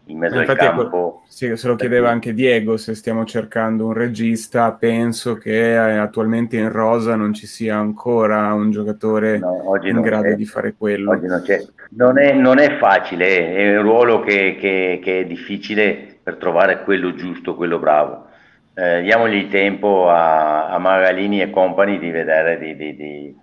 in 0.06 0.18
mezzo 0.18 0.40
Infatti, 0.40 0.66
al 0.66 0.76
campo. 0.76 1.24
Sì, 1.28 1.56
se 1.56 1.68
lo 1.68 1.76
chiedeva 1.76 2.10
anche 2.10 2.34
Diego, 2.34 2.78
se 2.78 2.96
stiamo 2.96 3.26
cercando 3.26 3.86
un 3.88 3.94
regista, 3.94 4.72
penso 4.74 5.36
che 5.36 5.74
eh, 5.74 5.98
attualmente 5.98 6.58
in 6.58 6.72
rosa 6.72 7.16
non 7.16 7.34
ci 7.34 7.48
sia 7.48 7.78
ancora 7.78 8.54
un 8.54 8.72
giocatore 8.72 9.40
no, 9.40 9.80
in 9.82 10.02
grado 10.02 10.30
c'è. 10.30 10.36
di 10.36 10.46
fare 10.46 10.76
quello. 10.78 11.12
Oggi 11.12 11.28
non, 11.28 11.42
c'è. 11.42 11.64
Non, 11.92 12.18
è, 12.18 12.34
non 12.34 12.60
è 12.60 12.78
facile, 12.78 13.56
è 13.56 13.78
un 13.78 13.84
ruolo 13.84 14.22
che, 14.22 14.58
che, 14.60 15.00
che 15.02 15.22
è 15.22 15.26
difficile 15.26 16.18
per 16.22 16.36
trovare 16.36 16.84
quello 16.84 17.14
giusto, 17.14 17.56
quello 17.56 17.80
bravo 17.80 18.32
eh, 18.76 19.02
diamogli 19.02 19.50
tempo 19.50 20.10
a, 20.10 20.68
a, 20.70 20.78
Magalini 20.80 21.42
e 21.42 21.50
compagni 21.50 22.00
di 22.00 22.10
vedere 22.10 22.58
di, 22.58 22.76
di, 22.76 22.96
di... 22.96 23.38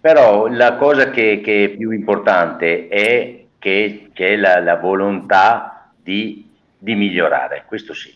però 0.00 0.46
la 0.46 0.76
cosa 0.76 1.10
che, 1.10 1.40
che, 1.42 1.64
è 1.64 1.68
più 1.70 1.90
importante 1.90 2.88
è 2.88 3.44
che 3.58 4.10
c'è 4.12 4.36
la, 4.36 4.60
la 4.60 4.76
volontà 4.76 5.90
di, 6.02 6.48
di, 6.78 6.94
migliorare, 6.94 7.64
questo 7.66 7.94
sì, 7.94 8.14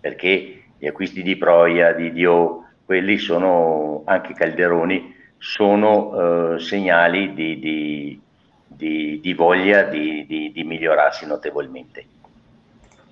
perché 0.00 0.62
gli 0.78 0.86
acquisti 0.86 1.22
di 1.22 1.36
Proia, 1.36 1.92
di 1.92 2.12
Dio, 2.12 2.64
quelli 2.84 3.18
sono 3.18 4.02
anche 4.04 4.34
Calderoni, 4.34 5.14
sono 5.38 6.54
eh, 6.54 6.58
segnali 6.60 7.32
di, 7.34 8.20
di, 8.68 9.34
voglia 9.34 9.82
di 9.84 10.62
migliorarsi 10.64 11.26
notevolmente. 11.26 12.04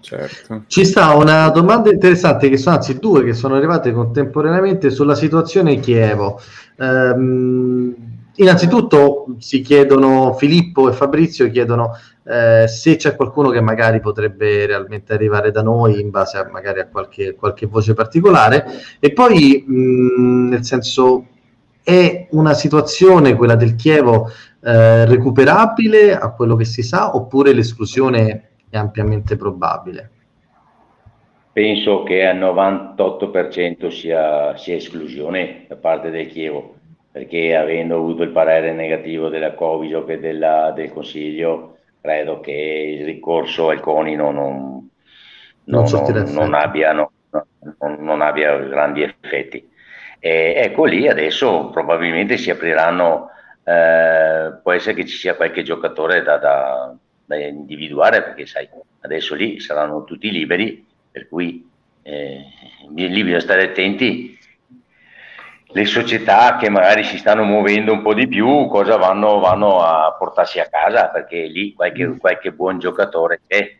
Certo. 0.01 0.65
Ci 0.67 0.85
sta 0.85 1.15
una 1.15 1.51
domanda 1.51 1.91
interessante, 1.91 2.49
che 2.49 2.57
sono 2.57 2.77
anzi 2.77 2.99
due 2.99 3.23
che 3.23 3.35
sono 3.35 3.57
arrivate 3.57 3.93
contemporaneamente 3.93 4.91
sulla 4.91 5.15
situazione 5.15 5.79
Chievo. 5.79 6.41
Ehm, 6.79 7.95
innanzitutto 8.37 9.37
si 9.39 9.61
chiedono, 9.61 10.35
Filippo 10.35 10.89
e 10.89 10.93
Fabrizio 10.93 11.51
chiedono 11.51 11.93
eh, 12.25 12.69
se 12.69 12.97
c'è 12.97 13.17
qualcuno 13.17 13.51
che 13.51 13.61
magari 13.61 14.01
potrebbe 14.01 14.67
realmente 14.67 15.13
arrivare 15.13 15.51
da 15.51 15.63
noi 15.63 16.01
in 16.01 16.11
base 16.11 16.39
a 16.39 16.49
magari 16.51 16.81
a 16.81 16.87
qualche, 16.87 17.35
qualche 17.35 17.67
voce 17.67 17.95
particolare 17.95 18.65
e 19.01 19.13
poi 19.13 19.65
mh, 19.67 20.49
nel 20.49 20.65
senso 20.65 21.27
è 21.83 22.29
una 22.31 22.53
situazione, 22.53 23.35
quella 23.35 23.57
del 23.57 23.75
Chievo, 23.75 24.31
eh, 24.63 25.07
recuperabile 25.07 26.17
a 26.17 26.31
quello 26.31 26.55
che 26.55 26.65
si 26.65 26.83
sa 26.83 27.17
oppure 27.17 27.53
l'esclusione 27.53 28.51
è 28.69 28.77
ampiamente 28.77 29.37
probabile. 29.37 30.11
Penso 31.53 32.05
che 32.05 32.25
al 32.25 32.39
98% 32.39 33.89
sia, 33.89 34.57
sia 34.57 34.77
esclusione 34.77 35.65
da 35.69 35.77
parte 35.77 36.11
del 36.11 36.29
Chievo, 36.29 36.75
perché 37.11 37.55
avendo 37.57 37.97
avuto 37.97 38.23
il 38.23 38.31
parere 38.31 38.73
negativo 38.73 39.29
della 39.29 39.55
Coviso 39.55 40.07
e 40.07 40.19
della, 40.19 40.73
del 40.73 40.93
Consiglio, 40.93 41.79
credo 42.01 42.41
che 42.41 42.97
il 42.99 43.05
ricorso 43.05 43.71
al 43.71 43.81
Conino 43.81 44.31
non, 44.31 44.89
non, 45.65 45.85
non, 45.91 46.33
non 46.33 46.55
abbia, 46.55 46.93
non, 46.93 48.21
abbia, 48.21 48.57
grandi 48.59 49.03
effetti. 49.03 49.69
E 50.19 50.55
ecco 50.57 50.85
lì 50.85 51.09
adesso 51.09 51.71
probabilmente 51.71 52.37
si 52.37 52.51
apriranno, 52.51 53.31
eh, 53.65 54.53
può 54.63 54.73
essere 54.73 54.95
che 54.95 55.07
ci 55.07 55.17
sia 55.17 55.35
qualche 55.35 55.63
giocatore 55.63 56.23
da, 56.23 56.37
da 56.37 56.95
da 57.31 57.47
individuare 57.47 58.25
perché 58.25 58.45
sai, 58.45 58.69
adesso 59.03 59.37
lì 59.37 59.61
saranno 59.61 60.03
tutti 60.03 60.33
liberi, 60.33 60.85
per 61.13 61.29
cui 61.29 61.65
eh, 62.03 62.45
lì 62.93 63.23
bisogna 63.23 63.39
stare 63.39 63.63
attenti 63.63 64.37
le 65.73 65.85
società 65.85 66.57
che 66.57 66.69
magari 66.69 67.05
si 67.05 67.19
stanno 67.19 67.45
muovendo 67.45 67.93
un 67.93 68.03
po' 68.03 68.15
di 68.15 68.27
più, 68.27 68.67
cosa 68.69 68.97
vanno, 68.97 69.39
vanno 69.39 69.81
a 69.83 70.15
portarsi 70.19 70.59
a 70.59 70.69
casa, 70.69 71.09
perché 71.09 71.43
lì 71.47 71.75
qualche, 71.75 72.07
mm. 72.07 72.17
qualche 72.17 72.53
buon 72.53 72.79
giocatore 72.79 73.41
c'è. 73.47 73.77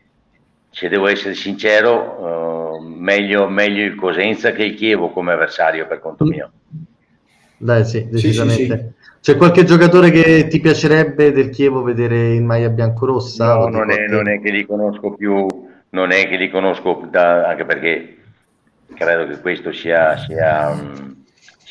Se 0.69 0.87
devo 0.87 1.07
essere 1.07 1.33
sincero, 1.33 2.77
uh, 2.79 2.81
meglio, 2.81 3.49
meglio, 3.49 3.83
il 3.83 3.95
Cosenza 3.95 4.51
che 4.51 4.63
il 4.63 4.75
Chievo 4.75 5.09
come 5.09 5.33
avversario 5.33 5.85
per 5.85 5.99
conto 5.99 6.23
mio. 6.23 6.51
Dai, 7.57 7.83
sì, 7.83 8.07
decisamente. 8.09 8.63
Sì, 8.63 8.65
sì, 8.65 8.77
sì. 8.77 8.99
C'è 9.21 9.35
qualche 9.35 9.65
giocatore 9.65 10.09
che 10.09 10.47
ti 10.47 10.59
piacerebbe 10.61 11.33
del 11.33 11.49
Chievo 11.49 11.83
vedere 11.83 12.33
in 12.33 12.45
maglia 12.45 12.69
biancorossa? 12.69 13.55
No, 13.55 13.67
non 13.67 13.91
è, 13.91 14.07
non 14.07 14.29
è, 14.29 14.39
che 14.39 14.49
li 14.49 14.65
conosco 14.65 15.13
più, 15.13 15.45
non 15.89 16.11
è 16.11 16.27
che 16.27 16.37
li 16.37 16.49
conosco 16.49 17.05
da, 17.11 17.47
anche 17.49 17.65
perché 17.65 18.17
credo 18.95 19.27
che 19.27 19.41
questo 19.41 19.71
sia, 19.73 20.17
sia, 20.17 20.69
um, 20.69 21.20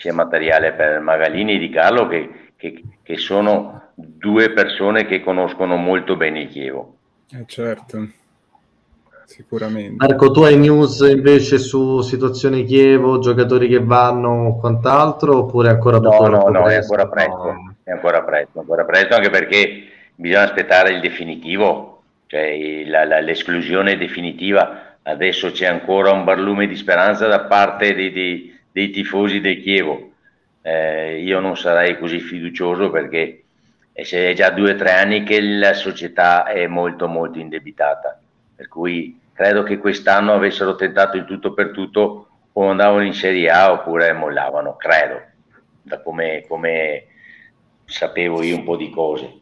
sia 0.00 0.14
materiale 0.14 0.72
per 0.72 0.98
Magalini 1.00 1.56
e 1.56 1.58
Di 1.58 1.68
Carlo 1.68 2.08
che, 2.08 2.52
che, 2.56 2.82
che, 3.02 3.18
sono 3.18 3.90
due 3.94 4.50
persone 4.50 5.04
che 5.04 5.22
conoscono 5.22 5.76
molto 5.76 6.16
bene 6.16 6.40
il 6.40 6.48
Chievo. 6.48 6.96
Eh 7.30 7.44
certo, 7.46 8.08
sicuramente. 9.26 9.96
Marco, 9.98 10.30
tu 10.30 10.40
hai 10.40 10.56
news 10.56 11.00
invece 11.00 11.58
su 11.58 12.00
situazione 12.00 12.64
Chievo, 12.64 13.18
giocatori 13.18 13.68
che 13.68 13.80
vanno 13.80 14.46
o 14.46 14.58
quant'altro 14.58 15.36
oppure 15.36 15.68
ancora 15.68 15.98
No, 15.98 16.26
no, 16.28 16.48
no, 16.48 16.66
è 16.66 16.76
ancora 16.76 17.06
presto, 17.06 17.54
è 17.84 17.90
ancora 17.90 18.22
presto, 18.22 18.60
ancora 18.60 18.84
presto 18.86 19.14
anche 19.14 19.28
perché 19.28 19.82
bisogna 20.14 20.44
aspettare 20.44 20.94
il 20.94 21.00
definitivo, 21.00 22.04
cioè 22.26 22.84
la, 22.86 23.04
la, 23.04 23.20
l'esclusione 23.20 23.98
definitiva. 23.98 24.96
Adesso 25.02 25.50
c'è 25.50 25.66
ancora 25.66 26.10
un 26.10 26.24
barlume 26.24 26.66
di 26.66 26.76
speranza 26.76 27.26
da 27.26 27.40
parte 27.40 27.94
dei, 27.94 28.12
dei, 28.12 28.49
dei 28.72 28.90
tifosi 28.90 29.40
del 29.40 29.60
Chievo. 29.60 30.10
Eh, 30.62 31.20
io 31.22 31.40
non 31.40 31.56
sarei 31.56 31.98
così 31.98 32.20
fiducioso 32.20 32.90
perché 32.90 33.44
e 33.92 34.04
se 34.04 34.30
è 34.30 34.34
già 34.34 34.50
due 34.50 34.72
o 34.72 34.76
tre 34.76 34.92
anni 34.92 35.24
che 35.24 35.40
la 35.40 35.74
società 35.74 36.46
è 36.46 36.66
molto 36.66 37.06
molto 37.06 37.38
indebitata, 37.38 38.18
per 38.54 38.68
cui 38.68 39.18
credo 39.32 39.62
che 39.62 39.78
quest'anno 39.78 40.32
avessero 40.32 40.74
tentato 40.74 41.16
in 41.16 41.26
tutto 41.26 41.52
per 41.52 41.70
tutto 41.70 42.28
o 42.52 42.68
andavano 42.68 43.04
in 43.04 43.12
Serie 43.12 43.50
A 43.50 43.72
oppure 43.72 44.12
mollavano, 44.12 44.76
credo, 44.76 45.20
da 45.82 46.00
come, 46.00 46.44
come 46.48 47.04
sapevo 47.84 48.42
io 48.42 48.56
un 48.56 48.64
po' 48.64 48.76
di 48.76 48.90
cose. 48.90 49.38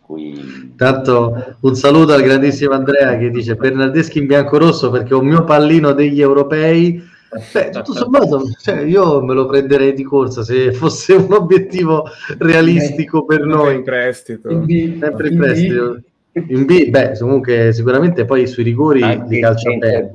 Cui... 0.00 0.74
Tanto 0.76 1.56
un 1.60 1.74
saluto 1.76 2.12
al 2.12 2.22
grandissimo 2.22 2.74
Andrea 2.74 3.16
che 3.16 3.30
dice 3.30 3.54
Bernardeschi 3.54 4.18
in 4.18 4.26
bianco-rosso 4.26 4.90
perché 4.90 5.10
è 5.10 5.16
un 5.16 5.26
mio 5.26 5.44
pallino 5.44 5.92
degli 5.92 6.20
europei. 6.20 7.02
Beh, 7.52 7.70
tutto 7.70 7.92
sommato, 7.94 8.42
cioè, 8.60 8.80
io 8.82 9.22
me 9.22 9.34
lo 9.34 9.46
prenderei 9.46 9.92
di 9.92 10.04
corsa 10.04 10.44
se 10.44 10.70
fosse 10.74 11.14
un 11.14 11.32
obiettivo 11.32 12.04
realistico 12.38 13.24
per 13.24 13.44
noi. 13.44 13.76
In 13.76 13.82
prestito. 13.82 14.50
In 14.50 14.64
B, 14.64 14.98
Sempre 15.00 15.28
in 15.28 15.36
prestito. 15.38 16.00
In 16.32 16.64
B, 16.64 16.90
beh, 16.90 17.16
comunque 17.18 17.72
sicuramente 17.72 18.24
poi 18.24 18.46
sui 18.46 18.62
rigori 18.64 19.02
Anche 19.02 19.34
li 19.34 19.40
calcia 19.40 19.70
senza- 19.70 19.86
bene. 19.86 20.14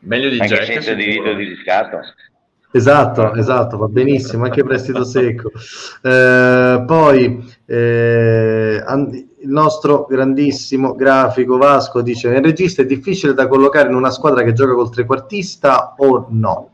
Meglio 0.00 0.28
di 0.28 0.38
Anche 0.38 0.54
Jack. 0.54 0.64
senza 0.66 0.92
diritto 0.94 1.32
di 1.34 1.44
riscatto. 1.44 2.00
Esatto, 2.72 3.34
esatto, 3.34 3.76
va 3.78 3.86
benissimo, 3.86 4.44
anche 4.44 4.64
prestito 4.64 5.04
secco. 5.04 5.50
Eh, 6.02 6.82
poi 6.86 7.54
eh, 7.66 8.82
il 9.44 9.50
nostro 9.50 10.06
grandissimo 10.08 10.94
grafico 10.94 11.58
Vasco 11.58 12.00
dice: 12.00 12.30
Nel 12.30 12.42
regista 12.42 12.82
è 12.82 12.86
difficile 12.86 13.34
da 13.34 13.46
collocare 13.46 13.88
in 13.90 13.94
una 13.94 14.10
squadra 14.10 14.42
che 14.42 14.54
gioca 14.54 14.72
col 14.72 14.90
trequartista 14.90 15.94
o 15.98 16.26
no? 16.30 16.70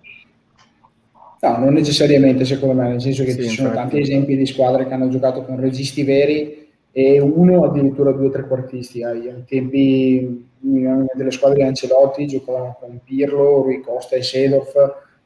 No, 1.43 1.57
non 1.59 1.73
necessariamente 1.73 2.45
secondo 2.45 2.75
me, 2.81 2.89
nel 2.89 3.01
senso 3.01 3.25
che 3.25 3.33
Sì, 3.33 3.49
ci 3.49 3.57
sono 3.57 3.69
infatti. 3.69 3.89
tanti 3.89 4.01
esempi 4.01 4.37
di 4.37 4.47
squadre 4.47 4.87
che 4.87 4.93
hanno 4.95 5.09
giocato 5.09 5.43
con 5.43 5.59
registi 5.59 6.05
veri 6.05 6.69
e 6.93 7.21
uno 7.21 7.65
addirittura 7.65 8.13
due 8.13 8.27
o 8.27 8.31
tre 8.31 8.47
quartisti. 8.47 9.03
Ai, 9.03 9.29
ai 9.29 9.45
tempi 9.47 10.49
mi 10.61 10.75
vengono 10.75 11.01
in 11.01 11.07
mente 11.07 11.25
le 11.25 11.31
squadre 11.31 11.57
di 11.59 11.63
Ancelotti 11.65 12.27
giocavano 12.27 12.77
con 12.79 13.01
Pirlo, 13.03 13.63
Rui 13.63 13.81
Costa 13.81 14.17
e 14.17 14.23
Sedorf 14.23 14.75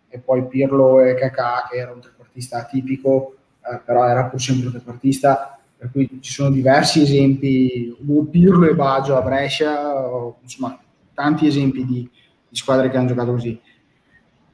e 0.08 0.18
poi 0.18 0.46
Pirlo 0.46 1.00
e 1.00 1.14
Kakà 1.14 1.68
che 1.70 1.78
era 1.78 1.92
un 1.92 2.00
trequartista 2.00 2.58
atipico, 2.58 3.34
eh, 3.68 3.80
però 3.84 4.06
era 4.06 4.24
pur 4.26 4.40
sempre 4.40 4.66
un 4.66 4.72
trequartista, 4.72 5.58
per 5.84 5.90
cui 5.92 6.18
ci 6.22 6.32
sono 6.32 6.48
diversi 6.50 7.02
esempi, 7.02 7.94
Pirlo 8.30 8.66
e 8.66 8.74
Baggio 8.74 9.16
a 9.16 9.20
Brescia, 9.20 9.94
o, 9.94 10.38
insomma 10.40 10.80
tanti 11.12 11.46
esempi 11.46 11.84
di, 11.84 12.08
di 12.48 12.56
squadre 12.56 12.88
che 12.88 12.96
hanno 12.96 13.08
giocato 13.08 13.32
così. 13.32 13.60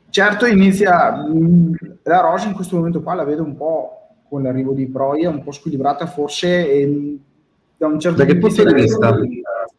Certo, 0.09 0.47
inizia 0.47 1.13
mh, 1.13 1.99
la 2.03 2.21
Rosa 2.21 2.49
in 2.49 2.55
questo 2.55 2.77
momento 2.77 3.01
qua 3.01 3.15
la 3.15 3.23
vedo 3.23 3.45
un 3.45 3.57
po' 3.57 4.09
con 4.29 4.43
l'arrivo 4.43 4.73
di 4.73 4.89
Proia, 4.89 5.31
un 5.31 5.45
po' 5.45 5.53
squilibrata 5.53 6.07
forse 6.07 6.69
e, 6.69 6.87
mh, 6.87 7.21
da 7.77 7.87
un 7.87 8.01
certo 8.01 8.19
Da 8.19 8.25
che 8.25 8.37
punto 8.37 8.65
di 8.65 8.75
vista? 8.75 9.17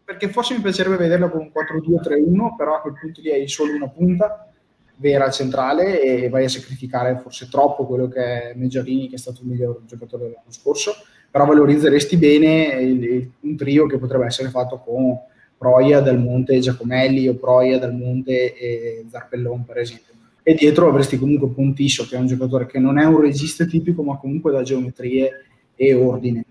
Perché 0.06 0.30
forse 0.30 0.56
mi 0.56 0.62
piacerebbe 0.62 0.96
vederla 0.96 1.30
con 1.30 1.42
un 1.42 1.52
4-2-3-1, 1.54 2.56
però 2.56 2.76
a 2.76 2.80
quel 2.80 2.94
punto 3.00 3.20
lì 3.20 3.30
hai 3.30 3.48
solo 3.50 3.74
una 3.74 3.90
punta 3.90 4.48
vera 4.96 5.30
centrale 5.32 6.02
e 6.02 6.30
vai 6.30 6.46
a 6.46 6.50
sacrificare 6.50 7.18
forse 7.18 7.50
troppo 7.50 7.86
quello 7.86 8.08
che 8.08 8.52
è 8.52 8.54
Meggiarini, 8.56 9.10
che 9.10 9.16
è 9.16 9.20
stato 9.20 9.42
il 9.42 9.48
miglior 9.48 9.82
giocatore 9.86 10.26
dell'anno 10.26 10.52
scorso, 10.52 10.94
però 11.32 11.46
valorizzeresti 11.46 12.18
bene 12.18 12.66
il- 12.82 13.04
il- 13.04 13.32
un 13.40 13.56
trio 13.56 13.88
che 13.88 13.98
potrebbe 13.98 14.26
essere 14.26 14.50
fatto 14.50 14.82
con 14.86 15.18
Proia, 15.58 16.02
Dal 16.02 16.20
Monte 16.20 16.56
e 16.56 16.60
Giacomelli 16.60 17.28
o 17.28 17.36
Proia, 17.36 17.80
Dal 17.80 17.96
Monte 17.96 18.54
e 18.56 19.06
Zarpellon 19.10 19.64
per 19.64 19.78
esempio. 19.78 20.14
E 20.44 20.56
dietro 20.56 20.90
avresti 20.90 21.18
comunque 21.18 21.50
Pontisso, 21.50 22.06
che 22.08 22.16
è 22.16 22.20
un 22.20 22.28
giocatore 22.28 22.66
che 22.66 22.80
non 22.80 22.98
è 22.98 23.06
un 23.06 23.22
regista 23.22 23.64
tipico, 23.66 24.02
ma 24.04 24.18
comunque 24.18 24.52
da 24.52 24.64
geometrie 24.64 25.46
e 25.76 25.94
ordine. 25.94 26.44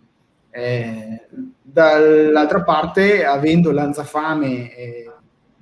Eh, 0.51 1.27
dall'altra 1.61 2.62
parte, 2.62 3.24
avendo 3.24 3.70
Lanzafame, 3.73 4.77
eh, 4.77 5.11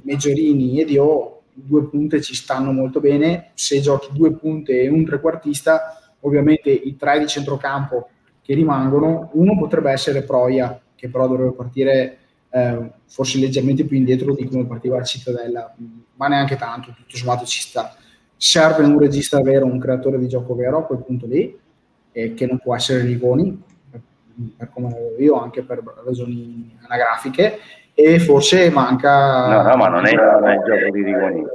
Meggiorini 0.03 0.81
e 0.81 0.85
Dio, 0.85 1.41
due 1.53 1.89
punte 1.89 2.21
ci 2.21 2.35
stanno 2.35 2.71
molto 2.71 3.01
bene. 3.01 3.51
Se 3.55 3.81
giochi 3.81 4.09
due 4.13 4.33
punte 4.33 4.83
e 4.83 4.89
un 4.89 5.05
trequartista, 5.05 6.15
ovviamente 6.21 6.71
i 6.71 6.97
tre 6.97 7.19
di 7.19 7.27
centrocampo 7.27 8.09
che 8.49 8.55
rimangono, 8.55 9.29
uno 9.35 9.59
potrebbe 9.59 9.91
essere 9.91 10.23
Proia, 10.23 10.81
che 10.95 11.11
però 11.11 11.29
dovrebbe 11.29 11.53
partire 11.53 12.19
eh, 12.49 12.91
forse 13.05 13.39
leggermente 13.39 13.85
più 13.85 13.99
indietro 13.99 14.35
di 14.35 14.49
come 14.49 14.65
partiva 14.65 14.97
la 14.97 15.05
Cittadella, 15.05 15.75
ma 16.15 16.29
neanche 16.29 16.57
tanto, 16.57 16.95
tutto 16.97 17.15
sommato 17.15 17.45
ci 17.45 17.61
sta. 17.61 17.95
Serve 18.39 18.85
un 18.85 18.99
regista 18.99 19.43
vero, 19.43 19.67
un 19.67 19.79
creatore 19.79 20.19
di 20.19 20.29
gioco 20.29 20.55
vero 20.55 20.79
a 20.79 20.85
quel 20.85 21.05
punto 21.05 21.27
lì, 21.27 21.55
eh, 22.11 22.33
che 22.33 22.47
non 22.47 22.59
può 22.59 22.75
essere 22.75 23.03
Rigoni, 23.03 23.63
per, 23.91 24.01
per 24.57 24.71
come 24.71 24.89
lo 24.89 24.97
vedo 24.97 25.23
io, 25.23 25.35
anche 25.35 25.63
per 25.63 25.83
ragioni 26.03 26.75
anagrafiche, 26.87 27.59
e 27.93 28.19
forse 28.19 28.71
manca... 28.71 29.63
No, 29.63 29.69
no, 29.69 29.77
ma 29.77 29.89
non 29.89 30.07
è, 30.07 30.15
non 30.15 30.49
è 30.49 30.55
il 30.55 30.63
gioco 30.65 30.91
di 30.91 31.03
Rigoni. 31.03 31.41
non 31.41 31.51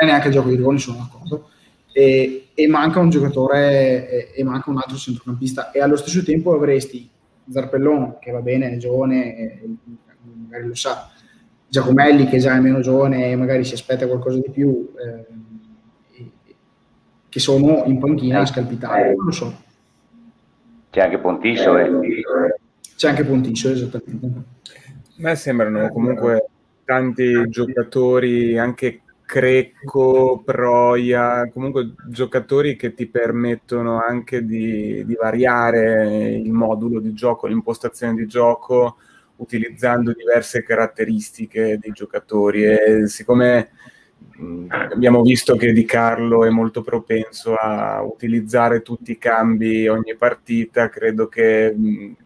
è 0.00 0.04
neanche 0.06 0.28
il 0.28 0.32
gioco 0.32 0.48
di 0.48 0.56
Rigoni, 0.56 0.78
sono 0.78 0.96
d'accordo. 0.96 1.50
E, 1.92 2.45
e 2.58 2.66
manca 2.68 3.00
un 3.00 3.10
giocatore 3.10 4.08
e, 4.08 4.30
e 4.34 4.42
manca 4.42 4.70
un 4.70 4.78
altro 4.78 4.96
centrocampista 4.96 5.72
e 5.72 5.80
allo 5.82 5.96
stesso 5.96 6.22
tempo 6.24 6.54
avresti 6.54 7.06
Zarpellon 7.50 8.16
che 8.18 8.30
va 8.32 8.40
bene, 8.40 8.72
è 8.72 8.76
giovane, 8.78 9.36
e 9.36 9.68
magari 10.42 10.66
lo 10.66 10.74
sa, 10.74 11.10
Giacomelli 11.68 12.26
che 12.26 12.38
già 12.38 12.56
è 12.56 12.60
meno 12.60 12.80
giovane 12.80 13.30
e 13.30 13.36
magari 13.36 13.62
si 13.62 13.74
aspetta 13.74 14.06
qualcosa 14.06 14.38
di 14.38 14.50
più, 14.50 14.90
eh, 14.96 15.26
che 17.28 17.40
sono 17.40 17.82
in 17.84 17.98
panchina 17.98 18.40
a 18.40 18.46
scalpitare, 18.46 19.14
non 19.14 19.26
lo 19.26 19.32
so. 19.32 19.54
C'è 20.88 21.02
anche 21.02 21.18
Pontisso. 21.18 21.76
eh. 21.76 22.56
C'è 22.96 23.08
anche 23.10 23.24
Pontisso, 23.24 23.68
esattamente. 23.68 24.26
A 24.26 24.42
me 25.16 25.34
sembrano 25.34 25.90
comunque 25.90 26.46
tanti 26.86 27.50
giocatori, 27.50 28.56
anche 28.56 29.02
Crecco, 29.26 30.40
Proia, 30.44 31.50
comunque 31.52 31.94
giocatori 32.08 32.76
che 32.76 32.94
ti 32.94 33.06
permettono 33.06 34.00
anche 34.00 34.44
di, 34.44 35.04
di 35.04 35.14
variare 35.14 36.36
il 36.36 36.52
modulo 36.52 37.00
di 37.00 37.12
gioco, 37.12 37.48
l'impostazione 37.48 38.14
di 38.14 38.26
gioco, 38.26 38.98
utilizzando 39.36 40.12
diverse 40.12 40.62
caratteristiche 40.62 41.76
dei 41.80 41.90
giocatori. 41.90 42.64
E 42.64 43.08
siccome 43.08 43.70
abbiamo 44.68 45.22
visto 45.22 45.56
che 45.56 45.72
Di 45.72 45.84
Carlo 45.84 46.44
è 46.44 46.50
molto 46.50 46.82
propenso 46.82 47.54
a 47.54 48.02
utilizzare 48.02 48.82
tutti 48.82 49.10
i 49.10 49.18
cambi 49.18 49.88
ogni 49.88 50.14
partita, 50.16 50.88
credo 50.88 51.26
che 51.26 51.74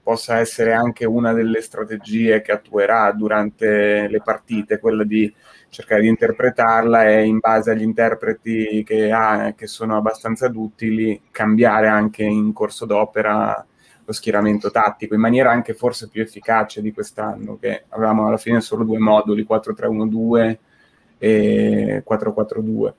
possa 0.02 0.38
essere 0.38 0.74
anche 0.74 1.06
una 1.06 1.32
delle 1.32 1.62
strategie 1.62 2.42
che 2.42 2.52
attuerà 2.52 3.10
durante 3.12 4.06
le 4.08 4.20
partite, 4.22 4.78
quella 4.78 5.04
di 5.04 5.32
cercare 5.70 6.02
di 6.02 6.08
interpretarla 6.08 7.08
e 7.08 7.24
in 7.24 7.38
base 7.38 7.70
agli 7.70 7.82
interpreti 7.82 8.82
che 8.84 9.10
ha, 9.10 9.54
che 9.56 9.66
sono 9.66 9.96
abbastanza 9.96 10.48
duttili, 10.48 11.22
cambiare 11.30 11.86
anche 11.86 12.24
in 12.24 12.52
corso 12.52 12.84
d'opera 12.84 13.64
lo 14.04 14.12
schieramento 14.12 14.70
tattico 14.70 15.14
in 15.14 15.20
maniera 15.20 15.52
anche 15.52 15.72
forse 15.72 16.08
più 16.08 16.20
efficace 16.20 16.82
di 16.82 16.92
quest'anno, 16.92 17.56
che 17.58 17.84
avevamo 17.88 18.26
alla 18.26 18.36
fine 18.36 18.60
solo 18.60 18.84
due 18.84 18.98
moduli, 18.98 19.46
4-3-1-2 19.48 20.58
e 21.18 22.04
4-4-2. 22.08 22.92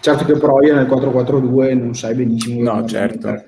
Certo 0.00 0.24
che 0.26 0.36
Proia 0.36 0.74
nel 0.74 0.86
4-4-2 0.86 1.78
non 1.78 1.94
sai 1.94 2.14
benissimo. 2.14 2.70
No, 2.70 2.84
certo. 2.86 3.42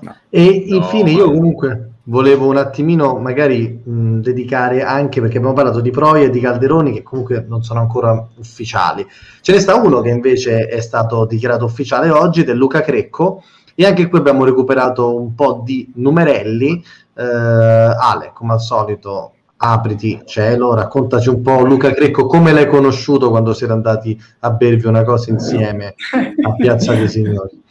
No. 0.00 0.16
E 0.30 0.44
infine 0.44 1.10
No, 1.10 1.18
io 1.18 1.32
comunque 1.32 1.91
volevo 2.04 2.48
un 2.48 2.56
attimino 2.56 3.16
magari 3.18 3.80
mh, 3.84 4.20
dedicare 4.20 4.82
anche 4.82 5.20
perché 5.20 5.36
abbiamo 5.36 5.54
parlato 5.54 5.80
di 5.80 5.90
Proia 5.90 6.24
e 6.24 6.30
di 6.30 6.40
Calderoni 6.40 6.92
che 6.92 7.02
comunque 7.02 7.44
non 7.46 7.62
sono 7.62 7.80
ancora 7.80 8.28
ufficiali. 8.36 9.06
Ce 9.40 9.52
ne 9.52 9.60
sta 9.60 9.76
uno 9.76 10.00
che 10.00 10.10
invece 10.10 10.66
è 10.66 10.80
stato 10.80 11.24
dichiarato 11.26 11.64
ufficiale 11.64 12.10
oggi, 12.10 12.44
del 12.44 12.56
Luca 12.56 12.80
Crecco, 12.80 13.42
e 13.74 13.86
anche 13.86 14.08
qui 14.08 14.18
abbiamo 14.18 14.44
recuperato 14.44 15.14
un 15.14 15.34
po' 15.34 15.62
di 15.64 15.90
numerelli. 15.96 16.84
Eh, 17.14 17.22
Ale, 17.22 18.32
come 18.34 18.54
al 18.54 18.60
solito, 18.60 19.32
apriti 19.56 20.22
cielo, 20.24 20.74
raccontaci 20.74 21.28
un 21.28 21.40
po' 21.40 21.60
Luca 21.62 21.92
Crecco 21.92 22.26
come 22.26 22.52
l'hai 22.52 22.66
conosciuto 22.66 23.30
quando 23.30 23.54
siete 23.54 23.72
andati 23.72 24.20
a 24.40 24.50
bervi 24.50 24.86
una 24.86 25.04
cosa 25.04 25.30
insieme 25.30 25.94
a 26.42 26.54
Piazza 26.54 26.94
dei 26.94 27.08
Signori. 27.08 27.62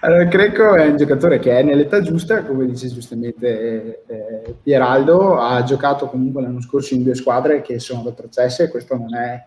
Allora, 0.00 0.28
Crecco 0.28 0.74
è 0.74 0.86
un 0.86 0.96
giocatore 0.96 1.38
che 1.38 1.58
è 1.58 1.62
nell'età 1.62 2.00
giusta, 2.00 2.44
come 2.44 2.66
dice 2.66 2.88
giustamente 2.88 4.04
eh, 4.06 4.54
Pieraldo, 4.62 5.38
ha 5.38 5.62
giocato 5.64 6.06
comunque 6.06 6.42
l'anno 6.42 6.60
scorso 6.60 6.94
in 6.94 7.02
due 7.02 7.14
squadre 7.14 7.62
che 7.62 7.78
sono 7.80 8.04
retrocesse, 8.04 8.68
questo 8.68 8.96
non 8.96 9.14
è... 9.14 9.42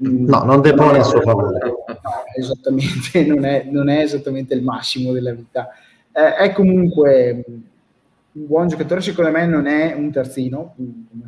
No, 0.00 0.44
non 0.44 0.60
depone 0.60 0.98
a 0.98 1.02
suo 1.02 1.20
favore. 1.20 1.58
No, 1.86 2.24
esattamente, 2.36 3.24
non 3.26 3.44
è, 3.44 3.66
non 3.68 3.88
è 3.88 4.00
esattamente 4.00 4.54
il 4.54 4.62
massimo 4.62 5.12
della 5.12 5.32
vita. 5.32 5.68
Eh, 6.12 6.34
è 6.34 6.52
comunque 6.52 7.44
un 7.46 8.46
buon 8.46 8.68
giocatore, 8.68 9.00
secondo 9.00 9.30
me 9.30 9.46
non 9.46 9.66
è 9.66 9.92
un 9.94 10.10
terzino, 10.12 10.74
come 10.76 11.24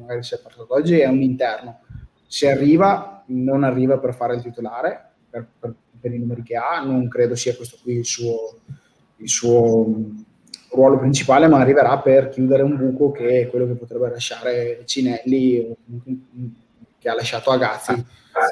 magari 0.00 0.22
si 0.22 0.34
è 0.34 0.40
parlato 0.40 0.74
oggi, 0.74 0.98
è 0.98 1.06
un 1.06 1.20
interno. 1.20 1.80
Se 2.26 2.50
arriva, 2.50 3.22
non 3.26 3.62
arriva 3.62 3.98
per 3.98 4.14
fare 4.14 4.34
il 4.34 4.42
titolare, 4.42 5.10
per, 5.28 5.46
per- 5.58 5.74
per 6.06 6.14
i 6.14 6.18
numeri 6.18 6.44
che 6.44 6.54
ha, 6.54 6.80
non 6.84 7.08
credo 7.08 7.34
sia 7.34 7.56
questo 7.56 7.78
qui 7.82 7.96
il 7.96 8.04
suo, 8.04 8.60
il 9.16 9.28
suo, 9.28 9.86
ruolo 10.70 10.98
principale, 10.98 11.48
ma 11.48 11.58
arriverà 11.58 11.98
per 11.98 12.28
chiudere 12.28 12.62
un 12.62 12.76
buco 12.76 13.10
che 13.10 13.40
è 13.40 13.48
quello 13.48 13.66
che 13.66 13.74
potrebbe 13.74 14.08
lasciare 14.08 14.82
Cinelli 14.84 15.74
che 16.98 17.08
ha 17.08 17.14
lasciato 17.14 17.50
Agazzi 17.50 18.04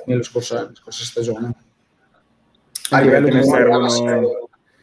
nella 0.06 0.22
scorsa, 0.22 0.70
scorsa 0.74 1.04
stagione. 1.04 1.54
A 2.90 3.00
livello 3.00 3.28
te, 3.28 3.34
ne 3.34 3.44
servono, 3.44 3.88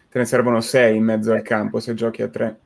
te 0.09 0.19
ne 0.19 0.25
servono 0.25 0.61
sei 0.61 0.95
in 0.95 1.03
mezzo 1.03 1.33
al 1.33 1.41
campo 1.41 1.79
se 1.79 1.93
giochi 1.93 2.21
a 2.21 2.29
tre. 2.29 2.59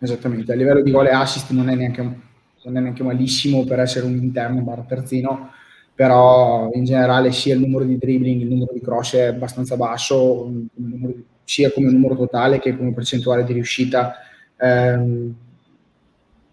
Esattamente, 0.00 0.52
a 0.52 0.56
livello 0.56 0.82
di 0.82 0.90
gol 0.90 1.06
e 1.06 1.10
assist 1.10 1.50
non 1.50 1.68
è 1.68 1.74
neanche, 1.74 2.02
non 2.02 2.76
è 2.76 2.80
neanche 2.80 3.02
malissimo 3.02 3.64
per 3.64 3.80
essere 3.80 4.06
un 4.06 4.16
interno 4.16 4.62
barra 4.62 4.82
terzino, 4.82 5.52
però 5.94 6.70
in 6.72 6.84
generale 6.84 7.32
sia 7.32 7.54
il 7.54 7.60
numero 7.60 7.84
di 7.84 7.98
dribbling, 7.98 8.40
il 8.40 8.48
numero 8.48 8.72
di 8.72 8.80
cross 8.80 9.14
è 9.14 9.26
abbastanza 9.26 9.76
basso, 9.76 10.50
sia 11.44 11.70
come 11.72 11.90
numero 11.90 12.16
totale 12.16 12.58
che 12.58 12.76
come 12.76 12.92
percentuale 12.92 13.44
di 13.44 13.52
riuscita. 13.52 14.14
Ehm, 14.58 15.34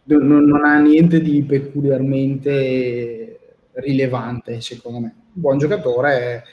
non, 0.03 0.43
non, 0.45 0.65
ha 0.65 0.79
niente 0.79 1.21
di 1.21 1.43
peculiarmente 1.43 3.39
rilevante, 3.73 4.59
secondo 4.61 4.99
me. 4.99 5.15
buon 5.31 5.57
giocatore. 5.57 6.43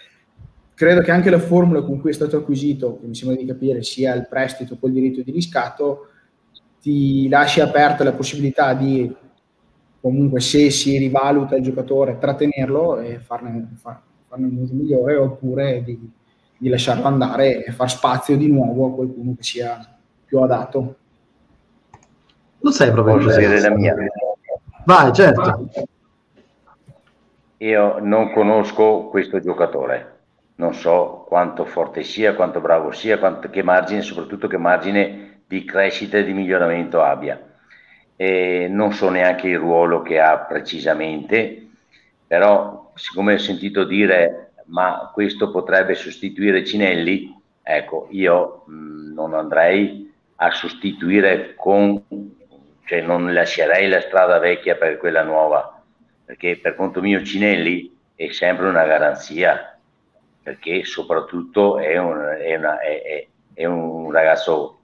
Credo 0.74 1.00
che 1.00 1.10
anche 1.10 1.30
la 1.30 1.38
formula 1.38 1.80
con 1.82 1.98
cui 2.00 2.10
è 2.10 2.14
stato 2.14 2.36
acquisito, 2.36 2.98
che 3.00 3.06
mi 3.06 3.14
sembra 3.14 3.36
di 3.36 3.46
capire 3.46 3.82
sia 3.82 4.14
il 4.14 4.26
prestito 4.28 4.76
col 4.78 4.92
diritto 4.92 5.22
di 5.22 5.30
riscatto, 5.30 6.08
ti 6.82 7.28
lasci 7.28 7.60
aperta 7.60 8.04
la 8.04 8.12
possibilità 8.12 8.74
di 8.74 9.10
comunque 10.06 10.38
se 10.38 10.70
si 10.70 10.96
rivaluta 10.98 11.56
il 11.56 11.64
giocatore 11.64 12.16
trattenerlo 12.16 13.00
e 13.00 13.18
farne, 13.18 13.70
far, 13.74 14.00
farne 14.28 14.46
un 14.46 14.58
uso 14.58 14.72
migliore 14.72 15.16
oppure 15.16 15.82
di, 15.82 15.98
di, 16.56 16.68
lasciarlo 16.68 17.06
andare 17.06 17.64
e 17.64 17.72
far 17.72 17.90
spazio 17.90 18.36
di 18.36 18.46
nuovo 18.46 18.86
a 18.86 18.94
qualcuno 18.94 19.34
che 19.36 19.42
sia 19.42 19.80
più 20.24 20.38
adatto. 20.38 20.94
Lo 22.60 22.70
sai 22.70 22.92
proprio 22.92 23.16
Posso 23.16 23.36
dire 23.36 23.60
la 23.60 23.70
mia? 23.70 23.96
Vai, 24.84 25.12
certo. 25.12 25.70
Io 27.56 27.98
non 27.98 28.32
conosco 28.32 29.08
questo 29.08 29.40
giocatore, 29.40 30.18
non 30.56 30.72
so 30.72 31.24
quanto 31.26 31.64
forte 31.64 32.04
sia, 32.04 32.36
quanto 32.36 32.60
bravo 32.60 32.92
sia, 32.92 33.18
quanto, 33.18 33.50
che 33.50 33.64
margine, 33.64 34.02
soprattutto 34.02 34.46
che 34.46 34.56
margine 34.56 35.40
di 35.48 35.64
crescita 35.64 36.18
e 36.18 36.24
di 36.24 36.32
miglioramento 36.32 37.02
abbia 37.02 37.55
eh, 38.16 38.66
non 38.68 38.92
so 38.92 39.10
neanche 39.10 39.48
il 39.48 39.58
ruolo 39.58 40.02
che 40.02 40.18
ha 40.18 40.38
precisamente, 40.38 41.68
però 42.26 42.90
siccome 42.94 43.34
ho 43.34 43.38
sentito 43.38 43.84
dire 43.84 44.46
ma 44.66 45.10
questo 45.12 45.50
potrebbe 45.50 45.94
sostituire 45.94 46.64
Cinelli, 46.64 47.34
ecco, 47.62 48.08
io 48.10 48.64
mh, 48.66 48.74
mm, 48.74 49.12
non 49.12 49.34
andrei 49.34 50.12
a 50.36 50.50
sostituire 50.50 51.54
con, 51.54 52.02
cioè 52.84 53.00
non 53.00 53.32
lascerei 53.32 53.88
la 53.88 54.00
strada 54.00 54.38
vecchia 54.38 54.76
per 54.76 54.98
quella 54.98 55.22
nuova, 55.22 55.82
perché 56.24 56.58
per 56.58 56.74
conto 56.74 57.00
mio 57.00 57.22
Cinelli 57.22 57.94
è 58.14 58.30
sempre 58.32 58.66
una 58.68 58.84
garanzia, 58.84 59.78
perché 60.42 60.84
soprattutto 60.84 61.78
è 61.78 61.96
un, 61.96 62.36
è 62.38 62.56
una, 62.56 62.80
è, 62.80 63.26
è 63.54 63.64
un 63.64 64.10
ragazzo 64.10 64.75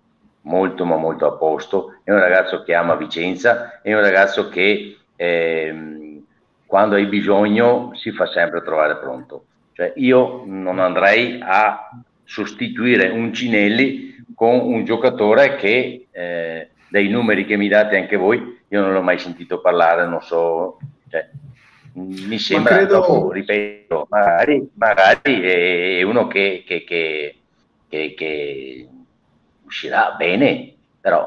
molto 0.43 0.85
ma 0.85 0.97
molto 0.97 1.27
a 1.27 1.33
posto, 1.33 1.99
è 2.05 2.11
un 2.11 2.19
ragazzo 2.19 2.63
che 2.63 2.75
ama 2.75 2.97
Vicenza, 2.97 3.81
è 3.83 3.95
un 3.95 4.01
ragazzo 4.01 4.49
che 4.49 4.97
eh, 5.17 6.23
quando 6.67 6.95
hai 6.97 7.07
bisogno 7.07 7.93
si 7.95 8.11
fa 8.13 8.27
sempre 8.27 8.63
trovare 8.63 8.97
pronto. 8.97 9.45
Cioè 9.73 9.93
io 9.97 10.43
non 10.47 10.79
andrei 10.79 11.39
a 11.43 11.91
sostituire 12.25 13.09
un 13.09 13.33
Cinelli 13.33 14.25
con 14.35 14.59
un 14.61 14.85
giocatore 14.85 15.57
che 15.57 16.07
eh, 16.11 16.69
dai 16.89 17.09
numeri 17.09 17.45
che 17.45 17.57
mi 17.57 17.69
date 17.69 17.97
anche 17.97 18.17
voi, 18.17 18.61
io 18.69 18.81
non 18.81 18.93
l'ho 18.93 19.03
mai 19.03 19.19
sentito 19.19 19.61
parlare, 19.61 20.07
non 20.07 20.23
so, 20.23 20.79
cioè, 21.09 21.29
mi 21.95 22.39
sembra, 22.39 22.77
credo... 22.77 23.01
dopo, 23.01 23.33
ripeto, 23.33 24.07
magari, 24.09 24.69
magari 24.75 25.43
è 25.43 26.03
uno 26.03 26.27
che, 26.27 26.65
che, 26.67 26.85
che, 26.85 27.35
che 27.89 28.89
uscirà 29.73 30.15
bene, 30.19 30.75
però, 31.01 31.27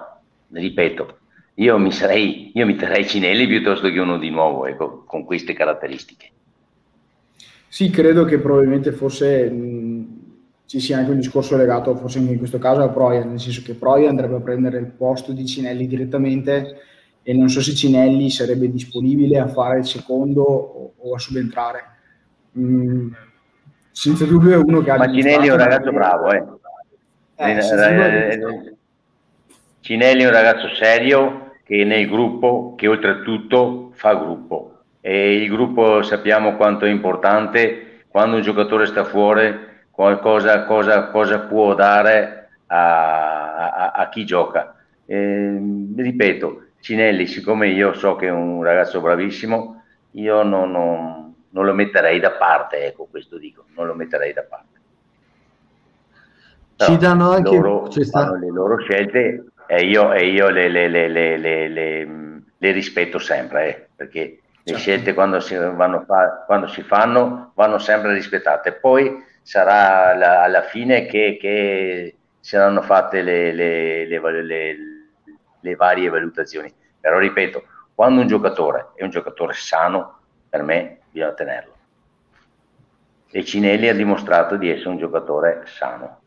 ripeto, 0.51 1.17
io 1.55 1.77
mi, 1.79 1.91
sarei, 1.91 2.51
io 2.53 2.65
mi 2.65 2.75
terrei 2.75 3.07
Cinelli 3.07 3.47
piuttosto 3.47 3.89
che 3.89 3.99
uno 3.99 4.19
di 4.19 4.29
nuovo, 4.29 4.67
ecco, 4.67 5.03
con 5.05 5.25
queste 5.25 5.53
caratteristiche. 5.53 6.29
Sì, 7.67 7.89
credo 7.89 8.23
che 8.23 8.37
probabilmente 8.37 8.91
forse 8.91 9.49
mh, 9.49 10.07
ci 10.65 10.79
sia 10.79 10.99
anche 10.99 11.11
un 11.11 11.17
discorso 11.17 11.57
legato, 11.57 11.95
forse 11.95 12.19
anche 12.19 12.33
in 12.33 12.37
questo 12.37 12.59
caso, 12.59 12.81
a 12.81 12.89
Proia, 12.89 13.25
nel 13.25 13.39
senso 13.39 13.63
che 13.63 13.73
Proia 13.73 14.09
andrebbe 14.09 14.35
a 14.35 14.41
prendere 14.41 14.77
il 14.77 14.85
posto 14.85 15.33
di 15.33 15.45
Cinelli 15.45 15.87
direttamente 15.87 16.81
e 17.23 17.33
non 17.33 17.49
so 17.49 17.59
se 17.61 17.73
Cinelli 17.73 18.29
sarebbe 18.29 18.69
disponibile 18.69 19.39
a 19.39 19.47
fare 19.47 19.79
il 19.79 19.85
secondo 19.85 20.43
o, 20.43 20.93
o 20.95 21.15
a 21.15 21.19
subentrare. 21.19 21.83
Mm, 22.57 23.11
senza 23.91 24.25
dubbio 24.25 24.51
è 24.51 24.57
uno 24.57 24.81
che 24.81 24.91
ha... 24.91 24.97
Ma 24.97 25.11
Cinelli 25.11 25.47
è 25.47 25.51
un 25.51 25.57
ragazzo 25.57 25.91
bravo, 25.91 26.31
eh. 26.31 26.54
Eh, 27.37 27.57
eh, 27.57 28.75
Cinelli 29.81 30.23
è 30.23 30.25
un 30.25 30.31
ragazzo 30.31 30.69
serio 30.75 31.57
che 31.63 31.83
nel 31.83 32.07
gruppo, 32.07 32.75
che 32.77 32.87
oltretutto 32.87 33.91
fa 33.93 34.15
gruppo 34.15 34.79
e 35.01 35.35
il 35.35 35.49
gruppo 35.49 36.01
sappiamo 36.01 36.55
quanto 36.55 36.85
è 36.85 36.89
importante 36.89 38.03
quando 38.07 38.37
un 38.37 38.41
giocatore 38.41 38.85
sta 38.85 39.03
fuori, 39.03 39.53
qualcosa 39.91 40.63
cosa, 40.63 41.07
cosa 41.07 41.41
può 41.41 41.75
dare 41.75 42.49
a, 42.67 43.55
a, 43.55 43.91
a 43.91 44.09
chi 44.09 44.25
gioca. 44.25 44.75
Eh, 45.05 45.59
ripeto, 45.95 46.63
Cinelli, 46.79 47.27
siccome 47.27 47.67
io 47.67 47.93
so 47.93 48.15
che 48.15 48.27
è 48.27 48.31
un 48.31 48.63
ragazzo 48.63 49.01
bravissimo, 49.01 49.83
io 50.11 50.43
non, 50.43 50.71
non, 50.71 51.35
non 51.49 51.65
lo 51.65 51.73
metterei 51.73 52.19
da 52.19 52.31
parte, 52.31 52.85
ecco 52.85 53.07
questo 53.11 53.37
dico, 53.37 53.65
non 53.75 53.87
lo 53.87 53.93
metterei 53.93 54.31
da 54.31 54.43
parte. 54.43 54.74
Ci 56.77 56.91
no, 56.91 56.97
danno 56.97 57.31
anche 57.31 57.57
loro 57.57 57.89
fanno 57.89 58.35
le 58.35 58.49
loro 58.49 58.77
scelte 58.77 59.45
e 59.65 59.85
io, 59.85 60.11
e 60.11 60.27
io 60.27 60.49
le, 60.49 60.67
le, 60.67 60.89
le, 60.89 61.07
le, 61.67 62.71
rispetto 62.71 63.17
sempre, 63.17 63.69
eh, 63.69 63.87
perché 63.95 64.19
le 64.19 64.39
certo. 64.63 64.81
scelte 64.81 65.13
quando 65.13 65.39
si, 65.39 65.55
fa, 65.55 66.43
quando 66.45 66.67
si, 66.67 66.81
fanno 66.81 67.53
vanno 67.55 67.77
sempre 67.77 68.11
rispettate. 68.13 68.73
Poi 68.73 69.23
sarà 69.41 70.13
la, 70.15 70.43
alla 70.43 70.63
fine 70.63 71.05
che, 71.05 71.37
che 71.39 72.13
saranno 72.41 72.81
fatte 72.81 73.21
le, 73.21 73.53
le 73.53 74.19
varie 75.75 76.09
valutazioni. 76.09 76.73
Però 76.99 77.17
ripeto, 77.17 77.63
quando 77.95 78.19
un 78.19 78.27
giocatore 78.27 78.89
è 78.95 79.03
un 79.03 79.11
giocatore 79.11 79.53
sano, 79.53 80.19
per 80.49 80.61
me 80.63 80.97
bisogna 81.09 81.31
tenerlo. 81.31 81.73
E 83.31 83.45
Cinelli 83.45 83.87
ha 83.87 83.95
dimostrato 83.95 84.57
di 84.57 84.69
essere 84.69 84.89
un 84.89 84.97
giocatore 84.97 85.61
sano. 85.65 86.19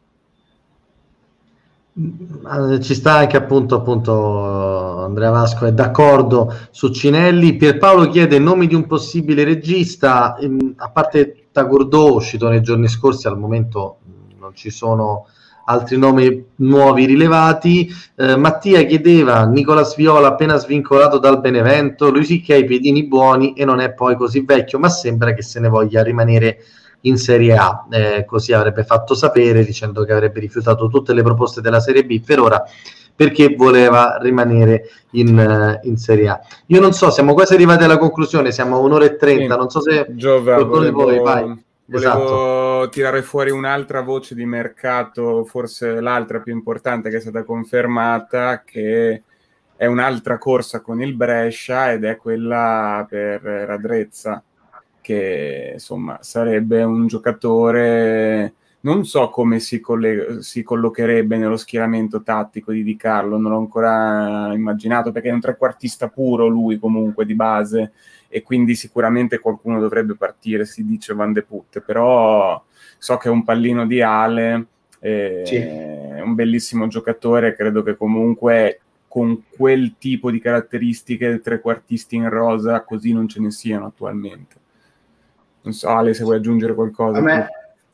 Eh, 2.01 2.81
ci 2.81 2.95
sta 2.95 3.17
anche 3.17 3.37
appunto, 3.37 3.75
appunto 3.75 5.03
Andrea 5.03 5.31
Vasco 5.31 5.67
è 5.67 5.73
d'accordo 5.73 6.55
su 6.71 6.91
Cinelli. 6.91 7.57
Pierpaolo 7.57 8.09
chiede 8.09 8.39
nomi 8.39 8.69
di 8.69 8.77
un 8.77 8.87
possibile 8.87 9.43
regista, 9.43 10.37
a 10.77 10.91
parte 10.91 11.49
Tagurdò 11.51 12.13
uscito 12.13 12.49
nei 12.49 12.63
giorni 12.63 12.87
scorsi, 12.87 13.27
al 13.27 13.37
momento 13.37 13.99
non 14.39 14.55
ci 14.55 14.71
sono 14.71 15.27
altri 15.65 15.99
nomi 15.99 16.45
nuovi 16.57 17.05
rilevati. 17.05 17.91
Eh, 18.15 18.37
Mattia 18.37 18.85
chiedeva 18.85 19.45
Nicola 19.45 19.83
Sviola 19.83 20.29
appena 20.29 20.57
svincolato 20.57 21.19
dal 21.19 21.41
Benevento, 21.41 22.11
lui 22.11 22.25
sì 22.25 22.41
che 22.41 22.55
ha 22.55 22.59
i 22.59 22.65
piedini 22.65 23.09
buoni 23.09 23.55
e 23.55 23.65
non 23.65 23.81
è 23.81 23.93
poi 23.93 24.15
così 24.15 24.43
vecchio, 24.43 24.79
ma 24.79 24.89
sembra 24.89 25.35
che 25.35 25.43
se 25.43 25.59
ne 25.59 25.69
voglia 25.69 26.05
rimanere 26.05 26.59
in 27.03 27.17
Serie 27.17 27.55
A, 27.57 27.87
eh, 27.91 28.25
così 28.25 28.53
avrebbe 28.53 28.85
fatto 28.85 29.15
sapere 29.15 29.65
dicendo 29.65 30.05
che 30.05 30.13
avrebbe 30.13 30.41
rifiutato 30.41 30.89
tutte 30.89 31.13
le 31.15 31.23
proposte 31.23 31.61
della 31.61 31.81
Serie 31.81 32.05
B 32.05 32.21
per 32.25 32.41
ora 32.41 32.65
perché 33.15 33.55
voleva 33.57 34.17
rimanere 34.21 34.91
in, 35.13 35.81
in 35.83 35.97
Serie 35.97 36.29
A. 36.29 36.41
Io 36.67 36.81
non 36.81 36.93
so, 36.93 37.11
siamo 37.11 37.35
quasi 37.35 37.55
arrivati 37.55 37.83
alla 37.83 37.99
conclusione, 37.99 38.53
siamo 38.53 38.77
a 38.77 38.79
un'ora 38.79 39.07
e 39.07 39.17
trenta, 39.17 39.55
sì. 39.55 39.59
non 39.59 39.71
so 39.71 39.81
se 39.81 40.07
Giova, 40.11 40.63
volevo, 40.63 41.03
voi 41.03 41.19
vai. 41.19 41.67
Volevo 41.91 42.77
esatto. 42.77 42.89
tirare 42.91 43.23
fuori 43.23 43.51
un'altra 43.51 44.03
voce 44.03 44.37
di 44.37 44.45
mercato, 44.45 45.45
forse 45.45 46.01
l'altra 46.01 46.39
più 46.39 46.53
importante 46.53 47.11
che 47.11 47.17
è 47.17 47.21
stata 47.21 47.43
confermata, 47.43 48.63
che 48.65 49.23
è 49.75 49.87
un'altra 49.87 50.39
corsa 50.39 50.81
con 50.81 51.03
il 51.03 51.15
Brescia 51.15 51.91
ed 51.91 52.05
è 52.05 52.17
quella 52.17 53.05
per 53.09 53.41
Radrezza 53.41 54.41
che 55.09 55.71
insomma 55.73 56.19
sarebbe 56.21 56.83
un 56.83 57.07
giocatore 57.07 58.53
non 58.81 59.07
so 59.07 59.31
come 59.31 59.59
si, 59.59 59.81
coll- 59.81 60.41
si, 60.41 60.63
collocherebbe 60.63 61.39
nello 61.39 61.57
schieramento 61.57 62.23
tattico 62.23 62.73
di 62.73 62.83
Di 62.83 62.95
Carlo, 62.95 63.39
non 63.39 63.51
l'ho 63.51 63.59
ancora 63.59 64.53
immaginato 64.53 65.11
perché 65.11 65.31
è 65.31 65.33
un 65.33 65.41
trequartista 65.41 66.09
puro 66.09 66.47
lui 66.47 66.79
comunque 66.79 67.25
di 67.25 67.35
base 67.35 67.93
e 68.29 68.43
quindi 68.43 68.75
sicuramente 68.75 69.39
qualcuno 69.39 69.81
dovrebbe 69.81 70.15
partire, 70.15 70.67
si 70.67 70.85
dice 70.85 71.15
Van 71.15 71.33
de 71.33 71.43
Putte, 71.43 71.81
però 71.81 72.63
so 72.99 73.17
che 73.17 73.29
è 73.29 73.33
un 73.33 73.45
pallino 73.45 73.87
di 73.87 74.03
Ale, 74.03 74.67
eh, 75.01 75.43
sì. 75.47 75.57
è 75.57 76.21
un 76.21 76.35
bellissimo 76.35 76.87
giocatore, 76.87 77.57
credo 77.57 77.83
che 77.83 77.97
comunque 77.97 78.81
con 79.09 79.45
quel 79.49 79.95
tipo 79.99 80.31
di 80.31 80.39
caratteristiche 80.39 81.41
trequartisti 81.41 82.15
in 82.15 82.29
rosa 82.29 82.85
così 82.85 83.15
non 83.15 83.27
ce 83.27 83.41
ne 83.41 83.51
siano 83.51 83.87
attualmente. 83.87 84.67
Non 85.69 85.77
so, 85.77 85.89
Ale, 85.89 86.15
se 86.15 86.25
vuoi 86.25 86.37
aggiungere 86.37 86.73
qualcosa. 86.73 87.19
A 87.19 87.21
me, 87.21 87.49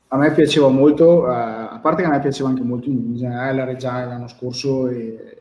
a 0.06 0.16
me 0.16 0.32
piaceva 0.32 0.68
molto, 0.68 1.22
uh, 1.22 1.26
a 1.26 1.80
parte 1.82 2.02
che 2.02 2.08
a 2.08 2.10
me 2.12 2.20
piaceva 2.20 2.48
anche 2.48 2.62
molto 2.62 2.88
in 2.88 3.16
generale 3.16 3.56
la 3.56 3.64
Reggiana 3.64 4.04
l'anno 4.04 4.28
scorso 4.28 4.86
e 4.86 5.38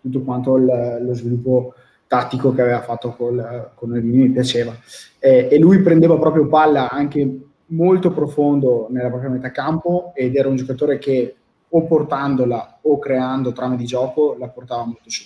tutto 0.00 0.22
quanto 0.22 0.56
il, 0.56 0.98
lo 1.02 1.12
sviluppo 1.12 1.74
tattico 2.06 2.54
che 2.54 2.62
aveva 2.62 2.80
fatto 2.80 3.10
col, 3.10 3.72
con 3.74 3.94
Elvini 3.94 4.28
mi 4.28 4.30
piaceva. 4.30 4.74
Eh, 5.18 5.48
e 5.50 5.58
lui 5.58 5.82
prendeva 5.82 6.16
proprio 6.18 6.46
palla 6.46 6.88
anche 6.88 7.40
molto 7.66 8.12
profondo 8.12 8.86
nella 8.90 9.08
propria 9.08 9.28
metà 9.28 9.50
campo 9.50 10.12
ed 10.14 10.36
era 10.36 10.48
un 10.48 10.56
giocatore 10.56 10.96
che 10.96 11.36
o 11.68 11.84
portandola 11.84 12.78
o 12.80 12.98
creando 12.98 13.52
trame 13.52 13.76
di 13.76 13.84
gioco 13.84 14.36
la 14.38 14.48
portava 14.48 14.86
molto 14.86 15.10
su. 15.10 15.24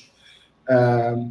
Eh, 0.67 1.29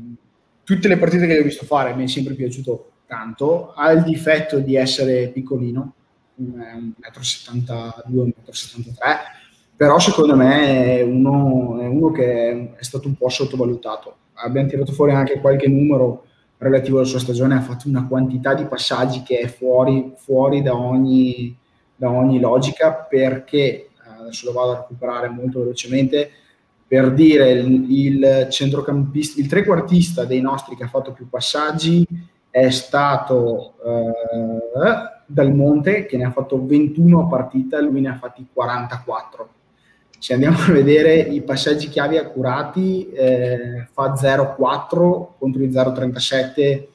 tutte 0.63 0.87
le 0.87 0.97
partite 0.97 1.27
che 1.27 1.35
gli 1.35 1.39
ho 1.39 1.43
visto 1.43 1.65
fare 1.65 1.93
mi 1.95 2.05
è 2.05 2.07
sempre 2.07 2.33
piaciuto 2.33 2.88
tanto, 3.09 3.73
ha 3.73 3.91
il 3.91 4.03
difetto 4.03 4.59
di 4.59 4.75
essere 4.75 5.29
piccolino, 5.29 5.93
1,72 6.39 8.03
m, 8.05 8.13
1,73 8.13 8.91
m, 8.91 9.17
però 9.75 9.97
secondo 9.97 10.35
me 10.35 10.97
è 10.97 11.01
uno, 11.01 11.79
è 11.79 11.87
uno 11.87 12.11
che 12.11 12.75
è 12.75 12.83
stato 12.83 13.07
un 13.07 13.15
po' 13.15 13.27
sottovalutato. 13.29 14.17
Abbiamo 14.33 14.69
tirato 14.69 14.91
fuori 14.91 15.13
anche 15.13 15.41
qualche 15.41 15.67
numero 15.67 16.25
relativo 16.57 16.97
alla 16.97 17.07
sua 17.07 17.19
stagione, 17.19 17.55
ha 17.55 17.61
fatto 17.61 17.89
una 17.89 18.05
quantità 18.05 18.53
di 18.53 18.65
passaggi 18.65 19.23
che 19.23 19.39
è 19.39 19.47
fuori, 19.47 20.13
fuori 20.15 20.61
da, 20.61 20.75
ogni, 20.75 21.57
da 21.95 22.11
ogni 22.11 22.39
logica 22.39 22.93
perché, 22.93 23.89
adesso 24.19 24.45
lo 24.45 24.51
vado 24.51 24.71
a 24.71 24.77
recuperare 24.81 25.29
molto 25.29 25.59
velocemente, 25.59 26.29
per 26.85 27.11
dire 27.13 27.51
il, 27.51 27.85
il 27.89 28.47
centrocampista, 28.51 29.39
il 29.39 29.47
trequartista 29.47 30.25
dei 30.25 30.41
nostri 30.41 30.75
che 30.75 30.83
ha 30.83 30.87
fatto 30.87 31.11
più 31.11 31.27
passaggi 31.27 32.05
è 32.49 32.69
stato 32.69 33.75
eh, 33.85 35.19
Dal 35.25 35.53
Monte 35.53 36.05
che 36.05 36.17
ne 36.17 36.25
ha 36.25 36.31
fatto 36.31 36.65
21 36.65 37.21
a 37.21 37.27
partita, 37.27 37.79
lui 37.79 38.01
ne 38.01 38.09
ha 38.09 38.17
fatti 38.17 38.47
44. 38.51 39.49
Se 40.17 40.33
andiamo 40.33 40.57
a 40.57 40.71
vedere 40.71 41.15
i 41.15 41.41
passaggi 41.41 41.87
chiavi 41.87 42.17
accurati, 42.17 43.09
eh, 43.11 43.87
fa 43.91 44.13
0,4 44.13 45.27
contro 45.37 45.63
i 45.63 45.69
0,37 45.69 46.87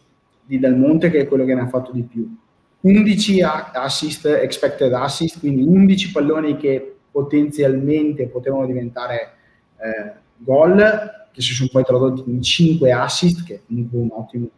di 0.44 0.58
Dal 0.58 0.76
Monte, 0.76 1.10
che 1.10 1.20
è 1.20 1.28
quello 1.28 1.44
che 1.44 1.54
ne 1.54 1.62
ha 1.62 1.68
fatto 1.68 1.92
di 1.92 2.02
più. 2.02 2.36
11 2.80 3.40
assist, 3.40 4.26
expected 4.26 4.92
assist, 4.92 5.38
quindi 5.38 5.62
11 5.62 6.12
palloni 6.12 6.56
che 6.58 6.96
potenzialmente 7.10 8.26
potevano 8.26 8.66
diventare 8.66 9.32
eh, 9.78 10.12
gol, 10.36 11.28
che 11.32 11.40
si 11.40 11.54
sono 11.54 11.70
poi 11.72 11.84
tradotti 11.84 12.24
in 12.26 12.42
5 12.42 12.92
assist, 12.92 13.44
che 13.44 13.54
è 13.54 13.60
comunque 13.66 13.98
un 13.98 14.08
ottimo 14.12 14.48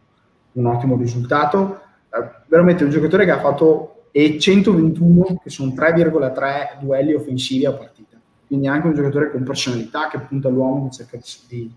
un 0.57 0.67
ottimo 0.67 0.97
risultato. 0.97 1.81
Eh, 2.11 2.45
veramente 2.47 2.85
un 2.85 2.91
giocatore 2.91 3.25
che 3.25 3.31
ha 3.31 3.41
fatto 3.41 4.09
e 4.11 4.39
121 4.39 5.41
che 5.43 5.51
sono 5.51 5.73
3,3 5.73 6.81
duelli 6.81 7.13
offensivi 7.13 7.67
a 7.67 7.73
partita. 7.73 8.17
Quindi 8.47 8.67
anche 8.67 8.87
un 8.87 8.95
giocatore 8.95 9.31
con 9.31 9.43
personalità 9.43 10.09
che 10.09 10.19
punta 10.21 10.49
all'uomo 10.49 10.87
e 10.87 10.91
cerca 10.91 11.19
di, 11.49 11.71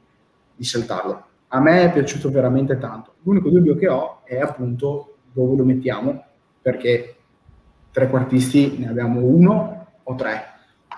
di 0.55 0.63
saltarlo. 0.63 1.25
A 1.49 1.59
me 1.59 1.83
è 1.83 1.91
piaciuto 1.91 2.29
veramente 2.29 2.77
tanto. 2.77 3.15
L'unico 3.23 3.49
dubbio 3.49 3.75
che 3.75 3.89
ho 3.89 4.21
è 4.23 4.39
appunto 4.39 5.15
dove 5.33 5.57
lo 5.57 5.65
mettiamo, 5.65 6.23
perché 6.61 7.15
tre 7.91 8.07
quartisti 8.07 8.77
ne 8.77 8.87
abbiamo 8.87 9.19
uno 9.21 9.87
o 10.03 10.15
tre. 10.15 10.43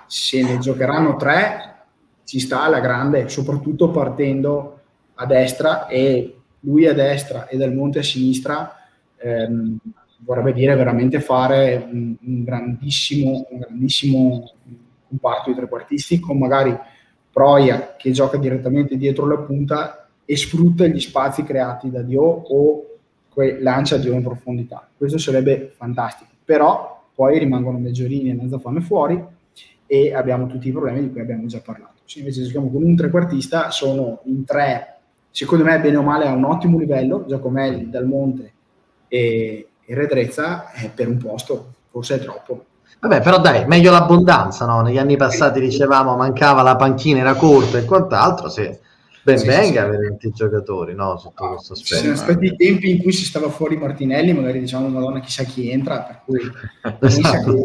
Se 0.06 0.44
ne 0.44 0.60
giocheranno 0.60 1.16
tre, 1.16 1.86
ci 2.24 2.40
sta 2.40 2.62
alla 2.64 2.82
grande, 2.82 3.30
soprattutto 3.30 3.90
partendo 3.90 4.80
a 5.16 5.26
destra 5.26 5.88
e 5.88 6.41
lui 6.62 6.88
a 6.88 6.94
destra 6.94 7.48
e 7.48 7.58
Del 7.58 7.74
Monte 7.74 8.00
a 8.00 8.04
sinistra, 8.04 8.76
ehm, 9.18 9.78
vorrebbe 10.20 10.54
dire 10.54 10.76
veramente 10.76 11.20
fare 11.20 11.88
un, 11.92 12.16
un, 12.22 12.44
grandissimo, 12.44 13.48
un 13.50 13.60
grandissimo 13.60 14.54
comparto 15.08 15.50
di 15.50 15.56
trequartisti 15.56 16.20
con 16.20 16.38
magari 16.38 16.78
Proia 17.32 17.96
che 17.98 18.12
gioca 18.12 18.38
direttamente 18.38 18.98
dietro 18.98 19.26
la 19.26 19.38
punta 19.38 20.10
e 20.26 20.36
sfrutta 20.36 20.86
gli 20.88 21.00
spazi 21.00 21.44
creati 21.44 21.90
da 21.90 22.02
Dio 22.02 22.22
o 22.22 22.86
que- 23.30 23.62
lancia 23.62 23.98
Dio 23.98 24.14
in 24.14 24.22
profondità. 24.22 24.86
Questo 24.98 25.18
sarebbe 25.18 25.72
fantastico, 25.76 26.32
però 26.44 27.06
poi 27.16 27.40
rimangono 27.40 27.78
Meggiorini 27.78 28.30
e 28.30 28.34
Nazzafame 28.34 28.82
fuori 28.82 29.24
e 29.86 30.14
abbiamo 30.14 30.48
tutti 30.48 30.68
i 30.68 30.72
problemi 30.72 31.02
di 31.02 31.12
cui 31.12 31.22
abbiamo 31.22 31.46
già 31.46 31.60
parlato. 31.60 32.02
Se 32.06 32.20
invece 32.20 32.44
giochiamo 32.44 32.70
con 32.70 32.84
un 32.84 32.96
trequartista 32.96 33.72
sono 33.72 34.22
in 34.26 34.44
tre 34.44 35.01
secondo 35.32 35.64
me 35.64 35.80
bene 35.80 35.98
o 35.98 36.04
male 36.04 36.28
a 36.28 36.34
un 36.34 36.44
ottimo 36.44 36.78
livello, 36.78 37.26
Giacomelli, 37.28 37.90
Dal 37.90 38.06
Monte 38.06 38.54
e, 39.08 39.70
e 39.84 39.96
Redrezza 39.96 40.72
è 40.72 40.90
per 40.90 41.08
un 41.08 41.18
posto, 41.18 41.74
forse 41.90 42.16
è 42.16 42.20
troppo. 42.20 42.66
Vabbè, 43.00 43.22
però 43.22 43.40
dai, 43.40 43.66
meglio 43.66 43.92
l'abbondanza, 43.92 44.66
no? 44.66 44.82
Negli 44.82 45.00
anni 45.00 45.18
passati 45.18 45.60
dicevamo 45.60 46.16
mancava 46.16 46.62
la 46.62 46.76
panchina, 46.76 47.20
era 47.20 47.34
corta 47.34 47.80
e 47.80 47.86
quant'altro, 47.86 48.48
se 48.48 48.80
ben 49.24 49.38
sì, 49.40 49.48
venga 49.48 49.82
sì, 49.82 49.88
avere 49.88 50.08
20 50.10 50.32
giocatori, 50.32 50.94
no? 50.94 51.18
Sotto 51.18 51.48
questo 51.48 51.74
aspetto. 51.74 51.96
Ci 51.96 52.04
sono 52.04 52.16
stati 52.16 52.46
i 52.46 52.56
tempi 52.56 52.92
in 52.92 53.02
cui 53.02 53.12
si 53.12 53.26
stava 53.26 53.50
fuori 53.50 53.78
Martinelli, 53.78 54.34
magari 54.34 54.60
diciamo, 54.60 54.88
madonna, 54.88 55.20
chissà 55.20 55.44
chi 55.44 55.72
entra, 55.72 56.02
per 56.02 56.22
cui... 56.26 56.40
esatto. 57.02 57.64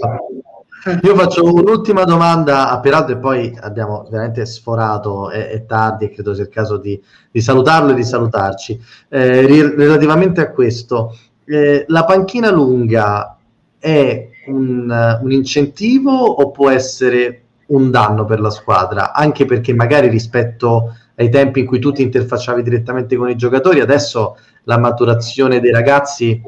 Io 1.02 1.16
faccio 1.16 1.42
un'ultima 1.42 2.04
domanda 2.04 2.70
a 2.70 2.78
Peraltro 2.78 3.14
e 3.14 3.18
poi 3.18 3.58
abbiamo 3.60 4.06
veramente 4.08 4.46
sforato, 4.46 5.30
è, 5.30 5.48
è 5.48 5.66
tardi 5.66 6.04
e 6.04 6.10
credo 6.10 6.32
sia 6.32 6.44
il 6.44 6.48
caso 6.48 6.76
di, 6.76 7.02
di 7.28 7.40
salutarlo 7.40 7.90
e 7.90 7.94
di 7.94 8.04
salutarci. 8.04 8.80
Eh, 9.08 9.46
relativamente 9.46 10.40
a 10.40 10.52
questo, 10.52 11.16
eh, 11.44 11.84
la 11.88 12.04
panchina 12.04 12.52
lunga 12.52 13.36
è 13.78 14.28
un, 14.46 15.18
un 15.22 15.32
incentivo 15.32 16.12
o 16.12 16.52
può 16.52 16.70
essere 16.70 17.42
un 17.66 17.90
danno 17.90 18.24
per 18.24 18.38
la 18.38 18.50
squadra? 18.50 19.12
Anche 19.12 19.44
perché 19.44 19.74
magari 19.74 20.06
rispetto 20.06 20.94
ai 21.16 21.30
tempi 21.30 21.60
in 21.60 21.66
cui 21.66 21.80
tu 21.80 21.90
ti 21.90 22.02
interfacciavi 22.02 22.62
direttamente 22.62 23.16
con 23.16 23.28
i 23.28 23.34
giocatori, 23.34 23.80
adesso 23.80 24.36
la 24.64 24.78
maturazione 24.78 25.58
dei 25.58 25.72
ragazzi 25.72 26.40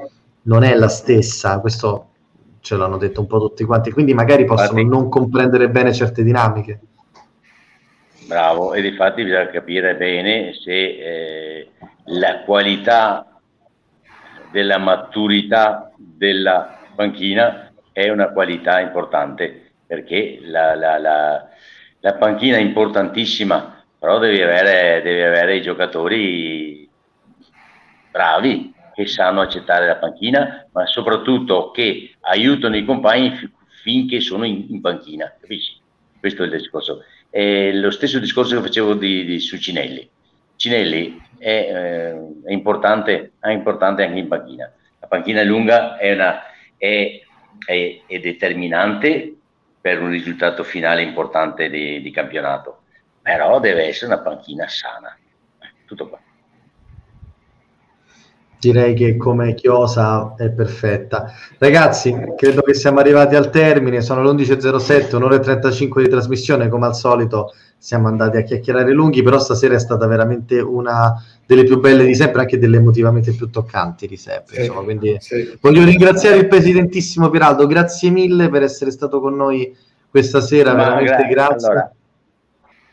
non 0.43 0.63
è 0.63 0.77
la 0.77 0.89
stessa. 0.89 1.59
Questo 1.59 2.08
ce 2.61 2.77
l'hanno 2.77 2.97
detto 2.99 3.21
un 3.21 3.27
po' 3.27 3.41
tutti 3.41 3.65
quanti, 3.65 3.91
quindi 3.91 4.15
magari 4.15 4.45
possono 4.45 4.81
infatti, 4.81 5.01
non 5.01 5.09
comprendere 5.09 5.69
bene 5.69 5.93
certe 5.93 6.23
dinamiche. 6.23 6.81
Bravo, 8.27 8.75
e 8.75 8.87
infatti 8.87 9.25
bisogna 9.25 9.49
capire 9.49 9.97
bene 9.97 10.53
se 10.53 10.73
eh, 10.73 11.71
la 12.05 12.43
qualità 12.45 13.41
della 14.51 14.79
maturità 14.79 15.93
della 15.97 16.79
panchina 16.95 17.73
è 17.93 18.11
una 18.11 18.29
qualità 18.31 18.81
importante, 18.81 19.73
perché 19.87 20.41
la, 20.43 20.75
la, 20.75 20.99
la, 20.99 21.49
la 22.01 22.15
panchina 22.15 22.59
è 22.59 22.61
importantissima, 22.61 23.83
però 23.99 24.19
devi 24.19 24.43
avere, 24.43 25.01
devi 25.03 25.23
avere 25.23 25.57
i 25.57 25.63
giocatori 25.63 26.89
bravi, 28.11 28.75
che 28.99 29.07
sanno 29.07 29.41
accettare 29.41 29.87
la 29.87 29.95
panchina, 29.95 30.67
ma 30.73 30.85
soprattutto 30.87 31.71
che 31.71 32.17
aiutano 32.23 32.77
i 32.77 32.85
compagni 32.85 33.31
f- 33.31 33.49
finché 33.81 34.19
sono 34.19 34.45
in, 34.45 34.67
in, 34.71 34.81
panchina, 34.81 35.33
capisci? 35.41 35.79
Questo 36.19 36.43
è 36.43 36.47
il 36.47 36.51
discorso. 36.51 37.05
È 37.31 37.71
lo 37.71 37.93
stesso 37.93 38.19
discorso 38.19 38.57
che 38.57 38.63
facevo 38.67 38.95
di, 38.95 39.25
di, 39.25 39.39
su 39.39 39.57
Cinelli. 39.57 40.11
Cinelli 40.57 41.17
è, 41.39 41.47
eh, 41.49 42.49
è, 42.49 42.53
importante, 42.53 43.35
è, 43.39 43.51
importante, 43.51 44.03
anche 44.03 44.19
in 44.19 44.27
panchina. 44.27 44.69
La 44.99 45.07
panchina 45.07 45.45
lunga 45.45 45.97
è, 45.97 46.13
una, 46.15 46.43
è, 46.77 47.23
determinante 48.21 49.33
per 49.81 50.03
un 50.03 50.11
risultato 50.11 50.65
finale 50.65 51.03
importante 51.03 51.71
di, 51.71 52.03
di 52.03 52.11
campionato, 52.11 52.81
però 53.23 53.61
deve 53.61 53.85
essere 53.85 54.13
una 54.13 54.23
panchina 54.23 54.67
sana. 54.67 55.17
Tutto 55.87 56.09
qua 56.09 56.19
direi 58.59 58.95
che 58.95 59.17
come 59.17 59.55
chiosa 59.55 60.35
è 60.37 60.51
perfetta. 60.51 61.33
Ragazzi, 61.59 62.15
credo 62.37 62.63
che 62.63 62.75
siamo 62.75 62.99
arrivati 62.99 63.37
al 63.37 63.51
termine, 63.51 64.01
sono 64.01 64.23
le 64.23 64.31
11.07, 64.31 65.17
un'ora 65.17 65.37
e 65.37 65.41
35 65.41 66.03
di 66.03 66.09
trasmissione, 66.09 66.69
come 66.69 66.87
al 66.87 66.97
solito 66.97 67.55
siamo 67.81 68.09
andati 68.09 68.37
a 68.37 68.43
chiacchierare 68.43 68.93
lunghi, 68.93 69.23
però 69.23 69.39
stasera 69.39 69.77
è 69.77 69.79
stata 69.79 70.07
veramente 70.09 70.59
una 70.59 71.15
delle 71.47 71.63
più 71.63 71.79
belle 71.79 72.05
di 72.05 72.15
sempre, 72.15 72.41
anche 72.41 72.59
delle 72.59 72.79
emotivamente 72.79 73.33
più 73.33 73.49
toccanti 73.49 74.09
di 74.09 74.17
sempre. 74.17 74.57
Sì, 74.57 74.61
insomma, 74.63 74.83
quindi 74.83 75.17
sì. 75.21 75.57
voglio 75.61 75.85
ringraziare 75.85 76.37
il 76.37 76.49
presidentissimo 76.49 77.31
Piraldo, 77.31 77.67
grazie 77.67 78.11
mille 78.11 78.49
per 78.49 78.65
essere 78.65 78.91
stato 78.91 79.21
con 79.21 79.37
noi 79.37 79.75
questa 80.11 80.41
sera, 80.41 80.75
Ma 80.75 80.85
veramente 80.85 81.29
gra- 81.29 81.47
grazie. 81.47 81.69
Allora, 81.69 81.93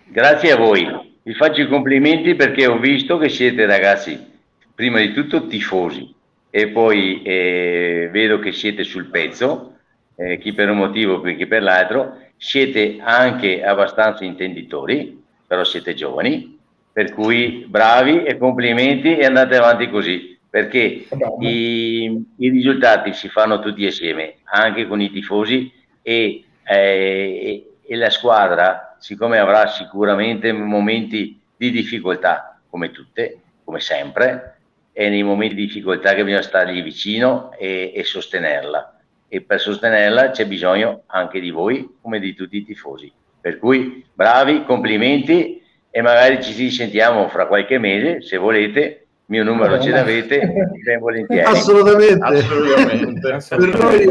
grazie 0.06 0.52
a 0.52 0.58
voi, 0.58 0.86
vi 1.24 1.34
faccio 1.34 1.62
i 1.62 1.68
complimenti 1.68 2.36
perché 2.36 2.68
ho 2.68 2.78
visto 2.78 3.18
che 3.18 3.30
siete 3.30 3.66
ragazzi 3.66 4.34
prima 4.76 5.00
di 5.00 5.14
tutto 5.14 5.48
tifosi 5.48 6.14
e 6.50 6.68
poi 6.68 7.22
eh, 7.24 8.10
vedo 8.12 8.40
che 8.40 8.52
siete 8.52 8.84
sul 8.84 9.06
pezzo 9.06 9.78
eh, 10.16 10.38
chi 10.38 10.54
per 10.54 10.70
un 10.70 10.78
motivo, 10.78 11.22
chi 11.22 11.46
per 11.48 11.64
l'altro, 11.64 12.18
siete 12.38 12.98
anche 13.00 13.64
abbastanza 13.64 14.24
intenditori, 14.24 15.22
però 15.48 15.64
siete 15.64 15.94
giovani, 15.94 16.58
per 16.92 17.14
cui 17.14 17.66
bravi 17.68 18.24
e 18.24 18.38
complimenti 18.38 19.18
e 19.18 19.26
andate 19.26 19.58
avanti 19.58 19.90
così, 19.90 20.38
perché 20.50 21.08
i, 21.40 22.26
i, 22.38 22.50
risultati 22.50 23.14
si 23.14 23.28
fanno 23.28 23.60
tutti 23.60 23.86
assieme, 23.86 24.36
anche 24.44 24.88
con 24.88 25.02
i 25.02 25.12
tifosi 25.12 25.72
e, 26.02 26.44
eh, 26.64 27.74
e 27.86 27.96
la 27.96 28.10
squadra, 28.10 28.96
siccome 29.00 29.38
avrà 29.38 29.68
sicuramente 29.68 30.52
momenti 30.54 31.40
di 31.58 31.72
difficoltà, 31.72 32.60
come 32.70 32.92
tutte, 32.92 33.40
come 33.64 33.80
sempre, 33.82 34.55
è 34.96 35.10
nei 35.10 35.24
momenti 35.24 35.56
di 35.56 35.66
difficoltà 35.66 36.14
che 36.14 36.24
bisogna 36.24 36.42
stargli 36.42 36.82
vicino 36.82 37.52
e, 37.58 37.92
e 37.94 38.04
sostenerla 38.06 38.96
e 39.28 39.42
per 39.42 39.60
sostenerla 39.60 40.30
c'è 40.30 40.48
bisogno 40.48 41.04
anche 41.08 41.42
di 41.42 41.50
voi 41.50 41.98
come 42.02 42.20
di 42.20 42.34
tutti 42.34 42.56
i 42.56 42.64
tifosi. 42.64 43.12
Per 43.42 43.60
cui 43.60 44.06
bravi, 44.14 44.64
complimenti 44.64 45.62
e 45.90 46.02
magari 46.02 46.42
ci 46.42 46.72
sentiamo 46.72 47.28
fra 47.28 47.46
qualche 47.48 47.78
mese, 47.78 48.22
se 48.22 48.38
volete, 48.38 49.05
mio 49.28 49.44
numero 49.44 49.80
ce 49.80 49.90
l'avete, 49.90 50.54
ben 50.84 51.00
volentieri. 51.00 51.42
Assolutamente. 51.42 52.24
Assolutamente. 52.24 53.26
per 53.58 53.76
noi 53.76 54.06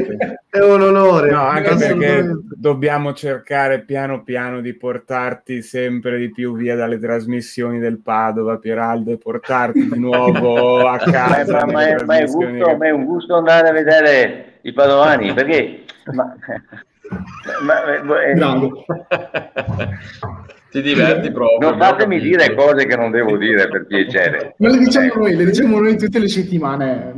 è 0.51 0.59
un 0.59 0.82
onore. 0.82 1.31
No, 1.31 1.43
anche 1.43 1.77
perché 1.77 2.24
dobbiamo 2.57 3.12
cercare 3.12 3.82
piano 3.82 4.24
piano 4.24 4.61
di 4.61 4.74
portarti 4.74 5.62
sempre 5.62 6.19
di 6.19 6.32
più 6.32 6.57
via 6.57 6.74
dalle 6.74 6.99
trasmissioni 6.99 7.78
del 7.78 8.01
Padova, 8.01 8.59
Pieraldo, 8.59 9.12
e 9.12 9.19
portarti 9.19 9.89
di 9.89 9.99
nuovo 9.99 10.89
a 10.89 10.99
casa. 10.99 11.65
ma, 11.65 11.73
ma, 11.73 11.86
è, 11.86 12.05
ma, 12.05 12.19
è 12.19 12.24
gusto, 12.24 12.77
ma, 12.77 12.86
è, 12.86 12.91
un 12.91 13.05
gusto 13.05 13.36
andare 13.36 13.69
a 13.69 13.73
vedere 13.73 14.59
i 14.62 14.73
padovani, 14.73 15.32
perché... 15.32 15.85
Ma, 16.12 16.35
ma, 17.62 17.85
eh, 18.23 18.35
ti 20.75 20.83
diverti 20.83 21.31
proprio. 21.31 21.71
Non 21.71 21.79
fatemi 21.79 22.19
dire 22.19 22.53
cose 22.53 22.85
che 22.87 22.97
non 22.97 23.13
devo 23.13 23.37
dire 23.37 23.69
per 23.69 23.87
piacere. 23.87 24.57
Ma 24.59 24.71
le 24.71 24.79
diciamo 24.79 25.07
ecco. 25.07 25.19
noi, 25.21 25.37
le 25.37 25.45
diciamo 25.45 25.79
noi 25.79 25.97
tutte 25.97 26.19
le 26.19 26.29
settimane. 26.29 27.15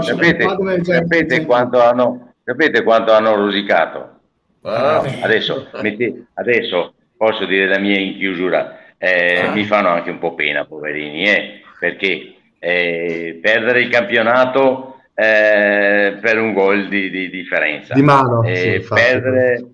Sapete, 0.00 0.46
sapete, 0.82 1.44
quanto 1.44 1.82
hanno, 1.82 2.32
sapete 2.42 2.82
quanto 2.82 3.12
hanno 3.12 3.34
rosicato? 3.34 4.20
Ah. 4.62 5.04
Adesso, 5.20 5.68
metti, 5.82 6.26
adesso 6.34 6.94
posso 7.18 7.44
dire 7.44 7.66
la 7.66 7.78
mia 7.78 7.98
in 7.98 8.16
chiusura. 8.16 8.78
Eh, 8.96 9.40
ah. 9.40 9.52
Mi 9.52 9.64
fanno 9.64 9.88
anche 9.88 10.08
un 10.08 10.18
po' 10.18 10.34
pena, 10.34 10.64
poverini, 10.64 11.24
eh, 11.24 11.60
perché 11.78 12.34
eh, 12.58 13.38
perdere 13.42 13.82
il 13.82 13.90
campionato 13.90 15.00
eh, 15.14 16.16
per 16.18 16.38
un 16.38 16.54
gol 16.54 16.88
di, 16.88 17.10
di 17.10 17.28
differenza. 17.28 17.92
Di 17.92 18.02
mano. 18.02 18.42
Eh, 18.42 18.80
sì, 18.80 18.88
perdere, 18.88 19.64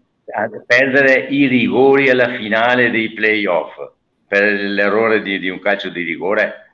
perdere, 0.67 1.27
i 1.29 1.47
rigori 1.47 2.11
alla 2.11 2.35
finale 2.37 2.91
dei 2.91 3.13
playoff 3.13 3.77
per 4.27 4.43
l'errore 4.43 5.23
di, 5.23 5.39
di 5.39 5.49
un 5.49 5.61
calcio 5.61 5.89
di 5.89 6.03
rigore, 6.03 6.73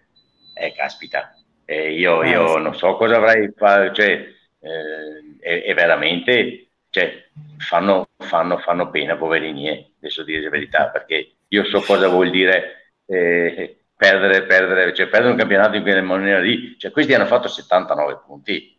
eh, 0.54 0.72
caspita. 0.72 1.36
Eh, 1.64 1.94
io, 1.94 2.22
io 2.24 2.56
non 2.58 2.74
so 2.74 2.96
cosa 2.96 3.16
avrei 3.16 3.52
fatto, 3.56 3.92
cioè, 3.92 4.26
eh, 4.60 5.36
è, 5.38 5.62
è, 5.64 5.74
veramente, 5.74 6.68
cioè, 6.90 7.28
fanno, 7.58 8.08
fanno, 8.16 8.58
fanno 8.58 8.90
pena, 8.90 9.16
poverini, 9.16 9.68
eh, 9.68 9.90
adesso 9.98 10.22
dire 10.24 10.42
la 10.42 10.50
verità, 10.50 10.88
perché 10.88 11.32
io 11.48 11.64
so 11.64 11.80
cosa 11.80 12.08
vuol 12.08 12.30
dire 12.30 12.94
eh, 13.06 13.76
perdere, 13.94 14.42
perdere, 14.44 14.94
cioè 14.94 15.06
perdere 15.06 15.32
un 15.32 15.38
campionato 15.38 15.76
in 15.76 15.82
quella 15.82 16.02
maniera 16.02 16.40
lì, 16.40 16.76
cioè 16.78 16.90
questi 16.90 17.14
hanno 17.14 17.26
fatto 17.26 17.48
79 17.48 18.20
punti. 18.26 18.76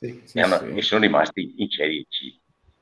Sì, 0.00 0.22
sì, 0.24 0.38
e, 0.38 0.42
hanno, 0.42 0.58
sì. 0.58 0.74
e, 0.74 0.82
sono 0.82 1.00
rimasti 1.02 1.54
in 1.58 1.68
Serie 1.68 2.06
C, 2.08 2.34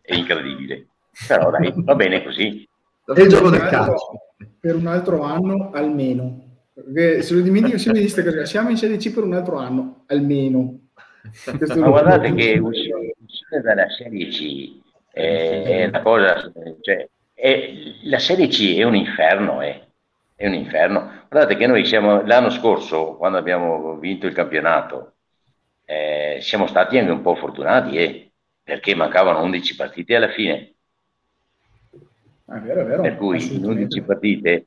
è 0.02 0.14
incredibile, 0.14 0.86
però 1.26 1.50
dai, 1.50 1.72
va 1.76 1.94
bene 1.94 2.22
così. 2.22 2.68
È 3.04 3.20
il 3.20 3.28
gioco 3.28 3.50
del 3.50 3.60
calcio. 3.60 4.32
Per 4.60 4.74
un 4.74 4.86
altro 4.86 5.22
anno 5.22 5.70
almeno, 5.72 6.64
perché 6.74 7.22
se 7.22 7.34
lo 7.34 7.40
dimentico 7.40 7.78
sempre 7.78 8.02
di 8.02 8.10
cose, 8.10 8.46
siamo 8.46 8.70
in 8.70 8.76
Serie 8.76 8.96
C 8.96 9.12
per 9.12 9.24
un 9.24 9.34
altro 9.34 9.56
anno 9.56 10.04
almeno. 10.06 10.80
Ma 11.76 11.88
guardate 11.88 12.32
che 12.34 12.58
uscire 12.58 13.60
dalla 13.62 13.88
Serie 13.90 14.28
C 14.28 14.80
è, 15.10 15.62
è 15.64 15.86
una 15.86 16.02
cosa, 16.02 16.52
cioè, 16.80 17.08
è, 17.34 17.72
la 18.04 18.18
Serie 18.18 18.48
C 18.48 18.76
è 18.76 18.82
un 18.82 18.94
inferno, 18.94 19.62
eh 19.62 19.86
è 20.36 20.46
un 20.46 20.54
inferno. 20.54 21.24
Guardate 21.28 21.56
che 21.56 21.66
noi 21.66 21.84
siamo 21.86 22.22
l'anno 22.22 22.50
scorso, 22.50 23.16
quando 23.16 23.38
abbiamo 23.38 23.96
vinto 23.96 24.26
il 24.26 24.34
campionato, 24.34 25.14
eh, 25.84 26.38
siamo 26.42 26.66
stati 26.66 26.98
anche 26.98 27.10
un 27.10 27.22
po' 27.22 27.34
fortunati, 27.34 27.96
eh, 27.96 28.30
perché 28.62 28.94
mancavano 28.94 29.42
11 29.42 29.74
partite 29.76 30.14
alla 30.14 30.28
fine. 30.28 30.74
È 32.46 32.58
vero, 32.58 32.82
è 32.82 32.84
vero. 32.84 33.02
Per 33.02 33.16
cui 33.16 33.54
in 33.54 33.64
11 33.64 34.02
partite, 34.02 34.66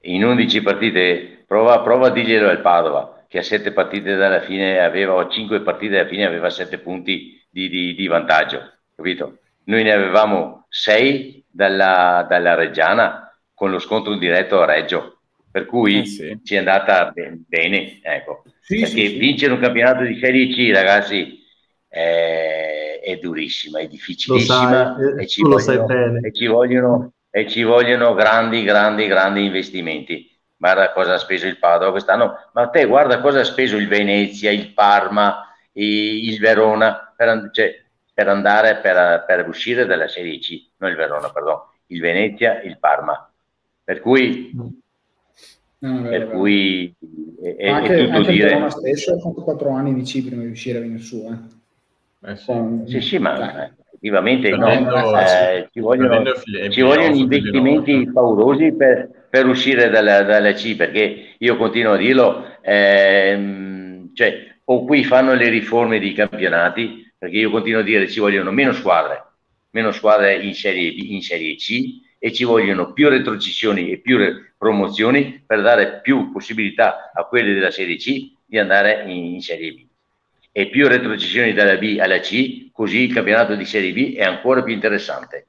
in 0.00 0.24
11 0.24 0.62
partite 0.62 1.44
prova, 1.46 1.80
prova 1.80 2.08
a 2.08 2.10
dirglielo 2.10 2.48
al 2.48 2.60
Padova, 2.60 3.24
che 3.28 3.38
a 3.38 3.42
7 3.42 3.72
partite 3.72 4.16
dalla 4.16 4.40
fine 4.40 4.80
aveva, 4.80 5.14
o 5.14 5.28
5 5.28 5.60
partite 5.60 6.00
alla 6.00 6.08
fine 6.08 6.24
aveva 6.24 6.50
7 6.50 6.78
punti 6.78 7.40
di, 7.48 7.68
di, 7.68 7.94
di 7.94 8.06
vantaggio, 8.08 8.72
capito? 8.96 9.38
Noi 9.64 9.84
ne 9.84 9.92
avevamo 9.92 10.66
6 10.68 11.44
dalla, 11.48 12.26
dalla 12.28 12.54
Reggiana 12.54 13.32
con 13.54 13.70
lo 13.70 13.78
scontro 13.78 14.16
diretto 14.16 14.60
a 14.60 14.66
Reggio, 14.66 15.20
per 15.50 15.66
cui 15.66 16.00
eh 16.00 16.06
sì. 16.06 16.40
ci 16.42 16.54
è 16.56 16.58
andata 16.58 17.12
bene, 17.14 18.00
ecco. 18.02 18.42
Sì, 18.58 18.80
perché 18.80 19.06
sì, 19.06 19.18
vincere 19.18 19.52
un 19.52 19.60
campionato 19.60 20.02
di 20.02 20.18
Serie 20.18 20.48
C, 20.48 20.72
ragazzi, 20.72 21.43
è, 21.94 23.00
è 23.00 23.16
durissima, 23.18 23.78
è 23.78 23.86
difficilissima 23.86 24.96
sai, 24.98 25.22
e, 25.22 25.26
ci 25.28 25.42
vogliono, 25.42 26.18
e, 26.20 26.32
ci 26.32 26.46
vogliono, 26.46 27.12
e 27.30 27.48
ci 27.48 27.62
vogliono 27.62 28.14
grandi, 28.14 28.64
grandi, 28.64 29.06
grandi 29.06 29.44
investimenti. 29.44 30.28
Guarda 30.56 30.90
cosa 30.92 31.14
ha 31.14 31.18
speso 31.18 31.46
il 31.46 31.58
Padova 31.58 31.92
quest'anno, 31.92 32.50
ma 32.52 32.66
te 32.68 32.86
guarda 32.86 33.20
cosa 33.20 33.40
ha 33.40 33.44
speso 33.44 33.76
il 33.76 33.86
Venezia, 33.86 34.50
il 34.50 34.72
Parma, 34.72 35.54
il 35.72 36.38
Verona 36.40 37.12
per, 37.16 37.50
cioè, 37.52 37.80
per 38.12 38.28
andare 38.28 38.78
per, 38.78 39.24
per 39.24 39.46
uscire 39.46 39.86
dalla 39.86 40.08
Serie 40.08 40.38
C, 40.40 40.70
non 40.78 40.90
il 40.90 40.96
Verona, 40.96 41.30
perdono, 41.30 41.74
il 41.86 42.00
Venezia, 42.00 42.60
il 42.62 42.78
Parma 42.78 43.30
per 43.84 44.00
cui, 44.00 44.50
no, 44.54 44.72
per 45.78 46.26
vero, 46.26 46.30
cui 46.30 46.92
è, 47.40 47.56
è, 47.56 47.68
anche, 47.68 47.94
è 47.94 48.04
tutto 48.04 48.16
anche 48.16 48.32
dire. 48.32 48.52
Roma 48.54 48.70
stesso 48.70 49.12
ha 49.12 49.18
fatto 49.18 49.42
4 49.42 49.70
anni 49.70 49.94
di 49.94 50.02
C 50.02 50.24
prima 50.24 50.40
di 50.40 50.46
riuscire 50.46 50.78
a 50.78 50.80
venire 50.80 51.02
su. 51.02 51.28
Eh. 51.30 51.62
Eh 52.26 52.36
sì. 52.36 52.46
Con, 52.46 52.84
sì, 52.86 53.00
sì, 53.00 53.18
ma 53.18 53.72
effettivamente 54.04 54.50
no, 54.50 54.68
eh, 54.68 55.68
ci 55.72 55.80
vogliono, 55.80 56.22
ci 56.70 56.80
vogliono 56.80 57.14
investimenti 57.14 58.10
paurosi 58.12 58.72
per, 58.74 59.26
per 59.28 59.46
uscire 59.46 59.88
dalla, 59.88 60.22
dalla, 60.22 60.52
C, 60.52 60.76
perché 60.76 61.34
io 61.38 61.56
continuo 61.56 61.92
a 61.92 61.96
dirlo, 61.96 62.58
ehm, 62.62 64.12
cioè, 64.14 64.54
o 64.64 64.84
qui 64.84 65.04
fanno 65.04 65.34
le 65.34 65.48
riforme 65.48 65.98
di 65.98 66.12
campionati, 66.12 67.10
perché 67.16 67.36
io 67.36 67.50
continuo 67.50 67.80
a 67.80 67.84
dire 67.84 68.08
ci 68.08 68.20
vogliono 68.20 68.50
meno 68.50 68.72
squadre, 68.72 69.22
meno 69.70 69.90
squadre 69.92 70.36
in 70.36 70.54
serie, 70.54 70.88
in 70.88 71.22
serie 71.22 71.56
C, 71.56 72.02
e 72.18 72.32
ci 72.32 72.44
vogliono 72.44 72.94
più 72.94 73.10
retrocessioni 73.10 73.90
e 73.90 73.98
più 73.98 74.18
promozioni 74.56 75.42
per 75.46 75.60
dare 75.60 76.00
più 76.00 76.32
possibilità 76.32 77.10
a 77.12 77.24
quelli 77.24 77.52
della 77.52 77.70
Serie 77.70 77.96
C 77.96 78.32
di 78.46 78.58
andare 78.58 79.04
in, 79.06 79.34
in 79.34 79.40
Serie 79.42 79.72
B. 79.72 79.86
E 80.56 80.68
più 80.68 80.86
retrocessioni 80.86 81.52
dalla 81.52 81.76
B 81.76 81.98
alla 81.98 82.20
C, 82.20 82.70
così 82.70 83.00
il 83.00 83.12
campionato 83.12 83.56
di 83.56 83.64
Serie 83.64 83.92
B 83.92 84.14
è 84.14 84.22
ancora 84.22 84.62
più 84.62 84.72
interessante. 84.72 85.48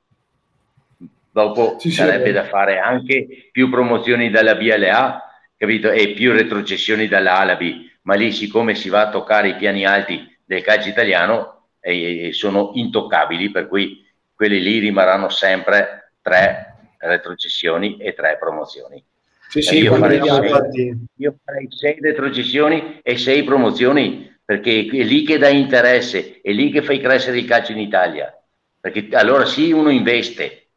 Dopo 1.32 1.78
ci 1.80 1.92
sarebbe 1.92 2.32
da 2.32 2.46
fare 2.46 2.80
anche 2.80 3.50
più 3.52 3.70
promozioni 3.70 4.32
dalla 4.32 4.56
B 4.56 4.68
alla 4.74 4.98
A, 4.98 5.22
capito? 5.56 5.92
E 5.92 6.14
più 6.14 6.32
retrocessioni 6.32 7.08
dalla 7.08 7.36
A 7.36 7.42
alla 7.42 7.56
B. 7.56 7.88
Ma 8.02 8.16
lì, 8.16 8.32
siccome 8.32 8.74
si 8.74 8.90
va 8.90 9.02
a 9.02 9.10
toccare 9.12 9.50
i 9.50 9.56
piani 9.58 9.86
alti 9.86 10.28
del 10.44 10.64
calcio 10.64 10.90
italiano, 10.90 11.68
eh, 11.82 12.32
sono 12.34 12.72
intoccabili, 12.74 13.52
per 13.52 13.68
cui 13.68 14.04
quelli 14.34 14.60
lì 14.60 14.80
rimarranno 14.80 15.30
sempre 15.30 16.14
tre 16.24 16.78
retrocessioni 16.98 17.98
e 17.98 18.16
tre 18.16 18.38
promozioni. 18.40 19.04
Sì, 19.50 19.62
sì, 19.62 19.84
io, 19.84 19.96
farei 19.96 20.20
sei, 20.20 20.98
io, 21.18 21.36
farei 21.46 21.68
sei, 21.70 21.98
retrocessioni 22.02 23.02
e 23.04 23.18
sei 23.18 23.44
promozioni 23.44 24.35
perché 24.46 24.88
è 24.92 25.04
lì 25.04 25.24
che 25.24 25.38
dà 25.38 25.50
interesse, 25.50 26.40
è 26.42 26.52
lì 26.52 26.70
che 26.70 26.84
fai 26.84 27.00
crescere 27.00 27.40
il 27.40 27.46
calcio 27.46 27.72
in 27.72 27.80
Italia. 27.80 28.32
Perché 28.80 29.08
allora 29.12 29.46
sì, 29.46 29.72
uno 29.72 29.90
investe 29.90 30.68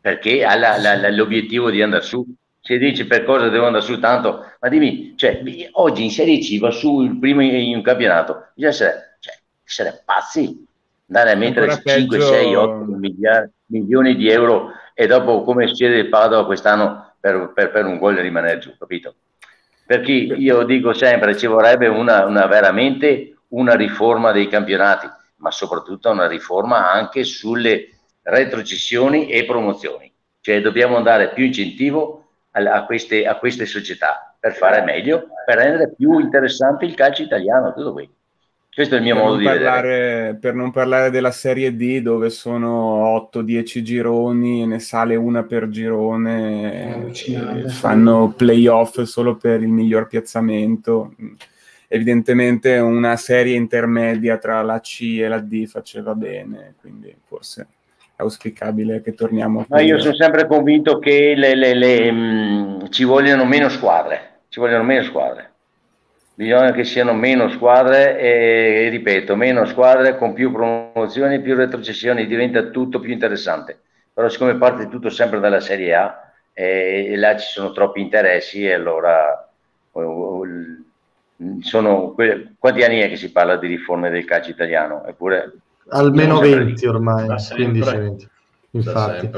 perché 0.00 0.44
ha 0.44 0.56
la, 0.56 0.78
la, 0.78 0.96
la, 0.96 1.10
l'obiettivo 1.10 1.70
di 1.70 1.82
andare 1.82 2.02
su. 2.02 2.24
Si 2.62 2.78
dice 2.78 3.06
per 3.06 3.24
cosa 3.24 3.48
devo 3.48 3.66
andare 3.66 3.84
su 3.84 3.98
tanto, 3.98 4.44
ma 4.60 4.68
dimmi, 4.68 5.14
cioè, 5.16 5.42
oggi 5.72 6.04
in 6.04 6.10
Serie 6.10 6.38
C 6.38 6.58
va 6.58 6.70
su 6.70 7.02
il 7.02 7.18
primo 7.18 7.42
in 7.42 7.76
un 7.76 7.82
campionato, 7.82 8.48
bisogna 8.54 8.72
essere, 8.72 9.16
cioè, 9.20 9.34
essere 9.64 10.02
pazzi, 10.04 10.66
andare 11.08 11.32
a 11.32 11.36
mettere 11.36 11.82
5, 11.84 12.20
6, 12.20 12.54
8 12.54 12.84
miliardi 12.92 13.52
milioni 13.70 14.16
di 14.16 14.28
euro 14.28 14.72
e 14.94 15.06
dopo 15.06 15.42
come 15.42 15.68
succede 15.68 15.96
il 15.96 16.08
Padova 16.08 16.44
quest'anno 16.44 17.14
per, 17.18 17.52
per, 17.54 17.70
per 17.70 17.86
un 17.86 17.98
gol 17.98 18.16
rimanere 18.16 18.58
giù, 18.58 18.76
capito? 18.76 19.14
Perché 19.90 20.12
io 20.12 20.62
dico 20.62 20.92
sempre 20.92 21.36
ci 21.36 21.48
vorrebbe 21.48 21.88
una, 21.88 22.24
una, 22.24 22.46
veramente 22.46 23.38
una 23.48 23.74
riforma 23.74 24.30
dei 24.30 24.46
campionati, 24.46 25.08
ma 25.38 25.50
soprattutto 25.50 26.08
una 26.10 26.28
riforma 26.28 26.92
anche 26.92 27.24
sulle 27.24 27.88
retrocessioni 28.22 29.28
e 29.30 29.44
promozioni. 29.44 30.14
Cioè 30.40 30.60
dobbiamo 30.60 31.02
dare 31.02 31.32
più 31.32 31.44
incentivo 31.44 32.28
a, 32.52 32.60
a, 32.72 32.84
queste, 32.84 33.26
a 33.26 33.34
queste 33.34 33.66
società 33.66 34.36
per 34.38 34.52
fare 34.54 34.80
meglio, 34.82 35.26
per 35.44 35.56
rendere 35.56 35.92
più 35.92 36.20
interessante 36.20 36.84
il 36.84 36.94
calcio 36.94 37.22
italiano, 37.22 37.72
tutto 37.72 37.92
qui. 37.92 38.08
Questo 38.72 38.94
è 38.94 38.98
il 38.98 39.04
mio 39.04 39.14
per 39.14 39.24
modo 39.24 39.36
di 39.36 39.44
parlare, 39.44 39.88
vedere. 39.88 40.34
Per 40.36 40.54
non 40.54 40.70
parlare 40.70 41.10
della 41.10 41.32
Serie 41.32 41.74
D, 41.74 42.00
dove 42.00 42.30
sono 42.30 43.28
8-10 43.34 43.82
gironi, 43.82 44.64
ne 44.64 44.78
sale 44.78 45.16
una 45.16 45.42
per 45.42 45.68
girone, 45.68 47.10
eh, 47.10 47.68
fanno 47.68 48.32
playoff 48.36 49.02
solo 49.02 49.34
per 49.36 49.60
il 49.60 49.68
miglior 49.68 50.06
piazzamento. 50.06 51.14
Evidentemente 51.88 52.78
una 52.78 53.16
serie 53.16 53.56
intermedia 53.56 54.38
tra 54.38 54.62
la 54.62 54.78
C 54.78 55.18
e 55.20 55.26
la 55.26 55.40
D 55.40 55.66
faceva 55.66 56.14
bene, 56.14 56.74
quindi 56.80 57.12
forse 57.26 57.66
è 58.14 58.22
auspicabile 58.22 59.02
che 59.02 59.14
torniamo. 59.14 59.66
Ma 59.68 59.80
io 59.80 59.98
sono 59.98 60.14
sempre 60.14 60.46
convinto 60.46 61.00
che 61.00 61.34
le, 61.36 61.56
le, 61.56 61.74
le, 61.74 62.12
mh, 62.12 62.16
mm, 62.16 62.86
ci 62.90 63.02
vogliono 63.02 63.44
meno 63.44 63.68
squadre, 63.68 64.42
ci 64.48 64.60
vogliono 64.60 64.84
meno 64.84 65.02
squadre 65.02 65.49
bisogna 66.40 66.72
che 66.72 66.84
siano 66.84 67.12
meno 67.12 67.50
squadre 67.50 68.18
e, 68.18 68.88
ripeto, 68.88 69.36
meno 69.36 69.66
squadre 69.66 70.16
con 70.16 70.32
più 70.32 70.50
promozioni, 70.50 71.42
più 71.42 71.54
retrocessioni, 71.54 72.26
diventa 72.26 72.70
tutto 72.70 72.98
più 72.98 73.12
interessante. 73.12 73.78
Però 74.14 74.26
siccome 74.30 74.56
parte 74.56 74.88
tutto 74.88 75.10
sempre 75.10 75.38
dalla 75.38 75.60
Serie 75.60 75.94
A 75.94 76.32
e, 76.54 77.08
e 77.10 77.16
là 77.16 77.36
ci 77.36 77.46
sono 77.46 77.72
troppi 77.72 78.00
interessi 78.00 78.64
e 78.64 78.72
allora 78.72 79.46
sono 81.60 82.14
quanti 82.58 82.82
anni 82.84 83.00
è 83.00 83.08
che 83.10 83.16
si 83.16 83.32
parla 83.32 83.56
di 83.56 83.66
riforme 83.66 84.08
del 84.08 84.24
calcio 84.24 84.50
italiano? 84.50 85.04
Eppure 85.04 85.52
almeno 85.88 86.38
20 86.38 86.86
ormai, 86.86 87.26
15-20. 87.28 88.26
Infatti. 88.70 89.30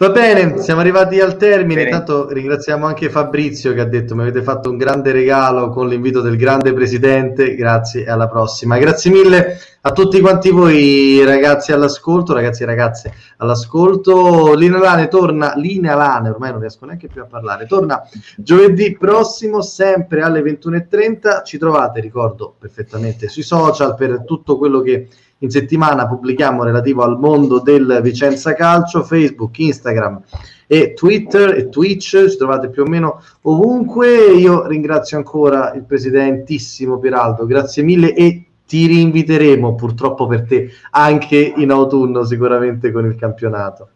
Va 0.00 0.10
bene, 0.10 0.58
siamo 0.58 0.78
arrivati 0.80 1.18
al 1.18 1.36
termine. 1.36 1.82
Bene. 1.82 1.96
Intanto 1.96 2.28
ringraziamo 2.28 2.86
anche 2.86 3.10
Fabrizio 3.10 3.72
che 3.72 3.80
ha 3.80 3.84
detto 3.84 4.14
mi 4.14 4.20
avete 4.22 4.42
fatto 4.42 4.70
un 4.70 4.76
grande 4.76 5.10
regalo 5.10 5.70
con 5.70 5.88
l'invito 5.88 6.20
del 6.20 6.36
grande 6.36 6.72
presidente. 6.72 7.56
Grazie 7.56 8.04
e 8.04 8.08
alla 8.08 8.28
prossima. 8.28 8.78
Grazie 8.78 9.10
mille 9.10 9.58
a 9.80 9.90
tutti 9.90 10.20
quanti 10.20 10.50
voi 10.50 11.24
ragazzi 11.24 11.72
all'ascolto, 11.72 12.32
ragazzi 12.32 12.62
e 12.62 12.66
ragazze 12.66 13.12
all'ascolto. 13.38 14.54
Linea 14.54 14.78
Lane 14.78 15.08
torna, 15.08 15.54
Linea 15.56 15.96
Lane, 15.96 16.28
ormai 16.28 16.52
non 16.52 16.60
riesco 16.60 16.86
neanche 16.86 17.08
più 17.08 17.22
a 17.22 17.26
parlare, 17.26 17.66
torna 17.66 18.00
giovedì 18.36 18.96
prossimo 18.96 19.62
sempre 19.62 20.22
alle 20.22 20.42
21.30. 20.42 21.42
Ci 21.44 21.58
trovate, 21.58 22.00
ricordo 22.00 22.54
perfettamente, 22.56 23.26
sui 23.26 23.42
social 23.42 23.96
per 23.96 24.22
tutto 24.24 24.58
quello 24.58 24.80
che 24.80 25.08
in 25.38 25.50
settimana 25.50 26.06
pubblichiamo 26.06 26.64
relativo 26.64 27.02
al 27.02 27.18
mondo 27.18 27.60
del 27.60 28.00
Vicenza 28.02 28.54
Calcio, 28.54 29.04
Facebook, 29.04 29.58
Instagram 29.58 30.22
e 30.66 30.94
Twitter 30.94 31.56
e 31.56 31.68
Twitch, 31.68 32.28
ci 32.28 32.36
trovate 32.36 32.68
più 32.68 32.82
o 32.82 32.86
meno 32.86 33.22
ovunque. 33.42 34.32
Io 34.32 34.66
ringrazio 34.66 35.16
ancora 35.16 35.72
il 35.74 35.84
presidentissimo 35.84 36.98
Piraldo, 36.98 37.46
grazie 37.46 37.82
mille 37.82 38.14
e 38.14 38.44
ti 38.66 38.86
rinviteremo 38.86 39.74
purtroppo 39.74 40.26
per 40.26 40.44
te 40.44 40.70
anche 40.90 41.54
in 41.56 41.70
autunno 41.70 42.24
sicuramente 42.24 42.92
con 42.92 43.06
il 43.06 43.16
campionato. 43.16 43.88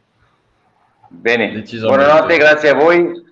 Bene, 1.08 1.62
buonanotte, 1.80 2.36
grazie 2.38 2.68
a 2.70 2.74
voi. 2.74 3.30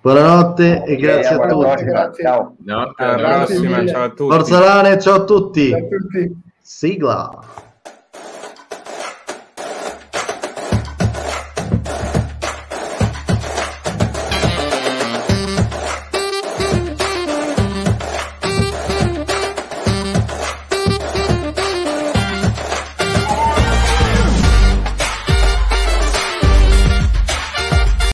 Buonanotte 0.00 0.84
e 0.84 0.96
grazie 0.96 1.34
a 1.34 1.46
tutti. 1.46 1.84
Grazie. 1.84 2.22
Ciao. 2.22 2.54
No, 2.64 2.92
alla 2.96 3.44
prossima, 3.44 3.86
ciao 3.86 4.04
a 4.04 4.08
tutti. 4.10 4.30
Forza 4.30 4.60
Lane, 4.60 5.00
ciao 5.00 5.14
a 5.16 5.24
tutti. 5.24 5.68
Ciao 5.68 5.78
a 5.78 5.88
tutti. 5.88 6.44
Sigla. 6.66 7.40